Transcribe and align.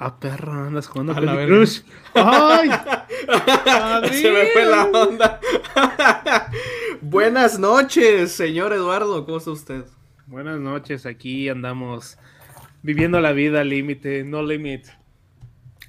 Ah, 0.00 0.20
perro, 0.20 0.52
andas 0.52 0.86
jugando 0.86 1.12
A 1.12 1.16
con 1.16 1.26
la. 1.26 1.44
Crush. 1.44 1.80
¡Ay! 2.14 2.70
Se 4.12 4.30
me 4.30 4.46
fue 4.52 4.64
la 4.64 4.84
onda. 4.84 5.40
Buenas 7.00 7.58
noches, 7.58 8.30
señor 8.30 8.72
Eduardo. 8.72 9.24
¿Cómo 9.24 9.38
está 9.38 9.50
usted? 9.50 9.84
Buenas 10.28 10.60
noches, 10.60 11.04
aquí 11.04 11.48
andamos 11.48 12.16
viviendo 12.82 13.20
la 13.20 13.32
vida 13.32 13.64
límite, 13.64 14.22
no 14.22 14.42
limit. 14.42 14.86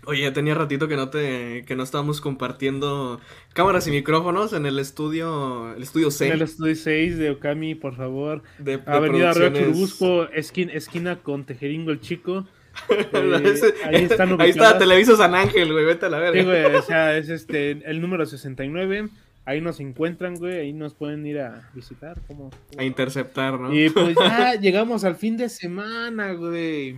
Oye, 0.06 0.32
tenía 0.32 0.56
ratito 0.56 0.88
que 0.88 0.96
no 0.96 1.10
te, 1.10 1.64
que 1.68 1.76
no 1.76 1.84
estábamos 1.84 2.20
compartiendo 2.20 3.22
cámaras 3.54 3.86
y 3.86 3.92
micrófonos 3.92 4.54
en 4.54 4.66
el 4.66 4.80
estudio, 4.80 5.76
el 5.76 5.84
estudio 5.84 6.10
C 6.10 6.28
En 6.28 6.34
el 6.34 6.42
estudio 6.42 6.76
6 6.76 7.18
de 7.20 7.30
Okami, 7.30 7.76
por 7.76 7.96
favor. 7.96 8.42
de, 8.58 8.78
de 8.78 8.84
Avenida 8.88 9.34
Río. 9.34 9.54
Churubusco, 9.54 10.30
esquina, 10.30 10.74
esquina 10.74 11.18
con 11.22 11.46
Tejeringo 11.46 11.92
el 11.92 12.00
Chico. 12.00 12.48
Eh, 12.90 13.42
Ese- 13.46 13.74
ahí 13.86 14.04
están 14.06 14.36
Ahí 14.42 14.52
está. 14.52 14.78
Televisa 14.78 15.16
San 15.16 15.36
Ángel, 15.36 15.72
güey, 15.72 15.86
vete 15.86 16.06
a 16.06 16.10
la 16.10 16.20
verga. 16.20 16.40
Sí, 16.40 16.46
güey, 16.46 16.66
o 16.76 16.82
sea, 16.82 17.18
es 17.18 17.30
este, 17.30 17.72
el 17.90 18.02
número 18.02 18.26
69. 18.26 19.10
Ahí 19.46 19.62
nos 19.62 19.80
encuentran, 19.80 20.36
güey, 20.36 20.60
ahí 20.60 20.74
nos 20.74 20.94
pueden 20.94 21.26
ir 21.26 21.40
a 21.40 21.70
visitar. 21.74 22.20
como 22.28 22.52
A 22.78 22.84
interceptar, 22.84 23.60
¿no? 23.60 23.74
Y 23.74 23.90
pues 23.90 24.16
ya 24.16 24.54
llegamos 24.62 25.04
al 25.04 25.16
fin 25.16 25.38
de 25.38 25.50
semana, 25.50 26.34
güey. 26.34 26.98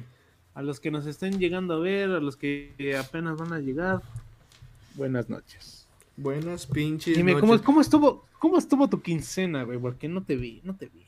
A 0.54 0.62
los 0.62 0.80
que 0.81 0.91
nos 0.91 1.05
estén 1.05 1.40
llegando 1.40 1.76
a 1.76 1.80
ver, 1.80 2.09
a 2.09 2.20
los 2.20 2.35
que 2.35 2.73
apenas 2.99 3.38
van 3.38 3.54
a 3.54 3.59
llegar, 3.59 4.02
buenas 4.95 5.29
noches. 5.29 5.88
Buenas 6.18 6.68
pinches 6.68 7.16
Dime, 7.16 7.32
noches. 7.32 7.41
¿cómo, 7.49 7.63
cómo 7.63 7.82
estuvo, 7.82 8.26
¿cómo 8.38 8.57
estuvo 8.57 8.90
tu 8.90 9.02
quincena, 9.02 9.63
güey? 9.63 9.79
Porque 9.79 10.09
no 10.09 10.21
te 10.23 10.35
vi, 10.35 10.59
no 10.66 10.76
te 10.76 10.88
vi. 10.88 11.05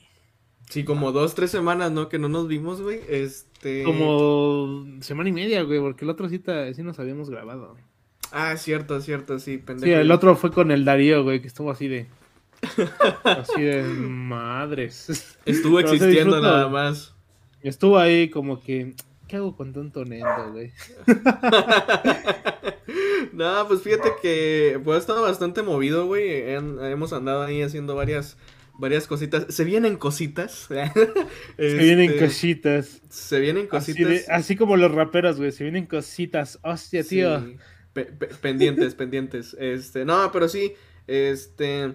Sí, 0.70 0.84
como 0.84 1.12
dos, 1.12 1.36
tres 1.36 1.52
semanas, 1.52 1.92
¿no? 1.92 2.10
Que 2.10 2.20
no 2.20 2.30
nos 2.30 2.48
vimos, 2.48 2.82
güey. 2.82 3.02
Este... 3.08 3.84
Como 3.84 4.86
semana 5.02 5.30
y 5.30 5.34
media, 5.34 5.64
güey, 5.64 5.80
porque 5.80 6.06
el 6.06 6.10
otro 6.10 6.30
cita 6.30 6.74
sí 6.74 6.84
nos 6.84 7.00
habíamos 7.00 7.30
grabado. 7.30 7.76
Ah, 8.32 8.58
cierto, 8.58 9.00
cierto, 9.00 9.38
sí, 9.38 9.58
pendejo. 9.58 9.86
Sí, 9.86 9.92
el 9.92 10.12
otro 10.12 10.36
fue 10.36 10.52
con 10.52 10.72
el 10.72 10.86
Darío, 10.86 11.24
güey, 11.24 11.42
que 11.42 11.48
estuvo 11.48 11.70
así 11.70 11.88
de... 11.88 12.08
Así 13.24 13.62
de 13.62 13.84
madres. 13.84 15.38
Estuvo 15.46 15.76
Pero 15.78 15.92
existiendo 15.92 16.42
nada 16.42 16.70
más. 16.70 17.14
Estuvo 17.62 17.98
ahí 17.98 18.30
como 18.30 18.62
que... 18.62 18.94
¿Qué 19.28 19.38
hago 19.38 19.56
con 19.56 19.74
tanto 19.74 20.06
nendo, 20.06 20.52
güey? 20.52 20.72
no, 23.34 23.68
pues 23.68 23.82
fíjate 23.82 24.12
que 24.22 24.80
pues 24.84 24.98
ha 24.98 25.00
estado 25.00 25.22
bastante 25.22 25.62
movido, 25.62 26.06
güey. 26.06 26.52
Hemos 26.52 27.14
andado 27.14 27.44
ahí 27.44 27.62
haciendo 27.62 27.96
varias 27.96 28.38
varias 28.74 29.08
cositas. 29.08 29.46
Se 29.50 29.64
vienen 29.64 29.98
cositas. 29.98 30.52
Se 31.58 31.74
vienen 31.78 32.12
Este, 32.12 32.26
cositas. 32.26 33.02
Se 33.10 33.40
vienen 33.40 33.68
Así, 33.72 33.92
cositas. 33.94 34.10
de- 34.10 34.26
así 34.34 34.56
como 34.56 34.78
los 34.78 34.92
raperos, 34.92 35.38
güey. 35.38 35.52
Se 35.52 35.64
vienen 35.64 35.86
cositas. 35.86 36.60
Hostia, 36.64 37.04
Sí, 37.04 37.10
tío. 37.18 37.56
pe- 37.94 38.06
pe- 38.06 38.28
pendientes, 38.28 38.96
pendientes. 38.96 39.56
Este, 39.60 40.06
no, 40.06 40.32
pero 40.32 40.48
sí, 40.50 40.74
este 41.08 41.94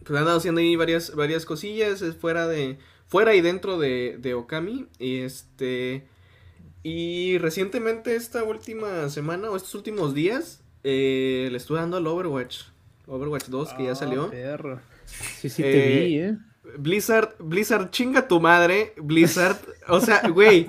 pues 0.00 0.10
han 0.10 0.16
andado 0.18 0.36
haciendo 0.38 0.60
ahí 0.60 0.76
varias 0.76 1.14
varias 1.14 1.46
cosillas 1.46 2.04
fuera 2.20 2.46
de 2.46 2.76
fuera 3.06 3.34
y 3.34 3.40
dentro 3.40 3.78
de, 3.78 4.16
de 4.18 4.34
Okami 4.34 4.86
y 4.98 5.20
este 5.20 6.06
y 6.82 7.38
recientemente 7.38 8.14
esta 8.14 8.44
última 8.44 9.08
semana 9.08 9.50
o 9.50 9.56
estos 9.56 9.74
últimos 9.74 10.12
días 10.14 10.62
eh, 10.82 11.48
le 11.50 11.56
estuve 11.56 11.78
dando 11.78 11.96
al 11.96 12.06
Overwatch. 12.06 12.64
Overwatch 13.06 13.46
2 13.46 13.72
que 13.74 13.84
ya 13.84 13.92
Ah, 13.92 13.94
salió. 13.94 14.30
perro. 14.30 14.80
Sí, 15.40 15.48
sí 15.48 15.62
te 15.62 16.02
Eh, 16.02 16.06
vi, 16.06 16.18
¿eh? 16.18 16.36
Blizzard, 16.78 17.34
Blizzard, 17.38 17.90
chinga 17.90 18.26
tu 18.28 18.40
madre, 18.40 18.94
Blizzard. 18.96 19.56
O 19.88 20.00
sea, 20.00 20.22
güey, 20.28 20.66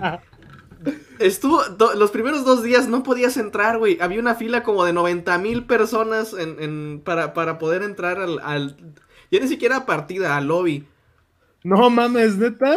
estuvo, 1.19 1.63
do- 1.63 1.93
los 1.95 2.11
primeros 2.11 2.45
dos 2.45 2.63
días 2.63 2.87
no 2.87 3.03
podías 3.03 3.37
entrar, 3.37 3.77
güey. 3.77 3.97
Había 4.02 4.19
una 4.19 4.35
fila 4.35 4.63
como 4.63 4.85
de 4.85 4.93
90 4.93 5.37
mil 5.37 5.63
personas 5.65 6.33
en, 6.33 6.57
en- 6.61 7.02
para, 7.03 7.33
para 7.33 7.57
poder 7.57 7.81
entrar 7.83 8.19
al, 8.19 8.39
al- 8.43 8.77
ya 9.31 9.39
ni 9.39 9.47
siquiera 9.47 9.85
partida, 9.85 10.37
al 10.37 10.47
lobby. 10.47 10.86
No 11.64 11.89
mames, 11.89 12.37
neta. 12.37 12.75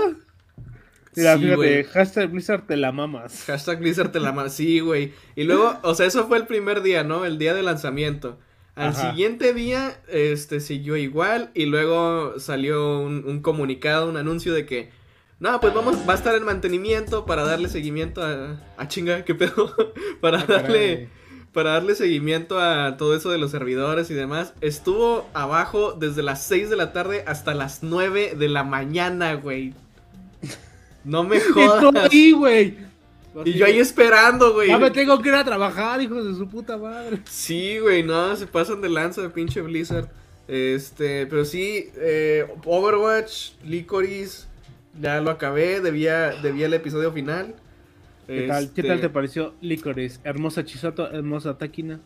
Mira, 1.16 1.37
Sí, 1.37 1.43
fíjate, 1.43 1.84
hashtag 1.84 2.31
Blizzard 2.31 2.66
te 2.66 2.76
la 2.76 2.93
mamas. 2.93 3.44
Hashtag 3.47 3.81
Blizzard 3.81 4.12
te 4.12 4.20
la 4.20 4.32
ma- 4.32 4.48
Sí, 4.48 4.81
güey. 4.81 5.12
Y 5.37 5.44
luego, 5.44 5.78
o 5.82 5.94
sea, 5.94 6.06
eso 6.06 6.26
fue 6.28 6.38
el 6.38 6.47
primer 6.47 6.81
día, 6.82 7.03
¿no? 7.04 7.25
El 7.25 7.38
día 7.38 7.54
de 7.54 7.62
lanzamiento. 7.62 8.38
Al 8.78 8.89
Ajá. 8.91 9.11
siguiente 9.11 9.53
día, 9.53 10.00
este, 10.09 10.61
siguió 10.61 10.97
igual. 10.97 11.50
Y 11.55 11.66
luego 11.66 12.39
salió 12.39 13.00
un, 13.00 13.25
un 13.27 13.41
comunicado, 13.43 14.09
un 14.09 14.16
anuncio 14.16 14.55
de 14.55 14.65
que. 14.66 14.91
No, 15.41 15.61
pues 15.61 15.72
vamos, 15.75 15.97
va 16.09 16.15
a 16.15 16.16
estar 16.16 16.34
en 16.34 16.44
mantenimiento 16.44 17.25
para 17.27 17.44
darle 17.44 17.69
seguimiento 17.69 18.22
a. 18.22 18.61
A 18.77 18.88
chinga, 18.88 19.25
qué 19.25 19.34
pedo. 19.34 19.75
para 20.21 20.41
Ah, 20.41 20.47
darle. 20.49 21.09
Para 21.53 21.71
darle 21.72 21.94
seguimiento 21.94 22.61
a 22.61 22.97
todo 22.99 23.17
eso 23.17 23.31
de 23.31 23.38
los 23.38 23.50
servidores 23.50 24.11
y 24.11 24.15
demás. 24.15 24.53
Estuvo 24.61 25.28
abajo 25.34 25.93
desde 25.93 26.22
las 26.22 26.43
6 26.44 26.71
de 26.71 26.77
la 26.77 26.93
tarde 26.93 27.25
hasta 27.27 27.55
las 27.55 27.83
9 27.83 28.34
de 28.38 28.49
la 28.49 28.65
mañana, 28.65 29.34
güey. 29.34 29.75
No 31.05 31.25
me 31.25 31.41
jodas. 31.55 32.12
ahí, 32.12 32.33
güey. 32.33 32.77
Y 33.44 33.53
yo 33.54 33.66
ahí 33.66 33.78
esperando, 33.78 34.53
güey. 34.53 34.69
Ya 34.69 34.78
me 34.78 34.91
tengo 34.91 35.21
que 35.21 35.28
ir 35.28 35.34
a 35.34 35.44
trabajar, 35.44 36.00
hijos 36.03 36.25
de 36.26 36.34
su 36.34 36.49
puta 36.49 36.76
madre. 36.76 37.21
Sí, 37.28 37.78
güey, 37.78 38.03
no, 38.03 38.34
se 38.37 38.47
pasan 38.47 38.81
de 38.81 38.88
lanza 38.88 39.22
de 39.22 39.31
pinche 39.31 39.60
Blizzard. 39.60 40.09
Este, 40.47 41.26
pero 41.26 41.44
sí, 41.44 41.91
eh, 41.97 42.47
Overwatch, 42.65 43.53
Licorice, 43.65 44.47
ya 45.00 45.21
lo 45.21 45.31
acabé, 45.31 45.81
debía, 45.81 46.31
debía 46.43 46.66
el 46.66 46.75
episodio 46.75 47.12
final. 47.12 47.54
¿Qué 48.26 48.47
tal, 48.47 48.65
¿Qué 48.72 48.81
Este, 48.81 48.82
tal 48.82 49.00
te 49.00 49.09
pareció 49.09 49.55
Licorice? 49.60 50.20
Hermosa 50.25 50.65
Chisato, 50.65 51.10
hermosa 51.10 51.56
Táquina. 51.59 52.00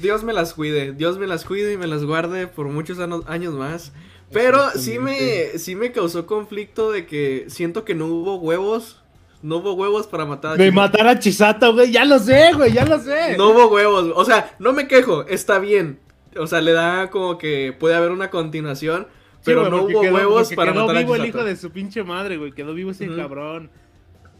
Dios 0.00 0.24
me 0.24 0.32
las 0.32 0.54
cuide, 0.54 0.92
Dios 0.92 1.18
me 1.18 1.26
las 1.26 1.44
cuide 1.44 1.72
y 1.72 1.76
me 1.76 1.86
las 1.86 2.04
guarde 2.04 2.46
por 2.46 2.66
muchos 2.68 2.98
años 2.98 3.54
más. 3.54 3.92
Pero 4.32 4.70
sí 4.70 4.98
me, 4.98 5.58
sí 5.58 5.76
me 5.76 5.92
causó 5.92 6.26
conflicto 6.26 6.90
de 6.90 7.06
que 7.06 7.44
siento 7.48 7.84
que 7.84 7.94
no 7.94 8.06
hubo 8.06 8.36
huevos, 8.36 9.03
no 9.44 9.58
hubo 9.58 9.74
huevos 9.74 10.06
para 10.08 10.24
matar 10.24 10.52
a 10.52 10.56
De 10.56 10.64
Chisato. 10.64 10.74
matar 10.80 11.06
a 11.06 11.18
Chisato, 11.18 11.72
güey. 11.74 11.92
Ya 11.92 12.04
lo 12.04 12.18
sé, 12.18 12.52
güey, 12.54 12.72
ya 12.72 12.84
lo 12.84 12.98
sé. 12.98 13.36
No 13.36 13.50
hubo 13.50 13.68
huevos, 13.68 14.10
o 14.14 14.24
sea, 14.24 14.54
no 14.58 14.72
me 14.72 14.88
quejo, 14.88 15.24
está 15.28 15.58
bien. 15.58 16.00
O 16.36 16.46
sea, 16.48 16.60
le 16.60 16.72
da 16.72 17.10
como 17.10 17.38
que 17.38 17.72
puede 17.78 17.94
haber 17.94 18.10
una 18.10 18.30
continuación, 18.30 19.06
Sí, 19.36 19.40
pero 19.44 19.60
güey, 19.60 19.70
no 19.70 19.82
hubo 19.84 20.00
quedó- 20.00 20.14
huevos 20.14 20.52
para 20.54 20.72
quedó 20.72 20.82
matar 20.86 20.96
a 20.96 21.00
vivo 21.00 21.14
el 21.14 21.26
hijo 21.26 21.44
de 21.44 21.54
su 21.56 21.70
pinche 21.70 22.02
madre, 22.02 22.38
güey. 22.38 22.52
Quedó 22.52 22.74
vivo 22.74 22.90
ese 22.90 23.06
cabrón. 23.14 23.70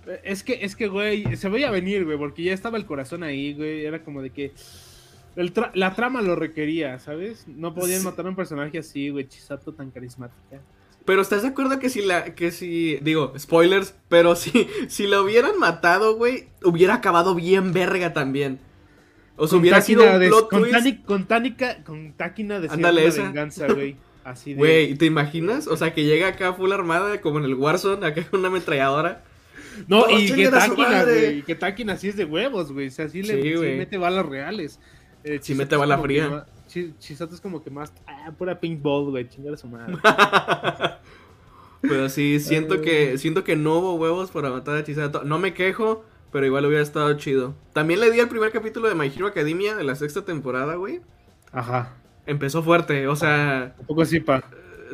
Eh, 0.06 0.20
Es 0.24 0.42
que, 0.42 0.58
es 0.64 0.74
que, 0.76 0.88
güey, 0.88 1.36
se 1.36 1.48
veía 1.48 1.70
venir, 1.70 2.04
güey, 2.04 2.18
porque 2.18 2.42
ya 2.42 2.52
estaba 2.52 2.76
el 2.78 2.84
corazón 2.86 3.22
ahí, 3.22 3.54
güey. 3.54 3.84
Era 3.84 4.02
como 4.02 4.22
de 4.22 4.30
que. 4.30 4.52
el 5.36 5.52
tra- 5.52 5.70
la 5.74 5.94
trama 5.94 6.22
lo 6.22 6.36
requería, 6.36 6.98
¿sabes? 6.98 7.46
No 7.48 7.74
podían 7.74 8.00
Sí. 8.00 8.04
matar 8.06 8.24
a 8.26 8.28
un 8.30 8.36
personaje 8.36 8.78
así, 8.78 9.10
güey. 9.10 9.26
Chisato 9.28 9.72
tan 9.72 9.90
carismática. 9.90 10.60
Pero 11.04 11.20
¿estás 11.20 11.42
de 11.42 11.48
acuerdo 11.48 11.78
que 11.78 11.90
si 11.90 12.02
la, 12.02 12.34
que 12.34 12.50
si, 12.50 12.96
digo, 13.02 13.34
spoilers, 13.38 13.94
pero 14.08 14.36
si, 14.36 14.68
si 14.88 15.06
lo 15.06 15.22
hubieran 15.22 15.58
matado, 15.58 16.16
güey, 16.16 16.48
hubiera 16.62 16.94
acabado 16.94 17.34
bien 17.34 17.72
verga 17.72 18.12
también. 18.12 18.58
O 19.36 19.46
sea, 19.48 19.58
hubiera 19.58 19.80
sido 19.80 20.04
un 20.10 20.20
de- 20.20 20.28
plot 20.28 20.48
con, 20.48 20.62
twist. 20.62 21.04
Con 21.04 21.24
Tánica, 21.26 21.82
con 21.84 22.12
Táquina 22.12 22.60
de 22.60 22.68
Ándale, 22.68 23.06
esa. 23.06 23.22
venganza, 23.24 23.66
güey. 23.66 23.96
Así 24.24 24.54
de. 24.54 24.58
Güey, 24.58 24.94
¿te 24.94 25.04
imaginas? 25.04 25.66
O 25.66 25.76
sea, 25.76 25.92
que 25.92 26.04
llega 26.04 26.28
acá 26.28 26.54
full 26.54 26.72
armada, 26.72 27.20
como 27.20 27.38
en 27.38 27.44
el 27.44 27.54
Warzone, 27.54 28.06
acá 28.06 28.24
con 28.24 28.40
una 28.40 28.48
ametralladora. 28.48 29.22
No, 29.88 30.02
¡Oh, 30.02 30.18
y 30.18 30.32
que 30.32 30.48
Táquina, 30.48 31.02
güey. 31.04 31.42
Que 31.42 31.54
Táquina 31.54 31.96
sí 31.98 32.08
es 32.08 32.16
de 32.16 32.24
huevos, 32.24 32.72
güey. 32.72 32.86
O 32.86 32.90
sea, 32.90 33.08
sí, 33.08 33.22
le 33.22 33.42
Sí, 33.42 33.76
mete 33.76 33.98
balas 33.98 34.24
reales. 34.24 34.78
Eh, 35.24 35.38
Sí 35.42 35.52
Chisato 35.52 35.58
mete 35.64 35.76
bala 35.76 35.98
fría. 35.98 36.46
Chisato 36.98 37.34
es 37.34 37.40
como 37.40 37.62
que 37.62 37.70
más. 37.70 37.92
Ah, 38.06 38.32
pura 38.36 38.58
paintball, 38.60 39.10
güey. 39.10 39.28
Chingar 39.28 39.54
a 39.54 39.56
su 39.56 39.66
madre. 39.68 39.96
Pero 41.82 42.08
sí, 42.08 42.40
siento 42.40 42.80
que, 42.80 43.18
siento 43.18 43.44
que 43.44 43.56
no 43.56 43.78
hubo 43.78 43.94
huevos 43.96 44.30
para 44.30 44.50
matar 44.50 44.76
a 44.76 44.84
Chisato. 44.84 45.22
No 45.24 45.38
me 45.38 45.52
quejo, 45.52 46.02
pero 46.32 46.46
igual 46.46 46.64
hubiera 46.64 46.82
estado 46.82 47.12
chido. 47.14 47.54
También 47.74 48.00
le 48.00 48.10
di 48.10 48.20
el 48.20 48.28
primer 48.28 48.50
capítulo 48.52 48.88
de 48.88 48.94
My 48.94 49.06
Hero 49.14 49.26
Academia 49.26 49.74
de 49.76 49.84
la 49.84 49.94
sexta 49.94 50.24
temporada, 50.24 50.76
güey. 50.76 51.00
Ajá. 51.52 51.94
Empezó 52.26 52.62
fuerte, 52.62 53.06
o 53.06 53.16
sea, 53.16 53.74
Un 53.78 53.86
poco 53.86 54.04
sí, 54.06 54.18
pa. 54.20 54.42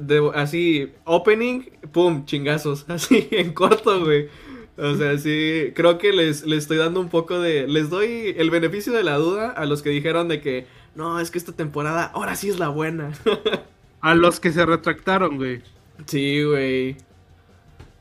de- 0.00 0.32
así, 0.34 0.92
opening, 1.04 1.60
pum, 1.92 2.24
chingazos, 2.24 2.84
así, 2.88 3.28
en 3.30 3.52
corto, 3.52 4.04
güey. 4.04 4.28
O 4.76 4.94
sea, 4.96 5.16
sí, 5.16 5.72
creo 5.76 5.98
que 5.98 6.12
les, 6.12 6.44
les 6.44 6.60
estoy 6.64 6.78
dando 6.78 7.00
un 7.00 7.08
poco 7.08 7.38
de... 7.38 7.68
Les 7.68 7.88
doy 7.90 8.34
el 8.36 8.50
beneficio 8.50 8.92
de 8.92 9.04
la 9.04 9.16
duda 9.16 9.50
a 9.50 9.64
los 9.66 9.82
que 9.82 9.90
dijeron 9.90 10.26
de 10.26 10.40
que, 10.40 10.66
no, 10.94 11.20
es 11.20 11.30
que 11.30 11.38
esta 11.38 11.52
temporada 11.52 12.04
ahora 12.14 12.34
sí 12.36 12.48
es 12.48 12.58
la 12.58 12.68
buena. 12.68 13.12
A 14.00 14.14
los 14.14 14.40
que 14.40 14.52
se 14.52 14.64
retractaron, 14.64 15.36
güey. 15.36 15.62
sí, 16.06 16.42
güey. 16.42 16.96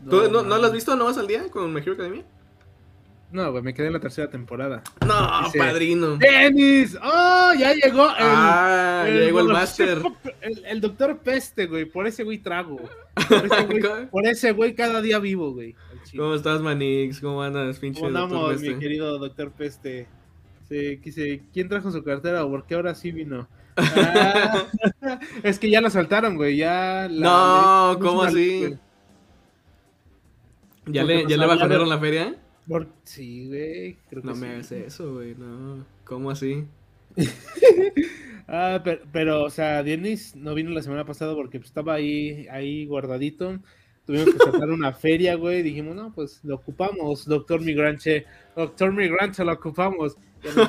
¿Tú 0.10 0.30
no, 0.32 0.44
no 0.44 0.58
lo 0.58 0.68
has 0.68 0.72
visto 0.72 0.96
nomás 0.96 1.18
al 1.18 1.28
día 1.28 1.50
con 1.50 1.74
My 1.74 1.82
Hero 1.82 1.94
Academia? 1.94 2.24
No, 3.32 3.52
güey, 3.52 3.62
me 3.62 3.74
quedé 3.74 3.88
en 3.88 3.94
la 3.94 4.00
tercera 4.00 4.30
temporada. 4.30 4.82
No, 5.06 5.44
Dice, 5.44 5.60
padrino. 5.60 6.18
¡Denis! 6.18 6.98
¡Oh! 7.04 7.52
Ya 7.60 7.74
llegó 7.74 8.06
el. 8.10 8.16
ah, 8.18 9.04
ya 9.08 9.14
llegó 9.14 9.42
el 9.42 9.48
máster. 9.50 10.02
El, 10.42 10.66
el 10.66 10.82
doctor 10.82 11.20
Peste, 11.20 11.68
güey. 11.68 11.86
Por 11.86 12.08
ese 12.08 12.24
güey 12.24 12.40
trago. 12.40 12.80
Por 13.28 13.46
ese 13.46 13.66
güey, 13.66 14.08
por 14.10 14.26
ese 14.26 14.52
güey 14.54 14.74
cada 14.76 15.02
día 15.02 15.20
vivo, 15.20 15.52
güey. 15.52 15.76
¿Cómo 16.16 16.34
estás, 16.36 16.62
Manix? 16.62 17.20
¿Cómo 17.20 17.44
andas, 17.44 17.78
pinche 17.78 18.00
¿Cómo 18.00 18.12
doctor 18.18 18.38
andamos, 18.38 18.62
mi 18.62 18.80
querido 18.80 19.20
doctor 19.20 19.52
Peste? 19.52 20.08
Se, 20.70 21.00
quise, 21.02 21.42
¿Quién 21.52 21.68
trajo 21.68 21.92
su 21.92 22.04
cartera? 22.04 22.44
¿Por 22.48 22.66
qué 22.66 22.76
ahora 22.76 22.96
sí 22.96 23.12
vino? 23.12 23.48
Ah, 25.02 25.20
es 25.44 25.58
que 25.58 25.70
ya 25.70 25.80
la 25.82 25.90
saltaron, 25.90 26.36
güey. 26.36 26.58
Ya 26.58 27.08
la- 27.10 27.30
No, 27.30 27.94
le- 27.94 28.00
¿cómo 28.00 28.24
así? 28.24 28.60
güey. 28.60 28.78
¿Ya 30.88 31.02
Porque 31.02 31.16
le, 31.16 31.22
¿ya 31.24 31.28
le 31.30 31.34
hablaron- 31.44 31.48
bajonaron 31.58 31.90
la 31.90 32.00
feria? 32.00 32.36
Por- 32.68 32.88
Sí, 33.04 33.48
güey. 33.48 33.98
Creo 34.10 34.22
que 34.22 34.28
No 34.28 34.36
sí. 34.36 34.42
me 34.42 34.50
hagas 34.50 34.72
eso, 34.72 35.14
güey, 35.14 35.36
no. 35.36 35.86
¿Cómo 36.04 36.32
así? 36.32 36.66
Ah, 38.52 38.82
pero, 38.84 39.02
pero, 39.12 39.44
o 39.44 39.50
sea, 39.52 39.84
Denis 39.84 40.36
no 40.36 40.56
vino 40.56 40.72
la 40.72 40.82
semana 40.82 41.06
pasada 41.06 41.36
porque 41.36 41.60
pues, 41.60 41.70
estaba 41.70 41.94
ahí, 41.94 42.48
ahí 42.50 42.88
guardadito. 42.88 43.60
Tuvimos 44.08 44.34
que 44.34 44.40
sacar 44.40 44.72
una 44.72 44.92
feria, 44.92 45.36
güey. 45.36 45.62
Dijimos, 45.62 45.96
no, 45.96 46.12
pues 46.12 46.40
lo 46.44 46.56
ocupamos, 46.56 47.26
doctor 47.26 47.62
Migrante. 47.62 48.26
Doctor 48.56 48.92
Migrante, 48.92 49.46
lo 49.46 49.54
ocupamos. 49.54 50.18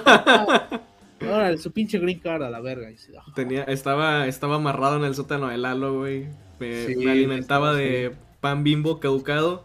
"Ah, 0.04 0.80
Órale, 1.20 1.58
su 1.58 1.70
pinche 1.72 1.98
green 1.98 2.18
card 2.18 2.42
a 2.42 2.50
la 2.50 2.60
verga. 2.60 2.88
"Ah". 3.18 3.32
Tenía, 3.34 3.64
estaba, 3.64 4.26
estaba 4.26 4.56
amarrado 4.56 4.96
en 4.96 5.04
el 5.04 5.14
sótano 5.14 5.48
de 5.48 5.58
Lalo, 5.58 5.98
güey. 5.98 6.26
Me, 6.58 6.86
Sí, 6.86 6.96
me 6.96 7.10
alimentaba 7.10 7.74
de 7.74 8.12
pan 8.40 8.64
bimbo 8.64 9.00
caducado 9.00 9.64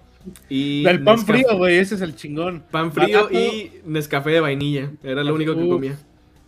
y 0.49 0.83
Del 0.83 1.03
pan 1.03 1.17
Nescafé- 1.17 1.25
frío, 1.25 1.57
güey, 1.57 1.77
ese 1.77 1.95
es 1.95 2.01
el 2.01 2.15
chingón. 2.15 2.63
Pan 2.71 2.91
frío 2.91 3.25
Barato. 3.25 3.33
y 3.39 3.71
Nescafé 3.85 4.31
de 4.31 4.39
vainilla. 4.39 4.91
Era 5.03 5.23
lo 5.23 5.35
único 5.35 5.53
que 5.55 5.63
Uf. 5.63 5.69
comía. 5.73 5.97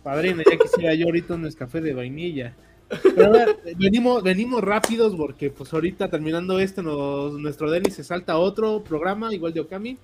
Padrino, 0.02 0.42
ya 0.50 0.56
quisiera 0.56 0.94
yo 0.94 1.06
ahorita 1.06 1.34
un 1.34 1.50
café 1.52 1.80
de 1.80 1.92
vainilla. 1.92 2.54
Pero 3.02 3.26
a 3.26 3.28
ver, 3.28 3.56
venimos, 3.78 4.22
venimos 4.22 4.62
rápidos 4.62 5.14
porque 5.14 5.50
pues 5.50 5.70
ahorita 5.74 6.08
terminando 6.08 6.58
este, 6.58 6.82
nos- 6.82 7.34
nuestro 7.34 7.70
Denis 7.70 7.94
se 7.94 8.04
salta 8.04 8.32
a 8.34 8.38
otro 8.38 8.82
programa, 8.82 9.34
igual 9.34 9.52
de 9.52 9.60
Okami. 9.60 9.98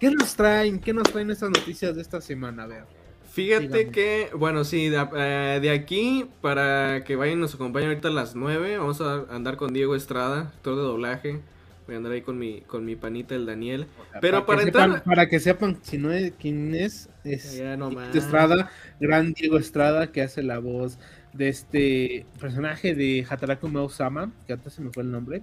¿Qué 0.00 0.10
nos 0.10 0.34
traen? 0.34 0.80
¿Qué 0.80 0.92
nos 0.92 1.04
traen 1.12 1.30
estas 1.30 1.50
noticias 1.50 1.94
de 1.94 2.02
esta 2.02 2.20
semana? 2.20 2.64
A 2.64 2.66
ver. 2.66 2.84
Fíjate 3.32 3.66
Dígame. 3.68 3.90
que, 3.92 4.30
bueno, 4.34 4.64
sí, 4.64 4.88
de, 4.88 5.06
eh, 5.16 5.58
de 5.62 5.70
aquí, 5.70 6.26
para 6.40 7.04
que 7.04 7.14
vayan 7.14 7.38
nos 7.38 7.54
acompañen 7.54 7.90
ahorita 7.90 8.08
a 8.08 8.12
las 8.12 8.34
9, 8.34 8.78
vamos 8.78 9.00
a 9.00 9.24
andar 9.30 9.56
con 9.56 9.72
Diego 9.72 9.94
Estrada, 9.94 10.40
actor 10.56 10.74
de 10.76 10.82
doblaje. 10.82 11.40
Voy 11.86 11.94
a 11.94 11.98
andar 11.98 12.12
ahí 12.12 12.22
con 12.22 12.38
mi, 12.38 12.60
con 12.62 12.84
mi 12.84 12.96
panita, 12.96 13.34
el 13.34 13.46
Daniel. 13.46 13.86
Pero 14.20 14.46
para 14.46 14.60
que 14.62 14.66
entrar- 14.68 14.88
sepan- 14.90 15.02
para 15.04 15.28
que 15.28 15.38
sepan 15.40 15.78
si 15.82 15.98
no 15.98 16.12
es 16.12 16.32
quién 16.40 16.74
es, 16.74 17.08
es 17.24 17.52
Diego. 17.52 17.90
Estrada, 18.14 18.70
gran 19.00 19.32
Diego 19.32 19.58
Estrada, 19.58 20.10
que 20.10 20.22
hace 20.22 20.42
la 20.42 20.58
voz 20.58 20.98
de 21.32 21.48
este 21.48 22.26
personaje 22.40 22.94
de 22.94 23.24
Hataraku 23.28 23.68
Mausama, 23.68 24.32
que 24.46 24.52
antes 24.54 24.72
se 24.72 24.82
me 24.82 24.90
fue 24.90 25.02
el 25.04 25.10
nombre. 25.12 25.42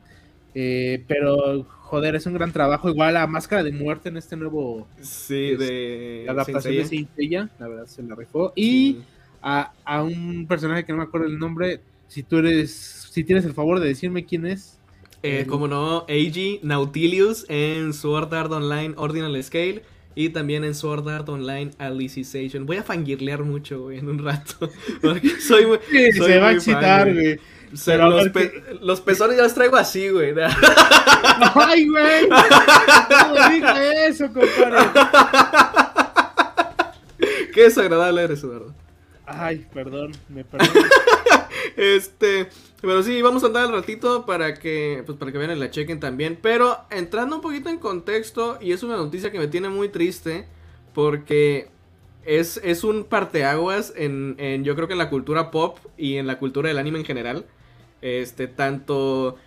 Eh, 0.59 1.03
pero, 1.07 1.63
joder, 1.63 2.15
es 2.15 2.25
un 2.25 2.33
gran 2.33 2.51
trabajo. 2.51 2.89
Igual 2.89 3.15
a 3.15 3.27
Máscara 3.27 3.61
de 3.61 3.71
Muerte 3.71 4.09
en 4.09 4.17
este 4.17 4.35
nuevo 4.35 4.87
Sí, 4.99 5.55
de 5.55 6.23
la 6.25 6.31
adaptación 6.31 6.73
de 6.77 7.07
Seiya, 7.15 7.49
la 7.59 7.67
verdad 7.67 7.85
se 7.85 8.01
la 8.01 8.15
rifó. 8.15 8.53
Y 8.55 8.93
Sí. 8.93 9.03
a, 9.43 9.71
a 9.85 10.01
un 10.01 10.47
personaje 10.47 10.83
que 10.83 10.93
no 10.93 10.97
me 10.97 11.03
acuerdo 11.03 11.27
el 11.27 11.37
nombre, 11.37 11.81
si 12.07 12.23
tú 12.23 12.37
eres, 12.39 12.71
si 13.11 13.23
tienes 13.23 13.45
el 13.45 13.53
favor 13.53 13.79
de 13.79 13.87
decirme 13.87 14.25
quién 14.25 14.47
es. 14.47 14.79
Eh, 15.21 15.45
como 15.47 15.67
no, 15.67 16.05
Eiji 16.07 16.59
Nautilius 16.63 17.45
en 17.49 17.93
Sword 17.93 18.33
Art 18.33 18.51
Online 18.51 18.93
Ordinal 18.97 19.43
Scale 19.43 19.83
y 20.19 20.29
también 20.29 20.63
en 20.63 20.73
Sword 20.73 21.07
Art 21.09 21.29
Online 21.29 21.69
Alicization. 21.77 22.65
Voy 22.65 22.77
a 22.77 22.83
fangirlear 22.83 23.43
mucho, 23.43 23.81
güey, 23.83 23.99
en 23.99 24.09
un 24.09 24.17
rato. 24.25 24.67
Porque 25.01 25.29
soy 25.39 25.67
muy. 25.67 25.79
Sí, 25.91 26.11
soy 26.13 26.31
se 26.31 26.39
va 26.39 26.47
a 26.47 26.51
excitar, 26.53 27.13
güey. 27.13 27.39
O 27.71 27.77
sea, 27.77 27.97
los, 27.97 28.29
pe- 28.29 28.63
los 28.81 28.99
pezones 29.01 29.37
ya 29.37 29.43
los 29.43 29.53
traigo 29.53 29.77
así, 29.77 30.09
güey. 30.09 30.33
¡Ay, 31.55 31.87
güey! 31.87 32.27
No 33.35 33.49
digas 33.51 33.79
eso, 34.07 34.25
compadre. 34.33 34.89
Qué 37.53 37.63
desagradable 37.63 38.23
eres, 38.23 38.43
Eduardo. 38.43 38.73
Ay, 39.27 39.67
perdón, 39.71 40.13
me 40.29 40.43
perdón. 40.43 40.69
Este, 41.75 42.47
pero 42.81 43.03
sí, 43.03 43.21
vamos 43.21 43.43
a 43.43 43.47
andar 43.47 43.65
al 43.65 43.71
ratito 43.71 44.25
para 44.25 44.53
que, 44.53 45.03
pues 45.05 45.17
para 45.17 45.31
que 45.31 45.37
vean 45.37 45.51
y 45.51 45.55
la 45.59 45.71
chequen 45.71 45.99
también. 45.99 46.37
Pero 46.41 46.77
entrando 46.89 47.35
un 47.35 47.41
poquito 47.41 47.69
en 47.69 47.77
contexto, 47.77 48.57
y 48.61 48.71
es 48.71 48.83
una 48.83 48.97
noticia 48.97 49.31
que 49.31 49.39
me 49.39 49.47
tiene 49.47 49.69
muy 49.69 49.89
triste, 49.89 50.47
porque 50.93 51.69
es, 52.23 52.59
es 52.63 52.83
un 52.83 53.03
parteaguas 53.03 53.93
en, 53.95 54.35
en, 54.37 54.63
yo 54.63 54.75
creo 54.75 54.87
que 54.87 54.93
en 54.93 54.99
la 54.99 55.09
cultura 55.09 55.51
pop 55.51 55.77
y 55.97 56.17
en 56.17 56.27
la 56.27 56.39
cultura 56.39 56.69
del 56.69 56.77
anime 56.77 56.99
en 56.99 57.05
general. 57.05 57.45
Este, 58.01 58.47
tanto 58.47 59.37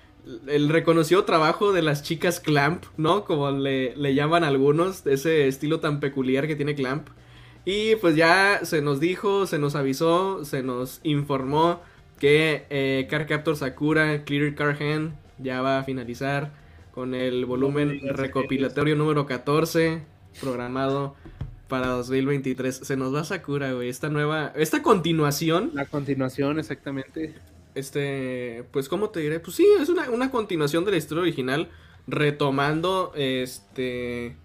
el 0.48 0.68
reconocido 0.68 1.24
trabajo 1.24 1.72
de 1.72 1.82
las 1.82 2.02
chicas 2.02 2.40
Clamp, 2.40 2.84
¿no? 2.96 3.24
Como 3.24 3.50
le, 3.50 3.96
le 3.96 4.14
llaman 4.14 4.44
algunos, 4.44 5.06
ese 5.06 5.48
estilo 5.48 5.80
tan 5.80 6.00
peculiar 6.00 6.46
que 6.46 6.56
tiene 6.56 6.74
Clamp. 6.74 7.08
Y 7.64 7.96
pues 7.96 8.16
ya 8.16 8.60
se 8.64 8.80
nos 8.82 9.00
dijo, 9.00 9.46
se 9.46 9.58
nos 9.58 9.74
avisó, 9.74 10.44
se 10.44 10.62
nos 10.62 11.00
informó 11.02 11.80
que 12.20 12.66
eh, 12.70 13.08
Car 13.10 13.26
Captor 13.26 13.56
Sakura 13.56 14.24
Clear 14.24 14.54
Car 14.54 14.80
Hand 14.80 15.16
ya 15.38 15.60
va 15.62 15.80
a 15.80 15.84
finalizar 15.84 16.52
con 16.92 17.14
el 17.14 17.46
volumen 17.46 18.00
recopilatorio 18.14 18.94
número 18.94 19.26
14 19.26 20.02
programado 20.40 21.16
para 21.66 21.86
2023. 21.88 22.76
Se 22.76 22.96
nos 22.96 23.14
va 23.14 23.24
Sakura, 23.24 23.72
güey, 23.72 23.88
esta 23.88 24.10
nueva, 24.10 24.52
esta 24.56 24.82
continuación 24.82 25.70
La 25.72 25.86
continuación, 25.86 26.58
exactamente. 26.58 27.34
este, 27.74 28.64
pues, 28.72 28.88
¿cómo 28.90 29.08
te 29.08 29.20
diré? 29.20 29.40
Pues 29.40 29.56
sí, 29.56 29.66
es 29.80 29.88
una, 29.88 30.10
una 30.10 30.30
continuación 30.30 30.84
de 30.84 30.90
la 30.90 30.96
historia 30.98 31.22
original, 31.22 31.70
retomando, 32.06 33.12
este, 33.16 34.36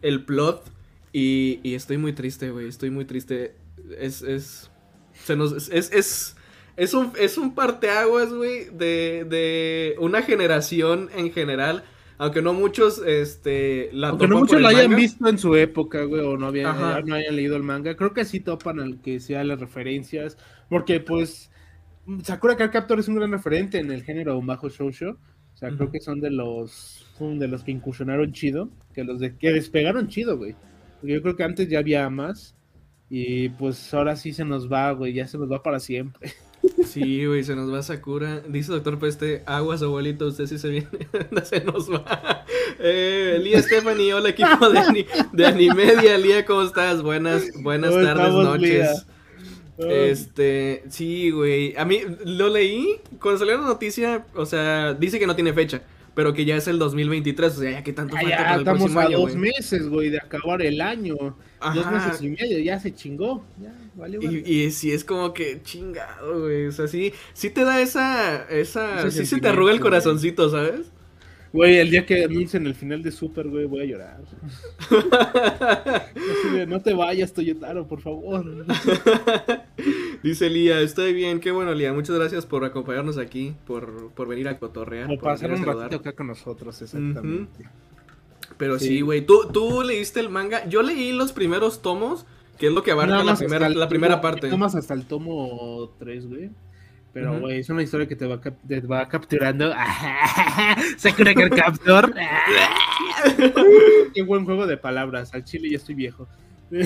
el 0.00 0.24
plot. 0.24 0.70
Y, 1.12 1.60
y 1.62 1.74
estoy 1.74 1.98
muy 1.98 2.12
triste, 2.12 2.50
güey, 2.50 2.68
estoy 2.68 2.90
muy 2.90 3.04
triste. 3.04 3.56
Es, 3.98 4.22
es, 4.22 4.70
se 5.24 5.36
nos, 5.36 5.68
es, 5.70 5.92
es, 5.92 6.36
es, 6.78 6.94
un, 6.94 7.12
es 7.18 7.36
un 7.36 7.54
parteaguas, 7.54 8.32
güey, 8.32 8.70
de, 8.70 9.26
de 9.28 9.96
una 9.98 10.22
generación 10.22 11.10
en 11.14 11.30
general. 11.32 11.84
Aunque 12.18 12.42
no 12.42 12.52
muchos, 12.52 13.00
este, 13.06 13.90
la 13.92 14.08
Aunque 14.08 14.26
no 14.26 14.38
muchos 14.38 14.60
lo 14.60 14.60
el 14.60 14.66
hayan 14.66 14.90
manga. 14.90 14.96
visto 14.96 15.28
en 15.28 15.38
su 15.38 15.54
época, 15.56 16.02
güey, 16.04 16.20
o 16.22 16.36
no, 16.36 16.46
habían, 16.46 16.66
Ajá. 16.66 17.00
no 17.02 17.14
hayan 17.14 17.36
leído 17.36 17.56
el 17.56 17.62
manga, 17.62 17.96
creo 17.96 18.12
que 18.12 18.24
sí 18.24 18.40
topan 18.40 18.80
al 18.80 19.00
que 19.00 19.20
sea 19.20 19.44
las 19.44 19.60
referencias, 19.60 20.36
porque 20.68 20.98
pues 20.98 21.50
Sakura 22.24 22.56
Card 22.56 22.72
Captor 22.72 22.98
es 22.98 23.08
un 23.08 23.16
gran 23.16 23.30
referente 23.30 23.78
en 23.78 23.92
el 23.92 24.02
género 24.02 24.40
bajo 24.42 24.68
shoujo, 24.68 25.10
o 25.10 25.56
sea, 25.56 25.70
creo 25.70 25.90
que 25.92 26.00
son 26.00 26.20
de 26.20 26.30
los 26.30 27.06
son 27.18 27.38
de 27.38 27.48
los 27.48 27.62
que 27.64 27.70
incursionaron 27.72 28.32
chido, 28.32 28.70
que 28.94 29.04
los 29.04 29.20
de 29.20 29.36
que 29.36 29.52
despegaron 29.52 30.08
chido, 30.08 30.36
güey. 30.38 30.56
Porque 31.00 31.14
yo 31.14 31.22
creo 31.22 31.36
que 31.36 31.44
antes 31.44 31.68
ya 31.68 31.78
había 31.80 32.08
más 32.10 32.56
y 33.10 33.48
pues 33.50 33.92
ahora 33.94 34.16
sí 34.16 34.32
se 34.32 34.44
nos 34.44 34.70
va, 34.72 34.90
güey, 34.92 35.12
ya 35.12 35.26
se 35.28 35.38
nos 35.38 35.50
va 35.50 35.62
para 35.62 35.80
siempre. 35.80 36.32
Sí, 36.86 37.26
güey, 37.26 37.44
se 37.44 37.54
nos 37.56 37.72
va 37.72 37.82
Sakura. 37.82 38.40
Dice 38.48 38.72
doctor 38.72 38.98
Peste, 38.98 39.42
aguas, 39.46 39.82
abuelito, 39.82 40.26
usted 40.26 40.46
sí 40.46 40.58
se 40.58 40.68
viene. 40.68 40.88
se 41.44 41.60
nos 41.64 41.90
va. 41.92 42.44
Eh, 42.78 43.38
Lía 43.42 43.60
Stephanie, 43.62 44.14
hola 44.14 44.30
equipo 44.30 44.68
de, 44.70 44.78
ani- 44.78 45.06
de 45.32 45.46
Animedia. 45.46 46.16
Lía, 46.18 46.44
¿cómo 46.44 46.62
estás? 46.62 47.02
Buenas, 47.02 47.44
buenas 47.62 47.90
¿Cómo 47.90 48.04
tardes, 48.04 48.32
noches. 48.34 49.06
Este, 49.78 50.82
sí, 50.88 51.30
güey. 51.30 51.76
A 51.76 51.84
mí 51.84 52.00
lo 52.24 52.48
leí 52.48 52.96
cuando 53.20 53.38
salió 53.38 53.58
la 53.58 53.66
noticia. 53.66 54.26
O 54.34 54.44
sea, 54.46 54.94
dice 54.94 55.18
que 55.18 55.26
no 55.26 55.34
tiene 55.36 55.52
fecha, 55.52 55.82
pero 56.18 56.34
que 56.34 56.44
ya 56.44 56.56
es 56.56 56.66
el 56.66 56.80
2023. 56.80 57.56
O 57.56 57.60
sea, 57.60 57.70
ya 57.70 57.84
que 57.84 57.92
tanto 57.92 58.16
Ah, 58.16 58.20
falta 58.22 58.36
ya 58.36 58.42
para 58.42 58.54
el 58.54 58.60
estamos 58.62 58.80
próximo 58.80 59.00
a 59.00 59.04
año, 59.04 59.18
dos 59.20 59.36
meses, 59.36 59.88
güey, 59.88 60.10
de 60.10 60.18
acabar 60.18 60.60
el 60.62 60.80
año. 60.80 61.14
Dos 61.14 61.92
meses 61.92 62.20
y 62.20 62.30
medio, 62.30 62.58
ya 62.58 62.80
se 62.80 62.92
chingó. 62.92 63.44
Ya, 63.62 63.72
vale, 63.94 64.18
vale. 64.18 64.42
Y, 64.44 64.62
y 64.64 64.70
sí 64.72 64.90
es 64.90 65.04
como 65.04 65.32
que 65.32 65.62
chingado, 65.62 66.40
güey. 66.40 66.66
O 66.66 66.72
sea, 66.72 66.88
sí, 66.88 67.12
sí 67.34 67.50
te 67.50 67.62
da 67.62 67.80
esa, 67.80 68.48
esa, 68.50 69.06
Ese 69.06 69.12
sí 69.12 69.26
se 69.26 69.40
te 69.40 69.46
arruga 69.46 69.70
el 69.70 69.78
corazoncito, 69.78 70.50
¿sabes? 70.50 70.90
Güey, 71.52 71.78
el 71.78 71.90
día 71.90 72.04
que 72.04 72.24
anuncien 72.24 72.66
el 72.66 72.74
final 72.74 73.02
de 73.02 73.10
Super, 73.10 73.48
güey, 73.48 73.64
voy 73.64 73.80
a 73.80 73.84
llorar. 73.86 74.20
Así 74.90 76.50
de, 76.56 76.66
no 76.66 76.80
te 76.80 76.92
vayas, 76.94 77.32
Toyotaro, 77.32 77.86
por 77.86 78.00
favor. 78.00 78.44
Dice 80.22 80.50
Lía, 80.50 80.80
estoy 80.80 81.12
bien, 81.14 81.40
qué 81.40 81.50
bueno 81.50 81.72
Lía, 81.74 81.92
muchas 81.92 82.16
gracias 82.16 82.44
por 82.44 82.64
acompañarnos 82.64 83.18
aquí, 83.18 83.54
por, 83.66 84.10
por 84.12 84.28
venir 84.28 84.48
a 84.48 84.58
cotorrear. 84.58 85.06
Como 85.06 85.18
por 85.18 85.30
pasar 85.30 85.50
un 85.52 85.58
saludar. 85.58 85.76
ratito 85.90 86.00
acá 86.00 86.12
con 86.12 86.26
nosotros, 86.26 86.82
exactamente. 86.82 87.64
Pero 88.56 88.78
Sí. 88.78 88.86
sí, 88.88 89.00
güey, 89.02 89.24
¿tú, 89.24 89.48
tú 89.52 89.82
leíste 89.82 90.20
el 90.20 90.28
manga, 90.30 90.66
yo 90.68 90.82
leí 90.82 91.12
los 91.12 91.32
primeros 91.32 91.80
tomos, 91.82 92.26
que 92.58 92.66
es 92.66 92.72
lo 92.72 92.82
que 92.82 92.90
abarca 92.90 93.22
la 93.22 93.36
primera, 93.36 93.68
el 93.68 93.78
la 93.78 93.88
primera 93.88 94.16
tomo- 94.16 94.22
parte. 94.22 94.48
Tomas 94.50 94.74
hasta 94.74 94.94
el 94.94 95.04
tomo 95.06 95.94
3, 95.98 96.28
güey. 96.28 96.50
Pero, 97.12 97.40
güey, 97.40 97.60
es 97.60 97.68
una 97.70 97.82
historia 97.82 98.06
que 98.06 98.16
te 98.16 98.26
va, 98.26 98.40
te 98.40 98.80
va 98.80 99.08
capturando. 99.08 99.72
Sakura 100.98 101.34
Captor. 101.34 102.14
Qué 104.14 104.22
buen 104.22 104.44
juego 104.44 104.66
de 104.66 104.76
palabras. 104.76 105.32
Al 105.34 105.44
chile 105.44 105.70
ya 105.70 105.76
estoy 105.78 105.94
viejo. 105.94 106.28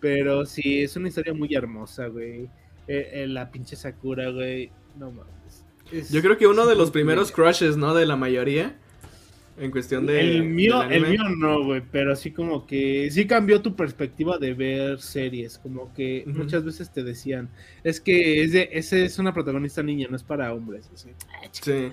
Pero 0.00 0.46
sí, 0.46 0.82
es 0.82 0.96
una 0.96 1.08
historia 1.08 1.34
muy 1.34 1.54
hermosa, 1.54 2.06
güey. 2.06 2.44
Eh, 2.88 3.10
eh, 3.12 3.26
la 3.28 3.50
pinche 3.50 3.76
Sakura, 3.76 4.30
güey. 4.30 4.70
No 4.98 5.10
mames. 5.10 5.64
Es- 5.92 6.10
Yo 6.10 6.22
creo 6.22 6.38
que 6.38 6.46
uno 6.46 6.66
de 6.66 6.74
los 6.76 6.90
primeros 6.90 7.32
crushes, 7.32 7.76
¿no? 7.76 7.94
De 7.94 8.06
la 8.06 8.16
mayoría. 8.16 8.76
En 9.60 9.70
cuestión 9.70 10.06
de. 10.06 10.20
El 10.20 10.44
mío, 10.44 10.82
el 10.84 11.06
mío 11.06 11.22
no, 11.36 11.62
güey, 11.62 11.82
pero 11.92 12.14
así 12.14 12.30
como 12.30 12.66
que 12.66 13.10
sí 13.10 13.26
cambió 13.26 13.60
tu 13.60 13.76
perspectiva 13.76 14.38
de 14.38 14.54
ver 14.54 15.00
series, 15.00 15.58
como 15.58 15.92
que 15.92 16.24
muchas 16.26 16.64
veces 16.64 16.90
te 16.90 17.04
decían, 17.04 17.50
es 17.84 18.00
que 18.00 18.42
es 18.42 18.52
de, 18.52 18.70
ese 18.72 19.04
es 19.04 19.18
una 19.18 19.34
protagonista 19.34 19.82
niña, 19.82 20.08
no 20.08 20.16
es 20.16 20.22
para 20.22 20.54
hombres. 20.54 20.90
así. 20.94 21.10
Sí. 21.52 21.90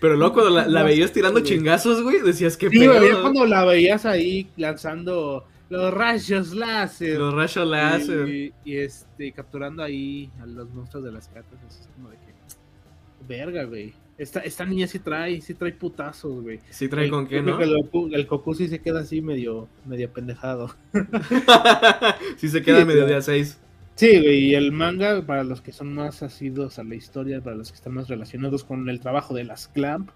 Pero 0.00 0.14
luego 0.14 0.34
cuando 0.34 0.64
la, 0.68 0.82
veías 0.84 1.12
tirando 1.12 1.40
chingazos, 1.40 2.04
güey, 2.04 2.20
decías 2.22 2.56
que 2.56 2.70
Sí, 2.70 2.86
güey, 2.86 3.20
cuando 3.20 3.44
la 3.46 3.64
veías 3.64 4.06
ahí 4.06 4.48
lanzando 4.56 5.44
los 5.70 5.92
rayos 5.92 6.54
láser. 6.54 7.18
Los 7.18 7.34
rayos 7.34 7.66
láser. 7.66 8.28
Y, 8.28 8.54
y, 8.64 8.76
este, 8.76 9.32
capturando 9.32 9.82
ahí 9.82 10.30
a 10.40 10.46
los 10.46 10.70
monstruos 10.70 11.04
de 11.04 11.10
las 11.10 11.26
cartas. 11.26 11.58
es 11.68 11.88
como 11.96 12.10
de 12.10 12.16
que. 12.16 13.26
Verga, 13.26 13.64
güey. 13.64 13.92
Esta, 14.18 14.40
esta 14.40 14.64
niña 14.64 14.86
sí 14.88 14.98
trae, 14.98 15.40
sí 15.40 15.54
trae 15.54 15.72
putazos, 15.72 16.42
güey. 16.42 16.58
Sí 16.70 16.88
trae 16.88 17.04
El- 17.04 17.10
con 17.12 17.26
qué, 17.28 17.40
¿no? 17.40 17.60
El, 17.60 17.72
el 18.14 18.26
Goku 18.26 18.52
sí 18.54 18.66
se 18.68 18.80
queda 18.80 19.00
así 19.00 19.20
medio, 19.22 19.68
medio 19.86 20.10
pendejado. 20.12 20.74
sí 22.36 22.48
se 22.48 22.62
queda 22.62 22.80
Sí, 22.80 22.84
medio 22.84 23.02
güey. 23.02 23.12
de 23.12 23.16
a 23.16 23.22
seis. 23.22 23.58
Sí, 23.94 24.18
güey, 24.20 24.38
y 24.50 24.54
el 24.54 24.70
manga, 24.72 25.22
para 25.26 25.42
los 25.44 25.60
que 25.60 25.72
son 25.72 25.92
más 25.94 26.22
asidos 26.22 26.78
a 26.78 26.84
la 26.84 26.94
historia, 26.94 27.40
para 27.40 27.56
los 27.56 27.70
que 27.70 27.76
están 27.76 27.94
más 27.94 28.08
relacionados 28.08 28.62
con 28.64 28.88
el 28.88 29.00
trabajo 29.00 29.34
de 29.34 29.44
las 29.44 29.66
Clamp, 29.68 30.10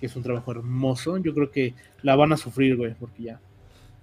que 0.00 0.06
es 0.06 0.16
un 0.16 0.22
trabajo 0.22 0.52
hermoso, 0.52 1.18
yo 1.18 1.34
creo 1.34 1.50
que 1.50 1.74
la 2.02 2.16
van 2.16 2.32
a 2.32 2.36
sufrir, 2.38 2.76
güey, 2.76 2.94
porque 2.98 3.22
ya, 3.24 3.40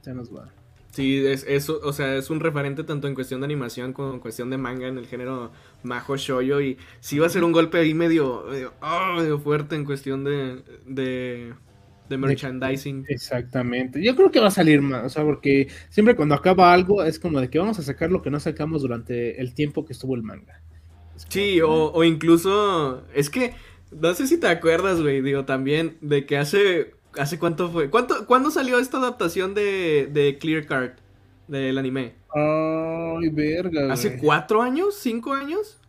ya 0.03 0.13
nos 0.13 0.36
va. 0.36 0.50
Sí, 0.91 1.25
es, 1.25 1.43
es, 1.48 1.67
o 1.72 1.91
sea, 1.93 2.15
es 2.15 2.29
un 2.29 2.39
referente 2.39 2.83
tanto 2.83 3.07
en 3.07 3.15
cuestión 3.15 3.41
de 3.41 3.45
animación 3.45 3.93
como 3.93 4.13
en 4.13 4.19
cuestión 4.19 4.51
de 4.51 4.57
manga 4.60 4.88
en 4.88 5.00
el 5.00 5.07
género 5.07 5.51
Majo 5.84 6.18
Shoyo. 6.18 6.62
Y 6.62 6.78
sí 7.00 7.20
va 7.20 7.28
a 7.28 7.30
ser 7.30 7.44
un 7.44 7.52
golpe 7.52 7.80
ahí 7.80 7.94
medio, 7.94 8.46
medio, 8.50 8.74
ah, 8.82 9.13
medio 9.18 9.40
fuerte 9.40 9.75
en 9.75 9.86
cuestión 9.86 10.24
de, 10.24 10.63
de, 10.86 11.54
de 12.10 12.18
merchandising. 12.18 13.08
Exactamente. 13.08 14.04
Yo 14.04 14.16
creo 14.16 14.32
que 14.32 14.40
va 14.40 14.48
a 14.48 14.52
salir 14.52 14.82
más, 14.82 15.06
o 15.06 15.10
sea, 15.10 15.24
porque 15.24 15.68
siempre 15.90 16.16
cuando 16.16 16.36
acaba 16.36 16.74
algo 16.74 17.04
es 17.04 17.20
como 17.20 17.40
de 17.42 17.50
que 17.50 17.60
vamos 17.60 17.80
a 17.80 17.84
sacar 17.84 18.12
lo 18.12 18.22
que 18.22 18.32
no 18.32 18.40
sacamos 18.40 18.82
durante 18.82 19.42
el 19.42 19.54
tiempo 19.54 19.86
que 19.86 19.94
estuvo 19.94 20.16
el 20.16 20.24
manga. 20.24 20.62
Como 21.25 21.30
Sí, 21.30 21.62
o, 21.62 21.92
o 21.92 22.04
incluso, 22.04 23.08
es 23.13 23.30
que, 23.30 23.54
no 23.92 24.13
sé 24.13 24.28
si 24.28 24.40
te 24.40 24.48
acuerdas, 24.48 25.02
güey, 25.02 25.22
digo, 25.22 25.46
también 25.46 25.98
de 26.02 26.25
que 26.25 26.38
hace, 26.38 26.96
¿hace 27.18 27.40
cuánto 27.40 27.70
fue? 27.72 27.90
¿Cuánto, 27.90 28.25
¿Cuándo 28.28 28.52
salió 28.52 28.80
esta 28.80 28.98
adaptación 28.98 29.54
de, 29.54 30.10
de 30.12 30.38
Clear 30.40 30.66
Card, 30.66 30.94
del 31.48 31.78
anime? 31.78 32.14
Ay, 32.34 33.30
verga. 33.30 33.92
¿Hace 33.92 34.10
güey. 34.10 34.22
cuatro 34.22 34.62
años? 34.62 34.96
¿Cinco 34.96 35.34
años? 35.34 35.80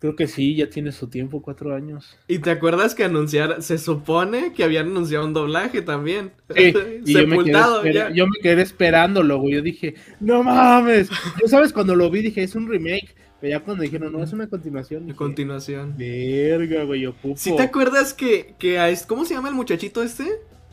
Creo 0.00 0.14
que 0.14 0.28
sí, 0.28 0.54
ya 0.54 0.70
tiene 0.70 0.92
su 0.92 1.08
tiempo, 1.08 1.42
cuatro 1.42 1.74
años. 1.74 2.16
¿Y 2.28 2.38
te 2.38 2.50
acuerdas 2.50 2.94
que 2.94 3.02
anunciar, 3.02 3.62
se 3.62 3.78
supone 3.78 4.52
que 4.52 4.62
habían 4.62 4.86
anunciado 4.86 5.26
un 5.26 5.32
doblaje 5.32 5.82
también? 5.82 6.30
Sí, 6.54 6.72
y 7.04 7.12
yo 7.14 7.26
me, 7.26 7.36
Sepultado, 7.36 7.84
ya. 7.84 8.10
yo 8.12 8.28
me 8.28 8.38
quedé 8.40 8.62
esperándolo, 8.62 9.38
güey. 9.38 9.54
Yo 9.54 9.62
dije, 9.62 9.94
no 10.20 10.44
mames. 10.44 11.10
Yo, 11.40 11.48
¿sabes? 11.48 11.72
Cuando 11.72 11.96
lo 11.96 12.10
vi 12.10 12.22
dije, 12.22 12.44
es 12.44 12.54
un 12.54 12.68
remake. 12.68 13.16
Pero 13.40 13.50
ya 13.50 13.60
cuando 13.60 13.82
dijeron, 13.82 14.12
no, 14.12 14.22
es 14.22 14.32
una 14.32 14.48
continuación. 14.48 15.06
Dije, 15.06 15.16
continuación. 15.16 15.94
Verga, 15.98 16.84
güey, 16.84 17.04
ocupo. 17.06 17.36
¿Sí 17.36 17.54
te 17.56 17.62
acuerdas 17.62 18.14
que, 18.14 18.54
que 18.58 18.78
a 18.78 18.88
¿cómo 19.08 19.24
se 19.24 19.34
llama 19.34 19.48
el 19.48 19.54
muchachito 19.56 20.04
este? 20.04 20.26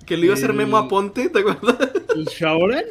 Que 0.06 0.18
le 0.18 0.26
iba 0.26 0.36
a 0.36 0.38
hacer 0.38 0.54
Memo 0.54 0.78
a 0.78 0.88
Ponte, 0.88 1.30
¿te 1.30 1.40
acuerdas? 1.40 1.78
¿El 2.16 2.26
Shaoran? 2.26 2.86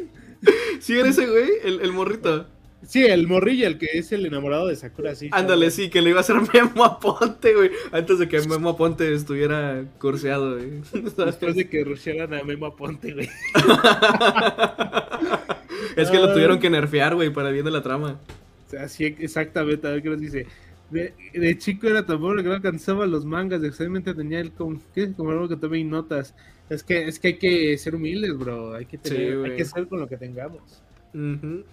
Sí, 0.80 0.98
era 0.98 1.08
ese 1.08 1.26
güey, 1.26 1.50
el, 1.64 1.80
el 1.80 1.92
morrito. 1.92 2.46
Sí, 2.86 3.04
el 3.04 3.26
morrillo, 3.26 3.66
el 3.66 3.78
que 3.78 3.86
es 3.94 4.12
el 4.12 4.26
enamorado 4.26 4.66
de 4.66 4.76
Sakura, 4.76 5.14
sí. 5.14 5.30
Ándale, 5.32 5.70
sí, 5.70 5.88
que 5.88 6.02
le 6.02 6.10
iba 6.10 6.18
a 6.18 6.20
hacer 6.20 6.36
Memo 6.52 6.84
a 6.84 7.00
Ponte, 7.00 7.54
güey. 7.54 7.70
Antes 7.92 8.18
de 8.18 8.28
que 8.28 8.40
Memo 8.40 8.70
a 8.70 8.76
Ponte 8.76 9.14
estuviera 9.14 9.84
curseado, 9.98 10.56
güey. 10.56 10.82
Después 11.16 11.56
de 11.56 11.68
que 11.68 11.84
rushearan 11.84 12.34
a 12.34 12.44
Memo 12.44 12.66
Aponte, 12.66 13.14
güey. 13.14 13.28
es 15.96 16.10
que 16.10 16.18
lo 16.18 16.32
tuvieron 16.32 16.58
que 16.58 16.70
nerfear, 16.70 17.14
güey, 17.14 17.30
para 17.30 17.50
bien 17.50 17.64
de 17.64 17.70
la 17.70 17.82
trama. 17.82 18.20
O 18.66 18.70
sea, 18.70 18.88
sí, 18.88 19.16
exactamente, 19.18 19.86
a 19.86 19.92
ver 19.92 20.02
qué 20.02 20.10
nos 20.10 20.20
dice. 20.20 20.46
De, 20.90 21.14
de 21.32 21.58
chico 21.58 21.88
era 21.88 22.04
tan 22.04 22.20
pobre 22.20 22.42
que 22.42 22.48
no 22.48 22.54
alcanzaba 22.54 23.06
los 23.06 23.24
mangas, 23.24 23.64
excelente 23.64 24.14
tenía 24.14 24.40
el 24.40 24.52
con, 24.52 24.80
¿qué? 24.94 25.12
como 25.12 25.30
algo 25.30 25.48
que 25.48 25.56
tomé 25.56 25.82
notas. 25.82 26.34
Es 26.70 26.82
que, 26.82 27.06
es 27.06 27.18
que 27.18 27.28
hay 27.28 27.38
que 27.38 27.76
ser 27.78 27.94
humildes, 27.94 28.36
bro. 28.36 28.74
Hay 28.74 28.86
que 28.86 28.98
tener, 28.98 29.44
hay 29.44 29.56
que 29.56 29.64
ser 29.64 29.86
con 29.86 30.00
lo 30.00 30.08
que 30.08 30.16
tengamos. 30.16 30.82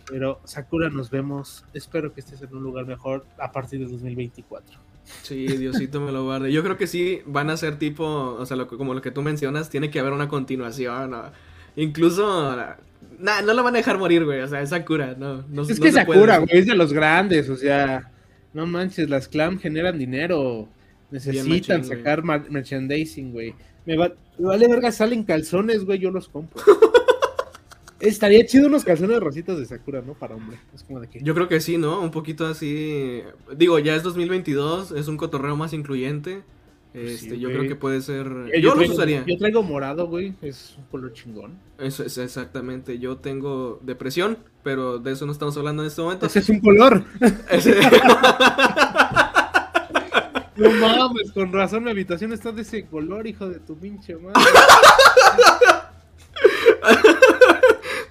Pero 0.08 0.40
Sakura 0.44 0.90
nos 0.90 1.10
vemos. 1.10 1.66
Espero 1.74 2.14
que 2.14 2.20
estés 2.20 2.42
en 2.42 2.56
un 2.56 2.64
lugar 2.64 2.86
mejor 2.86 3.26
a 3.40 3.52
partir 3.52 3.80
de 3.80 3.86
2024. 3.86 4.80
Sí, 5.24 5.48
Diosito 5.48 6.00
me 6.00 6.12
lo 6.12 6.24
guarde. 6.26 6.52
Yo 6.52 6.64
creo 6.64 6.78
que 6.78 6.86
sí 6.86 7.22
van 7.26 7.50
a 7.50 7.58
ser 7.58 7.80
tipo, 7.80 8.06
o 8.06 8.46
sea, 8.46 8.56
lo 8.56 8.68
como 8.68 8.94
lo 8.94 9.02
que 9.02 9.12
tú 9.12 9.24
mencionas, 9.24 9.70
tiene 9.70 9.90
que 9.90 10.00
haber 10.00 10.14
una 10.14 10.28
continuación. 10.28 11.12
¿no? 11.12 11.24
Incluso, 11.76 12.56
nah, 13.18 13.42
no 13.42 13.54
la 13.54 13.62
van 13.62 13.76
a 13.76 13.78
dejar 13.80 13.98
morir, 13.98 14.26
güey. 14.26 14.42
O 14.42 14.48
sea, 14.48 14.62
es 14.62 14.70
Sakura, 14.70 15.16
no. 15.18 15.44
no 15.50 15.64
es 15.64 15.80
no 15.80 15.86
que. 15.86 15.92
Sakura, 15.92 16.38
güey, 16.38 16.58
es 16.58 16.68
de 16.68 16.76
los 16.76 16.94
grandes. 16.94 17.50
O 17.50 17.56
sea, 17.56 18.12
no 18.54 18.68
manches, 18.68 19.10
las 19.10 19.28
clam 19.28 19.58
generan 19.58 19.98
dinero. 19.98 20.70
Necesitan 21.10 21.80
machín, 21.80 21.84
sacar 21.84 22.24
merchandising, 22.24 23.32
güey. 23.34 23.54
Me, 23.86 23.98
va- 23.98 24.14
me 24.38 24.48
vale 24.48 24.68
verga, 24.68 24.92
salen 24.92 25.24
calzones, 25.24 25.86
güey, 25.86 26.00
yo 26.00 26.12
los 26.12 26.28
compro. 26.30 26.62
Estaría 28.00 28.44
chido 28.48 28.68
unos 28.68 28.84
calzones 28.84 29.20
rositas 29.20 29.60
de 29.60 29.66
Sakura, 29.68 30.02
¿no? 30.02 30.14
Para 30.16 30.36
hombre. 30.36 30.58
Es 30.74 30.84
como 30.84 31.00
de 31.00 31.08
que. 31.08 31.20
Yo 31.22 31.36
creo 31.36 31.48
que 31.48 31.62
sí, 31.62 31.78
¿no? 31.78 32.02
Un 32.02 32.10
poquito 32.10 32.48
así. 32.48 33.22
Digo, 33.56 33.78
ya 33.78 33.96
es 33.96 34.02
2022, 34.02 34.92
es 34.94 35.08
un 35.08 35.18
cotorreo 35.18 35.56
más 35.56 35.72
incluyente. 35.74 36.42
Pues 36.94 37.12
Este, 37.24 37.30
sí, 37.36 37.40
yo 37.40 37.48
güey. 37.50 37.60
creo 37.60 37.70
que 37.70 37.76
puede 37.76 38.02
ser. 38.02 38.26
Eh, 38.52 38.60
Yo, 38.60 38.70
los 38.70 38.78
traigo, 38.80 38.94
usaría. 38.96 39.24
Yo 39.28 39.38
traigo 39.38 39.62
morado, 39.64 40.08
güey. 40.08 40.34
Es 40.42 40.76
un 40.80 40.86
color 40.86 41.14
chingón. 41.14 41.54
Eso 41.78 42.04
es 42.04 42.18
exactamente. 42.18 42.98
Yo 42.98 43.18
tengo 43.18 43.80
depresión, 43.84 44.40
pero 44.64 44.98
de 44.98 45.12
eso 45.12 45.28
no 45.28 45.32
estamos 45.32 45.56
hablando 45.58 45.84
en 45.84 45.88
este 45.88 46.02
momento. 46.02 46.26
Ese 46.26 46.40
es 46.40 46.50
un 46.50 46.60
color. 46.60 47.04
Ese- 47.52 47.76
No 50.62 50.70
mames, 50.72 51.32
con 51.32 51.52
razón 51.52 51.84
mi 51.84 51.92
habitación 51.92 52.34
está 52.34 52.52
de 52.52 52.62
ese 52.62 52.86
color, 52.86 53.26
hijo 53.26 53.50
de 53.50 53.60
tu 53.60 53.78
pinche 53.78 54.16
madre. 54.16 54.40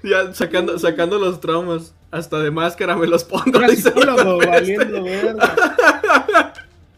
ya 0.03 0.33
sacando, 0.35 0.79
sacando 0.79 1.19
los 1.19 1.41
traumas. 1.41 1.95
Hasta 2.11 2.41
de 2.41 2.51
máscara 2.51 2.97
me 2.97 3.07
los 3.07 3.23
pongo. 3.25 3.61
El 3.61 3.77
psicólogo, 3.77 4.39
vato 4.39 4.43
este. 4.43 4.77
valiendo 4.77 5.05
verga. 5.05 5.55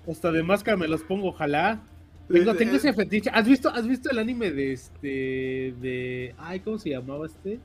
Hasta 0.09 0.33
de 0.33 0.43
máscara 0.43 0.77
me 0.77 0.89
los 0.89 1.03
pongo, 1.03 1.29
ojalá. 1.29 1.81
Tengo, 2.29 2.55
tengo 2.55 2.77
ese 2.77 2.95
fetiche. 2.95 3.31
¿Has 3.33 3.47
visto, 3.47 3.69
¿Has 3.69 3.87
visto 3.87 4.11
el 4.11 4.19
anime 4.19 4.51
de 4.51 4.73
este. 4.73 5.75
de. 5.81 6.35
Ay, 6.39 6.61
¿cómo 6.61 6.79
se 6.79 6.91
llamaba 6.91 7.27
este? 7.27 7.61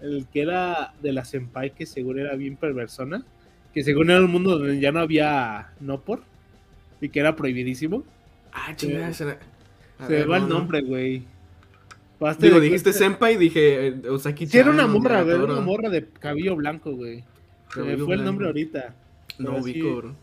El 0.00 0.26
que 0.26 0.42
era 0.42 0.92
de 1.02 1.12
la 1.12 1.24
Senpai, 1.24 1.74
que 1.74 1.86
seguro 1.86 2.20
era 2.20 2.36
bien 2.36 2.56
perversona. 2.56 3.24
Que 3.72 3.82
según 3.82 4.10
era 4.10 4.20
un 4.20 4.30
mundo 4.30 4.58
donde 4.58 4.78
ya 4.78 4.92
no 4.92 5.00
había 5.00 5.72
no 5.80 6.00
por. 6.00 6.22
Y 7.00 7.08
que 7.08 7.20
era 7.20 7.34
prohibidísimo. 7.36 8.04
Ah, 8.52 8.74
chingada. 8.76 9.08
a 9.08 9.12
Se 9.14 9.24
me 9.26 10.24
va 10.24 10.36
el 10.38 10.42
no. 10.42 10.48
nombre, 10.48 10.82
güey. 10.82 11.22
Digo, 12.38 12.60
dijiste 12.60 12.92
senpai 12.92 13.34
y 13.34 13.38
dije 13.38 13.86
eh, 13.88 14.08
Osaki 14.10 14.46
Sí, 14.46 14.58
era 14.58 14.70
una 14.70 14.86
morra, 14.86 15.22
güey. 15.22 15.34
Era 15.36 15.44
una 15.44 15.60
morra 15.62 15.88
de 15.88 16.06
cabello 16.06 16.54
blanco, 16.56 16.92
güey. 16.92 17.24
Se 17.72 17.82
me 17.82 17.96
fue 17.96 18.14
el 18.14 18.24
nombre 18.24 18.46
ahorita. 18.46 18.94
No 19.38 19.56
ubico, 19.56 19.96
bro. 19.96 20.14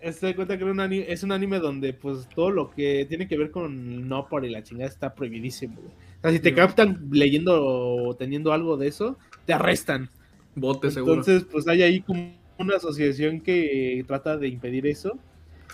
Este 0.00 0.26
de 0.26 0.34
cuenta 0.34 0.56
que 0.56 0.62
era 0.64 0.72
un 0.72 0.80
ani- 0.80 1.04
es 1.06 1.22
un 1.22 1.30
anime 1.32 1.58
donde 1.60 1.92
pues 1.92 2.28
todo 2.34 2.50
lo 2.50 2.70
que 2.70 3.04
tiene 3.08 3.28
que 3.28 3.36
ver 3.36 3.50
con 3.50 4.08
no 4.08 4.28
por 4.28 4.44
y 4.44 4.50
la 4.50 4.62
chingada 4.62 4.88
está 4.88 5.14
prohibidísimo, 5.14 5.76
güey. 5.76 5.92
O 5.92 6.20
sea, 6.22 6.32
si 6.32 6.40
te 6.40 6.54
captan 6.54 7.08
leyendo 7.10 7.64
o 7.64 8.14
teniendo 8.16 8.52
algo 8.52 8.76
de 8.76 8.88
eso, 8.88 9.16
te 9.44 9.52
arrestan. 9.52 10.08
Bote 10.56 10.90
seguro. 10.90 11.14
Entonces, 11.14 11.44
pues 11.50 11.68
hay 11.68 11.82
ahí 11.82 12.00
como 12.00 12.32
una 12.58 12.76
asociación 12.76 13.40
que 13.40 14.04
trata 14.08 14.36
de 14.36 14.48
impedir 14.48 14.86
eso. 14.88 15.18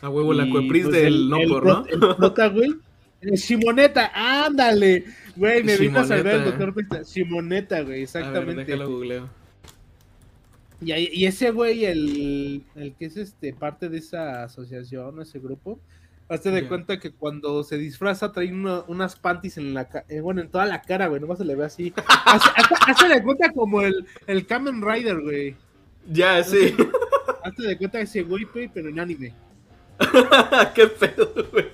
A 0.04 0.11
huevo, 0.11 0.32
la 0.34 0.49
cuepris 0.50 0.84
pues, 0.84 0.94
del 0.96 1.06
el- 1.14 1.28
no 1.30 1.38
el 1.38 1.49
por, 1.49 1.64
¿no? 1.66 1.87
El 1.87 1.99
prota, 2.16 2.49
güey. 2.49 2.75
el 3.23 3.34
Shimoneta, 3.37 4.12
ándale. 4.14 5.04
Güey, 5.37 5.62
me 5.62 5.76
vino 5.78 6.00
a 6.00 6.04
salvar 6.04 6.34
el 6.34 6.44
doctor 6.44 6.75
Pesta. 6.75 7.02
Shimoneta, 7.02 7.76
güey, 7.80 7.84
A 7.87 7.94
ver, 7.94 8.02
exactamente. 8.02 8.64
déjalo 8.64 8.90
googleo. 8.90 9.28
Y, 10.80 11.25
ese 11.25 11.50
güey, 11.50 11.87
el, 11.87 12.62
el 12.75 12.92
que 12.94 13.06
es 13.06 13.16
este 13.16 13.54
parte 13.54 13.88
de 13.88 13.99
esa 13.99 14.44
asociación, 14.44 15.23
ese 15.23 15.38
grupo, 15.38 15.78
hazte 16.28 16.50
de 16.50 16.68
cuenta 16.68 16.99
que 16.99 17.11
cuando 17.12 17.62
se 17.64 17.78
disfraza 17.78 18.32
trae 18.32 18.52
uno- 18.52 18.84
unas 18.88 19.16
panties 19.16 19.56
en 19.56 19.73
la 19.73 19.88
eh, 20.11 20.20
bueno, 20.20 20.42
en 20.42 20.49
toda 20.49 20.66
la 20.66 20.82
cara, 20.82 21.06
güey, 21.06 21.20
nomás 21.23 21.38
se 21.38 21.44
le 21.46 21.54
ve 21.56 21.64
así. 21.64 21.94
Hace, 22.26 22.50
hace 22.87 23.08
de 23.08 23.23
cuenta 23.23 23.50
como 23.52 23.80
el, 23.80 24.04
el 24.26 24.46
Kamen 24.46 24.82
Rider, 24.82 25.23
güey. 25.23 25.56
Ya, 26.11 26.42
sí. 26.44 26.75
Hazte 27.42 27.62
de 27.62 27.78
cuenta 27.78 28.00
ese 28.00 28.23
güey, 28.23 28.44
güey, 28.52 28.68
pero 28.73 28.90
en 28.90 29.00
anime. 29.00 29.32
Qué 30.74 30.86
pedo, 30.86 31.32
güey. 31.52 31.66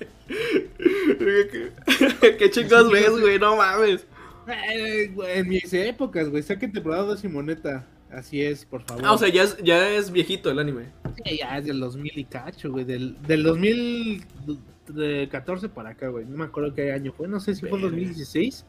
¿Qué, 2.39 2.51
chingados 2.51 2.91
ves, 2.91 3.11
güey? 3.11 3.39
No 3.39 3.57
mames. 3.57 4.07
Eh, 4.47 5.11
güey, 5.15 5.39
en 5.39 5.49
mis 5.49 5.73
épocas, 5.73 6.29
güey, 6.29 6.43
sáquete 6.43 6.75
temporada 6.75 7.15
de 7.15 7.21
Simoneta. 7.21 7.87
Así 8.11 8.43
es, 8.43 8.65
por 8.65 8.83
favor. 8.83 9.05
Ah, 9.05 9.13
o 9.13 9.19
sea, 9.19 9.29
ya 9.29 9.45
es, 9.45 9.57
ya 9.59 9.89
es 9.91 10.11
viejito 10.11 10.51
el 10.51 10.59
anime. 10.59 10.87
Sí, 11.25 11.39
ya 11.39 11.59
es 11.59 11.67
del 11.67 11.79
2000 11.79 12.19
y 12.19 12.25
cacho, 12.25 12.73
güey. 12.73 12.85
Del, 12.85 13.17
del 13.23 13.45
2014 13.45 15.69
para 15.69 15.91
acá, 15.91 16.09
güey. 16.09 16.25
No 16.25 16.39
me 16.39 16.45
acuerdo 16.45 16.75
qué 16.75 16.91
año 16.93 17.13
fue. 17.13 17.29
No 17.29 17.39
sé 17.39 17.55
si 17.55 17.61
fue 17.61 17.79
Verga. 17.79 17.91
2016. 17.91 18.65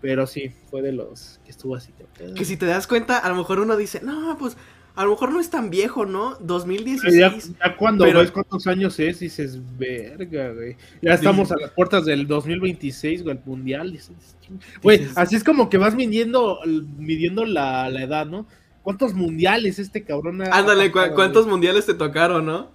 Pero 0.00 0.26
sí, 0.26 0.52
fue 0.70 0.82
de 0.82 0.92
los 0.92 1.40
que 1.44 1.50
estuvo 1.50 1.74
así. 1.74 1.92
Que 2.36 2.44
si 2.44 2.56
te 2.56 2.66
das 2.66 2.86
cuenta, 2.86 3.18
a 3.18 3.28
lo 3.28 3.34
mejor 3.34 3.58
uno 3.58 3.76
dice, 3.76 4.00
no, 4.02 4.36
pues 4.38 4.56
a 4.96 5.04
lo 5.04 5.10
mejor 5.10 5.30
no 5.30 5.40
es 5.40 5.50
tan 5.50 5.68
viejo, 5.68 6.06
¿no? 6.06 6.36
2016. 6.40 7.14
Ya, 7.14 7.68
ya 7.68 7.76
cuando 7.76 8.04
ves 8.04 8.32
cuántos 8.32 8.66
años 8.66 8.98
es, 8.98 9.20
dices, 9.20 9.60
verga, 9.78 10.52
güey. 10.52 10.76
Ya 11.02 11.12
estamos 11.12 11.52
a 11.52 11.56
las 11.56 11.70
puertas 11.70 12.06
del 12.06 12.26
2026, 12.26 13.22
güey, 13.22 13.36
el 13.36 13.42
mundial. 13.44 13.98
Güey, 14.82 15.06
así 15.14 15.36
es 15.36 15.44
como 15.44 15.68
que 15.68 15.76
vas 15.76 15.94
midiendo, 15.94 16.60
midiendo 16.98 17.44
la, 17.44 17.90
la 17.90 18.02
edad, 18.02 18.26
¿no? 18.26 18.46
¿Cuántos 18.82 19.12
mundiales 19.12 19.78
este 19.78 20.02
cabrón 20.02 20.40
ha 20.42 20.56
Ándale, 20.56 20.90
¿cuántos 20.90 21.46
mundiales 21.46 21.84
te 21.84 21.94
tocaron, 21.94 22.46
no? 22.46 22.70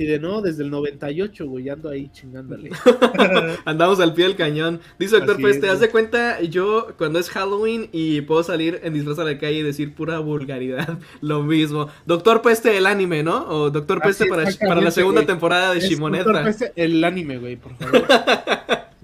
Así 0.00 0.06
de 0.06 0.18
no, 0.18 0.40
desde 0.40 0.62
el 0.62 0.70
98, 0.70 1.46
güey, 1.46 1.68
ando 1.68 1.90
ahí 1.90 2.08
chingándole. 2.10 2.70
Andamos 3.66 4.00
al 4.00 4.14
pie 4.14 4.24
del 4.24 4.34
cañón. 4.34 4.80
Dice 4.98 5.16
doctor 5.16 5.38
pues, 5.38 5.60
¿te 5.60 5.66
das 5.66 5.78
de 5.78 5.90
cuenta? 5.90 6.40
Yo, 6.40 6.94
cuando 6.96 7.18
es 7.18 7.28
Halloween 7.28 7.90
y 7.92 8.22
puedo 8.22 8.42
salir 8.42 8.80
en 8.82 8.94
disfraz 8.94 9.18
a 9.18 9.24
la 9.24 9.36
calle 9.36 9.58
y 9.58 9.62
decir 9.62 9.92
pura 9.94 10.18
vulgaridad, 10.20 10.98
lo 11.20 11.42
mismo. 11.42 11.90
Doctor 12.06 12.40
Peste, 12.40 12.78
el 12.78 12.86
anime, 12.86 13.22
¿no? 13.22 13.46
O 13.46 13.70
Doctor 13.70 14.00
Peste 14.00 14.24
para, 14.24 14.44
para, 14.66 14.80
la 14.80 14.90
segunda 14.90 15.26
temporada 15.26 15.74
de 15.74 15.80
Shimoneta. 15.80 16.24
Doctor 16.24 16.44
Peste, 16.44 16.72
el 16.76 17.04
anime, 17.04 17.36
güey, 17.36 17.56
por 17.56 17.76
favor. 17.76 18.06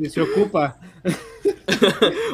se 0.02 0.22
ocupa. 0.22 0.78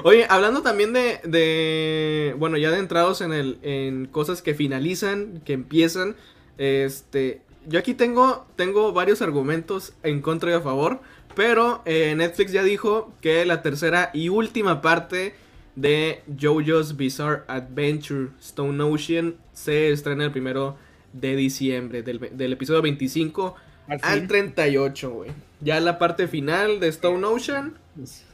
Oye, 0.05 0.25
hablando 0.29 0.63
también 0.63 0.93
de, 0.93 1.19
de, 1.25 2.37
bueno, 2.39 2.59
ya 2.59 2.71
de 2.71 2.79
entrados 2.79 3.23
en 3.23 3.33
el, 3.33 3.59
en 3.63 4.07
cosas 4.07 4.41
que 4.41 4.55
finalizan, 4.55 5.43
que 5.45 5.53
empiezan, 5.53 6.15
este, 6.59 7.41
yo 7.67 7.79
aquí 7.79 7.95
tengo, 7.95 8.47
tengo 8.57 8.93
varios 8.93 9.23
argumentos 9.23 9.93
en 10.03 10.21
contra 10.21 10.51
y 10.51 10.55
a 10.55 10.61
favor, 10.61 11.01
pero 11.35 11.83
eh, 11.85 12.15
Netflix 12.17 12.53
ya 12.53 12.63
dijo 12.63 13.13
que 13.21 13.45
la 13.45 13.63
tercera 13.63 14.11
y 14.13 14.29
última 14.29 14.81
parte 14.83 15.35
de 15.77 16.23
JoJo's 16.39 16.97
Bizarre 16.97 17.43
Adventure 17.49 18.29
Stone 18.41 18.83
Ocean 18.83 19.37
se 19.53 19.91
estrena 19.91 20.25
el 20.25 20.33
primero 20.33 20.77
de 21.13 21.37
diciembre, 21.37 22.03
del, 22.03 22.53
episodio 22.53 22.83
25 22.83 23.55
al, 23.89 24.27
38, 24.27 25.11
güey. 25.11 25.31
Ya 25.61 25.81
la 25.81 25.99
parte 25.99 26.29
final 26.29 26.81
de 26.81 26.89
Stone 26.89 27.25
Ocean. 27.27 27.75
Pues, 27.97 28.25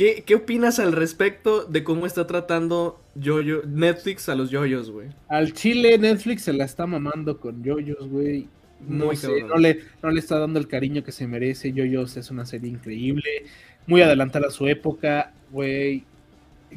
¿Qué, 0.00 0.24
¿Qué, 0.24 0.36
opinas 0.36 0.78
al 0.78 0.92
respecto 0.92 1.66
de 1.66 1.84
cómo 1.84 2.06
está 2.06 2.26
tratando 2.26 2.98
Yoyo, 3.16 3.60
Netflix 3.66 4.30
a 4.30 4.34
los 4.34 4.48
yoyos, 4.50 4.90
güey? 4.90 5.08
Al 5.28 5.52
Chile 5.52 5.98
Netflix 5.98 6.44
se 6.44 6.54
la 6.54 6.64
está 6.64 6.86
mamando 6.86 7.38
con 7.38 7.62
yoyos, 7.62 8.08
güey. 8.08 8.48
No, 8.88 9.10
no 9.12 9.58
le, 9.58 9.80
no 10.02 10.10
le 10.10 10.18
está 10.18 10.38
dando 10.38 10.58
el 10.58 10.68
cariño 10.68 11.04
que 11.04 11.12
se 11.12 11.26
merece. 11.26 11.74
Yoyos 11.74 12.16
es 12.16 12.30
una 12.30 12.46
serie 12.46 12.70
increíble, 12.70 13.44
muy 13.86 14.00
adelantada 14.00 14.48
a 14.48 14.50
su 14.50 14.66
época, 14.68 15.34
güey. 15.50 16.04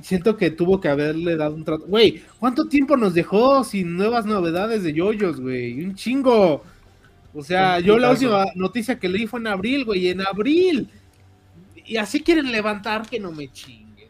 Siento 0.01 0.35
que 0.35 0.51
tuvo 0.51 0.81
que 0.81 0.89
haberle 0.89 1.37
dado 1.37 1.55
un 1.55 1.63
trato. 1.63 1.85
Güey, 1.85 2.23
¿cuánto 2.39 2.67
tiempo 2.67 2.97
nos 2.97 3.13
dejó 3.13 3.63
sin 3.63 3.95
nuevas 3.95 4.25
novedades 4.25 4.83
de 4.83 4.91
yoyos, 4.91 5.39
güey? 5.39 5.81
Un 5.81 5.95
chingo. 5.95 6.61
O 7.33 7.41
sea, 7.41 7.79
yo 7.79 7.97
la 7.97 8.11
última 8.11 8.47
noticia 8.55 8.99
que 8.99 9.07
leí 9.07 9.27
fue 9.27 9.39
en 9.39 9.47
abril, 9.47 9.85
güey, 9.85 10.09
en 10.09 10.19
abril 10.19 10.89
y 11.85 11.97
así 11.97 12.21
quieren 12.21 12.51
levantar 12.51 13.07
que 13.07 13.19
no 13.19 13.31
me 13.31 13.51
chinguen. 13.51 14.09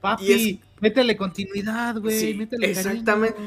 Papi, 0.00 0.60
métele 0.80 1.16
continuidad, 1.16 1.98
güey. 1.98 2.18
Sí, 2.18 2.34
métele 2.34 2.70
exactamente. 2.70 3.38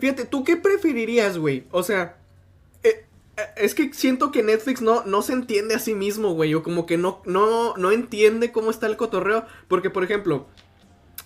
Fíjate, 0.00 0.24
¿tú 0.24 0.44
qué 0.44 0.56
preferirías, 0.56 1.36
güey? 1.36 1.64
O 1.70 1.82
sea, 1.82 2.16
eh, 2.82 3.04
eh, 3.36 3.42
es 3.56 3.74
que 3.74 3.92
siento 3.92 4.32
que 4.32 4.42
Netflix 4.42 4.80
no, 4.80 5.04
no 5.04 5.22
se 5.22 5.34
entiende 5.34 5.74
a 5.74 5.78
sí 5.78 5.94
mismo, 5.94 6.32
güey. 6.32 6.54
O 6.54 6.62
como 6.62 6.86
que 6.86 6.96
no, 6.96 7.22
no, 7.26 7.76
no 7.76 7.90
entiende 7.90 8.52
cómo 8.52 8.70
está 8.70 8.86
el 8.86 8.96
cotorreo. 8.96 9.44
Porque, 9.68 9.90
por 9.90 10.04
ejemplo, 10.04 10.46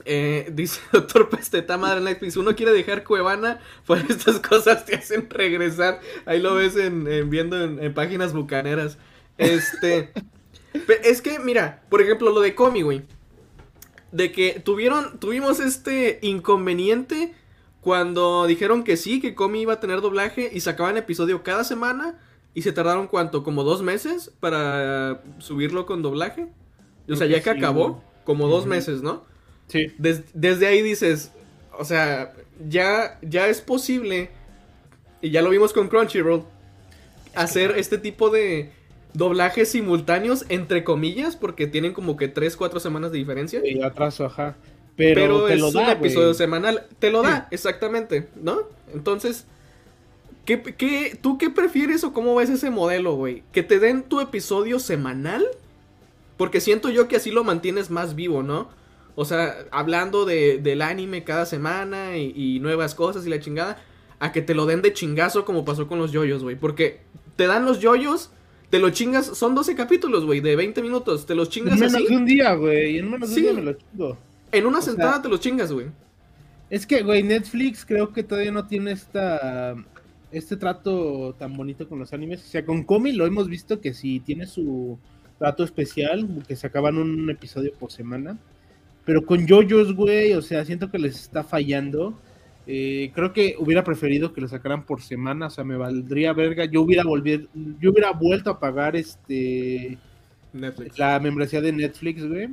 eh, 0.05 0.51
dice 0.53 0.81
Doctor 0.93 1.29
Pesteta 1.29 1.77
Madre 1.77 2.01
Netflix, 2.01 2.37
uno 2.37 2.55
quiere 2.57 2.73
dejar 2.73 3.05
Cuevana, 3.05 3.61
pues 3.87 4.05
estas 4.09 4.41
cosas 4.41 4.85
te 4.85 4.97
hacen 4.97 5.29
regresar. 5.31 6.01
Ahí 6.27 6.41
lo 6.41 6.55
ves 6.55 6.77
en, 6.77 7.31
viendo 7.31 7.63
en, 7.63 7.95
páginas 7.95 8.33
bucaneras. 8.33 8.99
Este, 9.39 10.13
es 11.03 11.23
que, 11.23 11.39
mira, 11.39 11.83
por 11.89 12.03
ejemplo, 12.03 12.31
lo 12.31 12.41
de 12.41 12.55
Comi, 12.55 12.83
güey. 12.83 13.03
De 14.13 14.31
que 14.33 14.61
tuvieron, 14.61 15.19
tuvimos 15.19 15.61
este 15.61 16.19
inconveniente 16.23 17.35
cuando 17.81 18.47
dijeron 18.47 18.85
que 18.85 18.97
sí, 18.97 19.21
que 19.21 19.35
Comi 19.35 19.63
iba 19.63 19.75
a 19.75 19.81
tener 19.81 20.01
doblaje 20.01 20.51
y 20.53 20.61
sacaban 20.61 20.97
episodio 20.97 21.43
cada 21.43 21.65
semana. 21.65 22.19
Y 22.55 22.63
se 22.63 22.73
tardaron 22.73 23.09
cuánto, 23.09 23.43
como 23.43 23.65
dos 23.65 23.83
meses 23.83 24.31
para 24.39 25.23
subirlo 25.39 25.87
con 25.87 26.03
doblaje. 26.03 26.47
O 27.09 27.17
sea, 27.17 27.27
ya 27.27 27.43
que 27.43 27.51
acabó, 27.51 28.03
como 28.25 28.49
dos 28.49 28.67
meses, 28.67 29.03
¿no? 29.03 29.25
Sí. 29.67 29.93
desde 29.99 30.67
ahí 30.67 30.83
dices, 30.83 31.33
o 31.79 31.85
sea, 31.85 32.33
ya, 32.69 33.19
ya 33.23 33.49
es 33.49 33.61
posible, 33.61 34.31
y 35.21 35.31
ya 35.31 35.43
lo 35.43 35.51
vimos 35.51 35.73
con 35.73 35.89
Crunchyroll, 35.89 36.45
hacer 37.35 37.73
este 37.77 37.99
tipo 37.99 38.31
de, 38.31 38.73
doblajes 39.15 39.71
simultáneos, 39.71 40.45
entre 40.49 40.85
comillas, 40.85 41.37
porque 41.37 41.67
tienen 41.67 41.95
como 41.95 42.17
que 42.17 42.29
3, 42.29 42.57
4 42.57 42.81
semanas 42.81 43.13
de 43.13 43.19
diferencia. 43.19 43.63
Y 43.65 43.81
atraso, 43.81 44.27
ajá. 44.27 44.57
Pero, 44.97 45.49
es 45.49 45.63
un 45.63 45.89
episodio 45.89 46.35
semanal. 46.35 46.87
Te 46.99 47.11
lo 47.11 47.23
da, 47.23 47.49
exactamente, 47.51 48.29
¿no? 48.37 48.59
Entonces, 48.93 49.47
¿qué, 50.45 50.63
qué, 50.63 51.19
tú 51.21 51.39
qué 51.39 51.51
prefieres 51.51 52.05
o 52.05 52.13
cómo 52.13 52.35
ves 52.35 52.51
ese 52.51 52.71
modelo, 52.71 53.15
güey? 53.15 53.43
¿Que 53.53 53.63
te 53.63 53.79
den 53.79 54.03
tu 54.03 54.21
episodio 54.21 54.79
semanal? 54.79 55.45
Porque 56.37 56.61
siento 56.61 56.91
yo 56.91 57.09
que 57.09 57.17
así 57.17 57.31
lo 57.31 57.45
mantienes 57.45 57.91
más 57.91 58.15
vivo, 58.15 58.43
¿no? 58.43 58.69
O 59.17 59.25
sea, 59.25 59.57
hablando 59.71 60.25
de, 60.25 60.59
del 60.59 60.83
anime 60.83 61.23
cada 61.23 61.47
semana 61.47 62.17
y, 62.17 62.33
y, 62.37 62.59
nuevas 62.59 62.97
cosas 62.97 63.27
y 63.27 63.31
la 63.31 63.39
chingada, 63.39 63.81
a 64.19 64.33
que 64.33 64.43
te 64.43 64.55
lo 64.55 64.67
den 64.67 64.83
de 64.83 64.93
chingazo 64.93 65.45
como 65.45 65.65
pasó 65.65 65.87
con 65.87 65.99
los 65.99 66.11
yoyos, 66.11 66.43
güey. 66.43 66.57
Porque 66.57 67.01
te 67.37 67.47
dan 67.47 67.65
los 67.65 67.79
yoyos 67.79 68.31
te 68.75 68.81
lo 68.81 68.91
chingas, 68.91 69.27
son 69.27 69.55
12 69.55 69.77
capítulos, 69.77 70.25
güey, 70.25 70.41
de 70.41 70.57
20 70.57 70.83
minutos. 70.83 71.27
Te 71.27 71.37
los 71.37 71.49
chingas 71.49 71.75
en 71.75 71.93
menos 71.93 72.09
de 72.09 72.17
un 72.17 72.25
día, 72.25 72.55
güey. 72.55 72.99
En 72.99 73.09
menos 73.09 73.31
de 73.31 73.37
un 73.37 73.43
día 73.43 73.53
me 73.53 73.63
lo 73.63 73.73
chingo. 73.75 74.19
En 74.51 74.67
una 74.67 74.83
sentada 74.83 75.23
te 75.23 75.29
los 75.29 75.39
chingas, 75.39 75.71
güey. 75.71 75.87
Es 76.69 76.85
que, 76.85 77.05
güey, 77.05 77.23
Netflix 77.23 77.85
creo 77.87 78.13
que 78.13 78.25
todavía 78.25 78.51
no 78.51 78.67
tiene 78.67 78.91
esta 78.91 79.77
este 80.33 80.57
trato 80.57 81.37
tan 81.39 81.57
bonito 81.57 81.89
con 81.89 82.01
los 82.01 82.13
animes. 82.13 82.43
O 82.43 82.49
sea, 82.49 82.67
con 82.67 82.83
Comi 82.83 83.13
lo 83.13 83.27
hemos 83.27 83.49
visto 83.49 83.81
que 83.81 83.95
sí 83.95 84.19
tiene 84.19 84.45
su 84.45 84.99
trato 85.39 85.63
especial, 85.63 86.43
que 86.49 86.57
se 86.57 86.67
acaban 86.67 86.99
un 86.99 87.31
episodio 87.31 87.73
por 87.79 87.93
semana. 87.93 88.41
Pero 89.05 89.25
con 89.25 89.47
JoJo's, 89.47 89.95
güey, 89.95 90.33
o 90.33 90.43
sea, 90.43 90.65
siento 90.65 90.91
que 90.91 90.99
les 90.99 91.15
está 91.15 91.45
fallando. 91.45 92.19
Eh, 92.67 93.13
creo 93.15 93.33
que 93.33 93.57
hubiera 93.59 93.85
preferido 93.85 94.33
que 94.33 94.41
lo 94.41 94.49
sacaran 94.49 94.85
por 94.85 95.03
semana, 95.03 95.49
o 95.49 95.51
sea, 95.51 95.65
me 95.65 95.77
valdría 95.77 96.33
verga. 96.33 96.65
Yo 96.65 96.83
hubiera 96.83 97.05
volvido, 97.05 97.47
yo 97.81 97.91
hubiera 97.91 98.13
vuelto 98.13 98.51
a 98.51 98.59
pagar 98.59 98.97
este 98.97 99.99
la 100.97 101.19
membresía 101.19 101.61
de 101.61 101.73
Netflix, 101.73 102.27
güey, 102.27 102.49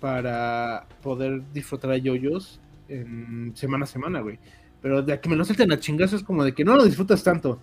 para 0.00 0.84
poder 1.02 1.42
disfrutar 1.52 1.92
a 1.92 1.96
yoyos 1.96 2.60
en 2.88 3.52
semana 3.54 3.84
a 3.84 3.88
semana, 3.88 4.20
güey. 4.20 4.38
Pero 4.82 5.02
de 5.02 5.18
que 5.20 5.28
me 5.28 5.36
lo 5.36 5.44
salten 5.44 5.72
a 5.72 5.78
chingazos 5.78 6.20
es 6.20 6.26
como 6.26 6.44
de 6.44 6.52
que 6.52 6.64
no 6.64 6.76
lo 6.76 6.84
disfrutas 6.84 7.22
tanto. 7.22 7.58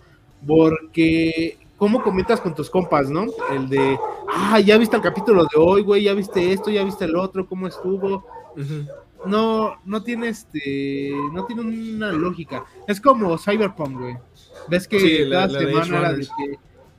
Porque, 0.46 1.58
¿cómo 1.76 2.02
comentas 2.02 2.40
con 2.40 2.54
tus 2.54 2.70
compas, 2.70 3.10
no? 3.10 3.26
El 3.52 3.68
de, 3.68 3.98
ah, 4.32 4.58
ya 4.58 4.78
viste 4.78 4.96
el 4.96 5.02
capítulo 5.02 5.44
de 5.44 5.58
hoy, 5.58 5.82
güey, 5.82 6.02
ya 6.04 6.14
viste 6.14 6.52
esto, 6.52 6.70
ya 6.70 6.82
viste 6.82 7.04
el 7.04 7.16
otro, 7.16 7.46
cómo 7.46 7.66
estuvo 7.66 8.26
no, 9.26 9.80
no 9.84 10.02
tiene 10.02 10.28
este, 10.28 11.12
no 11.32 11.44
tiene 11.46 11.62
una 11.62 12.12
lógica. 12.12 12.64
Es 12.86 13.00
como 13.00 13.38
Cyberpunk, 13.38 13.98
güey. 13.98 14.16
Ves 14.68 14.88
que 14.88 15.28
cada 15.30 15.48
semana 15.48 15.98
era 15.98 16.12
de 16.12 16.22
que, 16.22 16.58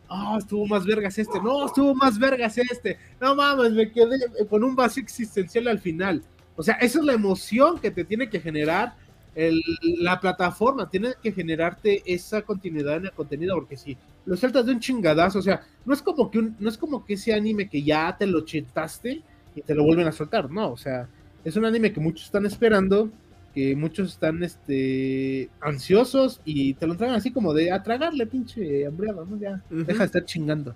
oh, 0.09 0.38
estuvo 0.38 0.65
más 0.67 0.85
vergas 0.85 1.17
este, 1.17 1.39
no, 1.41 1.65
estuvo 1.65 1.95
más 1.95 2.19
vergas 2.19 2.57
este, 2.57 2.97
no 3.19 3.35
mames, 3.35 3.71
me 3.73 3.91
quedé 3.91 4.17
con 4.49 4.63
un 4.63 4.75
vacío 4.75 5.03
existencial 5.03 5.67
al 5.67 5.79
final. 5.79 6.23
O 6.55 6.63
sea, 6.63 6.75
esa 6.75 6.99
es 6.99 7.05
la 7.05 7.13
emoción 7.13 7.79
que 7.79 7.91
te 7.91 8.05
tiene 8.05 8.29
que 8.29 8.39
generar 8.39 8.95
el, 9.35 9.61
la 9.99 10.19
plataforma, 10.19 10.89
tiene 10.89 11.13
que 11.21 11.31
generarte 11.31 12.01
esa 12.05 12.41
continuidad 12.41 12.97
en 12.97 13.05
el 13.05 13.11
contenido, 13.11 13.55
porque 13.55 13.75
si 13.75 13.97
lo 14.25 14.38
saltas 14.38 14.65
de 14.65 14.71
un 14.71 14.79
chingadazo, 14.79 15.39
o 15.39 15.41
sea, 15.41 15.61
no 15.83 15.93
es 15.93 16.01
como 16.01 16.31
que 16.31 16.39
un, 16.39 16.55
no 16.59 16.69
es 16.69 16.77
como 16.77 17.05
que 17.05 17.15
ese 17.15 17.33
anime 17.33 17.69
que 17.69 17.83
ya 17.83 18.15
te 18.17 18.25
lo 18.25 18.45
chetaste 18.45 19.21
y 19.53 19.61
te 19.61 19.75
lo 19.75 19.83
vuelven 19.83 20.07
a 20.07 20.13
soltar, 20.13 20.49
no, 20.49 20.71
o 20.71 20.77
sea, 20.77 21.09
es 21.45 21.55
un 21.55 21.63
anime 21.63 21.93
que 21.93 22.01
muchos 22.01 22.25
están 22.25 22.45
esperando, 22.45 23.10
que 23.53 23.75
muchos 23.75 24.12
están 24.12 24.43
este 24.43 25.49
ansiosos 25.62 26.41
y 26.43 26.73
te 26.73 26.88
lo 26.88 26.97
traen 26.97 27.13
así 27.13 27.31
como 27.31 27.53
de 27.53 27.71
a 27.71 27.81
tragarle, 27.84 28.25
pinche 28.25 28.86
hambriado, 28.86 29.25
¿no? 29.25 29.38
Ya, 29.39 29.63
deja 29.69 29.99
de 29.99 30.05
estar 30.05 30.25
chingando. 30.25 30.75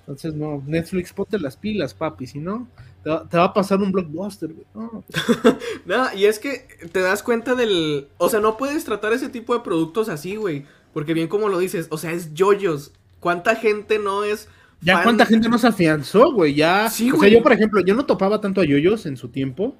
Entonces, 0.00 0.34
no, 0.34 0.62
Netflix, 0.64 1.12
ponte 1.12 1.36
las 1.40 1.56
pilas, 1.56 1.92
papi, 1.92 2.28
si 2.28 2.38
no, 2.38 2.68
te 3.02 3.38
va, 3.38 3.44
a 3.44 3.54
pasar 3.54 3.80
un 3.80 3.92
blockbuster, 3.92 4.52
No. 4.74 5.04
no, 5.86 6.14
y 6.14 6.26
es 6.26 6.38
que 6.38 6.66
te 6.92 7.00
das 7.00 7.22
cuenta 7.22 7.54
del. 7.54 8.08
O 8.18 8.28
sea, 8.28 8.40
no 8.40 8.56
puedes 8.56 8.84
tratar 8.84 9.12
ese 9.12 9.28
tipo 9.28 9.54
de 9.54 9.60
productos 9.60 10.08
así, 10.08 10.36
güey. 10.36 10.64
Porque 10.92 11.14
bien 11.14 11.28
como 11.28 11.48
lo 11.48 11.58
dices, 11.58 11.86
o 11.90 11.98
sea, 11.98 12.12
es 12.12 12.34
yoyos. 12.34 12.92
¿Cuánta 13.20 13.54
gente 13.54 13.98
no 13.98 14.24
es 14.24 14.48
Ya 14.82 15.02
cuánta 15.02 15.26
gente 15.26 15.48
no 15.48 15.58
se 15.58 15.66
afianzó, 15.68 16.32
güey. 16.32 16.54
Ya. 16.54 16.88
Sí, 16.90 17.10
o 17.10 17.16
güey. 17.16 17.30
sea, 17.30 17.38
yo, 17.38 17.42
por 17.42 17.52
ejemplo, 17.52 17.80
yo 17.84 17.94
no 17.94 18.04
topaba 18.06 18.40
tanto 18.40 18.60
a 18.60 18.64
yoyos 18.64 19.06
en 19.06 19.16
su 19.16 19.28
tiempo. 19.28 19.76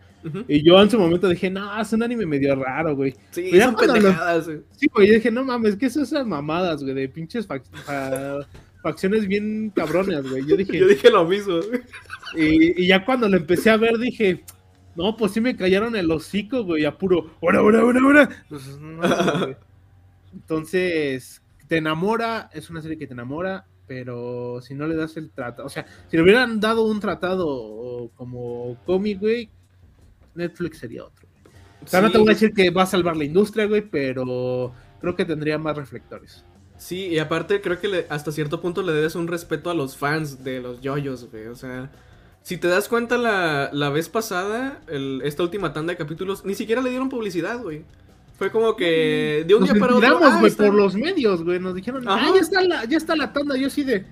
Y 0.49 0.65
yo 0.65 0.83
en 0.83 0.91
su 0.91 0.99
momento 0.99 1.29
dije, 1.29 1.49
no, 1.51 1.81
es 1.81 1.93
un 1.93 2.03
anime 2.03 2.27
medio 2.27 2.57
raro, 2.57 2.97
güey. 2.97 3.15
Sí, 3.31 3.49
ya 3.53 3.67
son 3.67 3.77
pendejadas. 3.77 4.47
güey. 4.47 4.59
Sí, 4.73 4.87
güey, 4.93 5.07
yo 5.09 5.15
dije, 5.15 5.31
no 5.31 5.45
mames, 5.45 5.77
¿qué 5.77 5.87
es 5.87 5.97
esas 5.97 6.27
mamadas, 6.27 6.83
güey? 6.83 6.95
De 6.97 7.09
pinches 7.09 7.47
fac- 7.47 7.63
fa- 7.85 8.41
facciones 8.83 9.29
bien 9.29 9.71
cabronas, 9.71 10.29
güey. 10.29 10.45
Yo 10.45 10.57
dije, 10.57 10.79
Yo 10.81 10.89
dije 10.89 11.11
lo 11.11 11.25
mismo. 11.27 11.55
güey. 11.61 11.83
y, 12.35 12.83
y 12.83 12.87
ya 12.89 13.05
cuando 13.05 13.29
lo 13.29 13.37
empecé 13.37 13.71
a 13.71 13.77
ver, 13.77 13.97
dije, 13.99 14.43
no, 14.97 15.17
pues 15.17 15.31
sí 15.31 15.41
me 15.41 15.55
callaron 15.55 15.95
el 15.95 16.11
hocico, 16.11 16.65
güey, 16.65 16.85
a 16.87 16.99
puro, 16.99 17.31
¡hora, 17.41 17.63
hora, 17.63 17.85
hora, 17.85 18.01
hora! 18.05 18.29
Entonces, 20.33 21.43
te 21.69 21.77
enamora, 21.77 22.51
es 22.53 22.69
una 22.71 22.83
serie 22.83 22.99
que 22.99 23.07
te 23.07 23.13
enamora, 23.13 23.65
pero 23.87 24.61
si 24.63 24.75
no 24.75 24.87
le 24.87 24.97
das 24.97 25.17
el 25.17 25.31
tratado, 25.31 25.67
o 25.67 25.71
sea, 25.71 25.87
si 26.09 26.17
le 26.17 26.23
hubieran 26.23 26.61
dado 26.61 26.83
un 26.85 27.01
tratado 27.01 28.11
como 28.17 28.77
cómic, 28.87 29.21
güey, 29.21 29.49
Netflix 30.35 30.79
sería 30.79 31.05
otro. 31.05 31.27
O 31.85 31.87
sea, 31.89 32.01
no 32.01 32.11
te 32.11 32.19
voy 32.19 32.29
a 32.29 32.33
decir 32.33 32.53
que 32.53 32.71
va 32.71 32.83
a 32.83 32.87
salvar 32.87 33.17
la 33.17 33.25
industria, 33.25 33.67
güey, 33.67 33.83
pero 33.83 34.73
creo 35.01 35.15
que 35.15 35.25
tendría 35.25 35.59
más 35.59 35.77
reflectores. 35.77 36.45
Sí, 36.77 37.07
y 37.07 37.19
aparte 37.19 37.61
creo 37.61 37.81
que 37.81 37.89
le- 37.89 38.07
hasta 38.11 38.33
cierto 38.33 38.61
punto 38.61 38.83
le 38.83 38.93
debes 38.93 39.15
un 39.15 39.29
respeto 39.29 39.71
a 39.71 39.75
los 39.75 39.97
fans 39.97 40.43
de 40.45 40.61
los 40.61 40.81
yoyos, 40.83 41.31
güey. 41.31 41.47
O 41.47 41.55
sea, 41.55 41.91
si 42.43 42.59
te 42.59 42.69
das 42.69 42.89
cuenta 42.89 43.17
la, 43.17 43.71
la 43.73 43.89
vez 43.91 44.09
pasada, 44.09 44.81
el- 44.89 45.23
esta 45.25 45.43
última 45.43 45.73
tanda 45.73 45.93
de 45.93 45.97
capítulos, 45.97 46.45
ni 46.45 46.55
siquiera 46.55 46.83
le 46.83 46.91
dieron 46.91 47.09
publicidad, 47.09 47.63
güey. 47.63 47.85
Fue 48.39 48.51
como 48.51 48.77
que 48.77 49.45
de 49.47 49.55
un 49.55 49.61
Nos 49.63 49.73
día 49.73 49.81
para 49.81 49.97
otro. 49.97 50.19
ah, 50.23 50.39
güey, 50.41 50.53
por 50.53 50.75
los 50.75 50.95
medios, 50.95 51.43
güey. 51.43 51.59
Nos 51.59 51.75
dijeron, 51.75 52.07
Ajá. 52.07 52.27
ah, 52.29 52.33
ya 52.35 52.41
está 52.41 52.61
la, 52.63 52.85
ya 52.85 52.97
está 52.99 53.17
la 53.17 53.33
tanda. 53.33 53.57
Yo 53.57 53.69
así 53.69 53.83
de, 53.83 54.05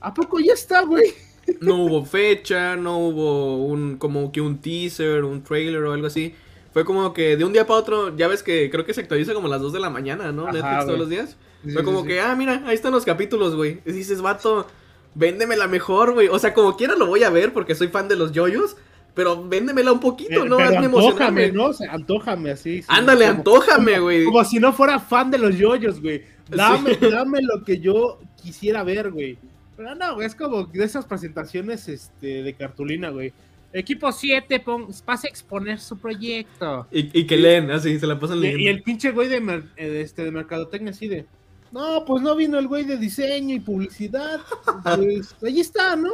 ¿a 0.00 0.14
poco 0.14 0.38
ya 0.40 0.52
está, 0.54 0.82
güey? 0.82 1.12
No 1.62 1.76
hubo 1.76 2.04
fecha, 2.04 2.76
no 2.76 2.98
hubo 2.98 3.64
un 3.64 3.96
como 3.96 4.30
que 4.32 4.42
un 4.42 4.58
teaser, 4.58 5.24
un 5.24 5.42
trailer 5.42 5.82
o 5.84 5.92
algo 5.94 6.06
así. 6.06 6.34
Fue 6.74 6.84
como 6.84 7.14
que 7.14 7.38
de 7.38 7.44
un 7.46 7.54
día 7.54 7.66
para 7.66 7.80
otro, 7.80 8.14
ya 8.14 8.28
ves 8.28 8.42
que 8.42 8.68
creo 8.70 8.84
que 8.84 8.92
se 8.92 9.00
actualiza 9.00 9.32
como 9.32 9.46
a 9.46 9.50
las 9.50 9.62
2 9.62 9.72
de 9.72 9.80
la 9.80 9.88
mañana, 9.88 10.30
¿no? 10.30 10.42
Ajá, 10.46 10.52
Netflix 10.52 10.84
todos 10.84 10.98
los 10.98 11.08
días. 11.08 11.36
Sí, 11.64 11.70
Fue 11.72 11.82
como 11.84 12.02
sí. 12.02 12.08
que, 12.08 12.20
ah, 12.20 12.34
mira, 12.36 12.62
ahí 12.66 12.74
están 12.74 12.92
los 12.92 13.06
capítulos, 13.06 13.56
güey. 13.56 13.80
Y 13.86 13.92
dices, 13.92 14.20
vato, 14.20 14.66
véndemela 15.14 15.66
mejor, 15.68 16.12
güey. 16.12 16.28
O 16.28 16.38
sea, 16.38 16.52
como 16.52 16.76
quiera 16.76 16.96
lo 16.96 17.06
voy 17.06 17.22
a 17.22 17.30
ver 17.30 17.54
porque 17.54 17.74
soy 17.74 17.88
fan 17.88 18.08
de 18.08 18.16
los 18.16 18.32
yoyos, 18.32 18.76
pero 19.18 19.48
véndemela 19.48 19.90
un 19.90 19.98
poquito, 19.98 20.44
Eh, 20.44 20.48
¿no? 20.48 20.58
Hazme 20.60 20.76
antójame. 20.86 21.50
¿no? 21.50 21.64
O 21.64 21.72
sea, 21.72 21.92
antójame 21.92 22.52
así. 22.52 22.82
sí, 22.82 22.86
Ándale, 22.86 23.26
como- 23.26 23.38
antójame, 23.38 23.98
güey. 23.98 24.24
Como 24.26 24.44
si 24.44 24.60
no 24.60 24.72
fuera 24.72 25.00
fan 25.00 25.28
de 25.32 25.38
los 25.38 25.56
yoyos, 25.58 26.00
güey. 26.00 26.22
Dame, 26.48 26.94
Sí. 26.94 27.06
dame 27.10 27.40
lo 27.42 27.64
que 27.64 27.80
yo 27.80 28.20
quisiera 28.40 28.84
ver, 28.84 29.10
güey. 29.10 29.36
Pero 29.76 29.92
no, 29.96 30.14
güey, 30.14 30.24
es 30.28 30.36
como 30.36 30.62
de 30.66 30.84
esas 30.84 31.04
presentaciones 31.04 31.88
este, 31.88 32.44
de 32.44 32.54
cartulina, 32.54 33.10
güey. 33.10 33.32
Equipo 33.72 34.12
7 34.12 34.62
pasa 35.04 35.26
a 35.26 35.30
exponer 35.30 35.80
su 35.80 35.98
proyecto. 35.98 36.86
Y, 36.92 37.18
y 37.20 37.26
que 37.26 37.36
leen, 37.36 37.72
así, 37.72 37.98
se 37.98 38.06
la 38.06 38.20
pasan 38.20 38.40
leyendo. 38.40 38.62
y 38.62 38.68
el 38.68 38.82
pinche 38.84 39.10
güey 39.10 39.28
de, 39.28 39.40
mer- 39.40 39.64
eh, 39.76 39.88
de 39.88 40.00
este, 40.02 40.22
de 40.22 40.30
mercadotecnia 40.30 40.92
así 40.92 41.08
de. 41.08 41.26
No, 41.72 42.04
pues 42.06 42.22
no 42.22 42.36
vino 42.36 42.56
el 42.60 42.68
güey 42.68 42.84
de 42.84 42.96
diseño 42.98 43.52
y 43.56 43.58
publicidad. 43.60 44.40
Pues 44.96 45.34
ahí 45.42 45.58
está, 45.58 45.96
¿no? 45.96 46.10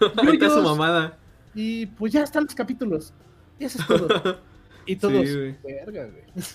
Está 0.00 0.22
su 0.22 0.32
yoyos. 0.38 0.62
mamada. 0.62 1.18
Y 1.56 1.86
pues 1.86 2.12
ya 2.12 2.22
están 2.22 2.44
los 2.44 2.54
capítulos. 2.54 3.12
Y 3.58 3.64
eso 3.64 3.80
es 3.80 3.86
todo. 3.88 4.08
Y 4.88 4.94
todos, 4.94 5.26
Sí, 5.26 5.34
güey. 5.34 5.56
verga, 5.64 6.04
güey. 6.06 6.46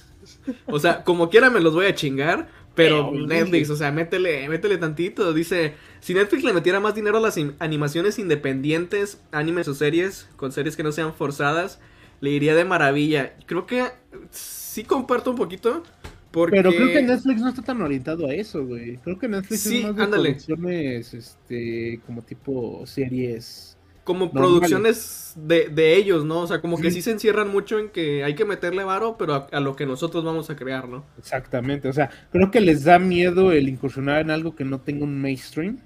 O 0.68 0.80
sea, 0.80 1.04
como 1.04 1.30
quiera 1.30 1.50
me 1.50 1.60
los 1.60 1.74
voy 1.74 1.88
a 1.88 1.96
chingar, 1.96 2.48
pero 2.76 3.12
Pero, 3.12 3.28
Netflix, 3.28 3.68
güey. 3.68 3.76
o 3.76 3.78
sea, 3.78 3.92
métele, 3.92 4.48
métele 4.48 4.78
tantito. 4.78 5.34
Dice, 5.34 5.74
si 6.00 6.14
Netflix 6.14 6.46
le 6.46 6.54
metiera 6.54 6.80
más 6.80 6.96
dinero 6.96 7.18
a 7.18 7.20
las 7.20 7.38
animaciones 7.60 8.20
independientes, 8.20 9.22
animes 9.34 9.68
o 9.68 9.74
series, 9.74 10.30
con 10.38 10.54
series 10.54 10.78
que 10.78 10.84
no 10.84 10.94
sean 10.94 11.14
forzadas, 11.14 11.82
le 12.22 12.30
iría 12.30 12.56
de 12.56 12.64
maravilla. 12.64 13.34
Creo 13.48 13.66
que 13.66 13.84
sí 14.30 14.86
comparto 14.86 15.32
un 15.32 15.36
poquito, 15.36 15.84
porque... 16.32 16.56
Pero 16.56 16.72
creo 16.72 16.88
que 16.88 17.02
Netflix 17.02 17.42
no 17.42 17.50
está 17.50 17.64
tan 17.64 17.82
orientado 17.82 18.28
a 18.28 18.34
eso, 18.34 18.66
güey. 18.66 18.96
Creo 19.00 19.20
que 19.20 19.28
Netflix 19.28 19.60
Sí, 19.60 19.80
es 19.80 19.84
más 19.84 19.96
de 19.98 20.04
ándale. 20.04 20.30
producciones, 20.30 21.14
este, 21.14 22.00
como 22.06 22.22
tipo 22.22 22.86
series. 22.86 23.78
Como 24.04 24.34
producciones 24.34 25.34
de, 25.36 25.70
de 25.70 25.96
ellos, 25.96 26.26
¿no? 26.26 26.42
O 26.42 26.48
sea, 26.48 26.62
como 26.62 26.80
que 26.80 26.90
Sí. 26.90 26.98
sí 26.98 27.02
se 27.04 27.12
encierran 27.12 27.50
mucho 27.50 27.80
en 27.80 27.90
que 27.90 28.24
hay 28.24 28.36
que 28.36 28.46
meterle 28.46 28.84
varo, 28.84 29.16
pero 29.18 29.34
a, 29.36 29.48
a 29.52 29.60
lo 29.60 29.76
que 29.76 29.86
nosotros 29.86 30.24
vamos 30.24 30.50
a 30.50 30.56
crear, 30.56 30.88
¿no? 30.90 31.06
Exactamente. 31.18 31.88
O 31.88 31.94
sea, 31.94 32.10
creo 32.32 32.52
que 32.52 32.62
les 32.62 32.84
da 32.84 33.00
miedo 33.00 33.52
el 33.52 33.70
incursionar 33.70 34.22
en 34.22 34.32
algo 34.32 34.56
que 34.56 34.66
no 34.66 34.80
tenga 34.82 35.04
un 35.06 35.22
mainstream. 35.22 35.80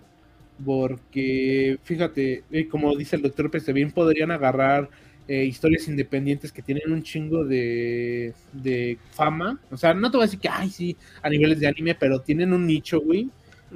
Porque, 0.64 1.80
fíjate, 1.84 2.46
eh, 2.52 2.68
como 2.70 2.96
dice 2.96 3.16
el 3.18 3.22
doctor 3.24 3.52
Peste, 3.52 3.74
bien 3.74 3.92
podrían 3.92 4.32
agarrar 4.32 4.90
eh, 5.28 5.44
historias 5.46 5.88
independientes 5.88 6.52
que 6.52 6.62
tienen 6.62 6.92
un 6.92 7.04
chingo 7.04 7.44
de, 7.46 8.34
de 8.54 8.98
fama. 9.12 9.60
O 9.72 9.78
sea, 9.78 9.94
no 9.94 10.10
te 10.12 10.18
voy 10.18 10.24
a 10.24 10.28
decir 10.28 10.40
que, 10.40 10.50
ay, 10.50 10.70
sí, 10.70 10.98
a 11.22 11.30
niveles 11.30 11.60
de 11.60 11.68
anime, 11.68 11.96
pero 11.96 12.22
tienen 12.22 12.54
un 12.54 12.66
nicho, 12.66 13.02
güey. 13.02 13.30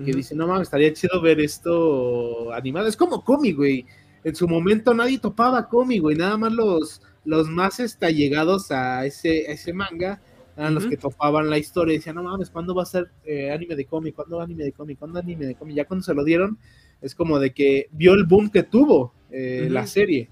que 0.05 0.13
dice, 0.13 0.35
no 0.35 0.47
mames, 0.47 0.63
estaría 0.67 0.93
chido 0.93 1.21
ver 1.21 1.41
esto 1.41 2.53
animado. 2.53 2.87
Es 2.87 2.95
como 2.97 3.23
cómic, 3.23 3.55
güey. 3.57 3.85
En 4.23 4.35
su 4.35 4.47
momento 4.47 4.93
nadie 4.93 5.17
topaba 5.19 5.67
cómic, 5.69 6.01
güey. 6.01 6.15
Nada 6.17 6.37
más 6.37 6.51
los, 6.51 7.01
los 7.25 7.47
más 7.47 7.79
este, 7.79 8.05
allegados 8.05 8.71
a 8.71 9.05
ese, 9.05 9.45
a 9.47 9.51
ese 9.53 9.73
manga 9.73 10.21
eran 10.57 10.75
los 10.75 10.85
que 10.87 10.97
topaban 10.97 11.49
la 11.49 11.57
historia 11.57 11.93
y 11.93 11.97
decían, 11.97 12.15
no 12.17 12.23
mames, 12.23 12.49
¿cuándo 12.49 12.75
va 12.75 12.83
a 12.83 12.85
ser 12.85 13.09
eh, 13.23 13.49
anime 13.51 13.75
de 13.75 13.85
cómic? 13.85 14.13
¿Cuándo 14.15 14.41
anime 14.41 14.65
de 14.65 14.73
cómic? 14.73 14.99
¿Cuándo 14.99 15.19
anime 15.19 15.45
de 15.45 15.55
cómic? 15.55 15.75
Ya 15.77 15.85
cuando 15.85 16.03
se 16.03 16.13
lo 16.13 16.23
dieron, 16.25 16.57
es 17.01 17.15
como 17.15 17.39
de 17.39 17.53
que 17.53 17.87
vio 17.91 18.13
el 18.13 18.25
boom 18.25 18.49
que 18.49 18.63
tuvo 18.63 19.13
eh, 19.31 19.67
la 19.71 19.87
serie. 19.87 20.29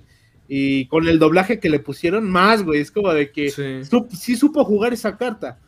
Y 0.50 0.86
con 0.88 1.08
el 1.08 1.18
doblaje 1.20 1.60
que 1.60 1.70
le 1.70 1.80
pusieron 1.80 2.30
más, 2.30 2.64
güey. 2.64 2.82
Es 2.82 2.92
como 2.92 3.14
de 3.14 3.32
que 3.32 3.50
Sí. 3.52 3.62
sup- 3.90 4.12
sí 4.12 4.36
supo 4.36 4.64
jugar 4.66 4.92
esa 4.94 5.18
carta 5.18 5.60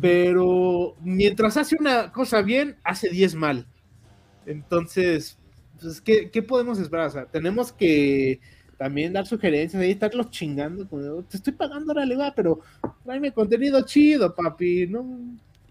pero 0.00 0.96
mientras 1.02 1.56
hace 1.56 1.76
una 1.78 2.10
cosa 2.10 2.42
bien, 2.42 2.76
hace 2.82 3.10
10 3.10 3.36
mal. 3.36 3.68
Entonces, 4.44 5.38
pues, 5.84 6.00
¿qué, 6.00 6.30
qué 6.30 6.42
podemos 6.42 6.78
esperar? 6.78 7.08
O 7.08 7.10
sea, 7.10 7.26
tenemos 7.26 7.72
que 7.72 8.40
también 8.78 9.12
dar 9.12 9.26
sugerencias, 9.26 9.80
ahí 9.82 9.92
estarlos 9.92 10.30
chingando. 10.30 10.88
como, 10.88 11.22
te 11.24 11.36
estoy 11.36 11.52
pagando, 11.52 11.92
órale, 11.92 12.16
va, 12.16 12.34
pero 12.34 12.60
tráeme 13.04 13.32
contenido 13.32 13.80
chido, 13.82 14.34
papi. 14.34 14.86
No, 14.88 15.06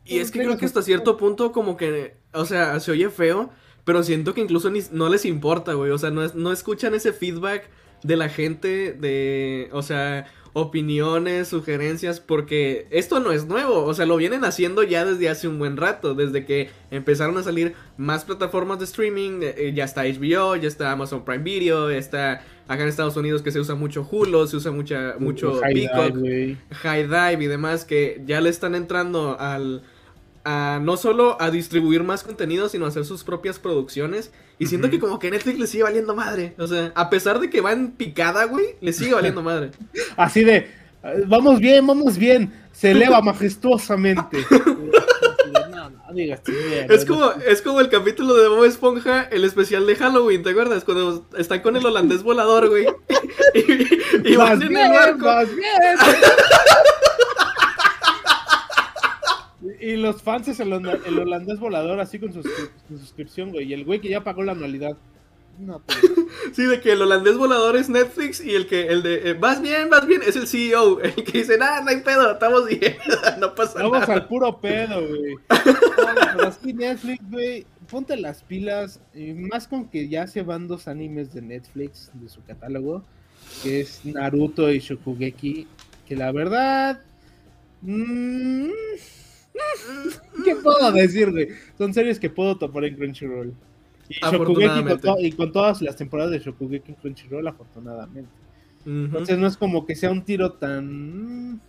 Y 0.05 0.19
es 0.19 0.31
que 0.31 0.39
creo 0.39 0.57
que 0.57 0.65
hasta 0.65 0.81
cierto 0.81 1.17
punto 1.17 1.51
como 1.51 1.77
que, 1.77 2.15
o 2.33 2.45
sea, 2.45 2.79
se 2.79 2.91
oye 2.91 3.09
feo, 3.09 3.49
pero 3.83 4.03
siento 4.03 4.33
que 4.33 4.41
incluso 4.41 4.69
ni, 4.69 4.79
no 4.91 5.09
les 5.09 5.25
importa, 5.25 5.73
güey. 5.73 5.91
O 5.91 5.97
sea, 5.97 6.11
no, 6.11 6.23
es- 6.23 6.35
no 6.35 6.51
escuchan 6.51 6.93
ese 6.93 7.13
feedback 7.13 7.69
de 8.03 8.17
la 8.17 8.29
gente, 8.29 8.93
de, 8.93 9.69
o 9.71 9.81
sea, 9.81 10.25
opiniones, 10.53 11.47
sugerencias, 11.47 12.19
porque 12.19 12.87
esto 12.91 13.19
no 13.19 13.31
es 13.31 13.45
nuevo. 13.47 13.83
O 13.83 13.93
sea, 13.93 14.05
lo 14.05 14.17
vienen 14.17 14.45
haciendo 14.45 14.83
ya 14.83 15.03
desde 15.03 15.29
hace 15.29 15.47
un 15.47 15.59
buen 15.59 15.77
rato, 15.77 16.13
desde 16.13 16.45
que 16.45 16.69
empezaron 16.91 17.37
a 17.37 17.43
salir 17.43 17.73
más 17.97 18.23
plataformas 18.23 18.79
de 18.79 18.85
streaming. 18.85 19.39
eh, 19.41 19.73
ya 19.75 19.83
está 19.83 20.03
HBO, 20.03 20.55
ya 20.55 20.67
está 20.67 20.91
Amazon 20.91 21.25
Prime 21.25 21.43
Video, 21.43 21.89
está 21.89 22.43
acá 22.67 22.83
en 22.83 22.89
Estados 22.89 23.17
Unidos 23.17 23.41
que 23.41 23.51
se 23.51 23.59
usa 23.59 23.75
mucho 23.75 24.07
Hulu, 24.09 24.47
se 24.47 24.57
usa 24.57 24.71
mucha, 24.71 25.15
mucho 25.19 25.59
High 25.59 25.73
Peacock. 25.73 26.15
dive. 26.15 26.57
High 26.71 27.03
Dive 27.07 27.43
y 27.43 27.47
demás 27.47 27.83
que 27.85 28.21
ya 28.25 28.39
le 28.39 28.49
están 28.49 28.75
entrando 28.75 29.37
al 29.39 29.83
a 30.45 30.79
no 30.81 30.97
solo 30.97 31.37
a 31.41 31.51
distribuir 31.51 32.03
más 32.03 32.23
contenido, 32.23 32.69
sino 32.69 32.85
a 32.85 32.89
hacer 32.89 33.05
sus 33.05 33.23
propias 33.23 33.59
producciones. 33.59 34.31
Y 34.59 34.67
siento 34.67 34.89
que 34.89 34.99
como 34.99 35.19
que 35.19 35.31
Netflix 35.31 35.59
le 35.59 35.67
sigue 35.67 35.83
valiendo 35.83 36.15
madre. 36.15 36.53
O 36.57 36.67
sea, 36.67 36.91
a 36.95 37.09
pesar 37.09 37.39
de 37.39 37.49
que 37.49 37.61
va 37.61 37.71
en 37.71 37.91
picada, 37.91 38.45
güey, 38.45 38.75
le 38.81 38.93
sigue 38.93 39.13
valiendo 39.13 39.41
madre. 39.43 39.71
Así 40.17 40.43
de, 40.43 40.69
vamos 41.27 41.59
bien, 41.59 41.85
vamos 41.85 42.17
bien. 42.17 42.53
Se 42.71 42.91
eleva 42.91 43.21
majestuosamente. 43.23 44.37
no, 45.51 45.89
no 45.89 45.99
Es 46.89 47.05
como, 47.05 47.31
es 47.47 47.61
como 47.61 47.79
el 47.79 47.89
capítulo 47.89 48.35
de 48.35 48.47
Bob 48.47 48.65
Esponja, 48.65 49.23
el 49.31 49.45
especial 49.45 49.85
de 49.87 49.95
Halloween, 49.95 50.43
¿te 50.43 50.51
acuerdas? 50.51 50.83
Cuando 50.83 51.25
están 51.37 51.61
con 51.61 51.75
el 51.75 51.85
holandés 51.85 52.23
volador, 52.23 52.69
güey. 52.69 52.85
y, 54.23 54.35
van 54.35 54.61
en 54.61 54.69
bien, 54.69 54.85
el 54.85 54.91
barco. 54.91 55.25
vas 55.25 55.55
bien. 55.55 55.71
Y 59.83 59.97
los 59.97 60.21
fans 60.21 60.47
es 60.47 60.61
el, 60.61 60.71
holandés 60.71 61.59
volador 61.59 61.99
así 61.99 62.17
con 62.17 62.31
su, 62.31 62.41
su 62.41 62.97
suscripción, 62.97 63.51
güey. 63.51 63.65
Y 63.69 63.73
el 63.73 63.83
güey 63.83 63.99
que 63.99 64.07
ya 64.07 64.23
pagó 64.23 64.41
la 64.41 64.53
anualidad. 64.53 64.95
No, 65.59 65.81
pues, 65.81 65.99
Sí, 66.53 66.63
de 66.63 66.79
que 66.79 66.93
el 66.93 67.01
holandés 67.01 67.37
volador 67.37 67.75
es 67.75 67.89
Netflix 67.89 68.43
y 68.43 68.55
el 68.55 68.65
que, 68.67 68.87
el 68.87 69.03
de, 69.03 69.29
eh, 69.29 69.33
vas 69.33 69.61
bien, 69.61 69.89
vas 69.89 70.07
bien, 70.07 70.21
es 70.25 70.35
el 70.35 70.47
CEO. 70.47 71.01
El 71.01 71.13
que 71.15 71.39
dice, 71.39 71.57
nah, 71.57 71.81
no 71.81 71.89
hay 71.89 72.01
pedo, 72.01 72.31
estamos 72.31 72.67
bien, 72.67 72.95
no 73.39 73.53
pasa 73.55 73.79
vamos 73.83 73.99
nada. 74.01 74.13
al 74.13 74.27
puro 74.27 74.59
pedo, 74.59 75.05
güey. 75.05 75.35
No, 76.37 76.43
así 76.43 76.73
Netflix, 76.73 77.29
güey, 77.29 77.65
ponte 77.89 78.17
las 78.17 78.41
pilas. 78.41 78.99
y 79.13 79.33
más 79.33 79.67
con 79.67 79.87
que 79.87 80.07
ya 80.07 80.25
se 80.25 80.41
van 80.41 80.67
dos 80.67 80.87
animes 80.87 81.31
de 81.33 81.41
Netflix 81.41 82.09
de 82.13 82.27
su 82.27 82.43
catálogo, 82.43 83.03
que 83.61 83.81
es 83.81 84.03
Naruto 84.03 84.71
y 84.71 84.79
Shokugeki. 84.79 85.67
Que 86.07 86.15
la 86.15 86.31
verdad. 86.31 87.01
mm, 87.81 88.69
¿Qué 90.43 90.55
puedo 90.55 90.91
decir, 90.91 91.31
güey? 91.31 91.49
Son 91.77 91.93
series 91.93 92.19
que 92.19 92.29
puedo 92.29 92.57
topar 92.57 92.85
en 92.85 92.95
Crunchyroll. 92.95 93.53
Y, 94.09 94.15
Shokugeki 94.15 94.83
con 94.99 95.19
y 95.19 95.31
con 95.31 95.51
todas 95.51 95.81
las 95.81 95.95
temporadas 95.95 96.31
de 96.31 96.39
Shokugeki 96.39 96.91
en 96.91 96.95
Crunchyroll, 96.95 97.47
afortunadamente. 97.47 98.31
Entonces 98.85 99.37
no 99.37 99.47
es 99.47 99.55
como 99.55 99.85
que 99.85 99.95
sea 99.95 100.11
un 100.11 100.23
tiro 100.23 100.53
tan 100.53 101.61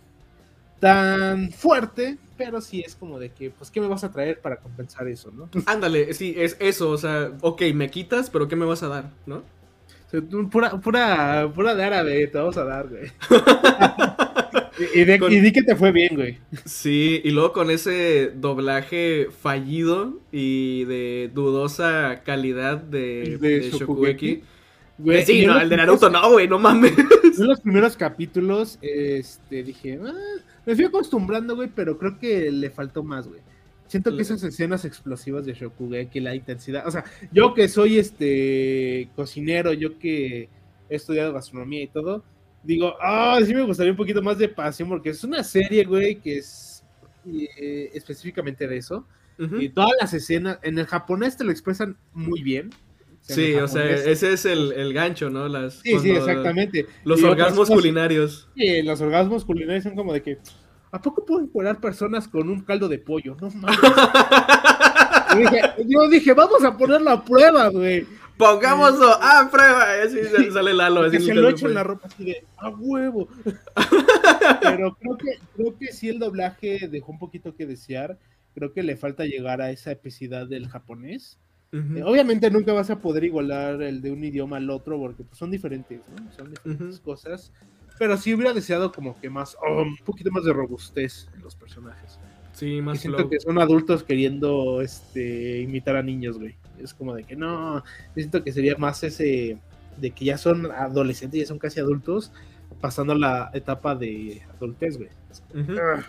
tan 0.79 1.51
fuerte, 1.51 2.17
pero 2.37 2.59
sí 2.59 2.83
es 2.85 2.95
como 2.95 3.17
de 3.17 3.31
que, 3.31 3.49
pues, 3.49 3.71
¿qué 3.71 3.79
me 3.79 3.87
vas 3.87 4.03
a 4.03 4.11
traer 4.11 4.41
para 4.41 4.57
compensar 4.57 5.07
eso, 5.07 5.31
no? 5.31 5.49
Ándale, 5.65 6.13
sí, 6.13 6.35
es 6.37 6.57
eso, 6.59 6.91
o 6.91 6.97
sea, 6.97 7.31
ok, 7.41 7.61
me 7.73 7.89
quitas, 7.89 8.29
pero 8.29 8.47
¿qué 8.47 8.55
me 8.55 8.65
vas 8.65 8.83
a 8.83 8.89
dar, 8.89 9.11
no? 9.25 9.43
pura, 10.51 10.79
pura, 10.79 11.51
pura 11.53 11.75
de 11.75 11.83
árabe 11.83 12.27
te 12.27 12.37
vamos 12.37 12.57
a 12.57 12.63
dar, 12.63 12.87
güey. 12.87 13.11
y, 14.93 15.39
di 15.39 15.51
que 15.51 15.63
te 15.63 15.75
fue 15.75 15.91
bien, 15.91 16.15
güey. 16.15 16.39
Sí, 16.65 17.21
y 17.23 17.31
luego 17.31 17.53
con 17.53 17.71
ese 17.71 18.31
doblaje 18.35 19.27
fallido 19.41 20.19
y 20.31 20.85
de 20.85 21.31
dudosa 21.33 22.21
calidad 22.25 22.77
de, 22.77 23.37
de, 23.39 23.71
Shokugeki. 23.71 24.43
Güey, 24.97 25.25
sí, 25.25 25.45
no, 25.45 25.59
el 25.59 25.69
de 25.69 25.77
Naruto 25.77 26.09
no, 26.09 26.31
güey, 26.31 26.47
no 26.47 26.57
mames. 26.57 26.93
En 26.97 27.47
los 27.47 27.59
primeros 27.59 27.97
capítulos, 27.97 28.79
este, 28.81 29.63
dije, 29.63 29.99
ah, 30.01 30.13
me 30.65 30.75
fui 30.75 30.85
acostumbrando, 30.85 31.55
güey, 31.55 31.69
pero 31.73 31.97
creo 31.97 32.17
que 32.17 32.49
le 32.51 32.69
faltó 32.69 33.03
más, 33.03 33.27
güey. 33.27 33.41
Siento 33.87 34.15
que 34.15 34.23
esas 34.23 34.41
escenas 34.43 34.83
explosivas 34.83 35.45
de 35.45 35.53
Shokugeki, 35.53 36.19
la 36.19 36.33
intensidad, 36.33 36.87
o 36.87 36.91
sea, 36.91 37.03
yo 37.31 37.53
que 37.53 37.67
soy 37.67 37.99
este 37.99 39.09
cocinero, 39.15 39.73
yo 39.73 39.99
que 39.99 40.49
he 40.89 40.95
estudiado 40.95 41.33
gastronomía 41.33 41.83
y 41.83 41.87
todo, 41.87 42.23
digo, 42.65 42.95
ah, 43.01 43.39
sí 43.45 43.53
me 43.53 43.63
gustaría 43.63 43.91
un 43.91 43.97
poquito 43.97 44.21
más 44.21 44.37
de 44.37 44.49
pasión 44.49 44.89
porque 44.89 45.09
es 45.09 45.23
una 45.23 45.43
serie, 45.43 45.85
güey, 45.85 46.15
que 46.15 46.39
es 46.39 46.83
eh, 47.25 47.91
específicamente 47.93 48.67
de 48.67 48.77
eso. 48.77 49.05
Y 49.37 49.67
todas 49.67 49.91
las 49.99 50.13
escenas, 50.13 50.59
en 50.61 50.79
el 50.79 50.85
japonés 50.85 51.35
te 51.35 51.43
lo 51.43 51.51
expresan 51.51 51.97
muy 52.13 52.41
bien. 52.41 52.69
sí, 53.19 53.53
o 53.55 53.67
sea, 53.67 53.83
ese 53.83 54.31
es 54.31 54.45
el, 54.45 54.71
el 54.71 54.93
gancho, 54.93 55.29
¿no? 55.29 55.49
Las, 55.49 55.75
sí, 55.75 55.99
sí, 55.99 56.11
exactamente. 56.11 56.85
Los 57.03 57.21
orgasmos 57.21 57.69
culinarios. 57.69 58.47
Sí, 58.55 58.81
los 58.81 59.01
orgasmos 59.01 59.43
culinarios 59.43 59.83
son 59.83 59.95
como 59.95 60.13
de 60.13 60.21
que, 60.21 60.37
¿a 60.89 61.01
poco 61.01 61.25
pueden 61.25 61.47
curar 61.47 61.81
personas 61.81 62.29
con 62.29 62.49
un 62.49 62.61
caldo 62.61 62.87
de 62.87 62.97
pollo? 62.97 63.35
No 63.41 63.49
mames. 63.49 63.77
yo 65.85 66.09
dije, 66.09 66.33
vamos 66.33 66.63
a 66.63 66.77
ponerlo 66.77 67.09
a 67.09 67.25
prueba, 67.25 67.67
güey. 67.69 68.05
Pongámoslo 68.37 69.07
a 69.21 69.49
prueba. 69.49 69.85
Así 70.03 70.51
sale 70.51 70.73
Lalo. 70.73 71.03
Así 71.03 71.19
se 71.19 71.33
lo 71.33 71.49
echo 71.49 71.67
en 71.67 71.73
la 71.75 71.83
ropa 71.83 72.07
así 72.07 72.25
de 72.25 72.45
a 72.57 72.69
huevo. 72.69 73.27
Pero 74.61 74.95
creo 74.95 75.17
que, 75.17 75.39
creo 75.55 75.77
que 75.77 75.93
sí 75.93 76.09
el 76.09 76.19
doblaje 76.19 76.87
dejó 76.87 77.11
un 77.11 77.19
poquito 77.19 77.55
que 77.55 77.65
desear. 77.65 78.17
Creo 78.53 78.73
que 78.73 78.83
le 78.83 78.97
falta 78.97 79.25
llegar 79.25 79.61
a 79.61 79.71
esa 79.71 79.91
epicidad 79.91 80.47
del 80.47 80.67
japonés. 80.67 81.39
Eh, 81.71 82.03
obviamente 82.05 82.49
nunca 82.49 82.71
vas 82.71 82.89
a 82.89 82.99
poder 82.99 83.25
igualar 83.25 83.81
el 83.81 84.01
de 84.01 84.09
un 84.09 84.23
idioma 84.23 84.57
al 84.57 84.69
otro 84.69 84.97
porque 84.97 85.25
pues, 85.25 85.37
son 85.37 85.51
diferentes, 85.51 85.99
¿no? 86.07 86.31
Son 86.31 86.49
diferentes 86.49 87.01
cosas. 87.01 87.51
Pero 87.99 88.15
sí 88.17 88.33
hubiera 88.33 88.53
deseado 88.53 88.93
como 88.93 89.19
que 89.19 89.29
más, 89.29 89.57
oh, 89.61 89.81
un 89.81 89.97
poquito 89.97 90.31
más 90.31 90.45
de 90.45 90.53
robustez 90.53 91.27
en 91.33 91.41
los 91.41 91.55
personajes. 91.55 92.17
Sí, 92.53 92.81
más 92.81 93.01
siento 93.01 93.29
que 93.29 93.39
son 93.39 93.59
adultos 93.59 94.03
queriendo 94.03 94.81
este 94.81 95.59
imitar 95.61 95.97
a 95.97 96.03
niños, 96.03 96.37
güey. 96.37 96.55
Es 96.79 96.93
como 96.93 97.13
de 97.13 97.23
que 97.23 97.35
no, 97.35 97.83
siento 98.13 98.43
que 98.43 98.51
sería 98.51 98.75
más 98.77 99.03
ese 99.03 99.57
de 99.97 100.11
que 100.11 100.25
ya 100.25 100.37
son 100.37 100.71
adolescentes, 100.71 101.39
ya 101.39 101.47
son 101.47 101.59
casi 101.59 101.79
adultos, 101.79 102.31
pasando 102.81 103.15
la 103.15 103.49
etapa 103.53 103.95
de 103.95 104.41
adultez, 104.55 104.97
güey. 104.97 105.09
Uh 105.53 106.01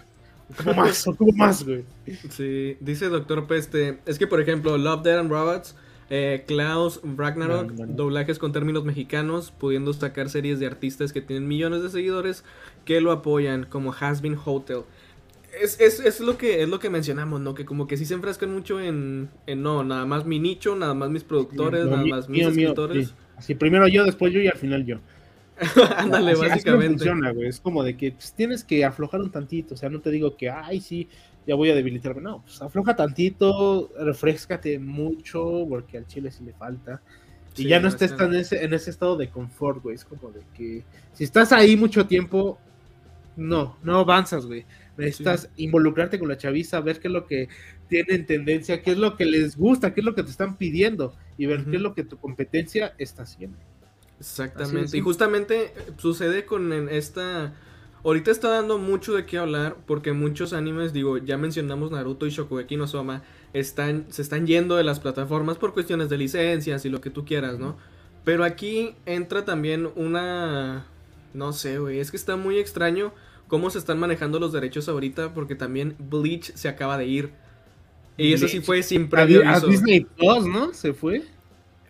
más, 0.76 1.04
como 1.18 1.32
más, 1.32 1.64
güey. 1.64 1.84
Sí, 2.30 2.76
dice 2.80 3.08
Doctor 3.08 3.48
Peste, 3.48 3.98
es 4.06 4.16
que 4.16 4.28
por 4.28 4.40
ejemplo, 4.40 4.78
Love, 4.78 5.02
Dead 5.02 5.18
and 5.18 5.30
Robots 5.30 5.74
eh, 6.08 6.44
Klaus 6.46 7.00
Ragnarok, 7.02 7.72
doblajes 7.72 8.38
con 8.38 8.52
términos 8.52 8.84
mexicanos, 8.84 9.50
pudiendo 9.50 9.90
destacar 9.90 10.28
series 10.30 10.60
de 10.60 10.66
artistas 10.66 11.12
que 11.12 11.20
tienen 11.20 11.48
millones 11.48 11.82
de 11.82 11.90
seguidores 11.90 12.44
que 12.84 13.00
lo 13.00 13.10
apoyan, 13.10 13.64
como 13.64 13.92
Has 13.92 14.20
Been 14.20 14.38
Hotel. 14.42 14.82
Es, 15.60 15.80
es, 15.80 16.00
es, 16.00 16.20
lo 16.20 16.36
que, 16.36 16.62
es 16.62 16.68
lo 16.68 16.78
que 16.78 16.90
mencionamos, 16.90 17.40
¿no? 17.40 17.54
Que 17.54 17.64
como 17.64 17.86
que 17.86 17.96
sí 17.96 18.04
se 18.04 18.14
enfrascan 18.14 18.52
mucho 18.52 18.80
en, 18.80 19.30
en 19.46 19.62
no, 19.62 19.84
nada 19.84 20.04
más 20.04 20.26
mi 20.26 20.38
nicho, 20.38 20.76
nada 20.76 20.94
más 20.94 21.10
mis 21.10 21.24
productores, 21.24 21.86
nada 21.86 22.04
más 22.04 22.28
mis 22.28 22.46
escritores. 22.46 23.14
Así 23.36 23.54
primero 23.54 23.86
yo, 23.88 24.04
después 24.04 24.32
yo 24.32 24.40
y 24.40 24.48
al 24.48 24.56
final 24.56 24.84
yo. 24.84 24.98
Ándale, 25.96 26.34
básicamente. 26.34 27.04
Es 27.42 27.60
como 27.60 27.82
de 27.82 27.96
que 27.96 28.12
pues, 28.12 28.32
tienes 28.32 28.64
que 28.64 28.84
aflojar 28.84 29.20
un 29.20 29.30
tantito, 29.30 29.74
o 29.74 29.76
sea, 29.76 29.88
no 29.88 30.00
te 30.00 30.10
digo 30.10 30.36
que, 30.36 30.50
ay, 30.50 30.80
sí, 30.80 31.08
ya 31.46 31.54
voy 31.54 31.70
a 31.70 31.74
debilitarme. 31.74 32.20
No, 32.20 32.42
pues 32.42 32.60
afloja 32.60 32.96
tantito, 32.96 33.90
refrescate 33.98 34.78
mucho, 34.78 35.64
porque 35.68 35.98
al 35.98 36.06
chile 36.06 36.30
sí 36.30 36.44
le 36.44 36.52
falta. 36.52 37.00
Y 37.56 37.68
ya 37.68 37.80
no 37.80 37.88
estés 37.88 38.14
tan 38.14 38.34
en 38.34 38.40
ese, 38.40 38.62
en 38.64 38.74
ese 38.74 38.90
estado 38.90 39.16
de 39.16 39.30
confort, 39.30 39.82
güey. 39.82 39.94
Es 39.94 40.04
como 40.04 40.30
de 40.30 40.42
que 40.54 40.84
si 41.14 41.24
estás 41.24 41.52
ahí 41.52 41.74
mucho 41.74 42.06
tiempo, 42.06 42.58
no, 43.36 43.78
no 43.82 44.00
avanzas, 44.00 44.44
güey. 44.44 44.66
Necesitas 44.96 45.50
involucrarte 45.56 46.18
con 46.18 46.28
la 46.28 46.38
chaviza, 46.38 46.80
ver 46.80 47.00
qué 47.00 47.08
es 47.08 47.12
lo 47.12 47.26
que 47.26 47.48
tienen 47.88 48.26
tendencia, 48.26 48.82
qué 48.82 48.92
es 48.92 48.98
lo 48.98 49.16
que 49.16 49.26
les 49.26 49.56
gusta, 49.56 49.92
qué 49.92 50.00
es 50.00 50.04
lo 50.04 50.14
que 50.14 50.22
te 50.22 50.30
están 50.30 50.56
pidiendo 50.56 51.14
y 51.36 51.46
ver 51.46 51.64
qué 51.64 51.76
es 51.76 51.82
lo 51.82 51.94
que 51.94 52.04
tu 52.04 52.18
competencia 52.18 52.94
está 52.98 53.22
haciendo. 53.22 53.58
Exactamente. 54.18 54.96
Y 54.96 55.00
justamente 55.00 55.72
sucede 55.98 56.46
con 56.46 56.72
esta 56.88 57.52
Ahorita 58.06 58.30
está 58.30 58.50
dando 58.50 58.78
mucho 58.78 59.14
de 59.14 59.26
qué 59.26 59.36
hablar 59.36 59.78
porque 59.84 60.12
muchos 60.12 60.52
animes, 60.52 60.92
digo, 60.92 61.18
ya 61.18 61.36
mencionamos 61.38 61.90
Naruto 61.90 62.24
y 62.28 62.30
Shokugeki 62.30 62.76
no 62.76 62.86
Soma, 62.86 63.24
están, 63.52 64.06
se 64.10 64.22
están 64.22 64.46
yendo 64.46 64.76
de 64.76 64.84
las 64.84 65.00
plataformas 65.00 65.58
por 65.58 65.74
cuestiones 65.74 66.08
de 66.08 66.16
licencias 66.16 66.84
y 66.84 66.88
lo 66.88 67.00
que 67.00 67.10
tú 67.10 67.24
quieras, 67.24 67.58
¿no? 67.58 67.76
Pero 68.22 68.44
aquí 68.44 68.94
entra 69.06 69.44
también 69.44 69.90
una... 69.96 70.86
No 71.34 71.52
sé, 71.52 71.80
güey, 71.80 71.98
es 71.98 72.12
que 72.12 72.16
está 72.16 72.36
muy 72.36 72.58
extraño 72.58 73.12
cómo 73.48 73.70
se 73.70 73.78
están 73.78 73.98
manejando 73.98 74.38
los 74.38 74.52
derechos 74.52 74.88
ahorita 74.88 75.34
porque 75.34 75.54
también 75.54 75.96
Bleach 75.98 76.52
se 76.54 76.68
acaba 76.68 76.98
de 76.98 77.06
ir. 77.06 77.30
Y 78.16 78.32
eso 78.32 78.48
sí 78.48 78.60
fue 78.60 78.82
sin 78.82 79.08
previo 79.08 79.46
A 79.46 79.60
Disney 79.60 80.00
Plus, 80.00 80.46
¿no? 80.46 80.72
Se 80.72 80.94
fue. 80.94 81.22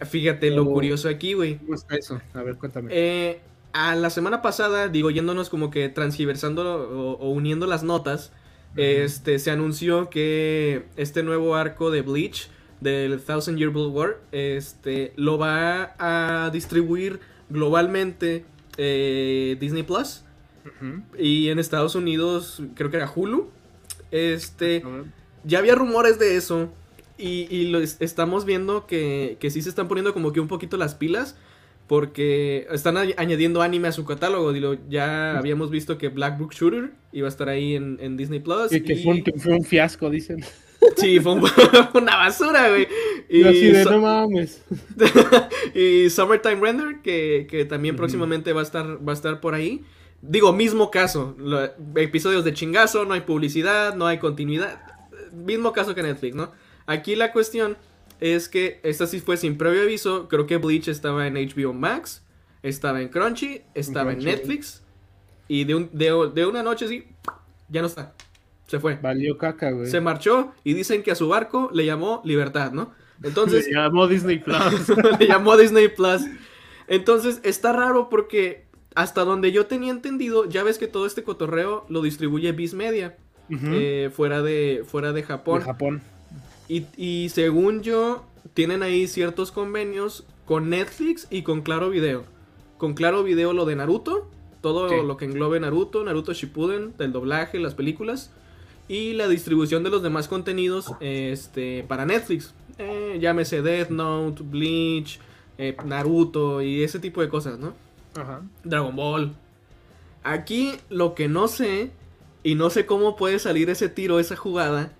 Fíjate 0.00 0.50
lo 0.50 0.66
curioso 0.66 1.08
aquí, 1.08 1.32
güey. 1.34 1.56
¿Cómo 1.58 1.74
está 1.74 1.96
eso? 1.96 2.20
A 2.34 2.42
ver, 2.42 2.56
cuéntame. 2.56 2.90
Eh, 2.92 3.40
a 3.72 3.94
la 3.94 4.10
semana 4.10 4.42
pasada, 4.42 4.88
digo, 4.88 5.10
yéndonos 5.10 5.48
como 5.48 5.70
que 5.70 5.88
transgiversando 5.88 7.16
o, 7.20 7.30
uniendo 7.30 7.66
las 7.66 7.82
notas, 7.82 8.32
este, 8.76 9.38
se 9.38 9.50
anunció 9.50 10.10
que 10.10 10.86
este 10.96 11.22
nuevo 11.22 11.56
arco 11.56 11.90
de 11.90 12.02
Bleach, 12.02 12.50
del 12.80 13.20
Thousand 13.20 13.56
Year 13.56 13.70
Blood 13.70 13.92
War, 13.92 14.20
este, 14.32 15.12
lo 15.16 15.38
va 15.38 15.94
a 15.98 16.50
distribuir 16.50 17.20
globalmente 17.48 18.44
eh, 18.76 19.56
Disney 19.60 19.82
Plus. 19.82 20.24
Y 21.18 21.48
en 21.48 21.58
Estados 21.58 21.94
Unidos, 21.94 22.62
creo 22.74 22.90
que 22.90 22.96
era 22.96 23.10
Hulu. 23.12 23.48
Este, 24.10 24.82
ya 25.44 25.58
había 25.58 25.74
rumores 25.74 26.18
de 26.18 26.36
eso. 26.36 26.72
Y, 27.18 27.68
lo 27.68 27.80
estamos 27.80 28.44
viendo 28.44 28.86
que, 28.86 29.36
que 29.40 29.50
sí 29.50 29.62
se 29.62 29.68
están 29.68 29.88
poniendo 29.88 30.12
como 30.12 30.32
que 30.32 30.40
un 30.40 30.48
poquito 30.48 30.76
las 30.76 30.94
pilas 30.94 31.36
porque 31.86 32.66
están 32.72 32.96
añadiendo 32.96 33.62
anime 33.62 33.88
a 33.88 33.92
su 33.92 34.04
catálogo. 34.04 34.52
Digo, 34.52 34.76
ya 34.88 35.38
habíamos 35.38 35.70
visto 35.70 35.98
que 35.98 36.08
Black 36.08 36.38
Book 36.38 36.52
Shooter 36.52 36.90
iba 37.12 37.26
a 37.26 37.28
estar 37.28 37.48
ahí 37.48 37.74
en, 37.76 38.16
Disney 38.16 38.40
Plus. 38.40 38.72
Y 38.72 38.80
que, 38.82 38.96
Fue 38.96 39.54
un, 39.54 39.64
fiasco, 39.64 40.10
dicen. 40.10 40.44
Sí, 40.96 41.18
fue 41.20 41.32
una 41.94 42.16
basura, 42.16 42.68
güey. 42.68 42.86
Y, 43.28 43.42
así 43.42 43.72
de, 43.72 43.84
no 43.84 44.00
mames. 44.00 44.62
y 45.74 46.08
Summertime 46.10 46.56
Render, 46.56 47.00
que, 47.02 47.66
también 47.68 47.96
próximamente 47.96 48.52
va 48.52 48.60
a, 48.60 48.62
estar, 48.62 49.06
va 49.06 49.12
a 49.12 49.14
estar 49.14 49.40
por 49.40 49.54
ahí. 49.54 49.82
Digo, 50.28 50.52
mismo 50.52 50.90
caso. 50.90 51.36
episodios 51.94 52.44
de 52.44 52.52
chingazo, 52.52 53.04
no 53.04 53.14
hay 53.14 53.20
publicidad, 53.22 53.94
no 53.94 54.06
hay 54.06 54.18
continuidad. 54.18 54.80
Mismo 55.32 55.72
caso 55.72 55.94
que 55.94 56.02
Netflix, 56.02 56.34
¿no? 56.34 56.52
Aquí 56.86 57.16
la 57.16 57.32
cuestión 57.32 57.76
es 58.20 58.48
que 58.48 58.80
esta 58.82 59.06
sí 59.06 59.20
fue 59.20 59.36
sin 59.36 59.58
previo 59.58 59.82
aviso. 59.82 60.28
Creo 60.28 60.46
que 60.46 60.56
Bleach 60.56 60.88
estaba 60.88 61.26
en 61.26 61.34
HBO 61.34 61.72
Max, 61.72 62.24
estaba 62.62 63.00
en 63.02 63.08
Crunchy, 63.08 63.62
estaba 63.74 64.12
en 64.12 64.20
Netflix. 64.20 64.82
Y 65.48 65.64
de, 65.64 65.86
de, 65.92 66.46
una 66.46 66.62
noche 66.62 66.88
sí, 66.88 67.06
ya 67.68 67.80
no 67.80 67.86
está. 67.86 68.14
Se 68.66 68.80
fue. 68.80 68.96
Valió 68.96 69.38
caca, 69.38 69.70
güey. 69.70 69.88
Se 69.88 70.00
marchó 70.00 70.52
y 70.64 70.74
dicen 70.74 71.02
que 71.02 71.12
a 71.12 71.14
su 71.14 71.28
barco 71.28 71.70
le 71.72 71.86
llamó 71.86 72.20
Libertad, 72.24 72.72
¿no? 72.72 72.92
Entonces. 73.22 73.66
le 73.68 73.74
llamó 73.74 74.08
Disney 74.08 74.38
Plus. 74.38 74.88
le 75.20 75.26
llamó 75.26 75.56
Disney 75.56 75.88
Plus. 75.88 76.22
Entonces 76.88 77.40
está 77.42 77.72
raro 77.72 78.08
porque 78.08 78.65
hasta 78.96 79.24
donde 79.24 79.52
yo 79.52 79.66
tenía 79.66 79.92
entendido, 79.92 80.46
ya 80.46 80.64
ves 80.64 80.78
que 80.78 80.88
todo 80.88 81.06
este 81.06 81.22
cotorreo 81.22 81.84
lo 81.90 82.00
distribuye 82.00 82.50
Viz 82.52 82.72
Media. 82.72 83.16
Eh, 83.50 84.10
fuera, 84.12 84.42
de, 84.42 84.84
fuera 84.86 85.12
de 85.12 85.22
Japón. 85.22 85.60
De 85.60 85.66
Japón. 85.66 86.02
Y, 86.68 87.28
según 87.28 87.82
yo, 87.82 88.24
tienen 88.54 88.82
ahí 88.82 89.06
ciertos 89.06 89.52
convenios 89.52 90.24
con 90.46 90.70
Netflix 90.70 91.28
y 91.30 91.42
con 91.42 91.60
Claro 91.60 91.90
Video. 91.90 92.24
Con 92.78 92.94
Claro 92.94 93.22
Video 93.22 93.52
lo 93.52 93.66
de 93.66 93.76
Naruto, 93.76 94.30
todo 94.62 95.02
lo 95.02 95.16
que 95.18 95.26
englobe 95.26 95.60
Naruto, 95.60 96.02
Naruto 96.02 96.32
Shippuden, 96.32 96.94
el 96.98 97.12
doblaje, 97.12 97.60
las 97.60 97.74
películas 97.74 98.32
y 98.88 99.12
la 99.12 99.28
distribución 99.28 99.84
de 99.84 99.90
los 99.90 100.02
demás 100.02 100.26
contenidos 100.26 100.92
este, 101.00 101.84
para 101.86 102.06
Netflix. 102.06 102.54
eh, 102.78 103.18
llámese 103.20 103.60
Death 103.60 103.90
Note, 103.90 104.42
Bleach, 104.42 105.20
eh, 105.58 105.76
Naruto 105.84 106.62
y 106.62 106.82
ese 106.82 106.98
tipo 106.98 107.20
de 107.20 107.28
cosas, 107.28 107.58
¿no? 107.58 107.74
Ajá. 108.16 108.42
Dragon 108.64 108.94
Ball. 108.96 109.34
Aquí 110.22 110.72
lo 110.88 111.14
que 111.14 111.28
no 111.28 111.46
sé, 111.48 111.90
y 112.42 112.54
no 112.54 112.70
sé 112.70 112.86
cómo 112.86 113.16
puede 113.16 113.38
salir 113.38 113.70
ese 113.70 113.88
tiro, 113.88 114.18
esa 114.18 114.36
jugada, 114.36 114.92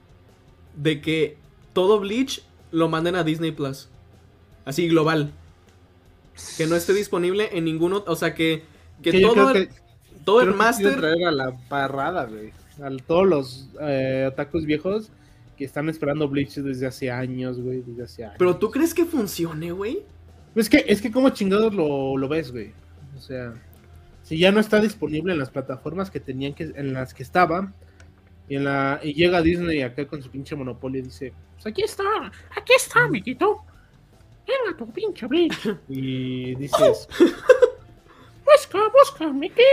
de 0.76 1.00
que 1.00 1.37
todo 1.72 1.98
Bleach 2.00 2.42
lo 2.70 2.88
manden 2.88 3.16
a 3.16 3.24
Disney 3.24 3.50
Plus. 3.52 3.88
Así 4.64 4.88
global. 4.88 5.33
Que 6.57 6.66
no 6.66 6.76
esté 6.76 6.92
disponible 6.92 7.48
en 7.52 7.64
ninguno. 7.64 8.05
O 8.07 8.16
sea, 8.16 8.35
que, 8.35 8.64
que, 9.02 9.11
Que 9.12 9.20
yo 9.20 9.33
todo, 9.33 9.50
el, 9.50 9.68
que- 9.68 9.74
todo 10.24 10.40
el 10.42 10.55
máster. 10.55 10.96
traer 11.00 11.24
a 11.26 11.31
la 11.33 11.52
parrada, 11.68 12.26
güey. 12.26 12.52
A 12.83 12.90
todos 13.07 13.26
los 13.26 13.68
eh, 13.81 14.29
otakus 14.31 14.66
viejos 14.66 15.11
que 15.57 15.64
están 15.64 15.88
esperando 15.88 16.29
Bleach 16.29 16.57
desde 16.57 16.87
hace 16.87 17.11
años, 17.11 17.59
güey. 17.59 17.81
Desde 17.87 18.02
hace 18.05 18.24
años. 18.24 18.37
Pero 18.38 18.57
tú 18.57 18.70
crees 18.70 18.92
que 18.92 19.07
funcione, 19.07 19.72
güey? 19.72 20.00
Es 20.55 20.68
que, 20.68 20.85
es 20.87 21.00
que 21.00 21.11
como 21.11 21.31
chingados 21.31 21.74
lo, 21.74 22.16
lo 22.18 22.29
ves, 22.29 22.52
güey. 22.52 22.72
O 23.27 23.29
sea, 23.29 23.55
si 24.23 24.39
ya 24.39 24.53
no 24.53 24.61
está 24.61 24.81
disponible 24.81 25.33
en 25.33 25.41
las 25.41 25.51
plataformas 25.51 26.12
que 26.12 26.21
tenían 26.21 26.55
que, 26.55 26.62
en 26.62 26.95
las 26.95 27.12
que 27.12 27.25
estaba, 27.25 27.73
y 28.49 28.55
en 28.55 28.62
la, 28.62 29.01
y 29.03 29.15
llega 29.15 29.43
Disney 29.43 29.83
acá 29.83 30.07
con 30.07 30.23
su 30.23 30.31
pinche 30.31 30.55
monopolio 30.55 31.01
y 31.01 31.07
dice, 31.07 31.33
pues 31.55 31.67
aquí 31.67 31.83
está, 31.83 32.05
aquí 32.57 32.73
está, 32.77 33.03
amiguito. 33.03 33.65
Mira 34.47 34.77
tu 34.79 34.89
pinche 34.93 35.27
Bleach. 35.27 35.77
Y 35.89 36.55
dices, 36.55 37.09
busca, 38.45 38.79
busca, 38.93 39.33
Mickey. 39.33 39.65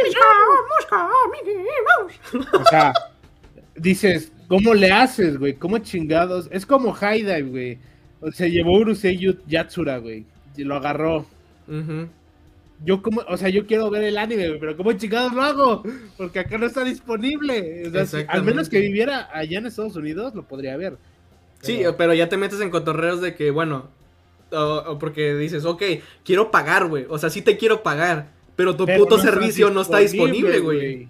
Mosca, 0.79 1.09
Mickey 1.31 1.63
Mouse. 1.99 2.47
O 2.59 2.65
sea, 2.65 2.91
dices, 3.75 4.31
¿cómo 4.47 4.73
le 4.73 4.91
haces, 4.91 5.37
güey? 5.37 5.53
¿Cómo 5.53 5.77
chingados? 5.77 6.49
Es 6.51 6.65
como 6.65 6.91
High 6.91 7.21
Dive, 7.21 7.43
güey. 7.43 7.79
O 8.19 8.31
sea, 8.31 8.47
llevó 8.47 8.79
Urusei 8.79 9.37
Yatsura, 9.45 9.99
güey. 9.99 10.25
Y 10.57 10.63
lo 10.63 10.75
agarró. 10.75 11.27
Ujú. 11.67 12.09
Yo 12.85 13.01
como, 13.01 13.21
o 13.27 13.37
sea, 13.37 13.49
yo 13.49 13.65
quiero 13.65 13.89
ver 13.89 14.03
el 14.03 14.17
anime, 14.17 14.57
pero 14.59 14.75
¿cómo 14.75 14.91
chingados 14.93 15.33
lo 15.33 15.41
hago? 15.41 15.83
Porque 16.17 16.39
acá 16.39 16.57
no 16.57 16.65
está 16.65 16.83
disponible. 16.83 17.87
O 17.87 17.91
sea, 17.91 18.05
si- 18.05 18.25
al 18.27 18.43
menos 18.43 18.67
que 18.69 18.79
viviera 18.79 19.29
allá 19.33 19.59
en 19.59 19.67
Estados 19.67 19.95
Unidos, 19.95 20.35
lo 20.35 20.43
podría 20.47 20.75
ver. 20.75 20.97
Sí, 21.61 21.83
Pero- 21.97 22.13
ya 22.13 22.27
te 22.27 22.35
metes 22.37 22.59
en 22.59 22.69
cotorreos 22.69 23.21
de 23.21 23.35
que, 23.35 23.51
bueno, 23.51 23.89
o, 24.51 24.83
o 24.87 24.99
porque 24.99 25.33
dices, 25.35 25.63
ok, 25.65 25.81
quiero 26.25 26.51
pagar, 26.51 26.87
güey. 26.87 27.05
O 27.09 27.17
sea, 27.17 27.29
sí 27.29 27.41
te 27.41 27.57
quiero 27.57 27.83
pagar, 27.83 28.27
pero 28.57 28.75
tu 28.75 28.85
pero 28.85 28.99
puto 29.03 29.17
no 29.17 29.23
servicio 29.23 29.69
no 29.69 29.81
está 29.81 29.99
disponible, 29.99 30.59
güey. 30.59 31.07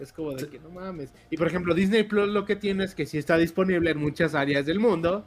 Es 0.00 0.12
como 0.12 0.32
de 0.32 0.48
que 0.48 0.58
no 0.58 0.70
mames. 0.70 1.12
Y 1.30 1.36
por 1.36 1.46
ejemplo, 1.46 1.74
Disney 1.74 2.02
Plus 2.04 2.28
lo 2.28 2.44
que 2.46 2.56
tiene 2.56 2.84
es 2.84 2.94
que 2.94 3.06
sí 3.06 3.18
está 3.18 3.36
disponible 3.36 3.90
en 3.90 3.98
muchas 3.98 4.34
áreas 4.34 4.64
del 4.66 4.80
mundo. 4.80 5.24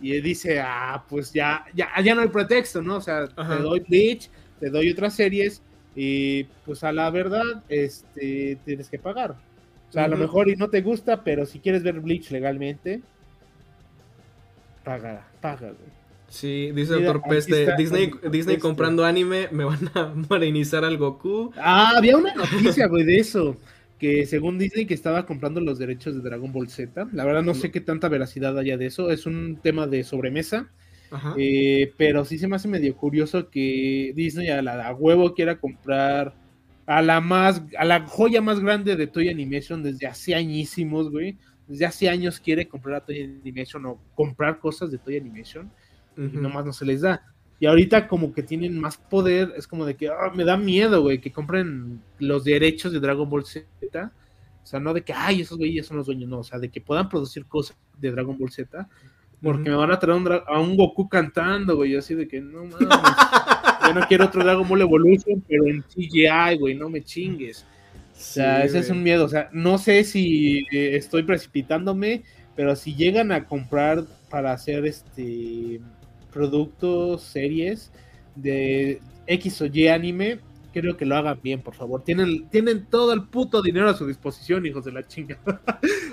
Y 0.00 0.20
dice, 0.20 0.60
ah, 0.60 1.04
pues 1.08 1.32
ya, 1.32 1.64
ya, 1.74 1.88
ya 2.04 2.14
no 2.14 2.20
hay 2.22 2.28
pretexto, 2.28 2.82
¿no? 2.82 2.96
O 2.96 3.00
sea, 3.00 3.28
Ajá. 3.36 3.56
te 3.56 3.62
doy 3.62 3.80
Bleach, 3.80 4.28
te 4.62 4.70
doy 4.70 4.92
otras 4.92 5.14
series. 5.14 5.60
Y 5.96 6.44
pues 6.64 6.84
a 6.84 6.92
la 6.92 7.10
verdad, 7.10 7.64
este, 7.68 8.56
tienes 8.64 8.88
que 8.88 8.98
pagar. 8.98 9.32
O 9.88 9.92
sea, 9.92 10.04
a 10.04 10.08
lo 10.08 10.16
mejor 10.16 10.48
y 10.48 10.56
no 10.56 10.70
te 10.70 10.80
gusta, 10.80 11.24
pero 11.24 11.44
si 11.44 11.58
quieres 11.58 11.82
ver 11.82 12.00
Bleach 12.00 12.30
legalmente, 12.30 13.02
paga, 14.84 15.28
paga, 15.40 15.66
güey. 15.66 16.02
Sí, 16.28 16.70
dice 16.74 16.96
Mira, 16.96 17.20
Peste, 17.20 17.64
está 17.64 17.76
Disney, 17.76 18.10
el 18.22 18.30
Disney 18.30 18.56
comprando 18.56 19.04
anime, 19.04 19.48
me 19.50 19.64
van 19.64 19.90
a 19.92 20.14
marinizar 20.30 20.82
al 20.82 20.96
Goku. 20.96 21.52
Ah, 21.58 21.92
había 21.98 22.16
una 22.16 22.34
noticia, 22.34 22.86
güey, 22.88 23.04
de 23.04 23.16
eso. 23.16 23.58
Que 23.98 24.24
según 24.24 24.58
Disney 24.58 24.86
que 24.86 24.94
estaba 24.94 25.26
comprando 25.26 25.60
los 25.60 25.78
derechos 25.78 26.14
de 26.14 26.22
Dragon 26.22 26.50
Ball 26.52 26.70
Z. 26.70 27.08
La 27.12 27.24
verdad 27.26 27.42
no 27.42 27.52
sé 27.52 27.70
qué 27.70 27.80
tanta 27.80 28.08
veracidad 28.08 28.56
haya 28.56 28.78
de 28.78 28.86
eso. 28.86 29.10
Es 29.10 29.26
un 29.26 29.58
tema 29.62 29.86
de 29.86 30.04
sobremesa. 30.04 30.70
Eh, 31.36 31.92
pero 31.96 32.24
sí 32.24 32.38
se 32.38 32.48
me 32.48 32.56
hace 32.56 32.68
medio 32.68 32.96
curioso 32.96 33.50
que 33.50 34.12
Disney 34.14 34.48
a 34.48 34.62
la 34.62 34.86
a 34.88 34.94
huevo 34.94 35.34
quiera 35.34 35.58
comprar 35.58 36.34
a 36.86 37.02
la 37.02 37.20
más, 37.20 37.62
a 37.78 37.84
la 37.84 38.06
joya 38.06 38.40
más 38.40 38.60
grande 38.60 38.96
de 38.96 39.06
Toy 39.06 39.28
Animation 39.28 39.82
desde 39.82 40.06
hace 40.06 40.34
añísimos, 40.34 41.10
güey. 41.10 41.36
Desde 41.68 41.86
hace 41.86 42.08
años 42.08 42.40
quiere 42.40 42.66
comprar 42.66 42.96
a 42.96 43.04
Toy 43.04 43.22
Animation 43.22 43.86
o 43.86 43.98
comprar 44.14 44.58
cosas 44.58 44.90
de 44.90 44.98
Toy 44.98 45.16
Animation 45.16 45.70
y 46.16 46.22
Ujú. 46.22 46.40
nomás 46.40 46.64
no 46.64 46.72
se 46.72 46.84
les 46.84 47.02
da. 47.02 47.22
Y 47.60 47.66
ahorita 47.66 48.08
como 48.08 48.32
que 48.32 48.42
tienen 48.42 48.78
más 48.80 48.96
poder, 48.96 49.52
es 49.56 49.68
como 49.68 49.86
de 49.86 49.94
que 49.94 50.08
ah, 50.08 50.32
me 50.34 50.44
da 50.44 50.56
miedo, 50.56 51.02
güey, 51.02 51.20
que 51.20 51.30
compren 51.30 52.02
los 52.18 52.42
derechos 52.42 52.92
de 52.92 52.98
Dragon 52.98 53.28
Ball 53.28 53.44
Z. 53.44 53.64
O 54.62 54.66
sea, 54.66 54.80
no 54.80 54.92
de 54.92 55.02
que, 55.02 55.12
ay, 55.12 55.42
esos 55.42 55.58
güeyes 55.58 55.86
son 55.86 55.96
los 55.96 56.06
dueños, 56.06 56.28
no, 56.28 56.38
o 56.38 56.44
sea, 56.44 56.58
de 56.58 56.68
que 56.68 56.80
puedan 56.80 57.08
producir 57.08 57.46
cosas 57.46 57.76
de 57.98 58.10
Dragon 58.10 58.36
Ball 58.36 58.50
Z. 58.50 58.88
Porque 59.42 59.70
me 59.70 59.76
van 59.76 59.90
a 59.90 59.98
traer 59.98 60.16
un 60.16 60.28
a 60.46 60.60
un 60.60 60.76
Goku 60.76 61.08
cantando, 61.08 61.76
güey, 61.76 61.96
así 61.96 62.14
de 62.14 62.28
que 62.28 62.40
no 62.40 62.64
mames. 62.64 62.88
Yo 63.86 63.94
no 63.94 64.06
quiero 64.06 64.26
otro 64.26 64.44
Dragon 64.44 64.68
Ball 64.68 64.82
Evolution, 64.82 65.42
pero 65.48 65.66
en 65.66 65.82
CGI, 65.82 66.58
güey, 66.58 66.74
no 66.76 66.88
me 66.88 67.02
chingues. 67.02 67.66
O 68.12 68.14
sea, 68.14 68.62
ese 68.64 68.78
es 68.78 68.90
un 68.90 69.02
miedo. 69.02 69.24
O 69.24 69.28
sea, 69.28 69.48
no 69.52 69.78
sé 69.78 70.04
si 70.04 70.60
eh, 70.70 70.96
estoy 70.96 71.24
precipitándome, 71.24 72.22
pero 72.54 72.76
si 72.76 72.94
llegan 72.94 73.32
a 73.32 73.46
comprar 73.46 74.04
para 74.30 74.52
hacer 74.52 74.86
este 74.86 75.80
productos, 76.32 77.22
series 77.22 77.92
de 78.36 79.00
X 79.26 79.60
o 79.60 79.66
Y 79.66 79.88
anime, 79.88 80.38
creo 80.72 80.96
que 80.96 81.04
lo 81.04 81.16
hagan 81.16 81.40
bien, 81.42 81.60
por 81.60 81.74
favor. 81.74 82.02
Tienen, 82.02 82.48
tienen 82.48 82.86
todo 82.86 83.12
el 83.12 83.24
puto 83.24 83.62
dinero 83.62 83.90
a 83.90 83.94
su 83.94 84.06
disposición, 84.06 84.64
hijos 84.66 84.84
de 84.84 84.92
la 84.92 85.06
chinga. 85.06 85.38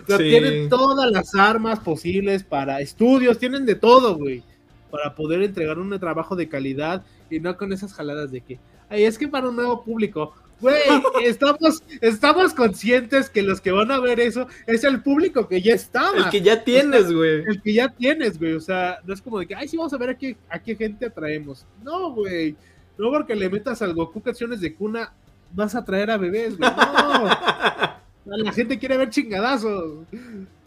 O 0.04 0.08
sea, 0.08 0.18
Sí. 0.18 0.24
tienen 0.24 0.70
todas 0.70 1.12
las 1.12 1.36
armas 1.36 1.80
posibles 1.80 2.44
para 2.44 2.82
estudios, 2.82 3.38
tienen 3.38 3.66
de 3.66 3.76
todo, 3.76 4.16
güey. 4.16 4.44
Para 4.92 5.16
poder 5.16 5.42
entregar 5.42 5.78
un 5.78 5.98
trabajo 6.00 6.36
de 6.36 6.50
calidad 6.50 7.04
y 7.30 7.40
no 7.40 7.56
con 7.58 7.72
esas 7.74 7.94
jaladas 7.94 8.32
de 8.32 8.42
que, 8.42 8.60
ay, 8.90 9.04
es 9.04 9.18
que 9.18 9.28
para 9.28 9.50
un 9.50 9.56
nuevo 9.56 9.84
público. 9.84 10.34
Güey, 10.62 10.76
estamos, 11.24 11.84
estamos 12.02 12.54
conscientes 12.54 13.30
que 13.30 13.44
los 13.44 13.62
que 13.62 13.72
van 13.72 13.92
a 13.92 14.00
ver 14.00 14.20
eso 14.20 14.48
es 14.68 14.84
el 14.84 15.02
público 15.02 15.48
que 15.48 15.62
ya 15.62 15.74
estaba. 15.74 16.18
El 16.18 16.30
que 16.30 16.42
ya 16.42 16.64
tienes, 16.64 17.14
güey. 17.14 17.44
El 17.48 17.62
que 17.62 17.74
ya 17.74 17.88
tienes, 17.90 18.38
güey. 18.38 18.54
O 18.54 18.60
sea, 18.60 19.00
no 19.06 19.14
es 19.14 19.22
como 19.22 19.40
de 19.40 19.48
que, 19.48 19.56
ay, 19.56 19.68
sí, 19.68 19.78
vamos 19.78 19.94
a 19.94 19.98
ver 19.98 20.10
a 20.10 20.18
qué, 20.18 20.36
a 20.50 20.60
qué 20.60 20.76
gente 20.76 21.06
atraemos. 21.06 21.66
No, 21.84 22.12
güey. 22.12 22.56
No 22.98 23.10
porque 23.10 23.36
le 23.36 23.50
metas 23.50 23.82
al 23.82 23.94
Goku 23.94 24.22
canciones 24.22 24.60
de 24.60 24.74
cuna, 24.76 25.14
vas 25.54 25.76
a 25.76 25.86
traer 25.86 26.12
a 26.12 26.18
bebés, 26.18 26.58
güey. 26.58 26.70
No. 26.70 27.30
La 28.38 28.52
gente 28.52 28.78
quiere 28.80 28.98
ver 28.98 29.10
chingadazos. 29.10 30.06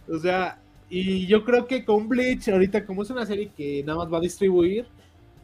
O 0.09 0.19
sea, 0.19 0.59
y 0.91 1.27
yo 1.27 1.45
creo 1.45 1.67
que 1.67 1.85
con 1.85 2.09
Bleach, 2.09 2.49
ahorita 2.49 2.85
como 2.85 3.03
es 3.03 3.11
una 3.11 3.25
serie 3.27 3.51
que 3.57 3.83
nada 3.85 3.99
más 3.99 4.13
va 4.13 4.19
a 4.19 4.21
distribuir, 4.21 4.87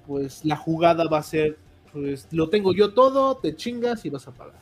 pues 0.06 0.44
la 0.44 0.56
jugada 0.56 1.08
va 1.08 1.18
a 1.18 1.22
ser, 1.22 1.56
pues 1.92 2.26
lo 2.30 2.48
tengo 2.48 2.74
yo 2.74 2.92
todo, 2.92 3.36
te 3.36 3.54
chingas 3.56 4.04
y 4.04 4.10
vas 4.10 4.26
a 4.28 4.32
pagar. 4.32 4.60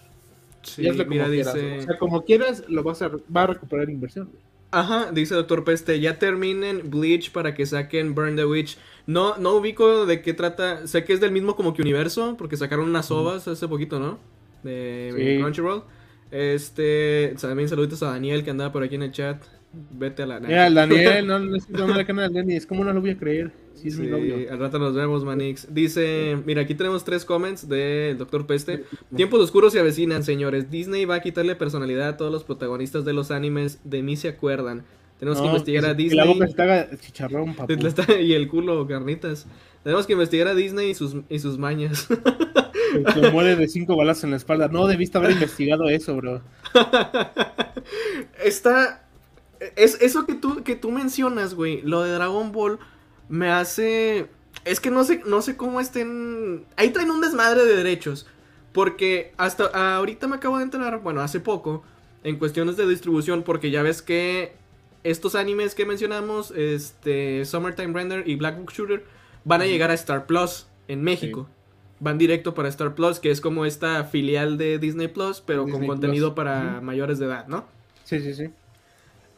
Sí, 0.63 0.83
y 0.83 0.89
hazlo 0.89 1.05
como 1.05 1.11
mira, 1.15 1.27
quieras. 1.29 1.55
dice. 1.55 1.79
O 1.79 1.83
sea, 1.83 1.99
como 1.99 2.25
quieras, 2.25 2.65
lo 2.69 2.83
vas 2.83 3.01
a, 3.03 3.09
va 3.09 3.43
a 3.43 3.47
recuperar 3.49 3.89
inversión. 3.89 4.27
güey. 4.27 4.39
Ajá, 4.73 5.11
dice 5.13 5.35
Doctor 5.35 5.63
Peste, 5.65 6.01
ya 6.01 6.19
terminen 6.19 6.91
Bleach 6.91 7.31
para 7.31 7.55
que 7.55 7.65
saquen 7.65 8.15
Burn 8.15 8.35
the 8.37 8.45
Witch. 8.45 8.77
No, 9.07 9.37
no 9.39 9.55
ubico 9.55 10.07
de 10.07 10.21
qué 10.23 10.35
trata. 10.35 10.87
Sé 10.89 11.05
que 11.05 11.13
es 11.13 11.21
del 11.21 11.31
mismo 11.31 11.55
como 11.57 11.73
que 11.73 11.83
universo, 11.83 12.35
porque 12.37 12.57
sacaron 12.57 12.89
unas 12.89 13.11
ovas 13.13 13.47
hace 13.47 13.69
poquito, 13.69 14.01
¿no? 14.01 14.19
De 14.65 15.13
Sí. 15.17 15.41
Crunchyroll. 15.41 15.85
Este, 16.31 17.35
también 17.41 17.69
saluditos 17.69 18.03
a 18.03 18.11
Daniel 18.11 18.45
que 18.45 18.51
andaba 18.51 18.73
por 18.73 18.83
aquí 18.83 18.95
en 18.97 19.03
el 19.03 19.13
chat. 19.13 19.43
Vete 19.91 20.23
a 20.23 20.27
la 20.27 20.41
Mira, 20.41 20.67
el 20.69 20.75
Daniel, 20.75 21.27
no 21.27 21.55
es 21.57 21.69
no 21.69 21.87
me 21.89 22.07
canal 22.07 22.33
de 22.33 22.41
Dennis, 22.41 22.65
¿cómo 22.67 22.83
no 22.85 22.93
lo 22.95 23.01
voy 23.01 23.11
a 23.11 23.17
creer? 23.19 23.53
Si 23.75 23.89
es 23.89 23.99
mi 23.99 24.07
Sí, 24.07 24.11
novio. 24.11 24.51
al 24.51 24.59
rato 24.59 24.79
nos 24.79 24.95
vemos, 24.95 25.23
Manix. 25.25 25.73
Dice, 25.75 26.39
mira, 26.47 26.63
aquí 26.63 26.75
tenemos 26.75 27.05
tres 27.05 27.27
comments 27.27 27.69
del 27.69 28.17
Doctor 28.17 28.47
Peste. 28.47 28.85
Tiempos 29.17 29.39
oscuros 29.41 29.75
se 29.75 29.81
avecinan, 29.81 30.25
señores. 30.25 30.71
Disney 30.71 31.05
va 31.05 31.17
a 31.17 31.21
quitarle 31.21 31.57
personalidad 31.57 32.09
a 32.09 32.17
todos 32.17 32.33
los 32.33 32.43
protagonistas 32.45 33.05
de 33.05 33.13
los 33.13 33.31
animes. 33.31 33.79
De 33.85 34.03
mí 34.03 34.17
se 34.17 34.29
acuerdan. 34.29 34.85
Tenemos 35.19 35.41
que 35.41 35.47
investigar 35.47 35.85
a 35.85 35.95
Disney. 35.95 36.17
La 36.17 36.25
boca 36.25 36.47
haga 36.63 36.89
chicharrón, 36.99 37.55
papu. 37.57 37.73
Está- 37.87 38.19
y 38.19 38.33
el 38.33 38.49
culo, 38.49 38.87
carnitas. 38.87 39.47
Tenemos 39.83 40.07
que 40.07 40.15
investigar 40.15 40.49
a 40.49 40.55
Disney 40.55 40.91
y 40.91 40.95
sus, 40.95 41.17
y 41.29 41.39
sus 41.39 41.59
mañas. 41.59 42.09
Te 43.15 43.31
muere 43.31 43.57
de 43.57 43.69
cinco 43.69 43.97
balas 43.97 44.23
en 44.25 44.31
la 44.31 44.37
espalda. 44.37 44.69
No, 44.69 44.87
debiste 44.87 45.19
haber 45.19 45.33
investigado 45.33 45.89
eso, 45.89 46.17
bro. 46.17 46.43
Está. 48.45 49.03
Es 49.75 49.99
eso 50.01 50.27
que 50.27 50.35
tú, 50.35 50.63
que 50.63 50.77
tú 50.77 50.91
mencionas, 50.91 51.55
güey. 51.55 51.83
Lo 51.83 52.03
de 52.03 52.13
Dragon 52.13 52.53
Ball 52.53 52.79
me 53.29 53.51
hace. 53.51 54.29
Es 54.65 54.81
que 54.81 54.91
no 54.91 55.05
sé, 55.05 55.23
no 55.27 55.43
sé 55.43 55.57
cómo 55.57 55.81
estén. 55.81 56.65
Ahí 56.77 56.91
traen 56.91 57.11
un 57.11 57.21
desmadre 57.21 57.65
de 57.65 57.77
derechos. 57.77 58.27
Porque 58.73 59.33
hasta 59.39 59.97
ahorita 59.97 60.27
me 60.27 60.37
acabo 60.37 60.59
de 60.59 60.65
enterar, 60.65 61.01
bueno, 61.01 61.23
hace 61.23 61.41
poco, 61.41 61.83
en 62.23 62.37
cuestiones 62.37 62.77
de 62.77 62.87
distribución, 62.87 63.43
porque 63.43 63.71
ya 63.71 63.83
ves 63.83 64.03
que 64.03 64.53
estos 65.03 65.35
animes 65.35 65.75
que 65.75 65.87
mencionamos, 65.87 66.51
este, 66.51 67.45
Summertime 67.47 67.95
Render 67.95 68.29
y 68.29 68.35
Black 68.35 68.59
Book 68.59 68.73
Shooter, 68.73 69.05
van 69.45 69.63
a 69.63 69.67
llegar 69.67 69.91
a 69.91 69.95
Star 69.95 70.27
Plus 70.27 70.67
en 70.89 71.03
México. 71.03 71.49
Van 71.99 72.19
directo 72.19 72.55
para 72.55 72.69
Star 72.69 72.95
Plus, 72.95 73.21
que 73.21 73.31
es 73.31 73.41
como 73.41 73.65
esta 73.65 74.05
filial 74.05 74.59
de 74.59 74.79
Disney 74.79 75.09
Plus, 75.09 75.41
pero 75.41 75.67
con 75.67 75.87
contenido 75.87 76.35
Plus. 76.35 76.45
para 76.45 76.81
mayores 76.81 77.19
de 77.19 77.27
edad, 77.27 77.47
¿no? 77.47 77.67
Sí, 78.05 78.21
sí, 78.21 78.35
sí. 78.35 78.51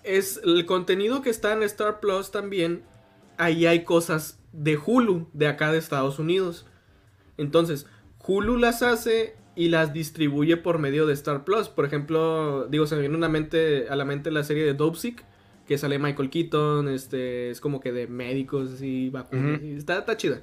Es 0.02 0.40
el 0.44 0.66
contenido 0.66 1.22
que 1.22 1.30
está 1.30 1.52
en 1.52 1.62
Star 1.62 2.00
Plus 2.00 2.30
también. 2.30 2.82
ahí 3.36 3.66
hay 3.66 3.84
cosas 3.84 4.40
de 4.52 4.76
Hulu, 4.76 5.28
de 5.32 5.46
acá 5.46 5.70
de 5.70 5.78
Estados 5.78 6.18
Unidos. 6.18 6.66
Entonces, 7.36 7.86
Hulu 8.26 8.56
las 8.56 8.82
hace 8.82 9.36
y 9.54 9.68
las 9.68 9.92
distribuye 9.92 10.56
por 10.56 10.78
medio 10.78 11.06
de 11.06 11.14
Star 11.14 11.44
Plus. 11.44 11.68
Por 11.68 11.84
ejemplo, 11.84 12.66
digo, 12.68 12.86
se 12.86 12.94
me 12.94 13.02
viene 13.02 13.16
una 13.16 13.28
mente, 13.28 13.88
a 13.88 13.96
la 13.96 14.04
mente 14.04 14.30
la 14.30 14.44
serie 14.44 14.64
de 14.64 14.74
Dopesick, 14.74 15.24
que 15.66 15.78
sale 15.78 15.98
Michael 15.98 16.30
Keaton, 16.30 16.88
este, 16.88 17.50
es 17.50 17.60
como 17.60 17.80
que 17.80 17.92
de 17.92 18.06
médicos 18.06 18.82
y 18.82 19.10
vacunas. 19.10 19.60
está, 19.62 19.98
está 19.98 20.16
chida. 20.16 20.42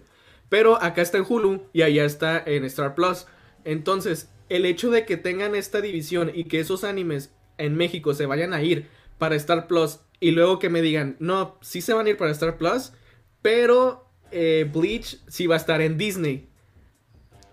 Pero 0.49 0.81
acá 0.81 1.01
está 1.01 1.17
en 1.17 1.25
Hulu 1.27 1.63
y 1.73 1.81
allá 1.81 2.05
está 2.05 2.41
en 2.45 2.63
Star 2.65 2.95
Plus. 2.95 3.25
Entonces, 3.63 4.29
el 4.49 4.65
hecho 4.65 4.91
de 4.91 5.05
que 5.05 5.17
tengan 5.17 5.55
esta 5.55 5.81
división 5.81 6.31
y 6.33 6.45
que 6.45 6.59
esos 6.59 6.83
animes 6.83 7.33
en 7.57 7.75
México 7.75 8.13
se 8.13 8.25
vayan 8.25 8.53
a 8.53 8.61
ir 8.61 8.87
para 9.17 9.35
Star 9.35 9.67
Plus 9.67 9.99
y 10.19 10.31
luego 10.31 10.59
que 10.59 10.69
me 10.69 10.81
digan, 10.81 11.15
no, 11.19 11.57
sí 11.61 11.81
se 11.81 11.93
van 11.93 12.05
a 12.05 12.09
ir 12.09 12.17
para 12.17 12.31
Star 12.31 12.57
Plus, 12.57 12.93
pero 13.41 14.09
eh, 14.31 14.69
Bleach 14.71 15.19
sí 15.27 15.47
va 15.47 15.55
a 15.55 15.57
estar 15.57 15.81
en 15.81 15.97
Disney. 15.97 16.47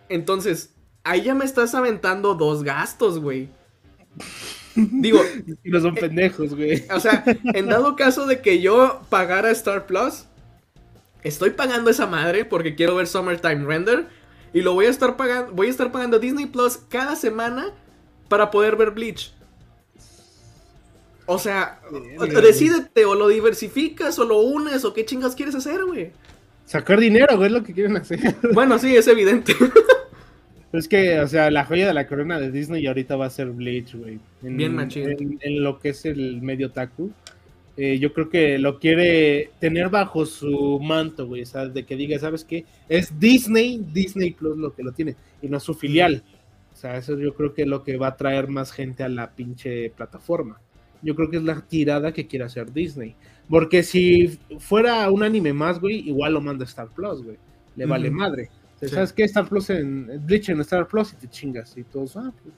Entonces, 0.09 0.75
ahí 1.05 1.23
ya 1.23 1.35
me 1.35 1.45
estás 1.45 1.75
aventando 1.75 2.35
dos 2.35 2.63
gastos, 2.63 3.19
güey. 3.19 3.49
Digo. 4.75 5.21
No 5.65 5.81
son 5.81 5.97
eh, 5.97 6.01
pendejos, 6.01 6.55
güey. 6.55 6.85
O 6.95 7.01
sea, 7.01 7.25
en 7.55 7.67
dado 7.67 7.97
caso 7.97 8.27
de 8.27 8.41
que 8.41 8.61
yo 8.61 9.01
pagara 9.09 9.51
Star 9.51 9.87
Plus, 9.87 10.27
estoy 11.23 11.51
pagando 11.51 11.91
esa 11.91 12.07
madre 12.07 12.45
porque 12.45 12.75
quiero 12.75 12.97
ver 12.97 13.07
Summertime 13.07 13.65
Render. 13.65 14.07
Y 14.55 14.61
lo 14.61 14.75
voy 14.75 14.87
a 14.87 14.91
estar 14.91 15.17
pagando. 15.17 15.53
Voy 15.53 15.69
a 15.69 15.71
estar 15.71 15.93
pagando 15.93 16.19
Disney 16.19 16.47
Plus 16.47 16.77
cada 16.89 17.17
semana 17.17 17.73
para 18.29 18.51
poder 18.51 18.77
ver 18.77 18.91
Bleach. 18.91 19.33
O 21.27 21.39
sea, 21.39 21.81
decídete, 22.43 23.05
o 23.05 23.15
lo 23.15 23.29
diversificas, 23.29 24.19
o 24.19 24.25
lo 24.25 24.41
unes, 24.41 24.85
o 24.85 24.93
qué 24.93 25.05
chingas 25.05 25.35
quieres 25.35 25.55
hacer, 25.55 25.85
güey. 25.85 26.11
Sacar 26.67 27.01
dinero, 27.01 27.37
güey, 27.37 27.47
es 27.47 27.53
lo 27.53 27.63
que 27.63 27.73
quieren 27.73 27.97
hacer. 27.97 28.19
Bueno, 28.53 28.79
sí, 28.79 28.95
es 28.97 29.09
evidente. 29.09 29.55
Es 30.73 30.89
que, 30.89 31.21
o 31.21 31.29
sea, 31.29 31.51
la 31.51 31.67
joya 31.67 31.87
de 31.87 31.93
la 31.93 32.07
corona 32.07 32.41
de 32.41 32.51
Disney 32.51 32.87
ahorita 32.87 33.15
va 33.17 33.27
a 33.27 33.31
ser 33.31 33.51
Bleach, 33.51 33.95
güey. 33.95 34.19
Bien 34.41 34.75
machín. 34.75 35.39
En, 35.43 35.63
lo 35.63 35.79
que 35.79 35.91
es 35.91 36.07
el 36.07 36.41
medio 36.41 36.71
taku. 36.71 37.13
Eh, 37.77 37.99
yo 37.99 38.13
creo 38.13 38.29
que 38.29 38.59
lo 38.59 38.79
quiere 38.79 39.51
tener 39.59 39.89
bajo 39.89 40.27
su 40.27 40.79
manto, 40.81 41.27
güey. 41.27 41.43
O 41.43 41.47
sea, 41.47 41.67
de 41.67 41.85
que 41.85 41.97
diga, 41.97 42.19
¿sabes 42.19 42.45
qué? 42.45 42.67
Es 42.89 43.19
Disney, 43.19 43.85
Disney 43.93 44.33
Plus 44.33 44.59
lo 44.59 44.75
que 44.75 44.83
lo 44.83 44.93
tiene, 44.93 45.17
y 45.41 45.49
no 45.49 45.59
su 45.59 45.75
filial. 45.75 46.23
O 46.73 46.77
sea, 46.77 46.97
eso 46.97 47.19
yo 47.19 47.35
creo 47.35 47.55
que 47.55 47.63
es 47.63 47.69
lo 47.69 47.83
que 47.83 47.97
va 47.97 48.09
a 48.09 48.17
traer 48.17 48.49
más 48.49 48.73
gente 48.73 49.03
a 49.03 49.09
la 49.09 49.31
pinche 49.31 49.91
plataforma. 49.91 50.61
Yo 51.03 51.15
creo 51.15 51.31
que 51.31 51.39
es 51.39 51.43
la 51.43 51.61
tirada 51.61 52.13
que 52.13 52.27
quiere 52.27 52.45
hacer 52.45 52.73
Disney. 52.73 53.15
Porque 53.49 53.83
si 53.83 54.39
fuera 54.59 55.11
un 55.11 55.23
anime 55.23 55.53
más, 55.53 55.81
güey, 55.81 56.09
igual 56.09 56.35
lo 56.35 56.41
manda 56.41 56.65
Star 56.65 56.89
Plus, 56.89 57.23
güey. 57.23 57.37
Le 57.77 57.87
vale 57.87 58.11
madre. 58.11 58.51
¿Sabes 58.81 59.13
qué? 59.13 59.25
Star 59.25 59.49
Plus 59.49 59.71
en 59.71 60.25
Bleach 60.27 60.49
en 60.49 60.61
Star 60.61 60.87
Plus 60.87 61.13
y 61.13 61.17
te 61.17 61.29
chingas 61.29 61.77
y 61.77 61.85
todos, 61.85 62.17
ah, 62.17 62.33
pues, 62.43 62.55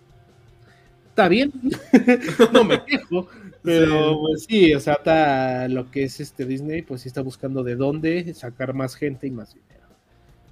está 1.09 1.29
bien. 1.29 1.53
no 2.53 2.65
me 2.65 2.83
quejo. 2.85 3.29
Pero 3.65 4.21
pues 4.21 4.45
sí, 4.45 4.75
o 4.75 4.81
sea, 4.81 4.95
está 4.95 5.69
lo 5.69 5.91
que 5.91 6.05
es 6.05 6.21
este 6.21 6.45
Disney, 6.45 6.83
pues 6.83 7.01
sí 7.01 7.09
está 7.09 7.23
buscando 7.23 7.63
de 7.63 7.77
dónde 7.77 8.35
sacar 8.35 8.75
más 8.75 8.95
gente 8.95 9.27
y 9.27 9.31
más 9.31 9.55
dinero. 9.55 9.87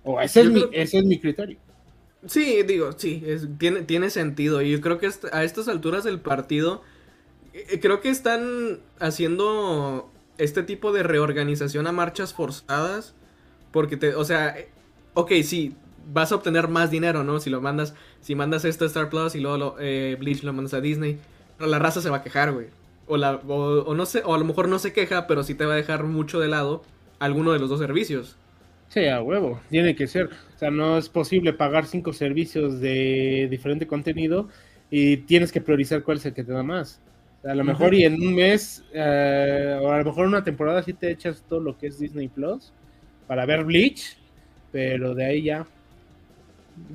O 0.03 0.19
ese, 0.19 0.41
es 0.41 0.51
mi, 0.51 0.65
ese 0.73 0.99
es 0.99 1.05
mi 1.05 1.21
criterio. 1.21 1.59
Sí, 2.27 2.63
digo, 2.63 2.93
sí, 2.93 3.23
tiene, 3.59 3.83
tiene 3.83 4.09
sentido. 4.09 4.63
Y 4.63 4.71
yo 4.71 4.81
creo 4.81 4.99
que 4.99 5.11
a 5.31 5.45
estas 5.45 5.69
alturas 5.69 6.05
del 6.05 6.21
partido, 6.21 6.83
eh, 7.53 7.81
creo 7.81 8.01
que 8.01 8.09
están 8.09 8.81
haciendo 8.99 10.11
este 10.39 10.63
tipo 10.63 10.93
de 10.93 11.03
reorganización 11.03 11.87
a 11.87 11.93
marchas 11.93 12.33
forzadas. 12.33 13.15
Porque 13.73 13.99
te, 13.99 14.15
o 14.15 14.25
sea, 14.25 14.59
eh, 14.59 14.69
ok, 15.13 15.33
sí, 15.45 15.75
vas 16.11 16.33
a 16.33 16.37
obtener 16.37 16.69
más 16.69 16.91
dinero, 16.91 17.25
¿no? 17.25 17.41
Si 17.41 17.51
lo 17.51 17.61
mandas, 17.61 17.95
si 18.23 18.35
mandas 18.35 18.65
esto 18.65 18.85
a 18.85 18.89
Star 18.89 19.11
Plus 19.11 19.35
y 19.35 19.41
luego 19.41 19.59
lo, 19.59 19.77
eh, 19.81 20.17
Bleach 20.19 20.43
lo 20.45 20.53
mandas 20.55 20.73
a 20.73 20.81
Disney. 20.81 21.19
Pero 21.59 21.69
la 21.69 21.79
raza 21.79 22.01
se 22.01 22.09
va 22.09 22.19
a 22.19 22.23
quejar, 22.23 22.53
güey. 22.53 22.69
O, 23.13 23.19
la, 23.19 23.35
o, 23.47 23.95
no 23.95 24.07
sé, 24.07 24.23
o 24.25 24.33
a 24.33 24.39
lo 24.39 24.45
mejor 24.47 24.69
no 24.69 24.79
se 24.79 24.95
queja, 24.95 25.27
pero 25.27 25.43
sí 25.43 25.55
te 25.55 25.67
va 25.67 25.75
a 25.75 25.77
dejar 25.77 26.05
mucho 26.05 26.41
de 26.41 26.49
lado 26.49 26.83
alguno 27.19 27.53
de 27.53 27.59
los 27.59 27.69
dos 27.69 27.79
servicios. 27.79 28.39
Sí, 28.89 29.05
a 29.05 29.21
huevo, 29.21 29.61
tiene 29.69 29.95
que 29.95 30.07
ser. 30.07 30.31
O 30.57 30.59
sea, 30.59 30.71
no 30.71 30.97
es 30.97 31.11
posible 31.11 31.53
pagar 31.53 31.85
cinco 31.85 32.15
servicios 32.15 32.81
de 32.81 33.49
diferente 33.51 33.87
contenido 33.87 34.49
y 34.91 35.19
tienes 35.19 35.53
que 35.53 35.61
priorizar 35.61 36.03
cuál 36.03 36.17
es 36.17 36.25
el 36.25 36.33
que 36.33 36.43
te 36.43 36.53
da 36.53 36.63
más. 36.63 37.03
a 37.45 37.55
lo 37.55 37.65
mejor 37.65 37.93
y 37.93 38.05
en 38.05 38.15
un 38.15 38.35
mes, 38.35 38.83
eh, 38.95 39.79
o 39.79 39.93
a 39.93 39.99
lo 39.99 40.05
mejor 40.07 40.27
una 40.27 40.43
temporada 40.43 40.83
sí 40.83 40.95
te 40.95 41.11
echas 41.11 41.45
todo 41.47 41.61
lo 41.61 41.77
que 41.77 41.89
es 41.89 41.99
Disney 41.99 42.29
Plus 42.29 42.73
para 43.27 43.45
ver 43.45 43.65
Bleach, 43.65 44.17
pero 44.71 45.15
de 45.15 45.27
ahí 45.27 45.43
ya. 45.43 45.67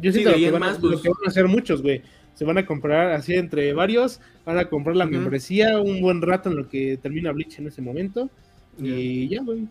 Yo 0.02 0.12
siento 0.12 0.34
que, 0.34 0.50
van, 0.50 0.74
lo 0.74 0.80
pues. 0.80 1.02
que 1.02 1.10
van 1.10 1.20
a 1.28 1.30
hacer 1.30 1.48
muchos, 1.48 1.84
güey 1.84 2.02
se 2.38 2.46
van 2.46 2.60
a 2.60 2.68
comprar 2.68 3.14
así 3.14 3.34
entre 3.34 3.74
varios, 3.74 4.22
van 4.46 4.60
a 4.60 4.70
comprar 4.70 4.96
la 4.96 5.08
membresía 5.08 5.82
un 5.82 6.02
buen 6.02 6.22
rato 6.22 6.52
en 6.52 6.58
lo 6.58 6.70
que 6.70 7.00
termina 7.02 7.32
Bleach 7.32 7.58
en 7.58 7.66
ese 7.66 7.82
momento. 7.82 8.30
Y 8.78 9.28
ya, 9.28 9.42
güey. 9.42 9.68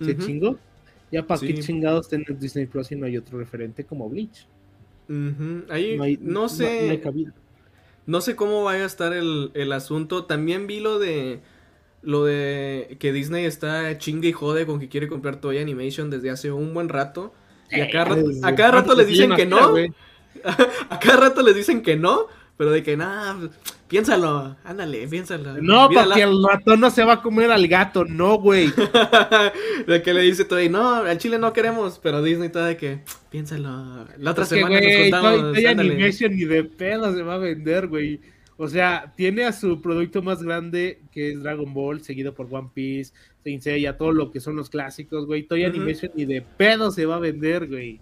Se 0.00 0.16
chingó. 0.16 0.56
Ya 1.10 1.26
para 1.26 1.40
qué 1.40 1.54
chingados 1.58 2.08
tener 2.08 2.38
Disney 2.38 2.66
Plus 2.66 2.92
y 2.92 2.96
no 2.96 3.06
hay 3.06 3.16
otro 3.16 3.38
referente 3.38 3.82
como 3.82 4.08
Bleach. 4.08 4.46
Ahí 5.68 6.16
no, 6.20 6.48
sé. 6.48 7.02
No, 8.06 8.20
sé 8.20 8.36
cómo 8.36 8.62
vaya 8.62 8.84
a 8.84 8.86
estar 8.86 9.12
el, 9.12 9.50
el, 9.54 9.72
asunto. 9.72 10.26
También 10.26 10.68
vi 10.68 10.78
lo 10.78 11.00
de. 11.00 11.40
Lo 12.02 12.24
de 12.24 12.98
que 13.00 13.12
Disney 13.12 13.46
está 13.46 13.98
chingue 13.98 14.28
y 14.28 14.32
jode 14.32 14.64
con 14.64 14.78
que 14.78 14.88
quiere 14.88 15.08
comprar 15.08 15.40
Toy 15.40 15.58
Animation 15.58 16.08
desde 16.08 16.30
hace 16.30 16.52
un 16.52 16.72
buen 16.72 16.88
rato. 16.88 17.34
Y 17.68 17.80
a 17.80 17.90
cada, 17.90 18.14
a 18.44 18.54
cada 18.54 18.70
rato 18.70 18.94
les 18.94 19.08
dicen 19.08 19.34
que 19.34 19.44
no. 19.44 19.74
a 20.90 20.98
cada 20.98 21.28
rato 21.28 21.42
les 21.42 21.54
dicen 21.54 21.82
que 21.82 21.96
no, 21.96 22.26
pero 22.56 22.70
de 22.70 22.82
que 22.82 22.96
nada, 22.96 23.50
piénsalo, 23.88 24.56
ándale, 24.64 25.06
piénsalo. 25.08 25.60
No, 25.60 25.88
porque 25.90 26.22
el 26.22 26.42
ratón 26.42 26.80
no 26.80 26.90
se 26.90 27.04
va 27.04 27.14
a 27.14 27.22
comer 27.22 27.50
al 27.50 27.68
gato, 27.68 28.04
no, 28.04 28.38
güey. 28.38 28.72
de 29.86 30.02
que 30.02 30.14
le 30.14 30.22
dice 30.22 30.44
todo 30.44 30.62
y 30.62 30.68
no, 30.68 30.94
al 30.94 31.18
chile 31.18 31.38
no 31.38 31.52
queremos, 31.52 31.98
pero 32.02 32.22
Disney 32.22 32.46
está 32.46 32.66
de 32.66 32.76
que, 32.76 33.00
piénsalo, 33.30 34.06
la 34.18 34.30
otra 34.30 34.46
semana 34.46 34.80
nos 34.80 35.02
contamos. 35.02 35.42
No, 35.42 35.52
hay 35.54 35.66
animation 35.66 36.34
ni 36.34 36.44
de 36.44 36.64
pedo 36.64 37.14
se 37.14 37.22
va 37.22 37.34
a 37.34 37.38
vender, 37.38 37.88
güey. 37.88 38.20
O 38.58 38.68
sea, 38.68 39.12
tiene 39.16 39.44
a 39.44 39.52
su 39.52 39.82
producto 39.82 40.22
más 40.22 40.42
grande 40.42 41.02
que 41.12 41.32
es 41.32 41.42
Dragon 41.42 41.74
Ball, 41.74 42.00
seguido 42.00 42.32
por 42.34 42.48
One 42.50 42.70
Piece, 42.72 43.12
Saint 43.44 43.62
Seiya, 43.62 43.98
todo 43.98 44.12
lo 44.12 44.30
que 44.30 44.40
son 44.40 44.56
los 44.56 44.70
clásicos, 44.70 45.26
güey. 45.26 45.42
Toy 45.42 45.64
Animation 45.64 46.12
ni 46.14 46.24
de 46.24 46.40
pedo 46.40 46.90
se 46.90 47.04
va 47.04 47.16
a 47.16 47.20
vender, 47.20 47.66
güey. 47.66 48.00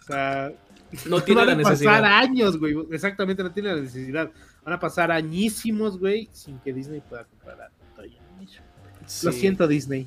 O 0.00 0.04
sea, 0.04 0.50
no 1.08 1.20
tiene 1.24 1.44
la 1.44 1.54
necesidad. 1.54 1.92
Van 1.92 2.04
a 2.04 2.08
pasar 2.08 2.30
años, 2.30 2.58
güey. 2.58 2.74
Exactamente, 2.90 3.42
no 3.42 3.52
tiene 3.52 3.74
la 3.74 3.80
necesidad. 3.80 4.30
Van 4.64 4.74
a 4.74 4.80
pasar 4.80 5.10
añísimos, 5.10 5.98
güey, 5.98 6.28
sin 6.32 6.58
que 6.60 6.72
Disney 6.72 7.00
pueda 7.00 7.24
comprar 7.24 7.60
a 7.60 7.70
Lo 9.24 9.32
siento, 9.32 9.66
Disney. 9.66 10.06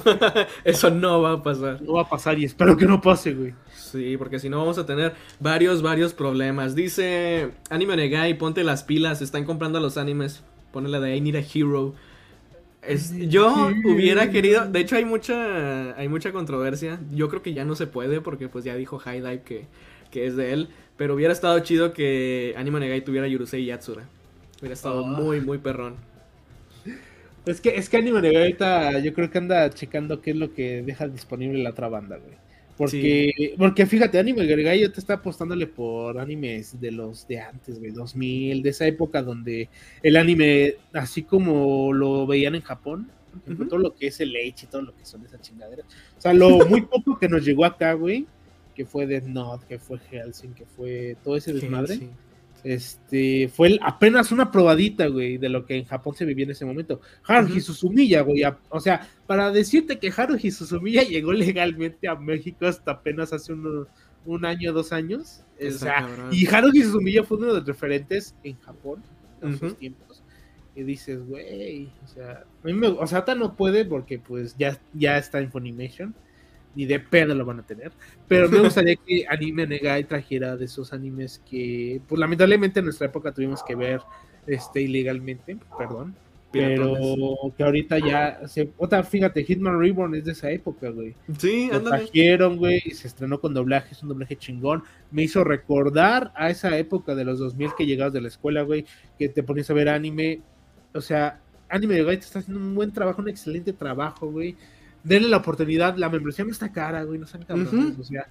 Eso 0.64 0.90
no 0.90 1.22
va 1.22 1.32
a 1.32 1.42
pasar. 1.42 1.80
No 1.82 1.94
va 1.94 2.02
a 2.02 2.08
pasar 2.08 2.38
y 2.38 2.44
espero 2.44 2.76
que 2.76 2.86
no 2.86 3.00
pase, 3.00 3.34
güey. 3.34 3.54
Sí, 3.72 4.16
porque 4.16 4.40
si 4.40 4.48
no 4.48 4.58
vamos 4.58 4.78
a 4.78 4.86
tener 4.86 5.14
varios, 5.38 5.80
varios 5.82 6.12
problemas. 6.12 6.74
Dice 6.74 7.52
Anime 7.70 7.96
Negai, 7.96 8.36
ponte 8.36 8.64
las 8.64 8.82
pilas, 8.82 9.22
están 9.22 9.44
comprando 9.44 9.78
los 9.78 9.96
animes. 9.96 10.42
Ponle 10.72 10.90
la 10.90 10.98
de 10.98 11.16
I 11.16 11.20
Need 11.20 11.36
a 11.36 11.44
Hero. 11.54 11.94
yo 13.28 13.70
hubiera 13.84 14.30
querido, 14.30 14.66
de 14.66 14.80
hecho 14.80 14.96
hay 14.96 15.04
mucha 15.04 15.96
hay 15.96 16.08
mucha 16.08 16.32
controversia. 16.32 16.98
Yo 17.12 17.28
creo 17.28 17.42
que 17.42 17.54
ya 17.54 17.64
no 17.64 17.76
se 17.76 17.86
puede 17.86 18.20
porque 18.20 18.48
pues 18.48 18.64
ya 18.64 18.74
dijo 18.74 18.98
High 18.98 19.20
Dive 19.20 19.42
que 19.42 19.68
que 20.14 20.26
es 20.26 20.36
de 20.36 20.52
él. 20.52 20.68
Pero 20.96 21.14
hubiera 21.14 21.32
estado 21.32 21.58
chido 21.58 21.92
que 21.92 22.54
Anima 22.56 22.78
Negai 22.78 23.02
tuviera 23.04 23.26
Yurusei 23.26 23.64
Yatsura. 23.66 24.04
Hubiera 24.60 24.74
estado 24.74 25.04
ah. 25.04 25.08
muy, 25.08 25.40
muy 25.40 25.58
perrón. 25.58 25.96
Es 27.44 27.60
que, 27.60 27.70
es 27.76 27.88
que 27.88 27.96
Anima 27.96 28.20
Negai 28.20 28.42
ahorita 28.42 29.00
yo 29.00 29.12
creo 29.12 29.28
que 29.28 29.38
anda 29.38 29.68
checando 29.70 30.22
qué 30.22 30.30
es 30.30 30.36
lo 30.36 30.54
que 30.54 30.82
deja 30.82 31.08
disponible 31.08 31.62
la 31.62 31.70
otra 31.70 31.88
banda, 31.88 32.16
güey. 32.16 32.32
Porque, 32.76 33.54
porque 33.56 33.86
fíjate, 33.86 34.18
Anime 34.18 34.46
Negai 34.46 34.80
yo 34.80 34.90
te 34.90 34.98
está 35.00 35.14
apostándole 35.14 35.66
por 35.66 36.18
animes 36.18 36.80
de 36.80 36.90
los 36.90 37.26
de 37.28 37.40
antes, 37.40 37.78
güey, 37.78 37.92
2000, 37.92 38.62
de 38.62 38.70
esa 38.70 38.86
época 38.86 39.22
donde 39.22 39.68
el 40.02 40.16
anime, 40.16 40.76
así 40.92 41.22
como 41.22 41.92
lo 41.92 42.26
veían 42.26 42.54
en 42.56 42.62
Japón, 42.62 43.10
todo 43.68 43.78
lo 43.78 43.94
que 43.94 44.08
es 44.08 44.20
el 44.20 44.34
H 44.34 44.64
y 44.64 44.68
todo 44.68 44.82
lo 44.82 44.96
que 44.96 45.04
son 45.04 45.24
esas 45.24 45.40
chingaderas. 45.40 45.86
O 46.18 46.20
sea, 46.20 46.32
lo 46.32 46.66
muy 46.66 46.82
poco 46.82 47.18
que 47.18 47.28
nos 47.28 47.44
llegó 47.44 47.64
acá, 47.64 47.92
güey, 47.92 48.26
que 48.74 48.84
fue 48.84 49.06
Death 49.06 49.24
Note, 49.24 49.64
que 49.68 49.78
fue 49.78 49.98
Helsing, 50.10 50.54
que 50.54 50.66
fue 50.66 51.16
todo 51.22 51.36
ese 51.36 51.52
desmadre. 51.52 52.08
Este, 52.64 53.48
fue 53.48 53.78
apenas 53.82 54.32
una 54.32 54.50
probadita, 54.50 55.06
güey, 55.08 55.36
de 55.36 55.50
lo 55.50 55.66
que 55.66 55.76
en 55.76 55.84
Japón 55.84 56.14
se 56.14 56.24
vivía 56.24 56.46
en 56.46 56.52
ese 56.52 56.64
momento. 56.64 57.00
Haruhi 57.26 57.60
Suzumiya, 57.60 58.22
güey, 58.22 58.42
o 58.70 58.80
sea, 58.80 59.06
para 59.26 59.50
decirte 59.50 59.98
que 59.98 60.10
Haruhi 60.10 60.50
Suzumiya 60.50 61.02
llegó 61.08 61.34
legalmente 61.34 62.08
a 62.08 62.14
México 62.14 62.66
hasta 62.66 62.92
apenas 62.92 63.34
hace 63.34 63.52
un 63.52 64.44
año, 64.46 64.72
dos 64.72 64.92
años. 64.92 65.44
O 65.60 65.70
sea, 65.70 66.08
y 66.32 66.46
Haruhi 66.46 66.82
Suzumiya 66.82 67.22
fue 67.22 67.36
uno 67.36 67.48
de 67.48 67.52
los 67.60 67.66
referentes 67.66 68.34
en 68.42 68.58
Japón 68.60 69.02
en 69.42 69.58
sus 69.58 69.76
tiempos. 69.76 70.22
Y 70.74 70.82
dices, 70.82 71.24
güey, 71.28 71.88
o 72.02 72.08
sea, 72.08 72.44
a 72.62 72.66
mí 72.66 72.72
me, 72.72 72.88
o 72.88 73.06
sea, 73.06 73.24
no 73.36 73.54
puede 73.54 73.84
porque 73.84 74.18
pues 74.18 74.56
ya, 74.56 74.80
ya 74.94 75.18
está 75.18 75.38
en 75.38 75.52
Funimation, 75.52 76.14
ni 76.74 76.86
de 76.86 77.00
pedo 77.00 77.34
lo 77.34 77.44
van 77.44 77.60
a 77.60 77.66
tener, 77.66 77.92
pero 78.28 78.48
me 78.48 78.60
gustaría 78.60 78.96
que 78.96 79.26
Anime 79.28 79.66
Negai 79.66 80.04
trajera 80.04 80.56
de 80.56 80.64
esos 80.64 80.92
animes 80.92 81.42
que, 81.48 82.00
pues 82.08 82.18
lamentablemente 82.18 82.80
en 82.80 82.86
nuestra 82.86 83.06
época 83.06 83.32
tuvimos 83.32 83.62
que 83.62 83.74
ver 83.74 84.00
este 84.46 84.82
ilegalmente, 84.82 85.56
perdón, 85.78 86.14
pero 86.52 86.96
que 87.56 87.64
ahorita 87.64 87.98
ya 87.98 88.46
se, 88.46 88.70
otra, 88.76 89.02
fíjate, 89.02 89.44
Hitman 89.44 89.80
Reborn 89.80 90.14
es 90.14 90.24
de 90.24 90.32
esa 90.32 90.50
época, 90.52 90.90
güey. 90.90 91.14
Sí, 91.38 91.68
Lo 91.72 91.82
trajeron, 91.82 92.58
güey, 92.58 92.80
y 92.84 92.90
se 92.92 93.08
estrenó 93.08 93.40
con 93.40 93.54
doblaje, 93.54 93.92
es 93.92 94.02
un 94.04 94.10
doblaje 94.10 94.36
chingón. 94.36 94.84
Me 95.10 95.24
hizo 95.24 95.42
recordar 95.42 96.32
a 96.36 96.50
esa 96.50 96.78
época 96.78 97.16
de 97.16 97.24
los 97.24 97.40
2000 97.40 97.70
que 97.76 97.86
llegabas 97.86 98.12
de 98.12 98.20
la 98.20 98.28
escuela, 98.28 98.62
güey, 98.62 98.86
que 99.18 99.28
te 99.28 99.42
ponías 99.42 99.68
a 99.70 99.74
ver 99.74 99.88
anime. 99.88 100.42
O 100.94 101.00
sea, 101.00 101.40
Anime 101.68 101.94
de 101.94 102.04
te 102.04 102.24
está 102.24 102.38
haciendo 102.38 102.60
un 102.60 102.74
buen 102.74 102.92
trabajo, 102.92 103.20
un 103.20 103.28
excelente 103.28 103.72
trabajo, 103.72 104.30
güey. 104.30 104.56
Denle 105.04 105.28
la 105.28 105.36
oportunidad, 105.36 105.96
la 105.96 106.08
membresía 106.08 106.44
no 106.44 106.50
está 106.50 106.72
cara, 106.72 107.04
güey, 107.04 107.20
no 107.20 107.26
sean 107.26 107.44
cabrones, 107.44 107.98
o 107.98 108.04
sea. 108.04 108.26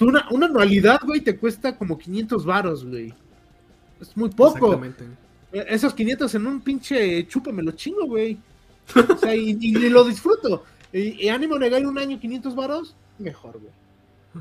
Una, 0.00 0.26
una 0.30 0.46
anualidad, 0.46 1.00
güey, 1.04 1.20
te 1.20 1.36
cuesta 1.36 1.76
como 1.76 1.98
500 1.98 2.46
varos, 2.46 2.84
güey. 2.86 3.12
Es 4.00 4.16
muy 4.16 4.30
poco. 4.30 4.74
Exactamente. 4.74 5.04
Eh, 5.52 5.64
esos 5.68 5.94
500 5.94 6.34
en 6.34 6.46
un 6.46 6.60
pinche 6.60 7.26
chupa 7.26 7.52
me 7.52 7.62
lo 7.62 7.72
chingo, 7.72 8.06
güey. 8.06 8.38
O 8.94 9.16
sea, 9.16 9.34
y, 9.34 9.72
lo 9.72 10.04
disfruto. 10.04 10.64
Y, 10.92 11.28
ánimo 11.28 11.58
negar 11.58 11.84
un 11.84 11.98
año 11.98 12.18
500 12.18 12.54
varos, 12.54 12.96
mejor, 13.18 13.58
güey. 13.58 13.72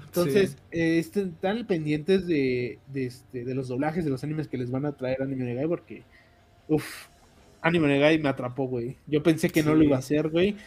Entonces, 0.06 0.58
eh, 0.72 1.00
están 1.00 1.66
pendientes 1.66 2.28
de, 2.28 2.80
este, 2.94 3.46
de 3.46 3.56
los 3.56 3.70
doblajes 3.70 4.04
de 4.04 4.12
los 4.12 4.24
animes 4.24 4.48
que 4.48 4.58
les 4.58 4.70
van 4.70 4.86
a 4.86 4.92
traer 4.92 5.22
Anime 5.22 5.46
Negai 5.46 5.68
porque, 5.68 6.04
uff, 6.68 7.08
Anime 7.62 7.88
Negai 7.88 8.20
me 8.20 8.30
atrapó, 8.30 8.68
güey. 8.68 8.98
Yo 9.08 9.24
pensé 9.24 9.50
que 9.50 9.64
no 9.64 9.74
lo 9.74 9.84
iba 9.84 9.96
a 9.96 10.00
hacer, 10.00 10.30
güey. 10.30 10.58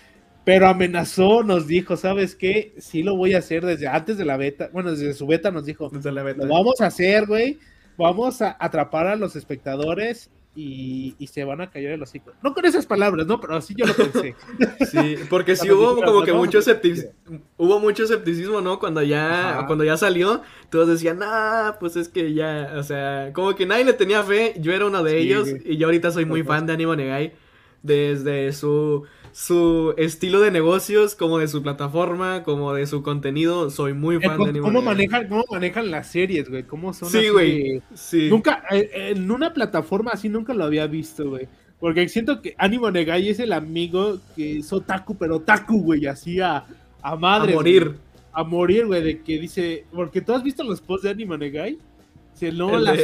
Pero 0.49 0.67
amenazó, 0.67 1.43
nos 1.43 1.67
dijo, 1.67 1.99
¿sabes 1.99 2.35
qué? 2.35 2.73
Sí 2.79 3.03
lo 3.03 3.15
voy 3.15 3.35
a 3.35 3.39
hacer 3.41 3.67
desde 3.67 3.87
antes 3.87 4.17
de 4.17 4.25
la 4.25 4.39
beta. 4.39 4.71
Bueno, 4.73 4.93
desde 4.93 5.13
su 5.13 5.27
beta 5.27 5.51
nos 5.51 5.67
dijo, 5.67 5.91
desde 5.91 6.11
la 6.11 6.23
beta. 6.23 6.47
lo 6.47 6.55
vamos 6.55 6.81
a 6.81 6.87
hacer, 6.87 7.27
güey. 7.27 7.59
Vamos 7.99 8.41
a 8.41 8.57
atrapar 8.59 9.09
a 9.09 9.17
los 9.17 9.37
espectadores 9.37 10.31
y, 10.55 11.15
se 11.31 11.45
van 11.45 11.61
a 11.61 11.71
callar 11.71 11.93
el 11.93 12.03
hocico. 12.03 12.33
No 12.43 12.55
con 12.55 12.65
esas 12.65 12.87
palabras, 12.87 13.27
¿no? 13.27 13.39
Pero 13.43 13.57
así 13.57 13.75
yo 13.77 13.85
lo 13.85 13.95
pensé. 13.95 14.37
Sí, 14.91 15.17
porque 15.29 15.55
sí 15.55 15.71
hubo 15.71 16.03
como 16.03 16.23
que 16.23 16.33
mucho 16.33 16.61
escepticismo, 16.61 17.11
hubo 17.59 17.79
mucho 17.79 18.05
escepticismo, 18.05 18.63
¿no? 18.63 18.79
Cuando 18.79 19.03
ya, 19.03 19.65
cuando 19.67 19.85
ya 19.85 19.99
salió, 19.99 20.41
todos 20.71 20.89
decían, 20.89 21.19
ah, 21.21 21.77
pues 21.79 21.97
es 21.97 22.09
que 22.09 22.33
ya, 22.33 22.73
o 22.75 22.83
sea, 22.83 23.35
como 23.35 23.55
que 23.55 23.67
nadie 23.67 23.85
le 23.85 23.93
tenía 23.93 24.23
fe, 24.23 24.55
yo 24.59 24.73
era 24.73 24.87
uno 24.87 25.03
de 25.03 25.19
ellos, 25.19 25.47
y 25.63 25.77
yo 25.77 25.89
ahorita 25.89 26.11
soy 26.11 26.25
muy 26.25 26.43
fan 26.43 26.65
de 26.65 26.73
Animo 26.73 26.97
Negai, 26.97 27.35
desde 27.83 28.53
su 28.53 29.07
su 29.39 29.95
estilo 29.97 30.41
de 30.41 30.51
negocios, 30.51 31.15
como 31.15 31.39
de 31.39 31.47
su 31.47 31.63
plataforma, 31.63 32.43
como 32.43 32.75
de 32.75 32.87
su 32.87 33.05
contenido. 33.05 33.71
Soy 33.71 33.93
muy 33.93 34.17
eh, 34.17 34.21
fan 34.21 34.39
de 34.39 34.49
Anime 34.51 34.61
¿Cómo 34.61 34.83
manejan, 34.83 35.29
¿Cómo 35.29 35.45
manejan 35.49 35.93
las 35.93 36.09
series, 36.09 36.49
güey? 36.49 36.65
¿Cómo 36.65 36.93
son 36.93 37.09
Sí, 37.09 37.29
güey. 37.29 37.81
Sí. 37.95 38.29
Nunca, 38.31 38.65
eh, 38.73 38.91
en 39.11 39.31
una 39.31 39.55
plataforma 39.55 40.11
así 40.13 40.29
nunca 40.29 40.55
lo 40.55 40.65
había 40.65 40.89
visto, 40.89 41.31
güey. 41.31 41.47
Porque 41.79 42.09
siento 42.09 42.43
que 42.43 42.57
Animo 42.59 42.91
Negai 42.91 43.29
es 43.29 43.39
el 43.39 43.53
amigo 43.53 44.19
que 44.35 44.59
es 44.59 44.73
otaku, 44.73 45.17
pero 45.17 45.37
otaku, 45.37 45.83
güey, 45.83 46.07
así 46.07 46.41
a, 46.41 46.65
a 47.01 47.15
madre. 47.15 47.53
A 47.53 47.57
morir. 47.57 47.95
A 48.33 48.43
morir, 48.43 48.87
güey, 48.87 49.03
de 49.03 49.23
que 49.23 49.39
dice. 49.39 49.85
Porque 49.93 50.21
tú 50.21 50.33
has 50.33 50.43
visto 50.43 50.65
los 50.65 50.81
posts 50.81 51.05
de 51.05 51.11
Animo 51.11 51.37
Negai. 51.37 51.79
Si 52.35 52.51
no, 52.51 52.77
las 52.77 52.99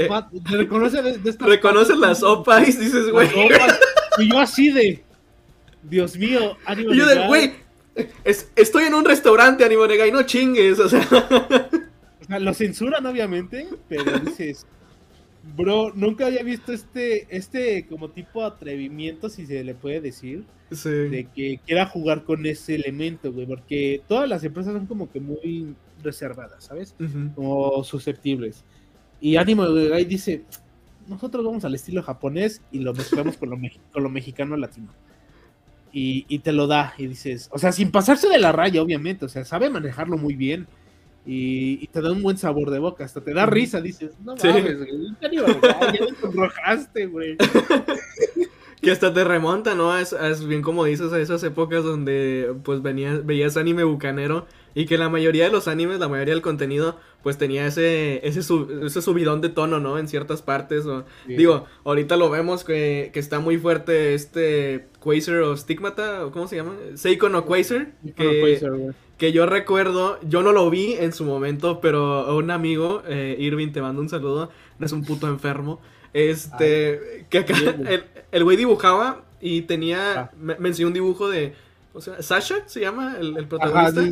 reconoce 0.50 1.02
de, 1.02 1.18
de 1.18 1.32
Reconoce 1.38 1.96
las 1.96 2.24
opas, 2.24 2.66
dices, 2.66 3.10
güey. 3.12 3.28
Y 4.18 4.30
yo 4.30 4.38
así 4.38 4.70
de. 4.70 5.04
Dios 5.82 6.16
mío, 6.16 6.56
Animo 6.64 6.94
Yo 6.94 7.06
de, 7.06 7.26
güey, 7.26 7.52
estoy 8.54 8.84
en 8.84 8.94
un 8.94 9.04
restaurante, 9.04 9.64
Animo 9.64 9.86
Negai, 9.86 10.10
no 10.10 10.22
chingues, 10.22 10.78
o 10.78 10.88
sea. 10.88 11.06
O 12.20 12.26
sea, 12.26 12.38
lo 12.38 12.54
censuran, 12.54 13.04
obviamente, 13.04 13.68
pero 13.86 14.18
dices, 14.18 14.66
bro, 15.54 15.92
nunca 15.94 16.24
había 16.24 16.42
visto 16.42 16.72
este, 16.72 17.26
este 17.28 17.86
como 17.86 18.08
tipo 18.08 18.42
atrevimiento, 18.42 19.28
si 19.28 19.44
se 19.44 19.62
le 19.62 19.74
puede 19.74 20.00
decir, 20.00 20.44
de 20.70 21.28
que 21.34 21.60
quiera 21.66 21.84
jugar 21.84 22.24
con 22.24 22.46
ese 22.46 22.76
elemento, 22.76 23.30
güey, 23.30 23.46
porque 23.46 24.02
todas 24.08 24.26
las 24.26 24.42
empresas 24.42 24.72
son 24.72 24.86
como 24.86 25.12
que 25.12 25.20
muy 25.20 25.74
reservadas, 26.02 26.64
¿sabes? 26.64 26.94
Como 27.34 27.84
susceptibles. 27.84 28.64
Y 29.20 29.36
Animo 29.36 29.66
Negai 29.66 30.06
dice, 30.06 30.44
nosotros 31.08 31.44
vamos 31.44 31.64
al 31.64 31.74
estilo 31.74 32.02
japonés 32.02 32.62
y 32.72 32.80
lo 32.80 32.92
mezclamos 32.94 33.36
con 33.36 33.50
lo, 33.50 33.58
con 33.92 34.02
lo 34.02 34.08
mexicano 34.10 34.56
latino 34.56 34.92
y, 35.96 36.38
te 36.40 36.52
lo 36.52 36.66
da 36.66 36.92
y 36.98 37.06
dices, 37.06 37.48
o 37.52 37.58
sea, 37.58 37.70
sin 37.70 37.92
pasarse 37.92 38.28
de 38.28 38.38
la 38.38 38.50
raya, 38.50 38.82
obviamente, 38.82 39.24
o 39.24 39.28
sea, 39.28 39.44
sabe 39.44 39.70
manejarlo 39.70 40.16
muy 40.16 40.34
bien 40.34 40.66
y, 41.24 41.86
te 41.88 42.02
da 42.02 42.10
un 42.10 42.22
buen 42.22 42.36
sabor 42.36 42.70
de 42.70 42.80
boca, 42.80 43.04
hasta 43.04 43.20
te 43.20 43.32
da 43.32 43.46
risa, 43.46 43.80
dices, 43.80 44.12
no 44.24 44.34
mames, 44.34 44.76
güey, 44.76 44.90
ya 45.20 45.30
te 45.30 46.26
enrojaste, 46.26 47.06
güey. 47.06 47.36
que 48.82 48.90
hasta 48.90 49.14
te 49.14 49.22
remonta, 49.22 49.74
¿no? 49.74 49.96
Es, 49.96 50.12
es, 50.12 50.44
bien 50.44 50.62
como 50.62 50.84
dices 50.84 51.12
a 51.12 51.20
esas 51.20 51.42
épocas 51.44 51.84
donde 51.84 52.54
pues 52.64 52.82
venías, 52.82 53.24
veías 53.24 53.56
anime 53.56 53.84
bucanero 53.84 54.46
y 54.74 54.86
que 54.86 54.98
la 54.98 55.08
mayoría 55.08 55.44
de 55.44 55.50
los 55.50 55.68
animes, 55.68 56.00
la 56.00 56.08
mayoría 56.08 56.34
del 56.34 56.42
contenido, 56.42 56.98
pues 57.22 57.38
tenía 57.38 57.66
ese, 57.66 58.26
ese, 58.26 58.40
ese 58.40 59.02
subidón 59.02 59.40
de 59.40 59.48
tono, 59.48 59.78
¿no? 59.78 59.98
En 59.98 60.08
ciertas 60.08 60.42
partes. 60.42 60.84
O, 60.84 61.04
Digo, 61.26 61.66
ahorita 61.84 62.16
lo 62.16 62.28
vemos 62.28 62.64
que, 62.64 63.10
que, 63.12 63.20
está 63.20 63.38
muy 63.38 63.56
fuerte 63.56 64.14
este 64.14 64.86
Quasar 65.00 65.36
o 65.36 65.56
Stigmata, 65.56 66.28
¿cómo 66.32 66.48
se 66.48 66.56
llama? 66.56 66.74
Seiko 66.94 67.28
no 67.28 67.44
Quasar. 67.46 67.92
Que, 68.16 68.92
que 69.16 69.32
yo 69.32 69.46
recuerdo, 69.46 70.18
yo 70.22 70.42
no 70.42 70.52
lo 70.52 70.68
vi 70.70 70.94
en 70.94 71.12
su 71.12 71.24
momento, 71.24 71.80
pero 71.80 72.36
un 72.36 72.50
amigo, 72.50 73.02
eh, 73.06 73.36
Irving, 73.38 73.72
te 73.72 73.80
mando 73.80 74.02
un 74.02 74.08
saludo, 74.08 74.50
es 74.80 74.92
un 74.92 75.04
puto 75.04 75.28
enfermo. 75.28 75.80
Este, 76.12 77.26
que 77.30 77.38
acá 77.38 77.54
el 78.30 78.44
güey 78.44 78.56
dibujaba 78.56 79.24
y 79.40 79.62
tenía, 79.62 80.20
ah. 80.20 80.30
me, 80.36 80.54
enseñó 80.68 80.88
un 80.88 80.94
dibujo 80.94 81.28
de, 81.28 81.54
o 81.92 82.00
sea, 82.00 82.20
Sasha 82.22 82.66
se 82.66 82.80
llama 82.80 83.16
el, 83.20 83.36
el 83.36 83.46
protagonista. 83.46 84.02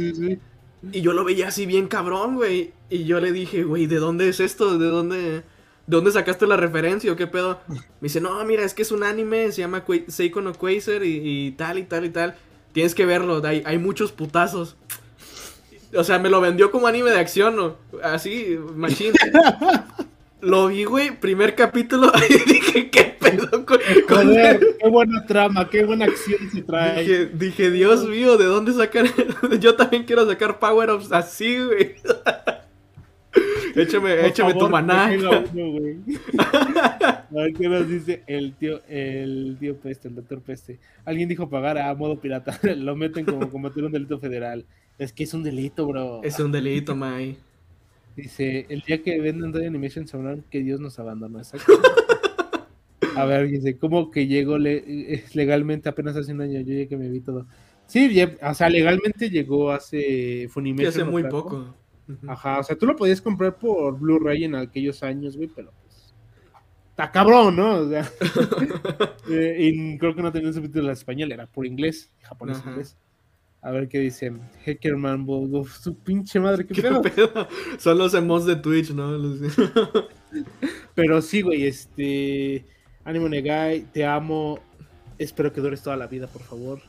Y 0.91 1.01
yo 1.01 1.13
lo 1.13 1.25
veía 1.25 1.49
así 1.49 1.67
bien 1.67 1.87
cabrón, 1.87 2.37
güey. 2.37 2.73
Y 2.91 3.05
yo 3.05 3.21
le 3.21 3.33
dije, 3.33 3.63
güey, 3.63 3.87
¿de 3.87 3.97
dónde 3.97 4.29
es 4.29 4.41
esto? 4.41 4.79
¿De 4.79 4.87
dónde, 4.87 5.17
¿De 5.17 5.43
dónde 5.87 6.11
sacaste 6.11 6.47
la 6.47 6.57
referencia 6.57 7.13
o 7.13 7.17
qué 7.17 7.27
pedo? 7.27 7.61
Me 7.69 7.79
dice, 8.03 8.21
no, 8.21 8.45
mira, 8.45 8.65
es 8.65 8.75
que 8.75 8.83
es 8.83 8.91
un 8.91 9.05
anime, 9.05 9.53
se 9.53 9.61
llama 9.61 9.85
Seiko 10.09 10.41
no 10.41 10.53
Quasar 10.55 11.05
y, 11.05 11.53
tal 11.53 11.79
y 11.79 11.85
tal 11.85 12.05
y 12.05 12.11
tal. 12.11 12.35
Tienes 12.73 12.95
que 12.95 13.07
verlo, 13.07 13.43
hay, 13.45 13.63
hay 13.65 13.79
muchos 13.79 14.13
putazos. 14.13 14.77
O 15.95 16.05
sea, 16.05 16.19
me 16.19 16.31
lo 16.31 16.41
vendió 16.41 16.71
como 16.71 16.87
anime 16.87 17.11
de 17.11 17.19
acción, 17.19 17.55
¿no? 17.55 17.77
Así, 18.03 18.59
machín. 18.75 19.13
lo 20.43 20.67
vi, 20.67 20.85
güey, 20.85 21.19
primer 21.19 21.55
capítulo, 21.55 22.13
y 22.29 22.51
dije, 22.51 22.91
¿qué 22.91 23.17
pedo 23.19 23.65
con, 23.65 23.79
Joder, 24.13 24.61
qué 24.79 24.89
buena 24.89 25.27
trama, 25.27 25.69
qué 25.69 25.85
buena 25.85 26.05
acción 26.07 26.51
se 26.51 26.63
trae. 26.63 27.27
Dije, 27.27 27.71
Dios 27.71 28.07
mío, 28.07 28.37
¿de 28.37 28.45
dónde 28.45 28.73
sacar? 28.73 29.07
Yo 29.61 29.75
también 29.75 30.05
quiero 30.05 30.27
sacar 30.27 30.59
power-ups 30.59 31.13
así, 31.13 31.59
güey. 31.59 31.95
échame, 33.77 34.27
échame 34.27 34.55
tu 34.55 34.69
maná. 34.69 35.07
a 35.07 35.11
ver 37.31 37.53
qué 37.55 37.69
nos 37.69 37.89
dice 37.89 38.23
el 38.27 38.55
tío, 38.55 38.81
el 38.89 39.57
tío 39.59 39.77
Peste, 39.77 40.09
el 40.09 40.15
doctor 40.15 40.41
Peste. 40.41 40.79
Alguien 41.05 41.29
dijo 41.29 41.49
pagar 41.49 41.79
a 41.79 41.95
modo 41.95 42.21
pirata. 42.21 42.59
Lo 42.77 42.97
meten 42.97 43.25
como 43.25 43.49
combatir 43.51 43.85
un 43.85 43.93
delito 43.93 44.19
federal. 44.19 44.65
Es 44.99 45.13
que 45.13 45.25
es 45.25 45.35
un 45.35 45.43
delito, 45.43 45.87
bro. 45.87 46.23
Es 46.23 46.39
un 46.39 46.53
delito, 46.53 46.95
Mai. 46.95 47.37
Dice, 48.15 48.67
el 48.69 48.83
día 48.83 49.03
que 49.03 49.19
venden 49.21 49.53
Toy 49.53 49.65
Animation 49.65 50.07
sabrán 50.07 50.45
que 50.51 50.61
Dios 50.61 50.81
nos 50.81 50.99
abandonó. 50.99 51.41
A 53.17 53.25
ver, 53.25 53.49
dice, 53.49 53.79
¿cómo 53.79 54.11
que 54.11 54.27
llegó 54.27 54.57
eh, 54.59 55.25
legalmente 55.35 55.89
apenas 55.89 56.17
hace 56.17 56.33
un 56.33 56.41
año? 56.41 56.61
Yo 56.61 56.75
ya 56.75 56.89
que 56.89 56.97
me 56.97 57.09
vi 57.09 57.21
todo. 57.21 57.47
Sí, 57.87 58.11
o 58.43 58.55
sea, 58.55 58.69
legalmente 58.69 59.29
llegó 59.29 59.71
hace 59.71 60.49
Funimation. 60.49 60.89
hace 60.89 61.05
muy 61.05 61.25
poco. 61.25 61.75
Ajá, 62.27 62.59
o 62.59 62.63
sea, 62.63 62.77
tú 62.77 62.87
lo 62.87 62.97
podías 62.97 63.21
comprar 63.21 63.59
por 63.59 63.99
Blu-ray 63.99 64.45
en 64.45 64.55
aquellos 64.55 65.03
años, 65.03 65.37
güey, 65.37 65.49
pero 65.55 65.73
pues. 65.83 66.15
Está 66.91 67.11
cabrón, 67.11 67.57
¿no? 67.57 67.77
O 67.77 67.89
sea. 67.89 68.11
Eh, 69.31 69.57
y 69.61 69.99
creo 69.99 70.17
que 70.17 70.21
no 70.21 70.33
tenía 70.33 70.53
subtítulos 70.53 70.87
en 70.87 70.93
español, 70.93 71.31
era 71.31 71.47
por 71.47 71.65
inglés, 71.65 72.13
japonés, 72.23 72.61
inglés. 72.67 72.99
A 73.63 73.71
ver 73.71 73.89
qué 73.89 74.01
dice. 74.01 74.33
Hackerman, 74.67 75.25
su 75.81 75.97
pinche 75.97 76.41
madre, 76.41 76.67
qué, 76.67 76.83
pedo? 76.83 77.49
Son 77.79 77.97
los 77.97 78.13
emotes 78.15 78.47
de 78.47 78.57
Twitch, 78.57 78.91
¿no? 78.91 79.13
Pero 80.95 81.23
sí, 81.23 81.43
güey, 81.43 81.67
este. 81.67 82.67
Animo 83.05 83.29
Negai, 83.29 83.83
te 83.93 84.05
amo. 84.07 84.59
Espero 85.19 85.53
que 85.53 85.61
dures 85.61 85.83
toda 85.83 85.97
la 85.97 86.07
vida, 86.07 86.27
por 86.27 86.43
favor. 86.43 86.81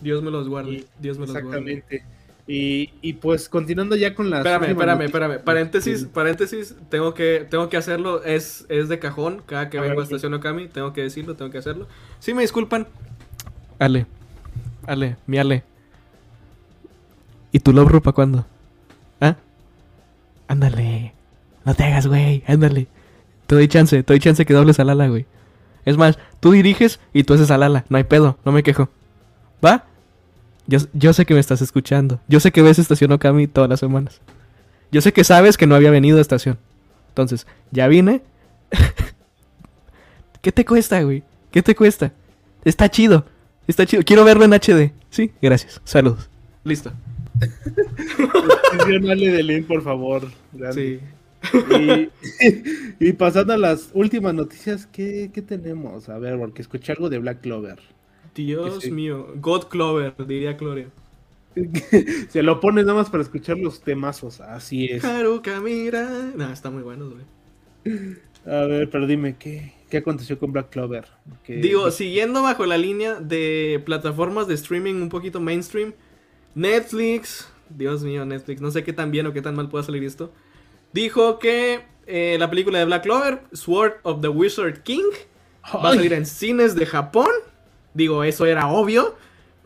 Dios 0.00 0.22
me 0.22 0.30
los 0.30 0.48
guarde. 0.48 0.84
Dios 0.98 1.18
me 1.18 1.26
los 1.26 1.32
guarde. 1.32 1.48
Exactamente. 1.48 2.04
Y, 2.46 2.90
y 3.02 3.12
pues 3.14 3.48
continuando 3.48 3.94
ya 3.94 4.14
con 4.14 4.30
las. 4.30 4.40
Espérame, 4.40 4.70
espérame, 4.70 5.02
espérame. 5.02 5.38
Paréntesis, 5.44 6.00
Sí. 6.00 6.06
paréntesis, 6.06 6.74
tengo 6.88 7.12
que, 7.12 7.46
tengo 7.50 7.68
que 7.68 7.76
hacerlo, 7.76 8.22
es, 8.24 8.64
es 8.70 8.88
de 8.88 8.98
cajón. 8.98 9.42
Cada 9.44 9.68
que 9.68 9.76
A 9.78 9.82
vengo 9.82 9.96
ver, 9.96 10.00
a 10.00 10.04
Estación 10.04 10.32
Okami, 10.34 10.68
tengo 10.68 10.92
que 10.94 11.02
decirlo, 11.02 11.34
tengo 11.34 11.50
que 11.50 11.58
hacerlo. 11.58 11.86
Sí, 12.20 12.32
me 12.32 12.40
disculpan. 12.42 12.86
Ale, 13.78 14.06
Ale, 14.86 15.16
mi 15.26 15.36
Ale. 15.38 15.62
¿Y 17.52 17.60
tu 17.60 17.72
love 17.72 18.00
para 18.02 18.14
cuándo? 18.14 18.46
¿Ah? 19.20 19.36
Ándale. 20.46 21.12
No 21.64 21.74
te 21.74 21.84
hagas, 21.84 22.06
güey, 22.06 22.42
ándale. 22.46 22.86
Te 23.46 23.54
doy 23.54 23.68
chance, 23.68 24.02
te 24.02 24.12
doy 24.12 24.20
chance 24.20 24.44
que 24.46 24.54
dobles 24.54 24.80
al 24.80 24.90
ala, 24.90 25.08
güey. 25.08 25.26
Es 25.88 25.96
más, 25.96 26.18
tú 26.40 26.52
diriges 26.52 27.00
y 27.14 27.24
tú 27.24 27.32
haces 27.32 27.50
al 27.50 27.62
ala. 27.62 27.86
No 27.88 27.96
hay 27.96 28.04
pedo, 28.04 28.36
no 28.44 28.52
me 28.52 28.62
quejo. 28.62 28.90
¿Va? 29.64 29.86
Yo, 30.66 30.80
yo 30.92 31.14
sé 31.14 31.24
que 31.24 31.32
me 31.32 31.40
estás 31.40 31.62
escuchando. 31.62 32.20
Yo 32.28 32.40
sé 32.40 32.52
que 32.52 32.60
ves 32.60 32.78
Estación 32.78 33.10
Okami 33.12 33.46
todas 33.46 33.70
las 33.70 33.80
semanas. 33.80 34.20
Yo 34.92 35.00
sé 35.00 35.14
que 35.14 35.24
sabes 35.24 35.56
que 35.56 35.66
no 35.66 35.74
había 35.74 35.90
venido 35.90 36.18
a 36.18 36.20
estación. 36.20 36.58
Entonces, 37.08 37.46
ya 37.70 37.88
vine. 37.88 38.20
¿Qué 40.42 40.52
te 40.52 40.66
cuesta, 40.66 41.00
güey? 41.02 41.22
¿Qué 41.50 41.62
te 41.62 41.74
cuesta? 41.74 42.12
Está 42.66 42.90
chido. 42.90 43.24
Está 43.66 43.86
chido. 43.86 44.02
Quiero 44.04 44.24
verlo 44.24 44.44
en 44.44 44.52
HD. 44.52 44.92
Sí, 45.08 45.32
gracias. 45.40 45.80
Saludos. 45.84 46.28
Listo. 46.64 46.92
De 48.86 49.64
por 49.66 49.82
favor. 49.82 50.30
Grande. 50.52 51.00
Sí. 51.00 51.17
Y, 51.80 52.10
y 53.08 53.12
pasando 53.12 53.52
a 53.52 53.58
las 53.58 53.90
últimas 53.94 54.34
noticias, 54.34 54.86
¿qué, 54.86 55.30
qué 55.32 55.42
tenemos? 55.42 56.08
A 56.08 56.18
ver, 56.18 56.38
porque 56.38 56.62
escuché 56.62 56.92
algo 56.92 57.08
de 57.08 57.18
Black 57.18 57.40
Clover. 57.40 57.80
Dios 58.34 58.82
sí. 58.82 58.90
mío. 58.90 59.28
God 59.36 59.64
Clover, 59.64 60.14
diría 60.26 60.52
Gloria. 60.54 60.88
Se 62.28 62.42
lo 62.42 62.60
pones 62.60 62.84
nada 62.84 62.98
más 62.98 63.10
para 63.10 63.22
escuchar 63.22 63.58
los 63.58 63.80
temazos. 63.80 64.40
Así 64.40 64.86
es. 64.86 65.04
Haruka, 65.04 65.60
mira. 65.60 66.32
Está 66.52 66.70
muy 66.70 66.82
bueno, 66.82 67.10
güey. 67.10 68.18
A 68.46 68.66
ver, 68.66 68.88
pero 68.90 69.06
dime, 69.06 69.36
¿qué, 69.38 69.72
qué 69.90 69.98
aconteció 69.98 70.38
con 70.38 70.52
Black 70.52 70.70
Clover? 70.70 71.06
Digo, 71.46 71.90
siguiendo 71.90 72.42
bajo 72.42 72.66
la 72.66 72.78
línea 72.78 73.16
de 73.16 73.82
plataformas 73.84 74.46
de 74.46 74.54
streaming 74.54 74.94
un 74.94 75.08
poquito 75.08 75.40
mainstream, 75.40 75.94
Netflix, 76.54 77.50
Dios 77.68 78.02
mío, 78.02 78.24
Netflix, 78.24 78.60
no 78.60 78.70
sé 78.70 78.84
qué 78.84 78.92
tan 78.92 79.10
bien 79.10 79.26
o 79.26 79.32
qué 79.32 79.42
tan 79.42 79.54
mal 79.54 79.68
pueda 79.68 79.84
salir 79.84 80.04
esto, 80.04 80.32
dijo 80.92 81.38
que 81.38 81.82
eh, 82.06 82.36
la 82.38 82.48
película 82.48 82.78
de 82.78 82.84
Black 82.84 83.02
Clover, 83.02 83.42
Sword 83.52 83.94
of 84.02 84.20
the 84.20 84.28
Wizard 84.28 84.82
King, 84.82 85.10
va 85.74 85.90
a 85.90 85.94
salir 85.94 86.12
en 86.12 86.26
cines 86.26 86.74
de 86.74 86.86
Japón. 86.86 87.30
Digo, 87.94 88.24
eso 88.24 88.46
era 88.46 88.68
obvio. 88.68 89.16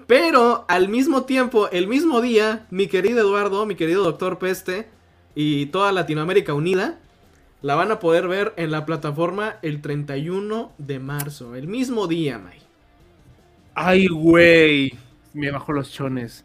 Pero 0.06 0.64
al 0.68 0.88
mismo 0.88 1.22
tiempo, 1.22 1.68
el 1.70 1.86
mismo 1.86 2.20
día, 2.20 2.66
mi 2.70 2.86
querido 2.86 3.20
Eduardo, 3.20 3.64
mi 3.66 3.76
querido 3.76 4.02
Doctor 4.04 4.38
Peste 4.38 4.88
y 5.34 5.66
toda 5.66 5.92
Latinoamérica 5.92 6.54
unida 6.54 6.98
la 7.62 7.76
van 7.76 7.92
a 7.92 8.00
poder 8.00 8.26
ver 8.26 8.52
en 8.56 8.72
la 8.72 8.84
plataforma 8.84 9.56
el 9.62 9.80
31 9.80 10.72
de 10.78 10.98
marzo. 10.98 11.54
El 11.54 11.68
mismo 11.68 12.08
día, 12.08 12.38
May. 12.38 12.58
Ay, 13.74 14.08
güey. 14.08 14.92
Me 15.32 15.50
bajó 15.50 15.72
los 15.72 15.90
chones. 15.90 16.44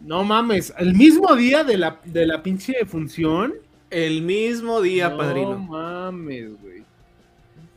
No 0.00 0.24
mames, 0.24 0.74
el 0.76 0.94
mismo 0.94 1.34
día 1.36 1.64
de 1.64 1.78
la, 1.78 2.00
de 2.04 2.26
la 2.26 2.42
pinche 2.42 2.84
función. 2.84 3.54
El 3.90 4.22
mismo 4.22 4.80
día, 4.80 5.10
no 5.10 5.16
padrino. 5.18 5.58
mames, 5.58 6.60
güey. 6.60 6.84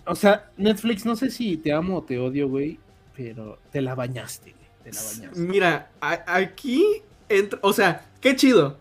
O 0.06 0.16
sea, 0.16 0.50
Netflix, 0.58 1.06
no 1.06 1.16
sé 1.16 1.30
si 1.30 1.58
te 1.58 1.72
amo 1.72 1.98
o 1.98 2.04
te 2.04 2.18
odio, 2.18 2.48
güey, 2.50 2.80
pero 3.16 3.60
te 3.72 3.82
la 3.82 3.94
bañaste, 3.96 4.52
güey. 4.52 4.66
Te 4.84 4.92
la 4.92 5.02
bañaste. 5.02 5.40
Mira, 5.40 5.92
aquí 6.02 6.84
entra. 7.28 7.60
O 7.62 7.74
sea, 7.74 8.06
qué 8.20 8.36
chido. 8.36 8.78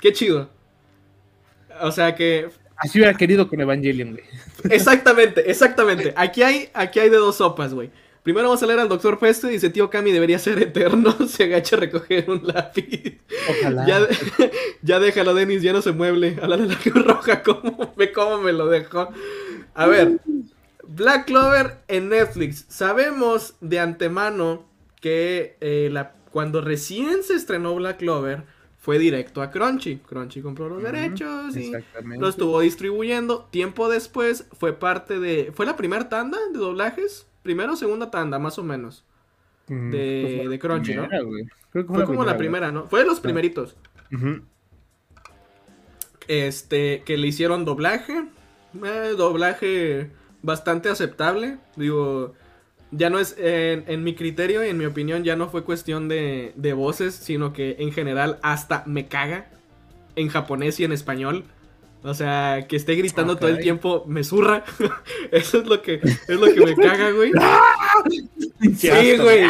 Qué 0.00 0.12
chido. 0.12 0.50
O 1.80 1.92
sea 1.92 2.14
que 2.14 2.48
Así 2.76 2.98
hubiera 2.98 3.16
querido 3.16 3.48
con 3.48 3.60
Evangelion, 3.60 4.12
güey. 4.12 4.24
Exactamente, 4.70 5.50
exactamente. 5.50 6.12
Aquí 6.16 6.42
hay, 6.42 6.68
aquí 6.74 6.98
hay 6.98 7.08
de 7.08 7.16
dos 7.16 7.36
sopas, 7.36 7.72
güey. 7.72 7.90
Primero 8.26 8.48
vamos 8.48 8.60
a 8.60 8.66
leer 8.66 8.80
al 8.80 8.88
Doctor 8.88 9.20
Peste. 9.20 9.46
Dice, 9.46 9.70
tío 9.70 9.88
Kami 9.88 10.10
debería 10.10 10.40
ser 10.40 10.58
eterno. 10.60 11.12
Se 11.28 11.44
agacha 11.44 11.76
a 11.76 11.78
recoger 11.78 12.28
un 12.28 12.44
lápiz. 12.44 13.20
Ojalá. 13.48 13.86
Ya, 13.86 14.00
de- 14.00 14.50
ya 14.82 14.98
déjalo, 14.98 15.32
Denis, 15.32 15.62
ya 15.62 15.72
no 15.72 15.80
se 15.80 15.92
mueble. 15.92 16.36
A 16.42 16.48
la 16.48 16.56
de 16.56 16.66
la 16.66 16.76
Cruz 16.76 17.06
Roja, 17.06 17.42
¿cómo, 17.44 17.94
ve 17.96 18.10
cómo 18.10 18.38
me 18.38 18.52
lo 18.52 18.66
dejó? 18.66 19.10
A 19.74 19.86
ver, 19.86 20.18
Black 20.88 21.26
Clover 21.26 21.76
en 21.86 22.08
Netflix. 22.08 22.64
Sabemos 22.68 23.54
de 23.60 23.78
antemano 23.78 24.64
que 25.00 25.56
eh, 25.60 25.88
la, 25.92 26.14
cuando 26.32 26.60
recién 26.60 27.22
se 27.22 27.34
estrenó 27.34 27.76
Black 27.76 27.98
Clover 27.98 28.42
fue 28.76 28.98
directo 28.98 29.40
a 29.40 29.52
Crunchy. 29.52 29.98
Crunchy 29.98 30.42
compró 30.42 30.68
los 30.68 30.82
derechos 30.82 31.56
y 31.56 31.70
lo 32.18 32.28
estuvo 32.28 32.58
distribuyendo. 32.58 33.46
Tiempo 33.52 33.88
después 33.88 34.46
fue 34.58 34.72
parte 34.72 35.20
de. 35.20 35.52
¿Fue 35.54 35.64
la 35.64 35.76
primera 35.76 36.08
tanda 36.08 36.38
de 36.52 36.58
doblajes? 36.58 37.28
Primera 37.46 37.72
o 37.72 37.76
segunda 37.76 38.10
tanda, 38.10 38.40
más 38.40 38.58
o 38.58 38.64
menos. 38.64 39.04
Mm, 39.68 39.90
de- 39.92 40.40
la 40.42 40.50
de 40.50 40.58
Crunchy, 40.58 40.94
¿no? 40.94 41.08
Creo 41.08 41.86
que 41.86 41.92
Fue 41.94 42.04
como 42.04 42.24
la 42.24 42.36
primera, 42.36 42.72
¿no? 42.72 42.86
Fue 42.88 43.00
de 43.00 43.06
los 43.06 43.20
primeritos. 43.20 43.76
Ujú. 44.12 44.40
Este, 46.26 47.02
que 47.04 47.16
le 47.16 47.28
hicieron 47.28 47.64
doblaje. 47.64 48.24
Eh, 48.84 49.14
doblaje 49.16 50.10
bastante 50.42 50.88
aceptable. 50.88 51.58
Digo, 51.76 52.34
ya 52.90 53.10
no 53.10 53.20
es, 53.20 53.36
en, 53.38 53.84
en 53.86 54.02
mi 54.02 54.16
criterio 54.16 54.64
y 54.64 54.68
en 54.70 54.76
mi 54.78 54.86
opinión, 54.86 55.22
ya 55.22 55.36
no 55.36 55.48
fue 55.48 55.62
cuestión 55.62 56.08
de, 56.08 56.52
de 56.56 56.72
voces, 56.72 57.14
sino 57.14 57.52
que 57.52 57.76
en 57.78 57.92
general 57.92 58.40
hasta 58.42 58.82
me 58.86 59.06
caga 59.06 59.50
en 60.16 60.28
japonés 60.28 60.80
y 60.80 60.84
en 60.84 60.90
español. 60.92 61.44
O 62.08 62.14
sea, 62.14 62.66
que 62.68 62.76
esté 62.76 62.94
gritando 62.94 63.32
Ah, 63.34 63.36
todo 63.36 63.50
el 63.50 63.58
tiempo 63.58 64.04
me 64.06 64.22
zurra. 64.22 64.64
Eso 65.32 65.58
es 65.58 65.66
lo 65.66 65.82
que 65.82 65.94
es 65.94 66.28
lo 66.40 66.46
que 66.46 66.60
me 66.64 66.76
caga, 66.76 67.10
güey. 67.10 67.32
Qué 68.80 68.90
Sí, 69.16 69.16
güey. 69.20 69.44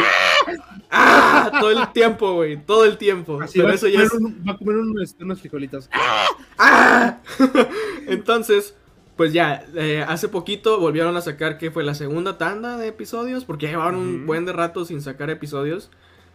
¡Ah! 0.89 1.51
Todo 1.59 1.71
el 1.71 1.91
tiempo, 1.93 2.33
güey. 2.33 2.57
Todo 2.65 2.85
el 2.85 2.97
tiempo. 2.97 3.41
Así 3.41 3.59
Pero 3.59 3.69
va, 3.69 3.75
eso 3.75 3.87
ya 3.87 4.01
es. 4.03 4.11
un- 4.13 4.43
va 4.47 4.53
a 4.53 4.57
comer 4.57 4.77
unos, 4.77 5.15
unos 5.19 5.39
frijolitos. 5.39 5.89
¡Ah! 6.57 7.17
Entonces, 8.07 8.73
pues 9.15 9.33
ya, 9.33 9.65
eh, 9.75 10.03
hace 10.07 10.27
poquito 10.29 10.79
volvieron 10.79 11.15
a 11.17 11.21
sacar 11.21 11.57
que 11.57 11.71
fue 11.71 11.83
la 11.83 11.93
segunda 11.93 12.37
tanda 12.37 12.77
de 12.77 12.87
episodios, 12.87 13.45
porque 13.45 13.65
ya 13.65 13.71
llevaban 13.73 13.95
un 13.95 14.25
buen 14.25 14.45
de 14.45 14.53
rato 14.53 14.85
sin 14.85 15.01
sacar 15.01 15.29
episodios. 15.29 15.89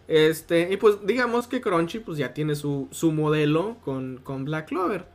Este, 0.07 0.71
y 0.71 0.77
pues 0.77 1.05
digamos 1.05 1.47
que 1.47 1.61
Crunchy 1.61 1.99
pues 1.99 2.17
ya 2.17 2.33
tiene 2.33 2.55
su, 2.55 2.89
su 2.91 3.11
modelo 3.11 3.77
con, 3.83 4.19
con 4.23 4.45
Black 4.45 4.67
Clover. 4.67 5.05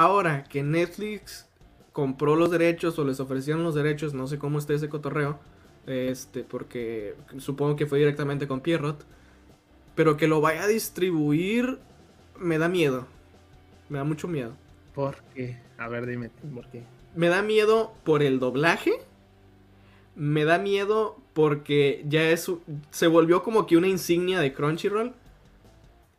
Ahora 0.00 0.44
que 0.44 0.62
Netflix 0.62 1.46
compró 1.92 2.34
los 2.34 2.50
derechos 2.50 2.98
o 2.98 3.04
les 3.04 3.20
ofrecieron 3.20 3.62
los 3.62 3.74
derechos, 3.74 4.14
no 4.14 4.26
sé 4.28 4.38
cómo 4.38 4.58
esté 4.58 4.72
ese 4.72 4.88
cotorreo, 4.88 5.38
este, 5.86 6.42
porque 6.42 7.16
supongo 7.36 7.76
que 7.76 7.84
fue 7.84 7.98
directamente 7.98 8.48
con 8.48 8.62
Pierrot, 8.62 9.04
pero 9.94 10.16
que 10.16 10.26
lo 10.26 10.40
vaya 10.40 10.62
a 10.62 10.68
distribuir 10.68 11.80
me 12.38 12.56
da 12.56 12.70
miedo, 12.70 13.08
me 13.90 13.98
da 13.98 14.04
mucho 14.04 14.26
miedo. 14.26 14.52
¿Por 14.94 15.16
qué? 15.34 15.58
A 15.76 15.86
ver, 15.88 16.06
dime, 16.06 16.30
¿por 16.54 16.66
qué? 16.70 16.82
Me 17.14 17.28
da 17.28 17.42
miedo 17.42 17.92
por 18.02 18.22
el 18.22 18.40
doblaje. 18.40 18.92
Me 20.16 20.46
da 20.46 20.56
miedo 20.56 21.18
porque 21.34 22.02
ya 22.08 22.22
es 22.30 22.50
se 22.90 23.06
volvió 23.06 23.42
como 23.42 23.66
que 23.66 23.76
una 23.76 23.88
insignia 23.88 24.40
de 24.40 24.54
Crunchyroll. 24.54 25.12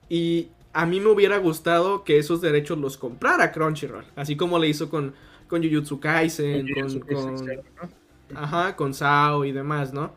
Y 0.08 0.50
a 0.74 0.86
mí 0.86 1.00
me 1.00 1.10
hubiera 1.10 1.38
gustado 1.38 2.04
que 2.04 2.18
esos 2.18 2.42
derechos 2.42 2.78
los 2.78 2.98
comprara 2.98 3.52
Crunchyroll. 3.52 4.06
Así 4.16 4.36
como 4.36 4.60
le 4.60 4.68
hizo 4.70 4.90
con, 4.90 5.14
con 5.48 5.64
Jujutsu 5.64 6.00
Kaisen, 6.00 6.68
con, 6.74 7.00
con- 7.02 7.62
ajá, 8.36 8.76
con 8.76 8.94
Sao 8.94 9.46
y 9.46 9.52
demás, 9.52 9.94
¿no? 9.94 10.14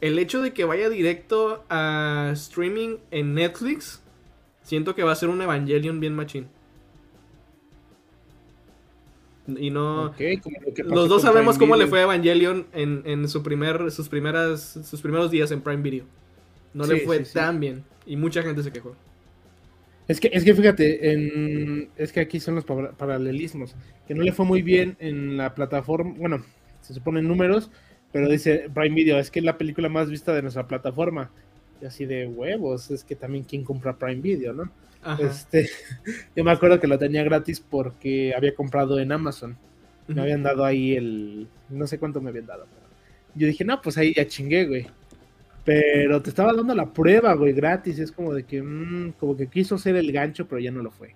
El 0.00 0.18
hecho 0.18 0.42
de 0.42 0.52
que 0.52 0.64
vaya 0.64 0.88
directo 0.88 1.64
a 1.70 2.30
streaming 2.34 2.98
en 3.10 3.34
Netflix, 3.34 4.02
siento 4.62 4.94
que 4.94 5.02
va 5.02 5.12
a 5.12 5.16
ser 5.16 5.28
un 5.28 5.40
Evangelion 5.40 6.00
bien 6.00 6.14
machín. 6.14 6.48
Y 9.46 9.70
no... 9.70 10.06
Ok, 10.06 10.16
como 10.42 10.56
lo 10.60 10.74
que 10.74 10.84
pasó 10.84 10.94
Los 10.94 11.08
dos 11.08 11.22
sabemos 11.22 11.56
Prime 11.56 11.70
cómo 11.70 11.76
le 11.82 11.86
fue 11.86 12.00
a 12.00 12.04
Evangelion 12.04 12.66
en, 12.72 13.02
en 13.04 13.28
su 13.28 13.42
primer, 13.42 13.90
sus, 13.90 14.08
primeras, 14.08 14.80
sus 14.84 15.00
primeros 15.00 15.30
días 15.30 15.50
en 15.50 15.60
Prime 15.60 15.82
Video. 15.82 16.04
No 16.72 16.86
le 16.86 17.00
fue 17.00 17.18
sí, 17.18 17.24
sí. 17.26 17.34
tan 17.34 17.60
bien. 17.60 17.84
Y 18.06 18.16
mucha 18.16 18.42
gente 18.42 18.62
se 18.62 18.72
quejó. 18.72 18.96
Es 20.06 20.20
que, 20.20 20.30
es 20.32 20.44
que 20.44 20.54
fíjate, 20.54 21.12
en, 21.12 21.88
es 21.96 22.12
que 22.12 22.20
aquí 22.20 22.38
son 22.40 22.54
los 22.56 22.64
para- 22.64 22.92
paralelismos. 22.92 23.74
Que 24.06 24.14
no 24.14 24.22
le 24.22 24.32
fue 24.32 24.44
muy 24.44 24.62
bien 24.62 24.96
en 25.00 25.36
la 25.36 25.54
plataforma. 25.54 26.14
Bueno, 26.18 26.44
se 26.82 26.92
supone 26.94 27.20
en 27.20 27.28
números, 27.28 27.70
pero 28.12 28.28
dice 28.28 28.68
Prime 28.74 28.94
Video, 28.94 29.18
es 29.18 29.30
que 29.30 29.38
es 29.38 29.44
la 29.44 29.56
película 29.56 29.88
más 29.88 30.10
vista 30.10 30.34
de 30.34 30.42
nuestra 30.42 30.66
plataforma. 30.66 31.30
Y 31.80 31.86
así 31.86 32.04
de 32.04 32.26
huevos, 32.26 32.90
es 32.90 33.02
que 33.04 33.16
también 33.16 33.44
quien 33.44 33.64
compra 33.64 33.96
Prime 33.96 34.20
Video, 34.20 34.52
¿no? 34.52 34.70
Ajá. 35.02 35.22
Este, 35.22 35.68
yo 36.36 36.44
me 36.44 36.50
acuerdo 36.50 36.80
que 36.80 36.86
lo 36.86 36.98
tenía 36.98 37.22
gratis 37.24 37.60
porque 37.60 38.34
había 38.36 38.54
comprado 38.54 38.98
en 39.00 39.10
Amazon. 39.12 39.56
Me 40.06 40.20
habían 40.20 40.42
dado 40.42 40.66
ahí 40.66 40.94
el. 40.96 41.48
No 41.70 41.86
sé 41.86 41.98
cuánto 41.98 42.20
me 42.20 42.28
habían 42.28 42.44
dado. 42.46 42.66
Pero 42.70 42.86
yo 43.36 43.46
dije, 43.46 43.64
no, 43.64 43.80
pues 43.80 43.96
ahí 43.96 44.12
ya 44.14 44.26
chingué, 44.26 44.66
güey. 44.66 44.86
Pero 45.64 46.20
te 46.20 46.30
estaba 46.30 46.52
dando 46.52 46.74
la 46.74 46.92
prueba, 46.92 47.34
güey, 47.34 47.52
gratis. 47.52 47.98
Es 47.98 48.12
como 48.12 48.34
de 48.34 48.44
que, 48.44 48.62
mm, 48.62 49.12
como 49.18 49.36
que 49.36 49.48
quiso 49.48 49.78
ser 49.78 49.96
el 49.96 50.12
gancho, 50.12 50.46
pero 50.46 50.60
ya 50.60 50.70
no 50.70 50.82
lo 50.82 50.90
fue. 50.90 51.14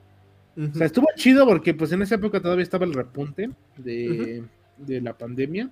O 0.57 0.75
sea, 0.75 0.87
estuvo 0.87 1.07
chido 1.15 1.47
porque 1.47 1.73
pues 1.73 1.93
en 1.93 2.03
esa 2.03 2.17
época 2.17 2.41
todavía 2.41 2.65
estaba 2.65 2.85
el 2.85 2.93
repunte 2.93 3.51
de, 3.77 4.43
de 4.77 5.01
la 5.01 5.17
pandemia. 5.17 5.71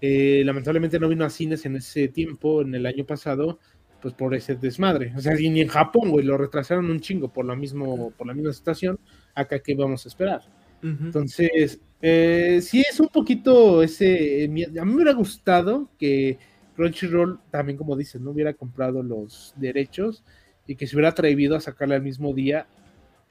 Eh, 0.00 0.42
lamentablemente 0.44 1.00
no 1.00 1.08
vino 1.08 1.24
a 1.24 1.30
cines 1.30 1.66
en 1.66 1.76
ese 1.76 2.08
tiempo, 2.08 2.62
en 2.62 2.74
el 2.74 2.86
año 2.86 3.04
pasado, 3.04 3.58
pues 4.00 4.14
por 4.14 4.34
ese 4.34 4.54
desmadre. 4.54 5.12
O 5.16 5.20
sea, 5.20 5.34
ni 5.34 5.60
en 5.60 5.68
Japón, 5.68 6.10
güey, 6.10 6.24
lo 6.24 6.36
retrasaron 6.36 6.90
un 6.90 7.00
chingo 7.00 7.32
por 7.32 7.44
lo 7.44 7.56
mismo, 7.56 8.12
por 8.12 8.26
la 8.26 8.34
misma 8.34 8.52
situación. 8.52 8.98
Acá 9.34 9.58
que 9.58 9.74
vamos 9.74 10.04
a 10.04 10.08
esperar. 10.08 10.42
Entonces, 10.82 11.78
eh, 12.00 12.60
sí 12.62 12.82
es 12.88 13.00
un 13.00 13.08
poquito 13.08 13.82
ese. 13.82 14.44
A 14.44 14.48
mí 14.48 14.66
me 14.66 14.94
hubiera 14.94 15.12
gustado 15.12 15.90
que 15.98 16.38
Crunchyroll 16.80 17.40
también, 17.50 17.76
como 17.76 17.94
dices, 17.94 18.22
no 18.22 18.30
hubiera 18.30 18.54
comprado 18.54 19.02
los 19.02 19.52
derechos 19.56 20.24
y 20.66 20.76
que 20.76 20.86
se 20.86 20.96
hubiera 20.96 21.10
atrevido 21.10 21.54
a 21.54 21.60
sacarle 21.60 21.94
al 21.94 22.02
mismo 22.02 22.32
día, 22.32 22.66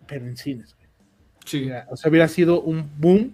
pero 0.07 0.27
en 0.27 0.37
cines. 0.37 0.75
O 1.89 1.97
sea, 1.97 2.11
hubiera 2.11 2.27
sido 2.27 2.61
un 2.61 2.87
boom 2.99 3.33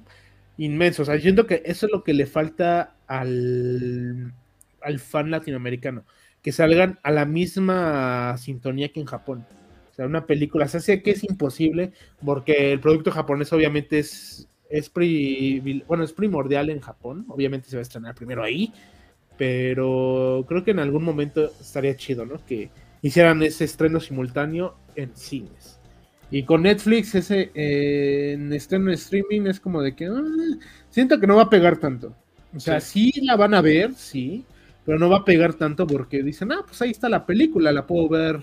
inmenso. 0.57 1.01
O 1.01 1.05
sea, 1.05 1.20
siento 1.20 1.45
que 1.45 1.63
eso 1.66 1.88
es 1.88 1.91
lo 1.91 2.05
que 2.05 2.13
le 2.13 2.28
falta 2.28 2.95
al, 3.07 4.32
al 4.82 4.99
fan 4.99 5.32
latinoamericano. 5.32 6.05
Que 6.41 6.53
salgan 6.53 6.97
a 7.03 7.11
la 7.11 7.26
misma 7.26 8.38
sintonía 8.38 8.93
que 8.93 9.01
en 9.01 9.07
Japón. 9.07 9.45
O 9.91 9.93
sea, 9.95 10.05
una 10.05 10.26
película, 10.26 10.70
se 10.70 10.78
hace 10.78 11.03
que 11.03 11.11
es 11.11 11.26
imposible 11.26 11.91
porque 12.24 12.72
el 12.72 12.80
producto 12.80 13.11
japonés 13.11 13.51
obviamente 13.51 13.99
es, 13.99 14.47
es, 14.70 14.89
bueno, 15.88 16.05
es 16.05 16.13
primordial 16.13 16.70
en 16.70 16.80
Japón. 16.80 17.26
Obviamente 17.28 17.68
se 17.70 17.76
va 17.76 17.82
a 17.82 17.82
estrenar 17.82 18.16
primero 18.16 18.43
ahí. 18.43 18.72
Pero 19.38 20.45
creo 20.47 20.63
que 20.63 20.71
en 20.71 20.79
algún 20.79 21.03
momento 21.03 21.51
estaría 21.59 21.95
chido, 21.95 22.25
¿no? 22.25 22.43
Que 22.45 22.69
hicieran 23.01 23.43
ese 23.43 23.65
estreno 23.65 23.99
simultáneo 23.99 24.75
en 24.95 25.15
cines. 25.15 25.79
Y 26.31 26.43
con 26.43 26.63
Netflix, 26.63 27.15
ese 27.15 27.51
eh, 27.53 28.33
en 28.33 28.51
estreno 28.51 28.91
streaming 28.91 29.47
es 29.47 29.59
como 29.59 29.81
de 29.81 29.95
que 29.95 30.07
ah, 30.07 30.21
siento 30.89 31.19
que 31.19 31.27
no 31.27 31.36
va 31.36 31.43
a 31.43 31.49
pegar 31.49 31.77
tanto. 31.77 32.15
O 32.55 32.59
sea, 32.59 32.79
sí. 32.79 33.11
la 33.21 33.36
van 33.36 33.53
a 33.53 33.61
ver, 33.61 33.93
sí, 33.93 34.45
pero 34.86 34.97
no 34.97 35.09
va 35.09 35.17
a 35.17 35.25
pegar 35.25 35.53
tanto 35.53 35.86
porque 35.86 36.23
dicen, 36.23 36.51
ah, 36.51 36.63
pues 36.65 36.81
ahí 36.81 36.91
está 36.91 37.09
la 37.09 37.25
película, 37.25 37.71
la 37.71 37.86
puedo 37.86 38.07
ver 38.07 38.41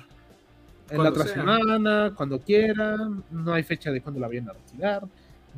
en 0.91 1.03
la 1.03 1.09
otra 1.09 1.27
semana, 1.27 2.13
cuando 2.15 2.39
quiera, 2.41 2.97
no 3.31 3.55
hay 3.55 3.63
fecha 3.63 3.91
de 3.91 4.03
cuándo 4.03 4.21
la 4.21 4.29
vayan 4.29 4.51
a 4.51 4.53
retirar. 4.53 5.03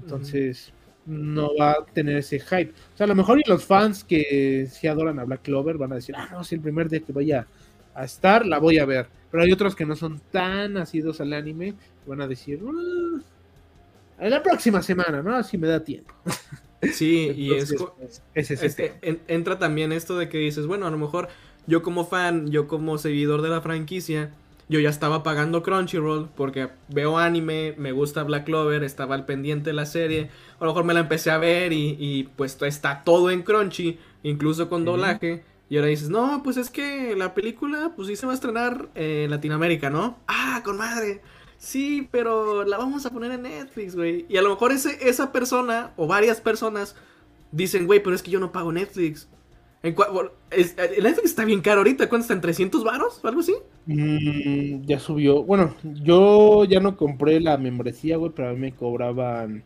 Entonces, 0.01 0.73
no 1.07 1.51
va 1.59 1.73
a 1.73 1.85
tener 1.93 2.17
ese 2.17 2.41
hype. 2.41 2.73
O 2.95 2.97
sea, 2.97 3.05
a 3.05 3.09
lo 3.09 3.15
mejor 3.15 3.39
y 3.39 3.49
los 3.49 3.65
fans 3.65 4.05
que 4.05 4.69
sí 4.71 4.87
adoran 4.87 5.19
a 5.19 5.25
Black 5.25 5.43
Clover 5.43 5.77
van 5.77 5.93
a 5.93 5.97
decir, 5.97 6.15
ah, 6.17 6.29
no, 6.33 6.45
si 6.45 6.55
el 6.55 6.61
primer 6.61 6.89
día 6.89 7.01
que 7.01 7.13
vaya 7.13 7.47
a 7.95 8.05
estar, 8.05 8.47
la 8.47 8.59
voy 8.59 8.79
a 8.79 8.85
ver. 8.85 9.07
Pero 9.31 9.43
hay 9.43 9.53
otros 9.53 9.75
que 9.75 9.85
no 9.85 9.97
son 9.97 10.21
tan 10.31 10.75
nacidos 10.75 11.21
al 11.21 11.33
anime, 11.33 11.75
van 12.07 12.21
a 12.21 12.29
decir, 12.29 12.61
ah, 12.65 13.21
en 14.19 14.31
la 14.31 14.43
próxima 14.43 14.83
semana, 14.83 15.23
¿no? 15.23 15.35
Así 15.35 15.59
me 15.59 15.69
da 15.69 15.83
tiempo. 15.83 16.15
Sí, 16.93 17.33
y 17.35 17.55
es, 17.55 17.75
es, 18.35 18.77
entra 19.27 19.59
también 19.59 19.91
esto 19.91 20.19
de 20.19 20.29
que 20.29 20.37
dices, 20.37 20.67
bueno, 20.67 20.87
a 20.87 20.91
lo 20.91 20.99
mejor 20.99 21.29
yo 21.67 21.83
como 21.83 22.05
fan, 22.05 22.51
yo 22.51 22.69
como 22.69 22.99
seguidor 22.99 23.41
de 23.41 23.49
la 23.49 23.63
franquicia, 23.63 24.35
yo 24.69 24.81
ya 24.81 24.89
estaba 24.89 25.23
pagando 25.23 25.63
Crunchyroll 25.63 26.31
porque 26.35 26.71
veo 26.89 27.19
anime, 27.19 27.75
me 27.77 27.93
gusta 27.93 28.23
Black 28.23 28.45
Clover, 28.45 28.83
estaba 28.85 29.15
al 29.15 29.27
pendiente 29.27 29.71
de 29.71 29.75
la 29.75 29.87
serie, 29.87 30.31
a 30.59 30.65
lo 30.65 30.71
mejor 30.71 30.85
me 30.85 30.95
la 30.95 31.01
empecé 31.01 31.31
a 31.31 31.39
ver 31.39 31.73
y, 31.73 32.29
pues 32.37 32.61
está 32.63 33.05
todo 33.05 33.31
en 33.31 33.43
Crunchy, 33.43 33.99
incluso 34.23 34.69
con 34.69 34.85
doblaje. 34.85 35.45
Y 35.71 35.77
ahora 35.77 35.89
dices, 35.89 36.11
no, 36.11 36.43
pues 36.43 36.57
es 36.57 36.71
que 36.71 37.17
la 37.17 37.35
película, 37.35 37.93
pues 37.97 38.09
sí 38.09 38.17
se 38.17 38.27
va 38.27 38.33
a 38.33 38.35
estrenar 38.35 38.91
en 38.95 39.31
Latinoamérica, 39.31 39.89
¿no? 39.91 40.19
Ah, 40.29 40.61
con 40.65 40.77
madre. 40.77 41.23
Sí, 41.57 42.07
pero 42.11 42.65
la 42.65 42.77
vamos 42.77 43.07
a 43.07 43.11
poner 43.11 43.33
en 43.33 43.43
Netflix, 43.43 43.97
güey. 43.97 44.27
Y 44.29 44.37
a 44.37 44.43
lo 44.43 44.51
mejor 44.51 44.73
ese, 44.73 45.09
esa 45.09 45.33
persona 45.33 45.93
o 45.97 46.07
varias 46.07 46.41
personas 46.41 46.95
dicen, 47.51 47.87
güey, 47.87 48.03
pero 48.03 48.15
es 48.15 48.23
que 48.23 48.31
yo 48.31 48.41
no 48.41 48.53
pago 48.53 48.73
Netflix. 48.73 49.29
¿En 49.85 49.95
es, 50.51 50.75
el 50.79 51.05
Netflix 51.05 51.27
está 51.27 51.45
bien 51.45 51.61
caro 51.61 51.79
ahorita. 51.79 52.09
¿Cuánto 52.09 52.23
está? 52.23 52.35
¿En 52.35 52.41
300 52.41 52.83
varos 52.83 53.21
o 53.23 53.29
algo 53.29 53.41
así? 53.41 53.55
Mm, 53.85 54.87
ya 54.87 54.99
subió. 54.99 55.43
Bueno, 55.43 55.77
yo 55.83 56.65
ya 56.65 56.81
no 56.81 56.97
compré 56.97 57.39
la 57.39 57.59
membresía, 57.59 58.17
güey, 58.17 58.33
pero 58.35 58.49
a 58.49 58.53
mí 58.55 58.59
me 58.59 58.73
cobraban 58.75 59.63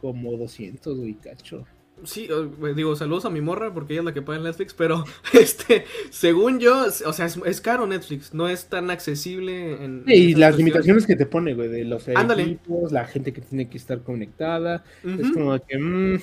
como 0.00 0.32
200, 0.32 0.96
güey, 0.96 1.12
cacho. 1.14 1.66
Sí, 2.04 2.26
digo, 2.74 2.96
saludos 2.96 3.26
a 3.26 3.30
mi 3.30 3.42
morra 3.42 3.74
porque 3.74 3.92
ella 3.92 4.00
es 4.00 4.04
la 4.06 4.14
que 4.14 4.22
paga 4.22 4.38
Netflix, 4.38 4.72
pero 4.72 5.04
este, 5.34 5.84
según 6.08 6.58
yo, 6.58 6.86
o 7.04 7.12
sea, 7.12 7.26
es, 7.26 7.60
caro 7.60 7.86
Netflix, 7.86 8.32
no 8.32 8.48
es 8.48 8.64
tan 8.70 8.90
accesible 8.90 9.84
en... 9.84 10.04
y 10.06 10.34
las 10.36 10.56
limitaciones 10.56 11.06
que 11.06 11.16
te 11.16 11.26
pone, 11.26 11.52
güey, 11.52 11.68
de 11.68 11.84
los 11.84 12.08
equipos, 12.08 12.92
la 12.92 13.04
gente 13.04 13.34
que 13.34 13.42
tiene 13.42 13.68
que 13.68 13.76
estar 13.76 14.02
conectada, 14.02 14.84
es 15.04 15.30
como 15.32 15.58
que 15.58 15.78
mm, 15.78 16.20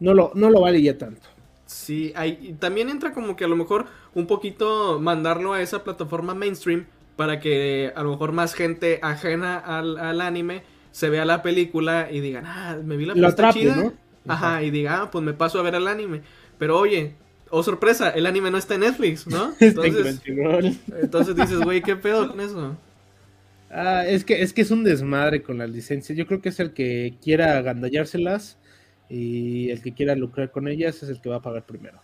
no, 0.00 0.14
lo, 0.14 0.32
no 0.34 0.50
lo 0.50 0.60
vale 0.60 0.82
ya 0.82 0.98
tanto. 0.98 1.28
Sí, 1.66 2.12
hay, 2.14 2.56
también 2.58 2.90
entra 2.90 3.12
como 3.12 3.36
que 3.36 3.44
a 3.44 3.48
lo 3.48 3.56
mejor 3.56 3.86
un 4.14 4.26
poquito 4.26 4.98
mandarlo 5.00 5.54
a 5.54 5.62
esa 5.62 5.82
plataforma 5.82 6.34
mainstream 6.34 6.86
para 7.16 7.40
que 7.40 7.92
a 7.94 8.02
lo 8.02 8.10
mejor 8.10 8.32
más 8.32 8.54
gente 8.54 8.98
ajena 9.02 9.58
al, 9.58 9.98
al 9.98 10.20
anime 10.20 10.62
se 10.90 11.10
vea 11.10 11.24
la 11.24 11.42
película 11.42 12.08
y 12.10 12.20
digan, 12.20 12.44
ah, 12.46 12.76
me 12.84 12.96
vi 12.96 13.06
la 13.06 13.14
película 13.14 13.52
chida. 13.52 13.76
¿no? 13.76 13.92
Ajá, 14.26 14.62
y 14.62 14.70
diga, 14.70 15.02
ah, 15.02 15.10
pues 15.10 15.24
me 15.24 15.32
paso 15.32 15.58
a 15.58 15.62
ver 15.62 15.74
el 15.74 15.88
anime. 15.88 16.22
Pero 16.58 16.78
oye, 16.78 17.14
oh 17.50 17.62
sorpresa, 17.62 18.10
el 18.10 18.26
anime 18.26 18.50
no 18.50 18.58
está 18.58 18.74
en 18.74 18.80
Netflix, 18.80 19.26
¿no? 19.26 19.54
Entonces, 19.60 20.20
entonces 21.02 21.36
dices, 21.36 21.60
güey, 21.60 21.82
¿qué 21.82 21.96
pedo 21.96 22.28
con 22.28 22.40
eso? 22.40 22.76
Ah, 23.70 24.06
es 24.06 24.24
que, 24.24 24.40
es 24.42 24.52
que 24.52 24.62
es 24.62 24.70
un 24.70 24.84
desmadre 24.84 25.42
con 25.42 25.58
las 25.58 25.68
licencias. 25.68 26.16
Yo 26.16 26.26
creo 26.26 26.40
que 26.40 26.50
es 26.50 26.60
el 26.60 26.72
que 26.72 27.14
quiera 27.22 27.58
agandallárselas 27.58 28.56
y 29.08 29.70
el 29.70 29.82
que 29.82 29.92
quiera 29.92 30.14
lucrar 30.14 30.50
con 30.50 30.68
ellas 30.68 31.02
es 31.02 31.08
el 31.08 31.20
que 31.20 31.28
va 31.28 31.36
a 31.36 31.42
pagar 31.42 31.64
primero. 31.64 32.00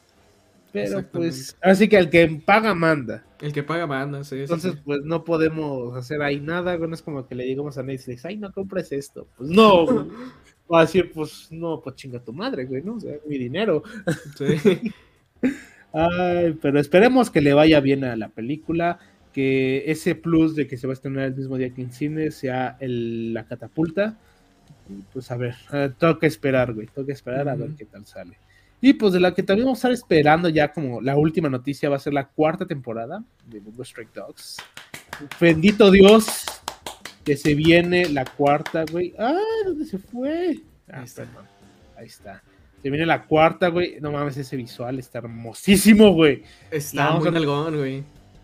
Pero 0.72 1.02
pues, 1.10 1.56
así 1.60 1.88
que 1.88 1.96
el 1.96 2.10
que 2.10 2.28
paga 2.44 2.74
manda. 2.74 3.24
El 3.40 3.52
que 3.52 3.62
paga 3.62 3.86
manda, 3.86 4.22
sí. 4.22 4.40
Entonces, 4.40 4.74
pues 4.84 5.00
no 5.02 5.24
podemos 5.24 5.96
hacer 5.96 6.22
ahí 6.22 6.40
nada, 6.40 6.76
no 6.78 6.94
es 6.94 7.02
como 7.02 7.26
que 7.26 7.34
le 7.34 7.44
digamos 7.44 7.76
a 7.76 7.82
Netflix, 7.82 8.24
ay, 8.24 8.36
no 8.36 8.52
compres 8.52 8.92
esto. 8.92 9.26
Pues 9.36 9.50
no, 9.50 10.08
va 10.72 10.80
a 10.80 10.82
decir, 10.82 11.10
pues 11.12 11.48
no, 11.50 11.80
pues 11.80 11.96
chinga 11.96 12.20
tu 12.20 12.32
madre, 12.32 12.66
güey, 12.66 12.82
¿no? 12.82 12.94
O 12.94 13.00
sea, 13.00 13.16
mi 13.26 13.38
dinero. 13.38 13.82
Sí. 14.36 14.92
Ay, 15.92 16.56
pero 16.62 16.78
esperemos 16.78 17.30
que 17.30 17.40
le 17.40 17.52
vaya 17.52 17.80
bien 17.80 18.04
a 18.04 18.14
la 18.14 18.28
película, 18.28 19.00
que 19.32 19.90
ese 19.90 20.14
plus 20.14 20.54
de 20.54 20.68
que 20.68 20.76
se 20.76 20.86
va 20.86 20.92
a 20.92 20.94
estrenar 20.94 21.24
el 21.24 21.34
mismo 21.34 21.56
día 21.56 21.74
que 21.74 21.82
en 21.82 21.92
cine 21.92 22.30
sea 22.30 22.76
el, 22.78 23.34
la 23.34 23.44
catapulta. 23.44 24.16
Pues 25.12 25.30
a 25.30 25.36
ver, 25.36 25.56
eh, 25.72 25.90
tengo 25.98 26.18
que 26.18 26.26
esperar, 26.26 26.72
güey, 26.72 26.86
tengo 26.86 27.06
que 27.06 27.12
esperar 27.12 27.48
a 27.48 27.54
ver 27.54 27.70
qué 27.76 27.84
tal 27.84 28.06
sale. 28.06 28.36
Y 28.80 28.94
pues 28.94 29.12
de 29.12 29.20
la 29.20 29.34
que 29.34 29.42
también 29.42 29.66
vamos 29.66 29.78
a 29.78 29.80
estar 29.80 29.92
esperando 29.92 30.48
ya 30.48 30.72
como 30.72 31.00
la 31.02 31.16
última 31.16 31.50
noticia 31.50 31.90
va 31.90 31.96
a 31.96 32.00
ser 32.00 32.14
la 32.14 32.28
cuarta 32.28 32.66
temporada 32.66 33.22
de 33.46 33.60
Bungo 33.60 33.82
Strike 33.82 34.14
Dogs. 34.14 34.56
Bendito 35.38 35.90
Dios, 35.90 36.44
que 37.24 37.36
se 37.36 37.54
viene 37.54 38.08
la 38.08 38.24
cuarta, 38.24 38.84
güey. 38.90 39.14
¡Ah! 39.18 39.36
¿Dónde 39.66 39.84
se 39.84 39.98
fue? 39.98 40.60
Ahí 40.90 41.04
está. 41.04 41.26
Ahí 41.96 42.06
está. 42.06 42.42
Se 42.82 42.88
viene 42.88 43.04
la 43.04 43.26
cuarta, 43.26 43.68
güey. 43.68 44.00
No 44.00 44.12
mames, 44.12 44.38
ese 44.38 44.56
visual 44.56 44.98
está 44.98 45.18
hermosísimo, 45.18 46.14
güey. 46.14 46.42
Está 46.70 47.10
muy 47.12 47.28
algón, 47.28 47.76
güey. 47.76 48.02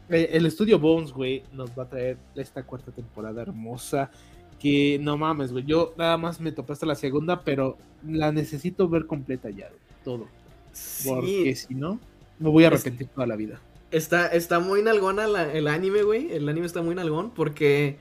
Eh, 0.09 0.31
el 0.33 0.47
estudio 0.47 0.79
Bones, 0.79 1.13
güey, 1.13 1.43
nos 1.53 1.71
va 1.71 1.85
a 1.85 1.89
traer 1.89 2.19
esta 2.35 2.63
cuarta 2.63 2.93
temporada 2.93 3.43
hermosa. 3.43 4.11
Que 4.61 4.99
no 5.01 5.17
mames, 5.17 5.53
güey. 5.53 5.65
Yo 5.65 5.95
nada 5.97 6.17
más 6.17 6.41
me 6.41 6.53
topé 6.53 6.73
hasta 6.73 6.87
la 6.87 6.95
segunda, 6.95 7.43
pero 7.43 7.77
la 8.07 8.33
necesito 8.33 8.89
ver 8.89 9.07
completa 9.07 9.51
ya, 9.51 9.71
todo. 10.05 10.27
Porque 11.05 11.55
si 11.57 11.75
no, 11.75 11.99
me 12.39 12.51
voy 12.51 12.65
a 12.65 12.69
arrepentir 12.69 13.09
toda 13.09 13.27
la 13.27 13.37
vida. 13.37 13.61
Está, 13.91 14.27
está 14.29 14.59
muy 14.59 14.83
nalgona 14.83 15.25
el 15.53 15.69
anime, 15.69 16.03
güey. 16.03 16.33
El 16.33 16.49
anime 16.49 16.67
está 16.67 16.83
muy 16.83 16.95
nalgón 16.95 17.31
porque 17.31 17.97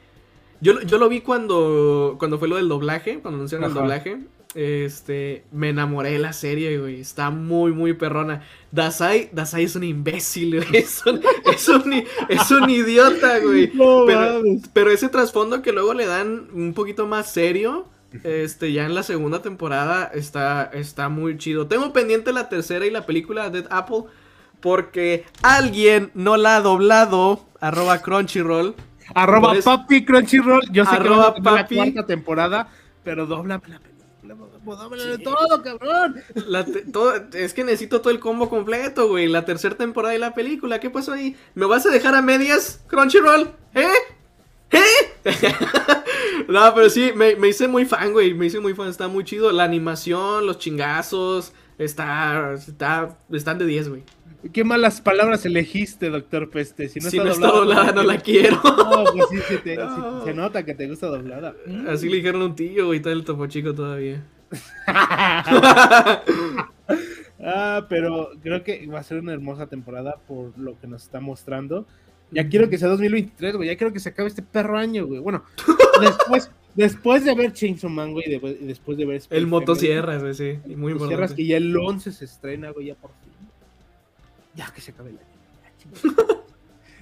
yo, 0.62 0.82
yo 0.82 0.98
lo 0.98 1.10
vi 1.10 1.22
cuando, 1.22 2.16
cuando 2.18 2.40
fue 2.40 2.48
lo 2.48 2.56
del 2.56 2.68
doblaje, 2.68 3.20
cuando 3.20 3.38
anunciaron 3.38 3.70
el 3.70 3.74
doblaje. 3.74 4.20
Este, 4.56 5.44
me 5.52 5.70
enamoré 5.70 6.12
de 6.12 6.20
la 6.20 6.32
serie, 6.32 6.78
güey. 6.80 7.02
Está 7.02 7.30
muy, 7.30 7.74
muy 7.74 7.94
perrona. 7.94 8.42
Dasai, 8.72 9.30
Dasai 9.34 9.66
es 9.66 9.76
un 9.76 9.84
imbécil, 9.84 10.64
güey. 10.64 10.78
Es 10.84 11.04
un, 11.06 11.94
es 12.30 12.52
un, 12.52 12.70
idiota, 12.70 13.40
güey. 13.40 13.68
pero, 14.08 14.42
pero, 14.74 14.92
ese 14.92 15.10
trasfondo 15.10 15.62
que 15.62 15.74
luego 15.74 15.94
le 15.94 16.06
dan 16.06 16.48
un 16.54 16.74
poquito 16.74 17.06
más 17.06 17.32
serio, 17.32 17.86
este, 18.24 18.72
ya 18.72 18.86
en 18.86 18.96
la 18.96 19.04
segunda 19.04 19.42
temporada 19.42 20.10
está, 20.14 20.72
está 20.74 21.10
muy 21.10 21.38
chido. 21.38 21.68
Tengo 21.68 21.92
pendiente 21.92 22.32
la 22.32 22.48
tercera 22.48 22.86
y 22.86 22.92
la 22.92 23.06
película 23.06 23.50
Dead 23.50 23.68
Apple 23.70 24.04
porque 24.62 25.26
alguien 25.44 26.12
no 26.14 26.38
la 26.38 26.58
ha 26.58 26.62
doblado. 26.62 27.46
Arroba 27.60 28.02
Crunchyroll. 28.02 28.76
Arroba 29.14 29.54
papi 29.64 30.06
Crunchyroll. 30.06 30.62
Yo 30.72 30.86
sé 30.86 30.98
que 30.98 31.10
va 31.10 31.28
a 31.28 31.42
la 31.42 31.68
cuarta 31.68 32.06
temporada, 32.06 32.70
pero 33.04 33.26
dobla 33.26 33.56
la 33.56 33.60
película. 33.60 33.95
Pues 34.64 34.80
dámelo 34.80 35.20
todo, 35.20 35.62
cabrón. 35.62 36.22
es 37.34 37.54
que 37.54 37.64
necesito 37.64 38.02
todo 38.02 38.12
el 38.12 38.20
combo 38.20 38.50
completo, 38.50 39.08
güey. 39.08 39.28
La 39.28 39.46
tercera 39.46 39.76
temporada 39.76 40.14
de 40.14 40.20
la 40.20 40.34
película. 40.34 40.80
¿Qué 40.80 40.90
pasó 40.90 41.14
ahí? 41.14 41.36
¿Me 41.54 41.66
vas 41.66 41.86
a 41.86 41.90
dejar 41.90 42.16
a 42.16 42.22
medias, 42.22 42.82
Crunchyroll? 42.88 43.52
¿Eh? 43.74 43.88
¿Eh? 44.72 45.26
no, 46.48 46.74
pero 46.74 46.90
sí, 46.90 47.12
me, 47.16 47.36
me, 47.36 47.50
hice 47.50 47.68
muy 47.68 47.86
fan, 47.86 48.14
güey. 48.14 48.34
Me 48.34 48.48
hice 48.48 48.60
muy 48.60 48.74
fan. 48.74 48.88
Está 48.88 49.08
muy 49.08 49.24
chido. 49.24 49.52
La 49.52 49.64
animación, 49.64 50.46
los 50.46 50.60
chingazos. 50.60 51.54
Está. 51.78 52.54
está 52.54 53.18
están 53.32 53.58
de 53.58 53.66
10, 53.66 53.90
güey. 53.90 54.04
Qué 54.54 54.64
malas 54.64 55.02
palabras 55.02 55.46
elegiste, 55.46 56.10
doctor 56.10 56.50
Peste. 56.50 56.90
Si 56.90 57.00
no, 57.00 57.08
está, 57.08 57.48
doblada, 57.48 57.92
no 57.92 58.04
la 58.04 58.18
quiero. 58.20 58.62
No, 58.86 59.04
pues 59.12 59.26
sí, 59.30 59.40
se 60.24 60.34
nota 60.34 60.64
que 60.64 60.74
te 60.74 60.88
gusta 60.88 61.08
doblada. 61.08 61.56
Así 61.90 62.08
le 62.08 62.18
dijeron 62.18 62.42
un 62.44 62.56
tío, 62.56 62.86
güey, 62.88 62.98
está 62.98 63.12
el 63.12 63.26
topo 63.26 63.48
chico 63.48 63.74
todavía. 63.74 64.24
ah, 67.44 67.86
pero 67.90 68.30
creo 68.42 68.64
que 68.64 68.88
va 68.88 69.00
a 69.00 69.04
ser 69.04 69.20
una 69.20 69.34
hermosa 69.34 69.68
temporada 69.68 70.18
por 70.28 70.58
lo 70.58 70.80
que 70.80 70.88
nos 70.88 71.04
está 71.04 71.20
mostrando. 71.20 71.86
Ya 72.32 72.48
quiero 72.48 72.70
que 72.70 72.78
sea 72.78 72.88
2023, 72.90 73.58
güey. 73.58 73.70
Ya 73.70 73.76
quiero 73.76 73.92
que 73.92 74.00
se 74.00 74.10
acabe 74.10 74.30
este 74.30 74.42
perro 74.42 74.78
año, 74.78 75.06
güey. 75.06 75.20
Bueno, 75.20 75.44
después, 76.02 76.52
después 76.76 77.26
de 77.26 77.36
ver 77.36 77.54
Chainsaw 77.54 77.90
Man, 77.90 78.14
güey, 78.14 78.26
y 78.28 78.66
después 78.66 78.98
de 78.98 79.06
ver... 79.06 79.22
el 79.30 79.48
motosierras, 79.48 80.22
güey, 80.22 80.34
sí. 80.34 80.60
Muy 80.76 80.94
importante. 80.94 81.36
que 81.36 81.46
ya 81.46 81.58
el 81.58 81.76
11 81.76 82.12
se 82.12 82.26
estrena, 82.26 82.72
güey, 82.72 82.88
ya 82.88 82.96
por 82.96 83.12
fin. 83.12 83.25
Ya 84.56 84.72
que 84.74 84.82
se 84.82 84.92
acabe 84.92 85.12
el 85.12 85.18
año. 85.18 86.36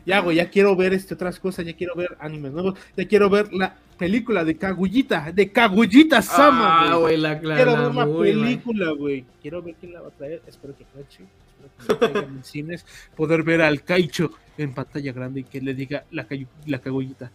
Ya, 0.06 0.20
güey, 0.20 0.36
ya 0.36 0.50
quiero 0.50 0.76
ver 0.76 0.94
este, 0.94 1.14
otras 1.14 1.40
cosas, 1.40 1.66
ya 1.66 1.74
quiero 1.74 1.96
ver 1.96 2.18
animes 2.20 2.52
nuevos, 2.52 2.78
ya 2.98 3.08
quiero 3.08 3.30
ver 3.30 3.54
la 3.54 3.74
película 3.98 4.44
de 4.44 4.58
Kagullita, 4.58 5.32
de 5.32 5.50
Kagullita 5.50 6.22
Sama. 6.22 6.92
Ah, 6.92 6.96
güey, 6.96 7.16
la 7.16 7.40
Quiero 7.40 7.78
ver 7.78 7.96
la 7.96 8.06
película, 8.06 8.92
güey. 8.92 9.26
Quiero 9.42 9.62
ver 9.62 9.76
quién 9.80 9.94
la 9.94 10.02
va 10.02 10.10
a 10.10 10.12
traer. 10.12 10.42
Espero 10.46 10.76
que 10.76 10.84
Crunchy, 10.84 11.24
espero 11.24 12.00
que 12.00 12.12
traigan 12.12 12.36
en 12.36 12.44
cines. 12.44 12.86
Poder 13.16 13.44
ver 13.44 13.62
al 13.62 13.84
Kaicho 13.84 14.32
en 14.58 14.74
pantalla 14.74 15.14
grande 15.14 15.40
y 15.40 15.44
que 15.46 15.62
le 15.62 15.74
diga 15.74 16.04
la, 16.12 16.28
la 16.66 16.80
Kagullita. 16.80 17.32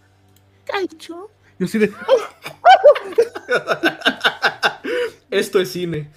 Kaicho. 0.66 1.30
Yo 1.58 1.66
sí 1.66 1.78
de. 1.78 1.90
Esto 5.30 5.60
es 5.60 5.70
cine. 5.70 6.10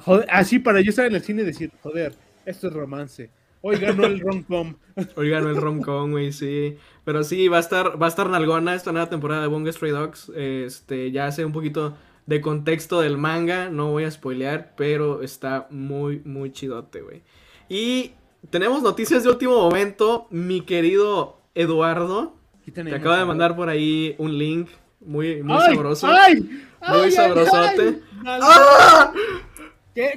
Joder, 0.00 0.26
así 0.30 0.60
para 0.60 0.80
yo 0.80 0.90
estar 0.90 1.06
en 1.06 1.14
el 1.14 1.22
cine 1.22 1.42
y 1.42 1.46
decir, 1.46 1.70
joder, 1.82 2.14
esto 2.44 2.68
es 2.68 2.72
romance. 2.72 3.30
Hoy 3.60 3.76
ganó 3.76 4.04
el 4.04 4.20
rom-com. 4.20 4.74
Hoy 5.16 5.30
ganó 5.30 5.50
el 5.50 5.56
rom-com, 5.56 6.10
güey, 6.12 6.32
sí. 6.32 6.76
Pero 7.04 7.24
sí, 7.24 7.48
va 7.48 7.56
a 7.56 7.60
estar, 7.60 8.00
va 8.00 8.06
a 8.06 8.08
estar 8.08 8.28
nalgona 8.28 8.74
esta 8.74 8.92
nueva 8.92 9.08
temporada 9.08 9.42
de 9.42 9.48
Bunga 9.48 9.72
Stray 9.72 9.92
Dogs. 9.92 10.30
Este, 10.34 11.10
ya 11.10 11.26
hace 11.26 11.44
un 11.44 11.52
poquito 11.52 11.96
de 12.26 12.40
contexto 12.40 13.00
del 13.00 13.16
manga, 13.16 13.70
no 13.70 13.90
voy 13.90 14.04
a 14.04 14.10
spoilear, 14.10 14.74
pero 14.76 15.22
está 15.22 15.66
muy, 15.70 16.20
muy 16.24 16.52
chidote, 16.52 17.00
güey. 17.00 17.22
Y 17.68 18.12
tenemos 18.50 18.82
noticias 18.82 19.22
de 19.24 19.30
último 19.30 19.56
momento, 19.56 20.26
mi 20.30 20.60
querido 20.60 21.40
Eduardo. 21.54 22.36
Te 22.72 22.94
acaba 22.94 23.18
de 23.18 23.24
mandar 23.24 23.56
por 23.56 23.70
ahí 23.70 24.14
un 24.18 24.36
link 24.36 24.68
muy, 25.00 25.42
muy 25.42 25.58
sabroso. 25.58 26.06
Ay, 26.06 26.46
muy 26.86 27.10
sabrosote. 27.10 28.00
¡Ah! 28.26 29.12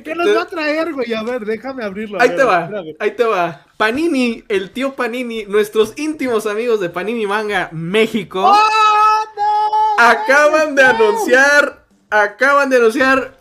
¿Qué, 0.03 0.13
nos 0.13 0.37
va 0.37 0.43
a 0.43 0.47
traer, 0.47 0.93
güey? 0.93 1.11
A 1.11 1.23
ver, 1.23 1.43
déjame 1.43 1.83
abrirlo. 1.83 2.21
ahí 2.21 2.29
te 2.35 2.43
va, 2.43 2.69
ahí 2.99 3.11
te 3.11 3.23
va. 3.23 3.65
Panini, 3.77 4.43
el 4.47 4.69
tío 4.69 4.93
Panini, 4.93 5.45
nuestros 5.45 5.97
íntimos 5.97 6.45
amigos 6.45 6.79
de 6.79 6.89
Panini 6.89 7.25
Manga 7.25 7.67
México. 7.71 8.43
¡Oh, 8.45 9.95
acaban 9.97 10.75
de 10.75 10.83
anunciar, 10.83 11.83
acaban 12.11 12.69
de 12.69 12.77
anunciar, 12.77 13.39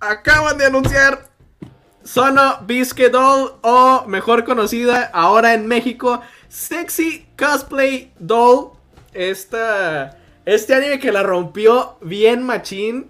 acaban 0.00 0.58
de 0.58 0.64
anunciar 0.64 1.28
Sono 2.02 2.58
Biscuit 2.62 3.12
Doll, 3.12 3.52
o 3.60 4.04
mejor 4.08 4.42
conocida 4.42 5.10
ahora 5.12 5.54
en 5.54 5.68
México, 5.68 6.22
Sexy 6.48 7.28
Cosplay 7.38 8.12
Doll. 8.18 8.72
Esta, 9.12 10.18
este 10.44 10.74
anime 10.74 10.98
que 10.98 11.12
la 11.12 11.22
rompió 11.22 11.98
bien 12.00 12.42
machín 12.42 13.09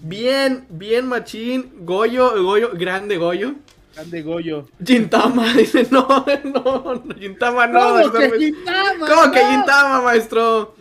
Bien, 0.00 0.66
bien 0.68 1.06
machín. 1.06 1.72
Goyo, 1.80 2.42
Goyo, 2.42 2.70
grande 2.74 3.16
Goyo. 3.16 3.54
Grande 3.94 4.22
Goyo. 4.22 4.68
Gintama, 4.84 5.52
dice, 5.56 5.86
no, 5.90 6.24
no, 6.44 7.02
Gintama 7.18 7.66
no. 7.66 8.02
¿Cómo 8.02 8.12
que 8.12 8.38
Gintama? 8.38 9.06
¿Cómo 9.06 9.32
que 9.32 9.40
Gintama, 9.40 10.02
maestro? 10.02 10.74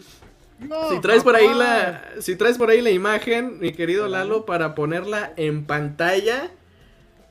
si 0.90 1.00
traes 1.00 1.24
por 1.24 1.36
ahí 1.36 1.54
la 1.54 2.04
si 2.20 2.36
traes 2.36 2.58
por 2.58 2.70
ahí 2.70 2.82
la 2.82 2.90
imagen, 2.90 3.60
mi 3.60 3.72
querido 3.72 4.08
Lalo, 4.08 4.46
para 4.46 4.76
ponerla 4.76 5.32
en 5.38 5.66
pantalla, 5.66 6.52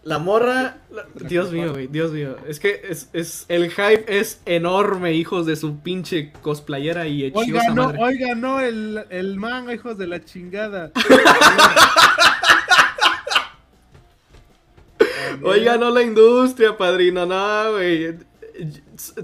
la 0.08 0.18
morra, 0.18 0.78
Dios 1.14 1.52
mío, 1.52 1.74
güey, 1.74 1.86
Dios 1.86 2.10
mío. 2.12 2.36
Es 2.48 2.58
que 2.58 2.80
es, 2.88 3.10
es, 3.12 3.44
el 3.48 3.70
hype 3.70 4.06
es 4.08 4.40
enorme, 4.46 5.12
hijos 5.12 5.44
de 5.44 5.54
su 5.54 5.80
pinche 5.80 6.32
cosplayera 6.40 7.06
y 7.06 7.24
hechizosa 7.24 7.70
oiga, 7.70 7.74
no, 7.74 7.88
Oiga, 8.00 8.34
no, 8.34 8.60
el, 8.60 9.04
el 9.10 9.36
manga, 9.36 9.74
hijos 9.74 9.98
de 9.98 10.06
la 10.06 10.24
chingada. 10.24 10.92
oiga, 15.42 15.76
no 15.76 15.90
la 15.90 16.00
industria, 16.00 16.74
padrino, 16.74 17.26
no, 17.26 17.72
güey. 17.72 18.16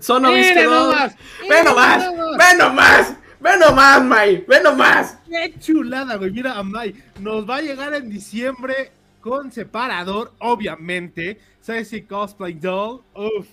Son 0.02 0.24
¡Ve 0.24 0.54
nomás! 0.54 1.16
¡Ve 1.48 1.64
nomás! 1.64 2.12
¡Ve 2.12 2.58
nomás! 2.58 3.14
¡Ve 3.40 3.56
nomás, 3.58 4.04
May! 4.04 4.44
¡Ve 4.46 4.60
nomás! 4.62 5.16
¡Qué 5.30 5.54
chulada, 5.58 6.16
güey! 6.16 6.30
Mira, 6.30 6.62
May, 6.62 6.94
nos 7.20 7.48
va 7.48 7.56
a 7.56 7.62
llegar 7.62 7.94
en 7.94 8.10
diciembre 8.10 8.92
con 9.24 9.50
separador, 9.50 10.34
obviamente. 10.38 11.38
si 11.62 12.02
Cosplay 12.02 12.52
Doll. 12.52 13.00
Uf. 13.14 13.46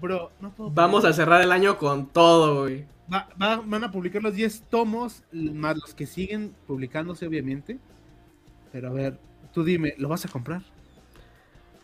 Bro, 0.00 0.30
no 0.40 0.50
puedo. 0.52 0.70
Vamos 0.70 1.04
a 1.04 1.12
cerrar 1.12 1.42
el 1.42 1.52
año 1.52 1.76
con 1.76 2.06
todo, 2.06 2.62
güey. 2.62 2.86
van 3.06 3.84
a 3.84 3.92
publicar 3.92 4.22
los 4.22 4.34
10 4.34 4.62
tomos, 4.70 5.22
más 5.32 5.76
los 5.76 5.92
que 5.92 6.06
siguen 6.06 6.54
publicándose, 6.66 7.26
obviamente. 7.26 7.78
Pero 8.72 8.88
a 8.88 8.92
ver, 8.92 9.18
tú 9.52 9.64
dime, 9.64 9.94
¿lo 9.98 10.08
vas 10.08 10.24
a 10.24 10.30
comprar? 10.30 10.62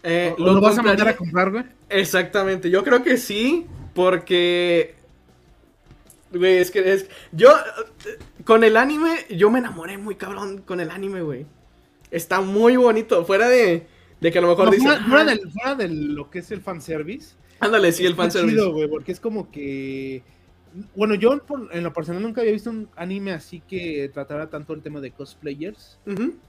Eh, 0.02 0.34
¿Lo, 0.38 0.58
vas 0.58 0.78
a 0.78 0.82
mandar 0.82 1.08
a 1.08 1.16
comprar, 1.16 1.50
güey? 1.50 1.64
Exactamente, 1.90 2.70
yo 2.70 2.82
creo 2.82 3.02
que 3.02 3.18
sí, 3.18 3.66
porque. 3.94 4.94
Güey, 6.32 6.56
es 6.56 6.70
que 6.70 6.94
es. 6.94 7.10
Yo. 7.30 7.50
Con 8.44 8.64
el 8.64 8.78
anime, 8.78 9.26
yo 9.28 9.50
me 9.50 9.58
enamoré 9.58 9.98
muy 9.98 10.14
cabrón 10.14 10.62
con 10.62 10.80
el 10.80 10.90
anime, 10.90 11.20
güey. 11.20 11.46
Está 12.12 12.42
muy 12.42 12.76
bonito. 12.76 13.24
Fuera 13.24 13.48
de, 13.48 13.86
de 14.20 14.30
que 14.30 14.38
a 14.38 14.42
lo 14.42 14.48
mejor 14.48 14.70
dice. 14.70 14.86
Fuera, 15.08 15.24
del, 15.24 15.50
fuera 15.50 15.74
de 15.74 15.88
lo 15.88 16.30
que 16.30 16.40
es 16.40 16.50
el 16.52 16.60
fanservice. 16.60 17.34
Ándale, 17.58 17.90
sí, 17.90 18.04
el 18.04 18.14
fanservice. 18.14 18.54
Chido, 18.54 18.72
güey, 18.72 18.88
porque 18.88 19.12
es 19.12 19.18
como 19.18 19.50
que. 19.50 20.22
Bueno, 20.94 21.14
yo 21.14 21.38
en 21.72 21.82
lo 21.82 21.92
personal 21.92 22.22
nunca 22.22 22.40
había 22.40 22.52
visto 22.52 22.70
un 22.70 22.88
anime 22.96 23.32
así 23.32 23.60
que 23.60 24.10
tratara 24.12 24.48
tanto 24.48 24.72
el 24.72 24.82
tema 24.82 25.00
de 25.00 25.10
cosplayers. 25.10 25.98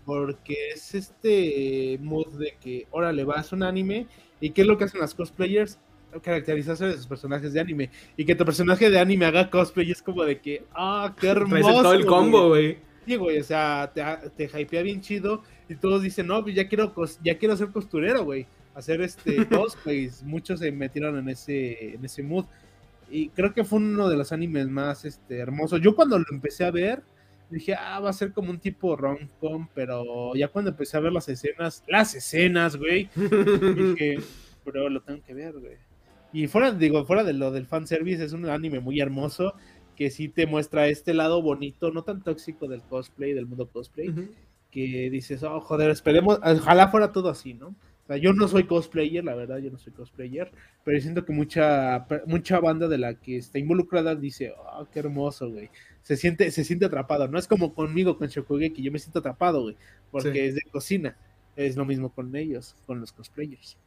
Porque 0.06 0.70
es 0.74 0.94
este 0.96 1.98
mood 2.02 2.38
de 2.38 2.56
que, 2.62 2.88
órale, 2.92 3.24
vas 3.24 3.52
a 3.52 3.56
un 3.56 3.64
anime. 3.64 4.08
¿Y 4.40 4.52
qué 4.52 4.62
es 4.62 4.68
lo 4.68 4.78
que 4.78 4.84
hacen 4.84 5.00
las 5.02 5.14
cosplayers? 5.14 5.80
caracterizarse 6.22 6.86
de 6.86 6.94
sus 6.94 7.08
personajes 7.08 7.54
de 7.54 7.60
anime. 7.60 7.90
Y 8.18 8.26
que 8.26 8.36
tu 8.36 8.46
personaje 8.46 8.90
de 8.90 9.00
anime 9.00 9.26
haga 9.26 9.50
cosplay 9.50 9.90
es 9.92 10.02
como 10.02 10.24
de 10.24 10.40
que, 10.40 10.64
ah, 10.74 11.16
qué 11.20 11.28
hermoso. 11.30 11.82
todo 11.82 11.94
el 11.94 12.06
combo, 12.06 12.50
güey. 12.50 12.78
Sí, 13.06 13.16
güey, 13.16 13.40
o 13.40 13.44
sea, 13.44 13.92
te, 13.94 14.04
te 14.48 14.62
hypea 14.62 14.82
bien 14.82 15.02
chido 15.02 15.44
y 15.70 15.76
todos 15.76 16.02
dicen, 16.02 16.28
no, 16.28 16.44
pues 16.44 16.56
ya 16.56 16.68
quiero, 16.68 16.94
ya 17.24 17.38
quiero 17.38 17.58
ser 17.58 17.70
costurero, 17.70 18.24
güey. 18.24 18.46
Hacer 18.76 19.02
este 19.02 19.46
cosplays. 19.50 20.24
Muchos 20.24 20.60
se 20.60 20.72
metieron 20.72 21.18
en 21.18 21.30
ese, 21.30 21.96
en 21.96 22.04
ese 22.04 22.24
mood. 22.24 22.46
Y 23.10 23.30
creo 23.30 23.54
que 23.54 23.64
fue 23.64 23.80
uno 23.80 24.10
de 24.10 24.18
los 24.18 24.32
animes 24.32 24.68
más 24.68 25.06
este, 25.06 25.38
hermosos. 25.38 25.82
Yo 25.82 25.96
cuando 25.96 26.18
lo 26.18 26.26
empecé 26.32 26.66
a 26.66 26.72
ver, 26.72 27.04
dije, 27.50 27.76
ah, 27.76 28.00
va 28.00 28.10
a 28.10 28.14
ser 28.14 28.34
como 28.34 28.50
un 28.50 28.60
tipo 28.60 28.96
rom-com, 28.96 29.68
pero 29.74 30.36
ya 30.36 30.48
cuando 30.48 30.72
empecé 30.72 30.98
a 30.98 31.02
ver 31.02 31.14
las 31.14 31.30
escenas, 31.30 31.84
las 31.88 32.16
escenas, 32.16 32.76
güey, 32.76 33.10
dije, 33.16 34.18
pero 34.66 34.90
lo 34.90 35.02
tengo 35.02 35.22
que 35.24 35.34
ver, 35.34 35.54
güey. 35.54 35.78
Y 36.34 36.48
fuera, 36.48 36.72
digo, 36.72 37.06
fuera 37.06 37.24
de 37.24 37.34
lo 37.34 37.52
del 37.52 37.68
fanservice, 37.68 38.24
es 38.24 38.34
un 38.34 38.50
anime 38.50 38.80
muy 38.80 39.00
hermoso 39.00 39.54
que 39.96 40.10
sí 40.10 40.28
te 40.28 40.48
muestra 40.48 40.88
este 40.88 41.14
lado 41.14 41.42
bonito, 41.44 41.92
no 41.92 42.04
tan 42.04 42.24
tóxico 42.24 42.68
del 42.68 42.82
cosplay, 42.82 43.34
del 43.34 43.46
mundo 43.46 43.68
cosplay, 43.68 44.12
que 44.74 45.10
dices, 45.12 45.44
oh, 45.44 45.60
joder, 45.62 45.92
esperemos, 45.92 46.40
ojalá 46.44 46.88
fuera 46.88 47.12
todo 47.12 47.30
así, 47.30 47.54
¿no? 47.54 47.68
O 47.68 48.08
sea, 48.08 48.18
yo 48.18 48.34
no 48.34 48.48
soy 48.48 48.64
cosplayer, 48.64 49.24
la 49.24 49.36
verdad, 49.36 49.60
yo 49.60 49.70
no 49.70 49.78
soy 49.78 49.94
cosplayer, 49.94 50.52
pero 50.84 51.00
siento 51.00 51.24
que 51.24 51.32
mucha, 51.32 52.06
mucha 52.26 52.60
banda 52.60 52.88
de 52.88 52.98
la 52.98 53.14
que 53.14 53.38
está 53.38 53.60
involucrada 53.60 54.16
dice, 54.16 54.54
oh, 54.58 54.88
qué 54.92 55.00
hermoso, 55.00 55.50
güey. 55.50 55.70
Se 56.02 56.18
siente, 56.18 56.52
se 56.52 56.64
siente 56.66 56.86
atrapado, 56.86 57.28
no 57.28 57.38
es 57.38 57.48
como 57.48 57.74
conmigo 57.74 58.18
con 58.18 58.28
Shokuge, 58.28 58.74
que 58.74 58.82
yo 58.82 58.92
me 58.92 59.00
siento 59.00 59.20
atrapado, 59.20 59.62
güey, 59.62 59.78
porque 60.12 60.48
es 60.48 60.56
de 60.56 60.62
cocina. 60.72 61.16
Es 61.56 61.78
lo 61.78 61.86
mismo 61.86 62.10
con 62.10 62.36
ellos, 62.36 62.76
con 62.88 63.00
los 63.00 63.12
cosplayers. 63.14 63.78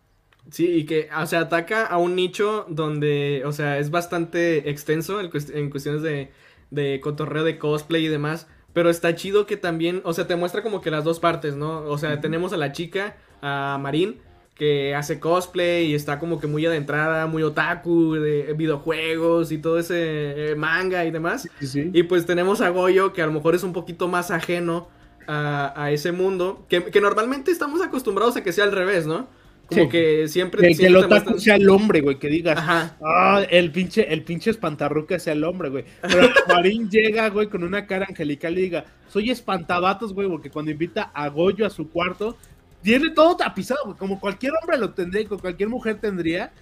Sí, 0.50 0.66
y 0.68 0.86
que, 0.86 1.08
o 1.20 1.26
sea, 1.26 1.40
ataca 1.40 1.84
a 1.84 1.98
un 1.98 2.14
nicho 2.14 2.64
donde, 2.68 3.42
o 3.44 3.50
sea, 3.50 3.78
es 3.78 3.90
bastante 3.90 4.70
extenso 4.70 5.20
en, 5.20 5.70
cuestiones 5.70 6.02
de, 6.02 6.30
de 6.70 7.00
cotorreo 7.00 7.42
de 7.42 7.58
cosplay 7.58 8.06
y 8.06 8.08
demás, 8.08 8.46
pero 8.76 8.90
está 8.90 9.14
chido 9.14 9.46
que 9.46 9.56
también, 9.56 10.02
o 10.04 10.12
sea, 10.12 10.26
te 10.26 10.36
muestra 10.36 10.62
como 10.62 10.82
que 10.82 10.90
las 10.90 11.02
dos 11.02 11.18
partes, 11.18 11.56
¿no? 11.56 11.78
O 11.84 11.96
sea, 11.96 12.20
tenemos 12.20 12.52
a 12.52 12.58
la 12.58 12.72
chica, 12.72 13.16
a 13.40 13.78
Marín, 13.80 14.20
que 14.54 14.94
hace 14.94 15.18
cosplay 15.18 15.86
y 15.86 15.94
está 15.94 16.18
como 16.18 16.38
que 16.38 16.46
muy 16.46 16.66
adentrada, 16.66 17.26
muy 17.26 17.42
otaku 17.42 18.16
de 18.16 18.52
videojuegos 18.52 19.50
y 19.50 19.56
todo 19.56 19.78
ese 19.78 20.50
eh, 20.50 20.54
manga 20.56 21.06
y 21.06 21.10
demás. 21.10 21.48
Y 21.94 22.02
pues 22.02 22.26
tenemos 22.26 22.60
a 22.60 22.68
Goyo, 22.68 23.14
que 23.14 23.22
a 23.22 23.26
lo 23.26 23.32
mejor 23.32 23.54
es 23.54 23.62
un 23.62 23.72
poquito 23.72 24.08
más 24.08 24.30
ajeno 24.30 24.88
a, 25.26 25.90
ese 25.90 26.12
mundo, 26.12 26.66
que, 26.68 26.84
que, 26.84 27.00
normalmente 27.00 27.52
estamos 27.52 27.80
acostumbrados 27.80 28.36
a 28.36 28.42
que 28.42 28.52
sea 28.52 28.64
al 28.64 28.72
revés, 28.72 29.06
¿no? 29.06 29.26
Como 29.68 29.88
que 29.88 30.28
siempre. 30.28 30.74
Que, 30.74 30.86
el 30.86 30.96
otaku 30.96 31.38
sea 31.38 31.56
el 31.56 31.68
hombre, 31.68 32.00
güey, 32.00 32.18
que 32.18 32.28
digas. 32.28 32.56
Ah, 32.58 33.44
el 33.50 33.72
pinche, 33.72 34.12
el 34.12 34.22
pinche 34.22 34.50
espantarruca 34.50 35.18
sea 35.18 35.32
el 35.32 35.44
hombre, 35.44 35.68
güey. 35.70 35.84
Pero 36.02 36.28
Marín 36.48 36.88
llega, 36.88 37.28
güey, 37.30 37.48
con 37.48 37.64
una 37.64 37.86
cara 37.86 38.06
angelical 38.08 38.56
y 38.56 38.62
diga, 38.62 38.84
soy 39.08 39.30
espantabatos, 39.30 40.14
güey, 40.14 40.28
porque 40.28 40.50
cuando 40.50 40.70
invita 40.70 41.10
a 41.12 41.28
Goyo 41.28 41.66
a 41.66 41.70
su 41.70 41.90
cuarto, 41.90 42.36
tiene 42.82 43.10
todo 43.10 43.36
tapizado, 43.36 43.84
güey, 43.86 43.96
como 43.96 44.20
cualquier 44.20 44.52
hombre 44.60 44.78
lo 44.78 44.90
tendría, 44.94 45.26
como 45.28 45.40
cualquier 45.40 45.68
mujer 45.68 45.98
tendría. 46.00 46.52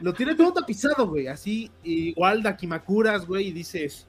Lo 0.00 0.12
tiene 0.12 0.34
todo 0.34 0.52
tapizado, 0.52 1.08
güey, 1.08 1.26
así, 1.28 1.70
igual 1.82 2.42
Dakimakuras, 2.42 3.26
güey, 3.26 3.48
y 3.48 3.52
dices, 3.52 4.06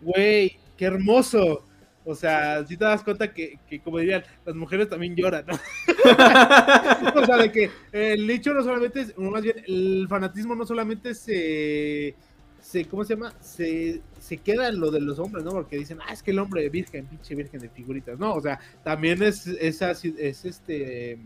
güey, 0.00 0.58
qué 0.76 0.84
hermoso. 0.84 1.64
O 2.10 2.14
sea, 2.16 2.66
si 2.66 2.76
te 2.76 2.84
das 2.84 3.04
cuenta 3.04 3.32
que, 3.32 3.58
como 3.84 3.98
dirían, 3.98 4.24
las 4.44 4.56
mujeres 4.56 4.88
también 4.88 5.14
lloran, 5.14 5.44
¿no? 5.46 5.54
o 7.22 7.24
sea, 7.24 7.36
de 7.36 7.52
que 7.52 7.70
el 7.92 8.28
hecho 8.28 8.52
no 8.52 8.64
solamente 8.64 9.02
es, 9.02 9.16
más 9.16 9.42
bien, 9.42 9.62
el 9.64 10.06
fanatismo 10.08 10.56
no 10.56 10.66
solamente 10.66 11.14
se, 11.14 12.16
se 12.60 12.84
¿cómo 12.86 13.04
se 13.04 13.14
llama? 13.14 13.32
Se, 13.40 14.00
se 14.18 14.38
queda 14.38 14.68
en 14.68 14.80
lo 14.80 14.90
de 14.90 15.00
los 15.00 15.20
hombres, 15.20 15.44
¿no? 15.44 15.52
Porque 15.52 15.78
dicen, 15.78 15.98
ah, 16.04 16.12
es 16.12 16.20
que 16.20 16.32
el 16.32 16.40
hombre 16.40 16.68
virgen, 16.68 17.06
pinche 17.06 17.36
virgen 17.36 17.60
de 17.60 17.68
figuritas. 17.68 18.18
No, 18.18 18.34
o 18.34 18.40
sea, 18.40 18.58
también 18.82 19.22
es, 19.22 19.46
es, 19.46 19.80
es 19.80 20.44
este, 20.44 21.16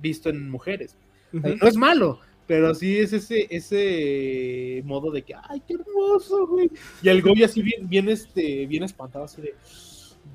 visto 0.00 0.30
en 0.30 0.48
mujeres. 0.48 0.96
No 1.32 1.68
es 1.68 1.76
malo, 1.76 2.18
pero 2.46 2.74
sí 2.74 2.98
es 2.98 3.12
ese, 3.12 3.46
ese 3.50 4.82
modo 4.86 5.10
de 5.10 5.20
que, 5.20 5.34
ay, 5.34 5.62
qué 5.68 5.74
hermoso, 5.74 6.46
güey. 6.46 6.70
Y 7.02 7.10
el 7.10 7.20
Goya 7.20 7.44
así 7.44 7.60
bien, 7.60 7.88
bien, 7.90 8.08
este, 8.08 8.66
bien 8.66 8.84
espantado, 8.84 9.26
así 9.26 9.42
de 9.42 9.54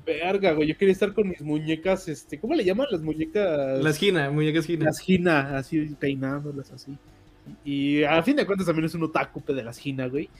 Verga, 0.06 0.52
güey, 0.52 0.68
yo 0.68 0.78
quería 0.78 0.92
estar 0.92 1.12
con 1.12 1.28
mis 1.28 1.40
muñecas, 1.42 2.06
este, 2.06 2.38
¿cómo 2.38 2.54
le 2.54 2.64
llaman 2.64 2.86
las 2.90 3.02
muñecas? 3.02 3.82
Las 3.82 3.98
Gina, 3.98 4.30
muñecas 4.30 4.64
Gina. 4.64 4.84
Las 4.84 5.00
Gina, 5.00 5.58
así 5.58 5.96
peinándolas 5.98 6.70
así. 6.70 6.96
Y 7.64 8.04
a 8.04 8.22
fin 8.22 8.36
de 8.36 8.46
cuentas 8.46 8.66
también 8.66 8.86
es 8.86 8.94
un 8.94 9.02
otakupe 9.02 9.52
de 9.52 9.64
las 9.64 9.78
Gina, 9.78 10.06
güey. 10.06 10.30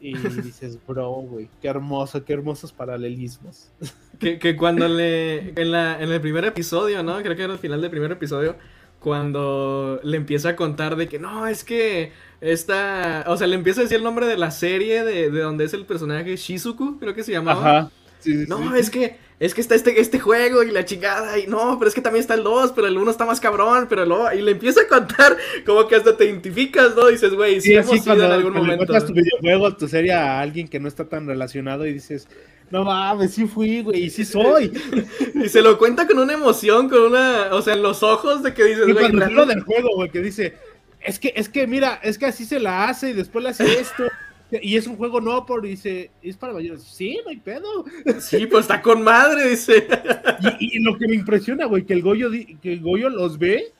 Y 0.00 0.14
dices, 0.42 0.78
bro, 0.86 1.10
güey, 1.10 1.48
qué 1.60 1.68
hermoso, 1.68 2.24
qué 2.24 2.32
hermosos 2.32 2.72
paralelismos. 2.72 3.70
Que, 4.18 4.38
que 4.38 4.56
cuando 4.56 4.86
le, 4.86 5.48
en, 5.60 5.72
la, 5.72 6.00
en 6.00 6.12
el 6.12 6.20
primer 6.20 6.44
episodio, 6.44 7.02
¿no? 7.02 7.20
Creo 7.22 7.34
que 7.34 7.42
era 7.42 7.54
el 7.54 7.58
final 7.58 7.80
del 7.80 7.90
primer 7.90 8.12
episodio, 8.12 8.54
cuando 9.00 9.98
le 10.04 10.16
empieza 10.16 10.50
a 10.50 10.54
contar 10.54 10.94
de 10.94 11.08
que 11.08 11.18
no, 11.18 11.48
es 11.48 11.64
que 11.64 12.12
esta, 12.40 13.24
o 13.26 13.36
sea, 13.36 13.48
le 13.48 13.56
empieza 13.56 13.80
a 13.80 13.82
decir 13.82 13.96
el 13.96 14.04
nombre 14.04 14.26
de 14.26 14.36
la 14.36 14.52
serie 14.52 15.02
de, 15.02 15.28
de 15.28 15.40
donde 15.40 15.64
es 15.64 15.74
el 15.74 15.86
personaje 15.86 16.36
Shizuku, 16.36 17.00
creo 17.00 17.16
que 17.16 17.24
se 17.24 17.32
llamaba. 17.32 17.78
Ajá 17.78 17.90
no, 18.24 18.74
es 18.74 18.90
que 18.90 19.16
es 19.42 19.54
que 19.54 19.60
está 19.60 19.74
este, 19.74 20.00
este 20.00 20.20
juego 20.20 20.62
y 20.62 20.70
la 20.70 20.84
chingada, 20.84 21.36
y 21.36 21.48
no, 21.48 21.76
pero 21.76 21.88
es 21.88 21.96
que 21.96 22.00
también 22.00 22.20
está 22.20 22.34
el 22.34 22.44
2, 22.44 22.72
pero 22.76 22.86
el 22.86 22.96
1 22.96 23.10
está 23.10 23.26
más 23.26 23.40
cabrón, 23.40 23.86
pero 23.88 24.06
luego, 24.06 24.32
y 24.32 24.40
le 24.40 24.52
empieza 24.52 24.82
a 24.82 24.86
contar 24.86 25.36
como 25.66 25.88
que 25.88 25.96
hasta 25.96 26.16
te 26.16 26.26
identificas, 26.26 26.94
¿no? 26.94 27.08
dices, 27.08 27.34
güey, 27.34 27.60
sí, 27.60 27.74
hemos 27.74 28.06
en 28.06 28.20
algún 28.20 28.52
momento. 28.52 28.92
Le 28.92 29.00
tu 29.00 29.12
videojuego, 29.12 29.74
tu 29.74 29.88
serie 29.88 30.12
a 30.12 30.40
alguien 30.40 30.68
que 30.68 30.78
no 30.78 30.86
está 30.86 31.08
tan 31.08 31.26
relacionado 31.26 31.84
y 31.86 31.92
dices, 31.92 32.28
no 32.70 32.84
mames, 32.84 33.34
sí 33.34 33.46
fui, 33.46 33.82
güey, 33.82 34.04
y 34.04 34.10
sí 34.10 34.24
soy. 34.24 34.72
y 35.34 35.48
se 35.48 35.60
lo 35.60 35.76
cuenta 35.76 36.06
con 36.06 36.20
una 36.20 36.34
emoción, 36.34 36.88
con 36.88 37.00
una, 37.02 37.48
o 37.50 37.62
sea, 37.62 37.74
en 37.74 37.82
los 37.82 38.04
ojos 38.04 38.44
de 38.44 38.54
que 38.54 38.62
dices, 38.62 38.84
güey. 38.92 39.10
Cuando 39.10 39.44
del 39.44 39.62
juego, 39.62 39.88
güey, 39.96 40.10
que 40.10 40.20
dice, 40.20 40.54
es 41.00 41.18
que, 41.18 41.32
es 41.34 41.48
que, 41.48 41.66
mira, 41.66 41.98
es 42.02 42.16
que 42.16 42.26
así 42.26 42.44
se 42.44 42.60
la 42.60 42.84
hace 42.84 43.10
y 43.10 43.12
después 43.12 43.42
le 43.42 43.50
hace 43.50 43.80
esto. 43.80 44.04
Y 44.60 44.76
es 44.76 44.86
un 44.86 44.96
juego 44.96 45.20
no 45.20 45.46
por, 45.46 45.62
dice, 45.62 46.10
es 46.20 46.36
para 46.36 46.52
mayores. 46.52 46.82
Sí, 46.82 47.18
no 47.24 47.30
hay 47.30 47.38
pedo. 47.38 47.84
Sí, 48.20 48.46
pues 48.46 48.62
está 48.64 48.82
con 48.82 49.02
madre, 49.02 49.50
dice. 49.50 49.86
Y, 50.60 50.80
lo 50.80 50.98
que 50.98 51.08
me 51.08 51.14
impresiona, 51.14 51.66
güey, 51.66 51.84
que 51.84 51.94
el 51.94 52.02
Goyo, 52.02 52.30
que 52.30 52.72
el 52.72 52.80
Goyo 52.80 53.08
los 53.08 53.38
ve, 53.38 53.72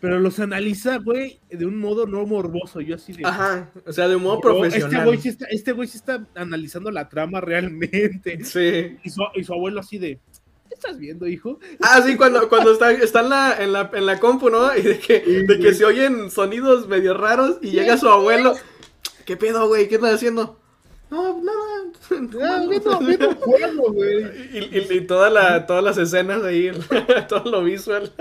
pero 0.00 0.18
los 0.18 0.40
analiza, 0.40 0.98
güey, 0.98 1.38
de 1.48 1.66
un 1.66 1.78
modo 1.78 2.06
no 2.06 2.26
morboso. 2.26 2.80
Yo 2.80 2.96
así 2.96 3.12
de. 3.12 3.24
Ajá, 3.24 3.70
o 3.86 3.92
sea, 3.92 4.08
de 4.08 4.16
un 4.16 4.22
modo 4.22 4.36
este 4.36 4.48
profesional. 4.48 4.92
Este 4.92 5.04
güey 5.04 5.18
sí 5.18 5.28
está, 5.28 5.46
este 5.46 5.72
güey 5.72 5.88
sí 5.88 5.96
está 5.98 6.26
analizando 6.34 6.90
la 6.90 7.08
trama 7.08 7.40
realmente. 7.40 8.44
Sí. 8.44 8.96
Y 9.02 9.10
su, 9.10 9.22
y 9.34 9.44
su 9.44 9.52
abuelo 9.52 9.80
así 9.80 9.98
de. 9.98 10.18
¿Qué 10.68 10.74
estás 10.74 10.98
viendo, 10.98 11.26
hijo? 11.26 11.58
Ah, 11.80 12.00
sí, 12.04 12.16
cuando, 12.16 12.48
cuando 12.48 12.72
está, 12.72 12.92
está 12.92 13.20
en, 13.20 13.28
la, 13.28 13.56
en, 13.58 13.72
la, 13.72 13.90
en 13.92 14.06
la 14.06 14.20
compu, 14.20 14.50
¿no? 14.50 14.74
Y 14.76 14.82
de 14.82 14.98
que, 14.98 15.20
de 15.20 15.58
que 15.58 15.74
se 15.74 15.84
oyen 15.84 16.30
sonidos 16.30 16.86
medio 16.86 17.14
raros 17.14 17.58
y 17.60 17.70
llega 17.70 17.98
su 17.98 18.08
abuelo. 18.08 18.54
¿Qué 19.24 19.36
pedo, 19.36 19.68
güey? 19.68 19.88
¿Qué 19.88 19.96
estás 19.96 20.14
haciendo? 20.14 20.58
No, 21.10 21.42
nada. 21.42 21.80
No, 22.10 23.36
juego, 23.40 23.92
güey. 23.92 24.24
Y, 24.52 24.94
y, 24.94 25.00
toda 25.02 25.30
la, 25.30 25.66
todas 25.66 25.84
las 25.84 25.98
escenas 25.98 26.42
ahí, 26.42 26.70
todo 27.28 27.50
lo 27.50 27.62
visual. 27.62 28.12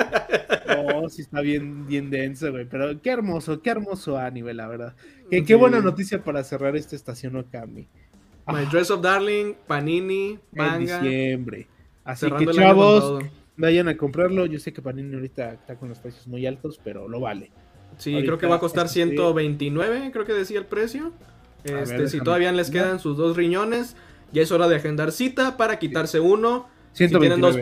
No, 0.67 1.09
sí 1.09 1.23
está 1.23 1.41
bien, 1.41 1.87
bien 1.87 2.09
denso, 2.09 2.51
güey. 2.51 2.65
Pero 2.65 3.01
qué 3.01 3.09
hermoso, 3.09 3.61
qué 3.61 3.71
hermoso 3.71 4.17
anime, 4.17 4.53
la 4.53 4.67
verdad. 4.67 4.95
Qué, 5.29 5.43
qué 5.43 5.55
buena 5.55 5.79
noticia 5.79 6.23
para 6.23 6.43
cerrar 6.43 6.75
esta 6.75 6.95
estación 6.95 7.35
Okami. 7.35 7.87
My 8.47 8.65
Dress 8.71 8.91
of 8.91 9.01
Darling, 9.01 9.55
Panini, 9.67 10.37
manga. 10.51 10.97
En 10.97 11.03
diciembre. 11.03 11.67
Así 12.03 12.29
que, 12.31 12.47
chavos, 12.47 13.23
vayan 13.57 13.87
a 13.87 13.97
comprarlo. 13.97 14.45
Yo 14.45 14.59
sé 14.59 14.73
que 14.73 14.81
Panini 14.81 15.15
ahorita 15.15 15.53
está 15.53 15.75
con 15.75 15.89
los 15.89 15.99
precios 15.99 16.27
muy 16.27 16.45
altos, 16.45 16.79
pero 16.83 17.07
lo 17.07 17.19
vale. 17.19 17.51
Sí, 17.99 18.15
creo 18.23 18.37
que 18.37 18.47
va 18.47 18.55
a 18.55 18.59
costar 18.59 18.89
129, 18.89 20.09
creo 20.11 20.25
que 20.25 20.33
decía 20.33 20.57
el 20.57 20.65
precio. 20.65 21.11
Este, 21.63 22.07
si 22.07 22.19
todavía 22.21 22.51
les 22.53 22.71
quedan 22.71 22.99
sus 22.99 23.17
dos 23.17 23.35
riñones, 23.35 23.95
ya 24.31 24.41
es 24.41 24.51
hora 24.51 24.67
de 24.67 24.77
agendar 24.77 25.11
cita 25.11 25.57
para 25.57 25.77
quitarse 25.79 26.19
uno. 26.19 26.67
Si 26.93 27.07
tienen, 27.07 27.41
dos 27.41 27.57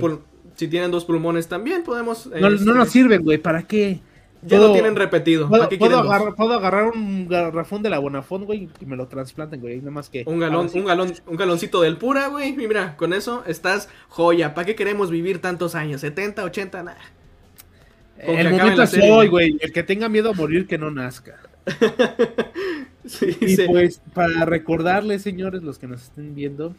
si 0.55 0.67
tienen 0.67 0.91
dos 0.91 1.05
pulmones 1.05 1.47
también, 1.47 1.83
podemos... 1.83 2.27
No, 2.27 2.49
no 2.49 2.73
nos 2.73 2.88
este, 2.88 2.99
sirven, 2.99 3.23
güey, 3.23 3.39
¿para 3.39 3.63
qué? 3.63 3.99
Ya 4.43 4.59
lo 4.59 4.71
tienen 4.71 4.95
repetido. 4.95 5.49
¿Puedo, 5.49 5.67
puedo, 5.69 5.99
agarrar, 5.99 6.35
puedo, 6.35 6.53
agarrar, 6.53 6.91
un 6.91 7.27
garrafón 7.27 7.81
de 7.81 7.89
la 7.89 7.99
Bonafont, 7.99 8.45
güey, 8.45 8.69
y 8.79 8.85
me 8.85 8.95
lo 8.95 9.07
trasplanten, 9.07 9.59
güey. 9.59 9.79
Nada 9.79 9.91
más 9.91 10.09
que. 10.09 10.23
Un 10.27 10.39
galón, 10.39 10.69
un 10.73 10.85
galón, 10.85 11.13
un 11.25 11.35
galoncito 11.35 11.81
del 11.81 11.97
pura, 11.97 12.27
güey. 12.27 12.49
Y 12.49 12.67
mira, 12.67 12.95
con 12.97 13.13
eso 13.13 13.43
estás 13.47 13.89
joya. 14.09 14.53
¿Para 14.53 14.65
qué 14.67 14.75
queremos 14.75 15.09
vivir 15.09 15.41
tantos 15.41 15.73
años? 15.73 16.03
¿70, 16.03 16.43
80? 16.43 16.83
Nada. 16.83 16.97
El 18.20 18.51
momento 18.51 18.84
es 18.84 18.97
hoy, 19.01 19.28
güey. 19.28 19.57
El 19.59 19.72
que 19.72 19.84
tenga 19.84 20.09
miedo 20.09 20.32
a 20.32 20.34
morir, 20.34 20.68
que 20.68 20.78
no 20.78 20.91
nazca. 20.91 21.38
y 23.22 23.57
pues, 23.68 24.01
para 24.13 24.45
recordarles, 24.45 25.22
señores, 25.22 25.63
los 25.63 25.78
que 25.78 25.88
nos 25.88 26.03
estén 26.03 26.36
viendo, 26.36 26.76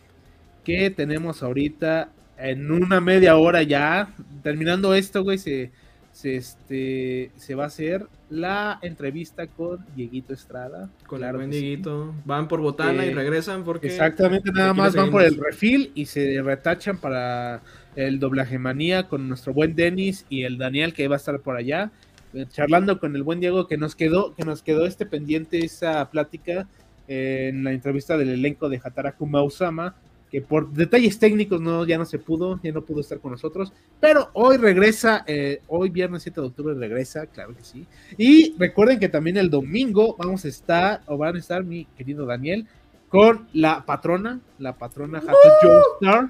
que 0.64 0.90
tenemos 0.90 1.42
ahorita 1.42 2.10
en 2.38 2.70
una 2.70 3.00
media 3.00 3.36
hora 3.36 3.62
ya, 3.62 4.14
terminando 4.42 4.94
esto, 4.94 5.22
güey, 5.22 5.38
se, 5.38 5.70
se, 6.12 6.36
este, 6.36 7.30
se 7.36 7.54
va 7.54 7.64
a 7.64 7.66
hacer 7.68 8.06
la 8.30 8.78
entrevista 8.82 9.46
con 9.46 9.84
Dieguito 9.94 10.32
Estrada. 10.32 10.88
Con 11.06 11.24
el 11.24 11.34
buen 11.34 11.50
Dieguito. 11.50 12.14
Van 12.24 12.48
por 12.48 12.60
botana 12.60 13.04
y 13.06 13.12
regresan 13.12 13.64
porque... 13.64 13.88
Exactamente, 13.88 14.52
nada 14.52 14.74
más 14.74 14.94
van 14.94 15.10
por 15.10 15.22
el 15.22 15.36
refil 15.36 15.92
y 15.94 16.06
se 16.06 16.40
retachan 16.42 16.98
para 16.98 17.62
el 17.98 18.20
doblaje 18.20 18.60
manía 18.60 19.08
con 19.08 19.28
nuestro 19.28 19.52
buen 19.52 19.74
Denis 19.74 20.24
y 20.28 20.44
el 20.44 20.56
Daniel 20.56 20.94
que 20.94 21.08
va 21.08 21.16
a 21.16 21.18
estar 21.18 21.40
por 21.40 21.56
allá 21.56 21.90
eh, 22.32 22.46
charlando 22.48 23.00
con 23.00 23.16
el 23.16 23.24
buen 23.24 23.40
Diego 23.40 23.66
que 23.66 23.76
nos 23.76 23.96
quedó 23.96 24.36
que 24.36 24.44
nos 24.44 24.62
quedó 24.62 24.86
este 24.86 25.04
pendiente 25.04 25.64
esa 25.64 26.08
plática 26.08 26.68
eh, 27.08 27.48
en 27.50 27.64
la 27.64 27.72
entrevista 27.72 28.16
del 28.16 28.28
elenco 28.28 28.68
de 28.68 28.80
Hataraku 28.82 29.26
Mausama 29.26 29.96
que 30.30 30.40
por 30.40 30.72
detalles 30.72 31.18
técnicos 31.18 31.60
no 31.60 31.84
ya 31.86 31.98
no 31.98 32.04
se 32.04 32.20
pudo 32.20 32.60
ya 32.62 32.70
no 32.70 32.84
pudo 32.84 33.00
estar 33.00 33.18
con 33.18 33.32
nosotros 33.32 33.72
pero 33.98 34.30
hoy 34.32 34.58
regresa 34.58 35.24
eh, 35.26 35.62
hoy 35.66 35.90
viernes 35.90 36.22
7 36.22 36.40
de 36.40 36.46
octubre 36.46 36.74
regresa 36.74 37.26
claro 37.26 37.52
que 37.56 37.64
sí 37.64 37.84
y 38.16 38.54
recuerden 38.58 39.00
que 39.00 39.08
también 39.08 39.38
el 39.38 39.50
domingo 39.50 40.14
vamos 40.16 40.44
a 40.44 40.48
estar 40.48 41.02
o 41.06 41.18
van 41.18 41.34
a 41.34 41.40
estar 41.40 41.64
mi 41.64 41.86
querido 41.96 42.26
Daniel 42.26 42.68
con 43.08 43.48
la 43.52 43.84
patrona 43.84 44.38
la 44.60 44.78
patrona 44.78 45.18
Star 45.18 46.28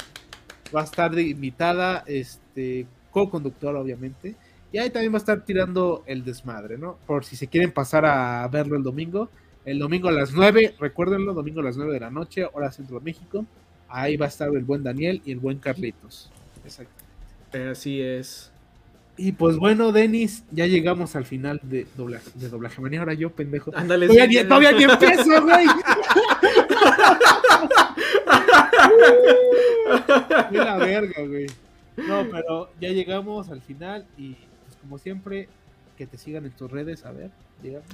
va 0.74 0.82
a 0.82 0.84
estar 0.84 1.14
de 1.14 1.22
invitada, 1.22 2.04
este, 2.06 2.86
co-conductor, 3.10 3.74
obviamente. 3.76 4.34
Y 4.72 4.78
ahí 4.78 4.90
también 4.90 5.12
va 5.12 5.16
a 5.16 5.18
estar 5.18 5.44
tirando 5.44 6.02
el 6.06 6.24
desmadre, 6.24 6.76
¿no? 6.76 6.98
Por 7.06 7.24
si 7.24 7.36
se 7.36 7.46
quieren 7.46 7.72
pasar 7.72 8.04
a 8.04 8.46
verlo 8.48 8.76
el 8.76 8.82
domingo. 8.82 9.30
El 9.64 9.78
domingo 9.78 10.08
a 10.08 10.12
las 10.12 10.32
9, 10.32 10.76
recuérdenlo, 10.78 11.34
domingo 11.34 11.60
a 11.60 11.64
las 11.64 11.76
9 11.76 11.92
de 11.92 12.00
la 12.00 12.10
noche, 12.10 12.46
hora 12.52 12.72
Centro 12.72 12.98
de 12.98 13.04
México. 13.04 13.44
Ahí 13.88 14.16
va 14.16 14.26
a 14.26 14.28
estar 14.28 14.48
el 14.48 14.64
buen 14.64 14.82
Daniel 14.82 15.22
y 15.24 15.32
el 15.32 15.38
buen 15.38 15.58
Carlitos. 15.58 16.30
Exacto. 16.64 16.92
Así 17.70 18.00
es. 18.00 18.50
Y 19.16 19.32
pues 19.32 19.56
bueno, 19.56 19.90
Denis, 19.90 20.44
ya 20.52 20.66
llegamos 20.66 21.16
al 21.16 21.24
final 21.24 21.60
de 21.64 21.86
doblaje, 21.96 22.30
de 22.34 22.48
doblaje 22.48 22.80
manía. 22.80 23.00
Ahora 23.00 23.14
yo, 23.14 23.30
pendejo. 23.30 23.72
Ándale, 23.74 24.06
todavía, 24.06 24.46
todavía 24.46 24.72
ni 24.72 24.84
empiezo, 24.84 25.42
güey. 25.42 25.66
verga, 30.78 31.22
güey. 31.22 31.46
No, 31.96 32.26
pero 32.30 32.70
ya 32.80 32.90
llegamos 32.90 33.50
al 33.50 33.60
final 33.60 34.06
y 34.16 34.34
pues 34.34 34.76
como 34.80 34.98
siempre, 34.98 35.48
que 35.96 36.06
te 36.06 36.16
sigan 36.16 36.44
en 36.44 36.52
tus 36.52 36.70
redes, 36.70 37.04
a 37.04 37.12
ver, 37.12 37.30
dígame. 37.62 37.84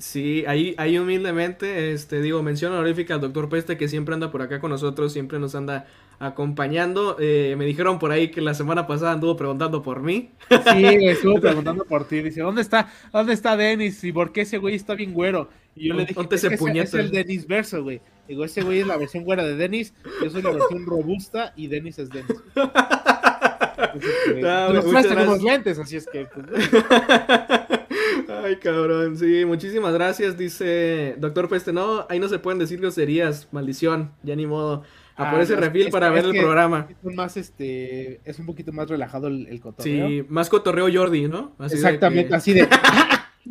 Sí, 0.00 0.44
ahí, 0.46 0.74
ahí 0.78 0.96
humildemente, 0.96 1.92
este, 1.92 2.22
digo, 2.22 2.42
mención 2.42 2.72
honorífica 2.72 3.14
al 3.14 3.20
doctor 3.20 3.50
Peste 3.50 3.76
que 3.76 3.86
siempre 3.86 4.14
anda 4.14 4.30
por 4.30 4.40
acá 4.40 4.58
con 4.58 4.70
nosotros, 4.70 5.12
siempre 5.12 5.38
nos 5.38 5.54
anda 5.54 5.86
acompañando. 6.18 7.16
Eh, 7.20 7.54
me 7.58 7.66
dijeron 7.66 7.98
por 7.98 8.10
ahí 8.10 8.30
que 8.30 8.40
la 8.40 8.54
semana 8.54 8.86
pasada 8.86 9.12
anduvo 9.12 9.36
preguntando 9.36 9.82
por 9.82 10.00
mí. 10.00 10.30
Sí, 10.48 10.56
estuvo 11.06 11.38
preguntando 11.38 11.84
por 11.84 12.08
ti. 12.08 12.22
Dice, 12.22 12.40
¿dónde 12.40 12.62
está, 12.62 12.90
dónde 13.12 13.34
está 13.34 13.58
Denis? 13.58 14.02
¿Y 14.02 14.10
por 14.10 14.32
qué 14.32 14.40
ese 14.40 14.56
güey 14.56 14.74
está 14.74 14.94
bien 14.94 15.12
güero? 15.12 15.50
Y 15.76 15.88
yo 15.88 15.94
le 15.94 16.06
dije, 16.06 16.18
es, 16.30 16.44
ese 16.44 16.82
es 16.82 16.94
el 16.94 17.10
Denis 17.10 17.46
verso, 17.46 17.82
güey. 17.82 18.00
Digo, 18.26 18.42
ese 18.44 18.62
güey 18.62 18.78
es 18.80 18.86
la 18.86 18.96
versión 18.96 19.24
güera 19.24 19.44
de 19.44 19.54
Denis, 19.54 19.92
yo 20.22 20.30
soy 20.30 20.40
la 20.40 20.50
versión 20.50 20.86
robusta 20.86 21.52
y 21.56 21.66
Denis 21.66 21.98
es 21.98 22.08
Denis. 22.08 22.36
Nosotros 24.40 25.08
tenemos 25.08 25.42
lentes, 25.42 25.78
así 25.78 25.96
es 25.96 26.06
que... 26.06 26.26
Pues, 26.26 26.46
Ay, 28.28 28.56
cabrón, 28.56 29.16
sí, 29.16 29.44
muchísimas 29.44 29.92
gracias, 29.92 30.38
dice 30.38 31.16
Doctor 31.18 31.48
Peste. 31.48 31.72
No, 31.72 32.06
ahí 32.08 32.18
no 32.18 32.28
se 32.28 32.38
pueden 32.38 32.58
decir 32.58 32.80
groserías, 32.80 33.48
maldición, 33.52 34.12
ya 34.22 34.36
ni 34.36 34.46
modo. 34.46 34.84
A 35.16 35.28
ah, 35.28 35.30
por 35.32 35.40
ese 35.40 35.56
refil 35.56 35.90
para 35.90 36.08
ver 36.08 36.24
el 36.24 36.36
programa. 36.38 36.88
Es 36.88 37.14
más, 37.14 37.36
este, 37.36 38.20
es 38.24 38.38
un 38.38 38.46
poquito 38.46 38.72
más 38.72 38.88
relajado 38.88 39.26
el, 39.26 39.46
el 39.48 39.60
cotorreo. 39.60 40.08
Sí, 40.08 40.24
más 40.28 40.48
cotorreo 40.48 40.88
Jordi, 40.92 41.28
¿no? 41.28 41.52
Exactamente, 41.60 42.34
así 42.34 42.52
de... 42.52 42.68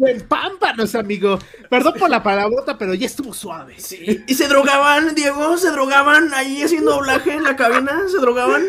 El 0.01 0.23
pámpanos, 0.23 0.95
amigo. 0.95 1.39
Perdón 1.69 1.93
por 1.99 2.09
la 2.09 2.23
palabrota, 2.23 2.77
pero 2.77 2.93
ya 2.93 3.05
estuvo 3.05 3.33
suave. 3.33 3.73
Sí. 3.77 4.23
¿Y 4.27 4.33
se 4.35 4.47
drogaban, 4.47 5.13
Diego? 5.15 5.57
¿Se 5.57 5.71
drogaban 5.71 6.33
ahí 6.33 6.61
haciendo 6.61 6.91
doblaje 6.91 7.33
en 7.33 7.43
la 7.43 7.55
cabina? 7.55 8.03
¿Se 8.07 8.19
drogaban? 8.19 8.61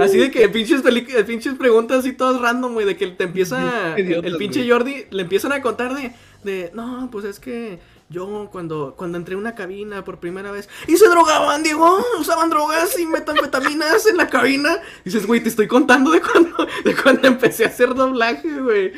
Así 0.00 0.18
de 0.18 0.30
que 0.30 0.48
pinches, 0.48 0.82
pinches 1.26 1.54
preguntas 1.54 2.04
y 2.06 2.12
todas 2.12 2.40
random, 2.40 2.72
güey, 2.72 2.86
de 2.86 2.96
que 2.96 3.06
te 3.08 3.24
empieza, 3.24 3.96
el, 3.96 4.36
pinche 4.36 4.68
Jordi, 4.68 5.04
le 5.10 5.22
empiezan 5.22 5.52
a 5.52 5.62
contar 5.62 5.94
de, 5.94 6.12
de, 6.42 6.70
no, 6.74 7.08
pues 7.12 7.24
es 7.24 7.38
que 7.38 7.78
yo 8.10 8.48
cuando, 8.50 8.94
cuando 8.96 9.18
entré 9.18 9.36
a 9.36 9.38
una 9.38 9.54
cabina 9.54 10.02
por 10.02 10.18
primera 10.18 10.50
vez 10.50 10.68
y 10.88 10.96
se 10.96 11.08
drogaban, 11.08 11.62
Diego, 11.62 12.04
usaban 12.18 12.50
drogas 12.50 12.98
y 12.98 13.06
metanfetaminas 13.06 14.04
en 14.06 14.16
la 14.16 14.28
cabina. 14.28 14.80
dices, 15.04 15.28
güey, 15.28 15.40
te 15.40 15.48
estoy 15.48 15.68
contando 15.68 16.10
de 16.10 16.20
cuando, 16.20 16.66
de 16.84 16.96
cuando 16.96 17.28
empecé 17.28 17.64
a 17.64 17.68
hacer 17.68 17.94
doblaje, 17.94 18.60
güey. 18.60 18.92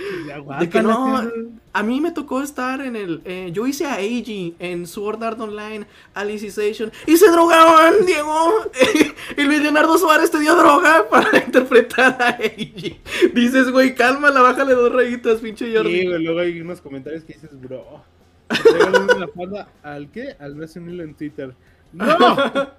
De 0.61 0.71
que 0.71 0.83
no, 0.83 1.31
a 1.75 1.83
mí 1.83 2.01
me 2.01 2.13
tocó 2.13 2.43
estar 2.43 2.81
en 2.81 2.97
el, 2.97 3.21
eh, 3.27 3.51
yo 3.53 3.67
hice 3.67 3.85
a 3.85 4.01
Eiji 4.01 4.55
en 4.59 4.87
Sword 4.87 5.23
Art 5.23 5.41
Online, 5.41 5.87
Alicization, 6.15 6.91
y 7.07 7.19
se 7.19 7.31
drogaban, 7.31 8.07
Diego. 8.07 8.51
y 9.37 9.43
Luis 9.43 9.61
Leonardo 9.61 9.99
Suárez 9.99 10.31
te 10.31 10.39
dio 10.39 10.57
droga 10.57 11.07
para 11.11 11.37
interpretar 11.45 12.17
a 12.19 12.31
Eiji. 12.41 12.99
Dices, 13.35 13.71
güey, 13.71 13.95
cálmala, 13.95 14.41
bájale 14.41 14.73
dos 14.73 14.91
rayitas, 14.91 15.41
pinche 15.41 15.71
Jordi. 15.77 16.01
Sí, 16.01 16.07
güey, 16.07 16.23
luego 16.23 16.41
hay 16.41 16.63
unos 16.63 16.81
comentarios 16.81 17.25
que 17.25 17.35
dices, 17.35 17.51
bro 17.61 18.11
una 19.37 19.67
al 19.83 20.11
qué? 20.11 20.37
Al 20.39 20.57
Resident 20.57 21.01
en 21.01 21.15
Twitter. 21.15 21.55
¡No! 21.93 22.07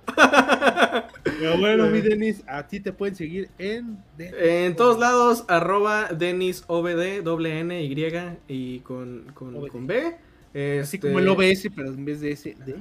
Pero 1.23 1.57
bueno, 1.59 1.87
mi 1.87 2.01
Denis, 2.01 2.43
a 2.47 2.67
ti 2.67 2.79
te 2.79 2.93
pueden 2.93 3.15
seguir 3.15 3.49
en... 3.57 3.97
En 4.17 4.75
todos 4.75 4.99
lados, 4.99 5.45
arroba 5.47 6.07
Denis 6.07 6.63
OBD, 6.67 7.21
doble 7.23 7.59
N, 7.59 7.83
Y 7.83 7.95
y 8.47 8.79
con, 8.79 9.31
con, 9.33 9.67
con 9.67 9.87
B. 9.87 10.15
Así 10.81 10.99
como 10.99 11.19
el 11.19 11.27
OBS, 11.27 11.69
pero 11.75 11.89
en 11.89 12.05
vez 12.05 12.21
de 12.21 12.31
ese, 12.31 12.55
D. 12.65 12.75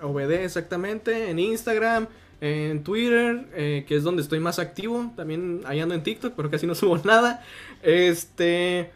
OBD, 0.00 0.44
exactamente. 0.44 1.30
En 1.30 1.38
Instagram, 1.38 2.08
en 2.40 2.82
Twitter, 2.82 3.46
eh, 3.54 3.84
que 3.86 3.96
es 3.96 4.02
donde 4.02 4.22
estoy 4.22 4.40
más 4.40 4.58
activo. 4.58 5.12
También 5.16 5.60
ahí 5.64 5.80
ando 5.80 5.94
en 5.94 6.02
TikTok, 6.02 6.34
pero 6.36 6.50
casi 6.50 6.66
no 6.66 6.74
subo 6.74 6.98
nada. 7.04 7.42
Este 7.82 8.90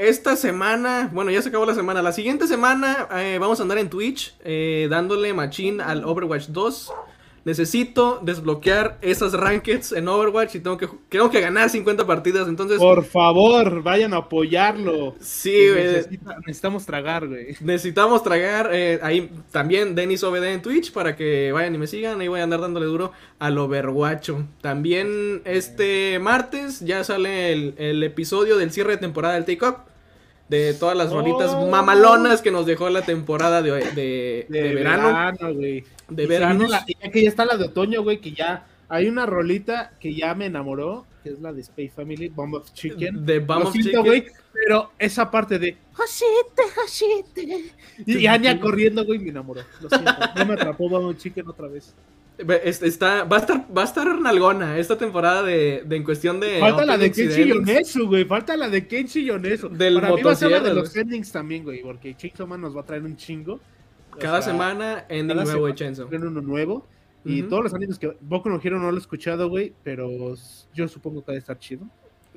esta 0.00 0.36
semana, 0.36 1.10
bueno, 1.12 1.30
ya 1.30 1.42
se 1.42 1.48
acabó 1.48 1.66
la 1.66 1.74
semana. 1.74 2.02
La 2.02 2.12
siguiente 2.12 2.46
semana 2.46 3.08
eh, 3.16 3.38
vamos 3.40 3.60
a 3.60 3.62
andar 3.62 3.78
en 3.78 3.90
Twitch 3.90 4.34
eh, 4.44 4.86
dándole 4.90 5.32
machine 5.34 5.82
al 5.82 6.04
Overwatch 6.04 6.46
2. 6.48 6.92
Necesito 7.48 8.20
desbloquear 8.22 8.98
esas 9.00 9.32
rankeds 9.32 9.92
en 9.92 10.06
Overwatch 10.06 10.56
y 10.56 10.60
tengo 10.60 10.76
que, 10.76 10.86
tengo 11.08 11.30
que 11.30 11.40
ganar 11.40 11.70
50 11.70 12.06
partidas. 12.06 12.46
Entonces, 12.46 12.76
por 12.76 13.06
favor, 13.06 13.82
vayan 13.82 14.12
a 14.12 14.18
apoyarlo. 14.18 15.14
Sí, 15.18 15.70
güey. 15.70 16.04
necesitamos 16.46 16.84
tragar, 16.84 17.26
güey. 17.26 17.56
Necesitamos 17.60 18.22
tragar. 18.22 18.68
Eh, 18.74 18.98
ahí 19.02 19.30
también 19.50 19.94
Denis 19.94 20.22
OBD 20.22 20.44
en 20.44 20.60
Twitch 20.60 20.92
para 20.92 21.16
que 21.16 21.50
vayan 21.50 21.74
y 21.74 21.78
me 21.78 21.86
sigan. 21.86 22.20
Ahí 22.20 22.28
voy 22.28 22.40
a 22.40 22.42
andar 22.42 22.60
dándole 22.60 22.84
duro 22.84 23.12
al 23.38 23.56
Overwatch. 23.56 24.28
También 24.60 25.40
este 25.46 26.18
martes 26.18 26.80
ya 26.80 27.02
sale 27.02 27.54
el, 27.54 27.74
el 27.78 28.02
episodio 28.02 28.58
del 28.58 28.72
cierre 28.72 28.90
de 28.90 28.98
temporada 28.98 29.40
del 29.40 29.46
Take 29.46 29.64
Up 29.64 29.76
de 30.48 30.74
todas 30.74 30.96
las 30.96 31.12
rolitas 31.12 31.52
oh. 31.54 31.66
mamalonas 31.66 32.42
que 32.42 32.50
nos 32.50 32.66
dejó 32.66 32.88
la 32.90 33.02
temporada 33.02 33.62
de, 33.62 33.72
de, 33.94 34.46
de, 34.48 34.74
verano. 34.74 35.32
güey. 35.54 35.84
De 36.08 36.26
verano. 36.26 36.66
Ya 36.66 37.10
que 37.10 37.22
ya 37.22 37.28
está 37.28 37.44
la 37.44 37.56
de 37.56 37.64
otoño, 37.64 38.02
güey, 38.02 38.20
que 38.20 38.32
ya 38.32 38.66
hay 38.88 39.08
una 39.08 39.26
rolita 39.26 39.92
que 40.00 40.14
ya 40.14 40.34
me 40.34 40.46
enamoró, 40.46 41.06
que 41.22 41.30
es 41.30 41.40
la 41.40 41.52
de 41.52 41.60
Space 41.60 41.90
Family, 41.94 42.28
Bomb 42.28 42.54
of 42.54 42.72
Chicken. 42.72 43.26
De 43.26 43.38
Bomb 43.40 43.66
of 43.66 43.72
Chicken. 43.74 44.24
pero 44.52 44.92
esa 44.98 45.30
parte 45.30 45.58
de 45.58 45.76
Hashite, 45.92 46.62
Hashite. 46.74 47.72
Y 48.06 48.26
Anya 48.26 48.58
corriendo, 48.58 49.04
güey, 49.04 49.18
me 49.18 49.30
enamoró. 49.30 49.62
Lo 49.80 49.90
siento, 49.90 50.12
no 50.36 50.46
me 50.46 50.54
atrapó 50.54 50.88
Bomb 50.88 51.06
of 51.06 51.18
Chicken 51.18 51.48
otra 51.48 51.68
vez. 51.68 51.94
Está, 52.38 53.24
va 53.24 53.36
a 53.36 53.40
estar, 53.40 53.66
va 53.76 53.82
a 53.82 53.84
estar 53.84 54.20
nalgona 54.20 54.78
esta 54.78 54.96
temporada 54.96 55.42
de, 55.42 55.82
de 55.84 55.96
en 55.96 56.04
cuestión 56.04 56.38
de. 56.38 56.60
Falta 56.60 56.84
la 56.84 56.96
de 56.96 57.10
Kenshi 57.10 57.44
Yonesu, 57.48 58.06
güey. 58.06 58.24
Falta 58.24 58.56
la 58.56 58.68
de 58.68 58.86
Kenshi 58.86 59.24
Yonesu. 59.24 59.68
Del 59.68 60.00
Para 60.00 60.14
mí 60.14 60.22
va 60.22 60.32
a 60.32 60.36
ser 60.36 60.52
la 60.52 60.60
de 60.60 60.72
los 60.72 60.94
endings 60.94 61.32
también, 61.32 61.64
güey. 61.64 61.82
Porque 61.82 62.16
Chainsaw 62.16 62.46
Man 62.46 62.60
nos 62.60 62.76
va 62.76 62.82
a 62.82 62.84
traer 62.84 63.02
un 63.02 63.16
chingo. 63.16 63.58
Cada 64.20 64.40
semana 64.40 65.04
ending 65.08 65.36
nuevo 65.36 65.66
de 65.66 65.74
Chainsaw. 65.74 66.08
uno 66.10 66.40
nuevo. 66.40 66.86
Y 67.24 67.42
todos 67.42 67.64
los 67.64 67.74
animes 67.74 67.98
que 67.98 68.16
Boku 68.20 68.48
no 68.48 68.60
Hero 68.62 68.78
no 68.78 68.90
lo 68.90 68.96
he 68.96 69.00
escuchado, 69.00 69.48
güey. 69.48 69.74
Pero 69.82 70.08
yo 70.72 70.86
supongo 70.86 71.24
que 71.24 71.32
va 71.32 71.36
a 71.36 71.38
estar 71.38 71.58
chido. 71.58 71.86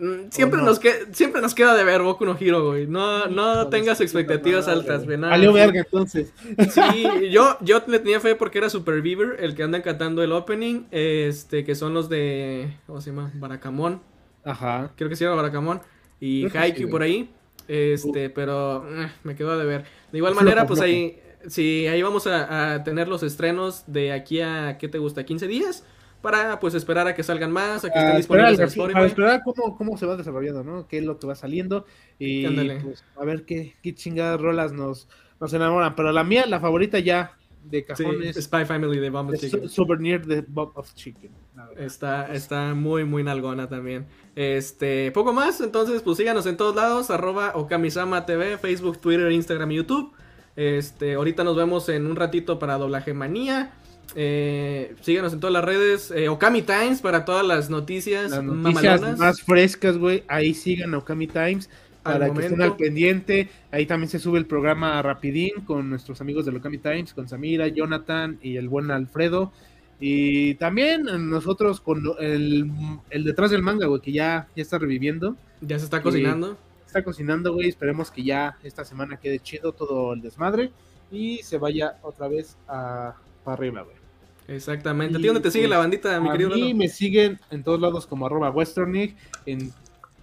Mm, 0.02 0.32
siempre, 0.32 0.60
nos 0.64 0.82
siempre 1.12 1.42
nos 1.42 1.54
queda 1.54 1.76
de 1.76 1.84
ver 1.84 2.02
Boku 2.02 2.26
no 2.26 2.36
Hero, 2.40 2.66
güey. 2.66 2.88
No, 2.88 3.28
no 3.28 3.68
tengas 3.68 4.02
expectativas 4.02 4.68
altas, 4.68 5.06
güey. 5.06 5.20
Salió 5.20 5.54
verga 5.54 5.82
entonces. 5.82 6.34
Sí, 6.72 7.30
yo, 7.32 7.56
yo 7.62 7.84
le 7.86 8.00
tenía 8.00 8.20
fe 8.20 8.34
porque 8.34 8.58
era 8.58 8.70
Super 8.72 9.04
Beaver, 9.04 9.38
el 9.40 9.54
que 9.54 9.62
anda 9.62 9.84
cantando 9.84 10.24
el 10.24 10.32
opening. 10.32 10.86
Este, 10.90 11.64
que 11.64 11.76
son 11.76 11.94
los 11.94 12.10
de. 12.10 12.74
¿Cómo 12.88 13.00
se 13.00 13.12
llama? 13.12 13.32
Baracamón. 13.36 14.02
Ajá. 14.44 14.92
Creo 14.96 15.08
que 15.08 15.16
se 15.16 15.26
llama 15.26 15.36
Baracamón. 15.36 15.82
Y 16.20 16.48
Haikyuu 16.48 16.90
por 16.90 17.04
ahí. 17.04 17.30
Este, 17.68 18.32
pero 18.32 18.84
eh, 18.90 19.12
me 19.24 19.36
quedó 19.36 19.56
de 19.56 19.66
ver. 19.66 19.86
De 20.12 20.18
igual 20.18 20.34
manera, 20.34 20.66
pues 20.66 20.82
ahí. 20.82 21.20
Sí, 21.48 21.86
ahí 21.86 22.02
vamos 22.02 22.26
a, 22.26 22.74
a 22.74 22.84
tener 22.84 23.08
los 23.08 23.22
estrenos 23.22 23.84
de 23.86 24.14
aquí 24.14 24.42
a. 24.42 24.80
¿Qué 24.80 24.88
te 24.88 24.98
gusta? 24.98 25.24
¿15 25.24 25.46
días? 25.46 25.86
Para 26.22 26.60
pues 26.60 26.74
esperar 26.74 27.08
a 27.08 27.16
que 27.16 27.24
salgan 27.24 27.52
más, 27.52 27.84
a 27.86 27.92
que 27.92 28.00
estén 28.00 28.18
disponibles 28.18 28.60
en 28.60 28.66
Spotify. 28.66 28.94
Para 28.94 29.06
esperar 29.08 29.42
cómo, 29.44 29.78
cómo 29.78 29.98
se 29.98 30.06
va 30.06 30.16
desarrollando, 30.16 30.64
¿no? 30.64 30.88
Qué 30.88 31.00
es 31.00 31.04
lo 31.04 31.18
que 31.20 31.28
va 31.28 31.36
saliendo 31.36 31.86
y 32.20 32.48
pues, 32.48 33.04
a 33.16 33.26
ver 33.26 33.46
qué, 33.46 33.76
qué 33.82 33.94
chingadas 33.94 34.40
rolas 34.40 34.72
nos, 34.72 35.08
nos 35.40 35.54
enamoran. 35.54 35.96
Pero 35.96 36.12
la 36.12 36.24
mía, 36.24 36.46
la 36.46 36.60
favorita 36.60 37.00
ya 37.00 37.38
de 37.64 37.86
cajón 37.86 38.24
es 38.24 38.38
Spy 38.38 38.66
Family 38.66 39.00
de 39.00 39.10
Bomb 39.10 39.30
of 39.30 39.40
Chicken. 39.40 39.70
Souvenir 39.70 40.26
de 40.26 40.42
Bomb 40.42 40.72
of 40.76 40.94
Chicken. 40.94 41.32
Está, 41.78 42.34
está 42.34 42.74
muy, 42.74 43.04
muy 43.04 43.24
nalgona 43.24 43.68
también. 43.68 44.08
Este, 44.36 45.12
poco 45.12 45.34
más, 45.34 45.62
entonces 45.62 46.02
pues 46.02 46.18
síganos 46.18 46.46
en 46.46 46.58
todos 46.58 46.76
lados, 46.76 47.12
arroba 47.12 47.52
Okamisama 47.56 48.26
TV, 48.26 48.58
Facebook, 48.58 49.00
Twitter, 49.00 49.32
Instagram 49.32 49.72
y 49.72 49.76
YouTube. 49.76 50.14
Este, 50.56 51.14
ahorita 51.14 51.44
nos 51.44 51.56
vemos 51.56 51.88
en 51.90 52.08
un 52.08 52.16
ratito 52.16 52.60
para 52.60 52.78
Doblaje 52.78 53.14
Manía. 53.14 53.74
Eh, 54.16 54.96
síganos 55.02 55.34
en 55.34 55.40
todas 55.40 55.54
las 55.54 55.64
redes. 55.64 56.12
Eh, 56.12 56.30
Okami 56.30 56.62
Times 56.62 57.02
para 57.02 57.26
todas 57.26 57.46
las 57.46 57.70
noticias, 57.70 58.32
las 58.32 58.44
noticias 58.44 59.18
más 59.18 59.42
frescas, 59.42 59.98
güey. 59.98 60.24
Ahí 60.28 60.54
sigan 60.54 60.94
Okami 60.94 61.28
Times 61.28 61.70
para 62.04 62.32
que 62.34 62.40
estén 62.40 62.62
al 62.62 62.76
pendiente. 62.76 63.50
Ahí 63.72 63.86
también 63.86 64.10
se 64.10 64.20
sube 64.20 64.40
el 64.40 64.46
programa 64.46 65.02
Rapidín 65.02 65.62
con 65.66 65.90
nuestros 65.90 66.22
amigos 66.22 66.46
de 66.46 66.56
Okami 66.56 66.78
Times, 66.78 67.14
con 67.14 67.28
Samira, 67.28 67.68
Jonathan 67.68 68.40
y 68.42 68.58
el 68.58 68.70
buen 68.70 68.92
Alfredo. 68.92 69.52
Y 70.00 70.56
también 70.56 71.04
nosotros 71.30 71.80
con 71.80 72.02
el, 72.20 72.72
detrás 73.12 73.52
del 73.52 73.62
manga, 73.62 73.86
güey, 73.86 74.02
que 74.02 74.12
ya, 74.12 74.48
ya 74.56 74.62
está 74.64 74.80
reviviendo. 74.80 75.36
Ya 75.62 75.78
se 75.78 75.86
está 75.86 76.02
cocinando. 76.02 76.58
está 76.88 77.04
cocinando, 77.04 77.54
güey. 77.54 77.70
Esperemos 77.70 78.10
que 78.10 78.24
ya 78.24 78.58
esta 78.64 78.84
semana 78.84 79.18
quede 79.18 79.40
chido 79.40 79.74
todo 79.74 80.14
el 80.14 80.22
desmadre 80.22 80.72
y 81.12 81.38
se 81.44 81.60
vaya 81.60 81.98
otra 82.02 82.28
vez 82.28 82.58
a, 82.68 83.16
para 83.44 83.54
arriba, 83.54 83.84
güey. 83.84 84.01
Exactamente. 84.48 85.18
¿A 85.18 85.22
ti 85.22 85.28
dónde 85.28 85.42
te 85.42 85.52
sigue 85.52 85.68
la 85.68 85.78
pues, 85.78 85.86
bandita, 85.86 86.20
mi 86.20 86.30
querido? 86.32 86.54
A 86.54 86.56
mí 86.56 86.74
me 86.74 86.88
siguen 86.88 87.40
en 87.50 87.64
todos 87.64 87.80
lados 87.80 88.06
como 88.06 88.26
arroba 88.26 88.50
westernig, 88.50 89.16
en, 89.46 89.72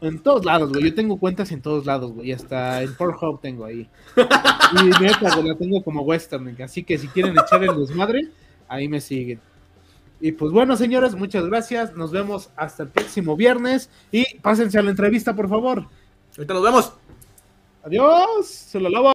en 0.01 0.19
todos 0.19 0.45
lados, 0.45 0.70
güey. 0.70 0.85
Yo 0.85 0.95
tengo 0.95 1.19
cuentas 1.19 1.51
en 1.53 1.62
todos 1.62 1.86
lados, 1.86 2.12
güey. 2.12 2.32
Hasta 2.32 2.82
en 2.82 2.95
Pornhub 2.95 3.40
tengo 3.40 3.65
ahí. 3.65 3.89
y 4.16 5.03
neta, 5.03 5.35
güey, 5.35 5.49
la 5.49 5.57
tengo 5.57 5.82
como 5.82 6.03
westernig. 6.03 6.61
Así 6.62 6.85
que 6.85 6.99
si 6.99 7.09
quieren 7.09 7.36
echar 7.39 7.62
el 7.65 7.77
desmadre, 7.77 8.28
ahí 8.69 8.89
me 8.89 9.01
siguen. 9.01 9.40
Y 10.20 10.32
pues 10.32 10.53
bueno, 10.53 10.77
señores, 10.77 11.15
muchas 11.15 11.47
gracias. 11.47 11.95
Nos 11.95 12.11
vemos 12.11 12.51
hasta 12.57 12.82
el 12.82 12.89
próximo 12.89 13.36
viernes. 13.36 13.89
Y 14.11 14.39
pásense 14.39 14.78
a 14.78 14.82
la 14.82 14.90
entrevista, 14.90 15.35
por 15.35 15.49
favor. 15.49 15.86
Ahorita 16.36 16.55
nos 16.55 16.62
vemos. 16.62 16.93
Adiós. 17.85 18.47
Se 18.47 18.81
lo 18.81 18.89
lavo. 18.89 19.07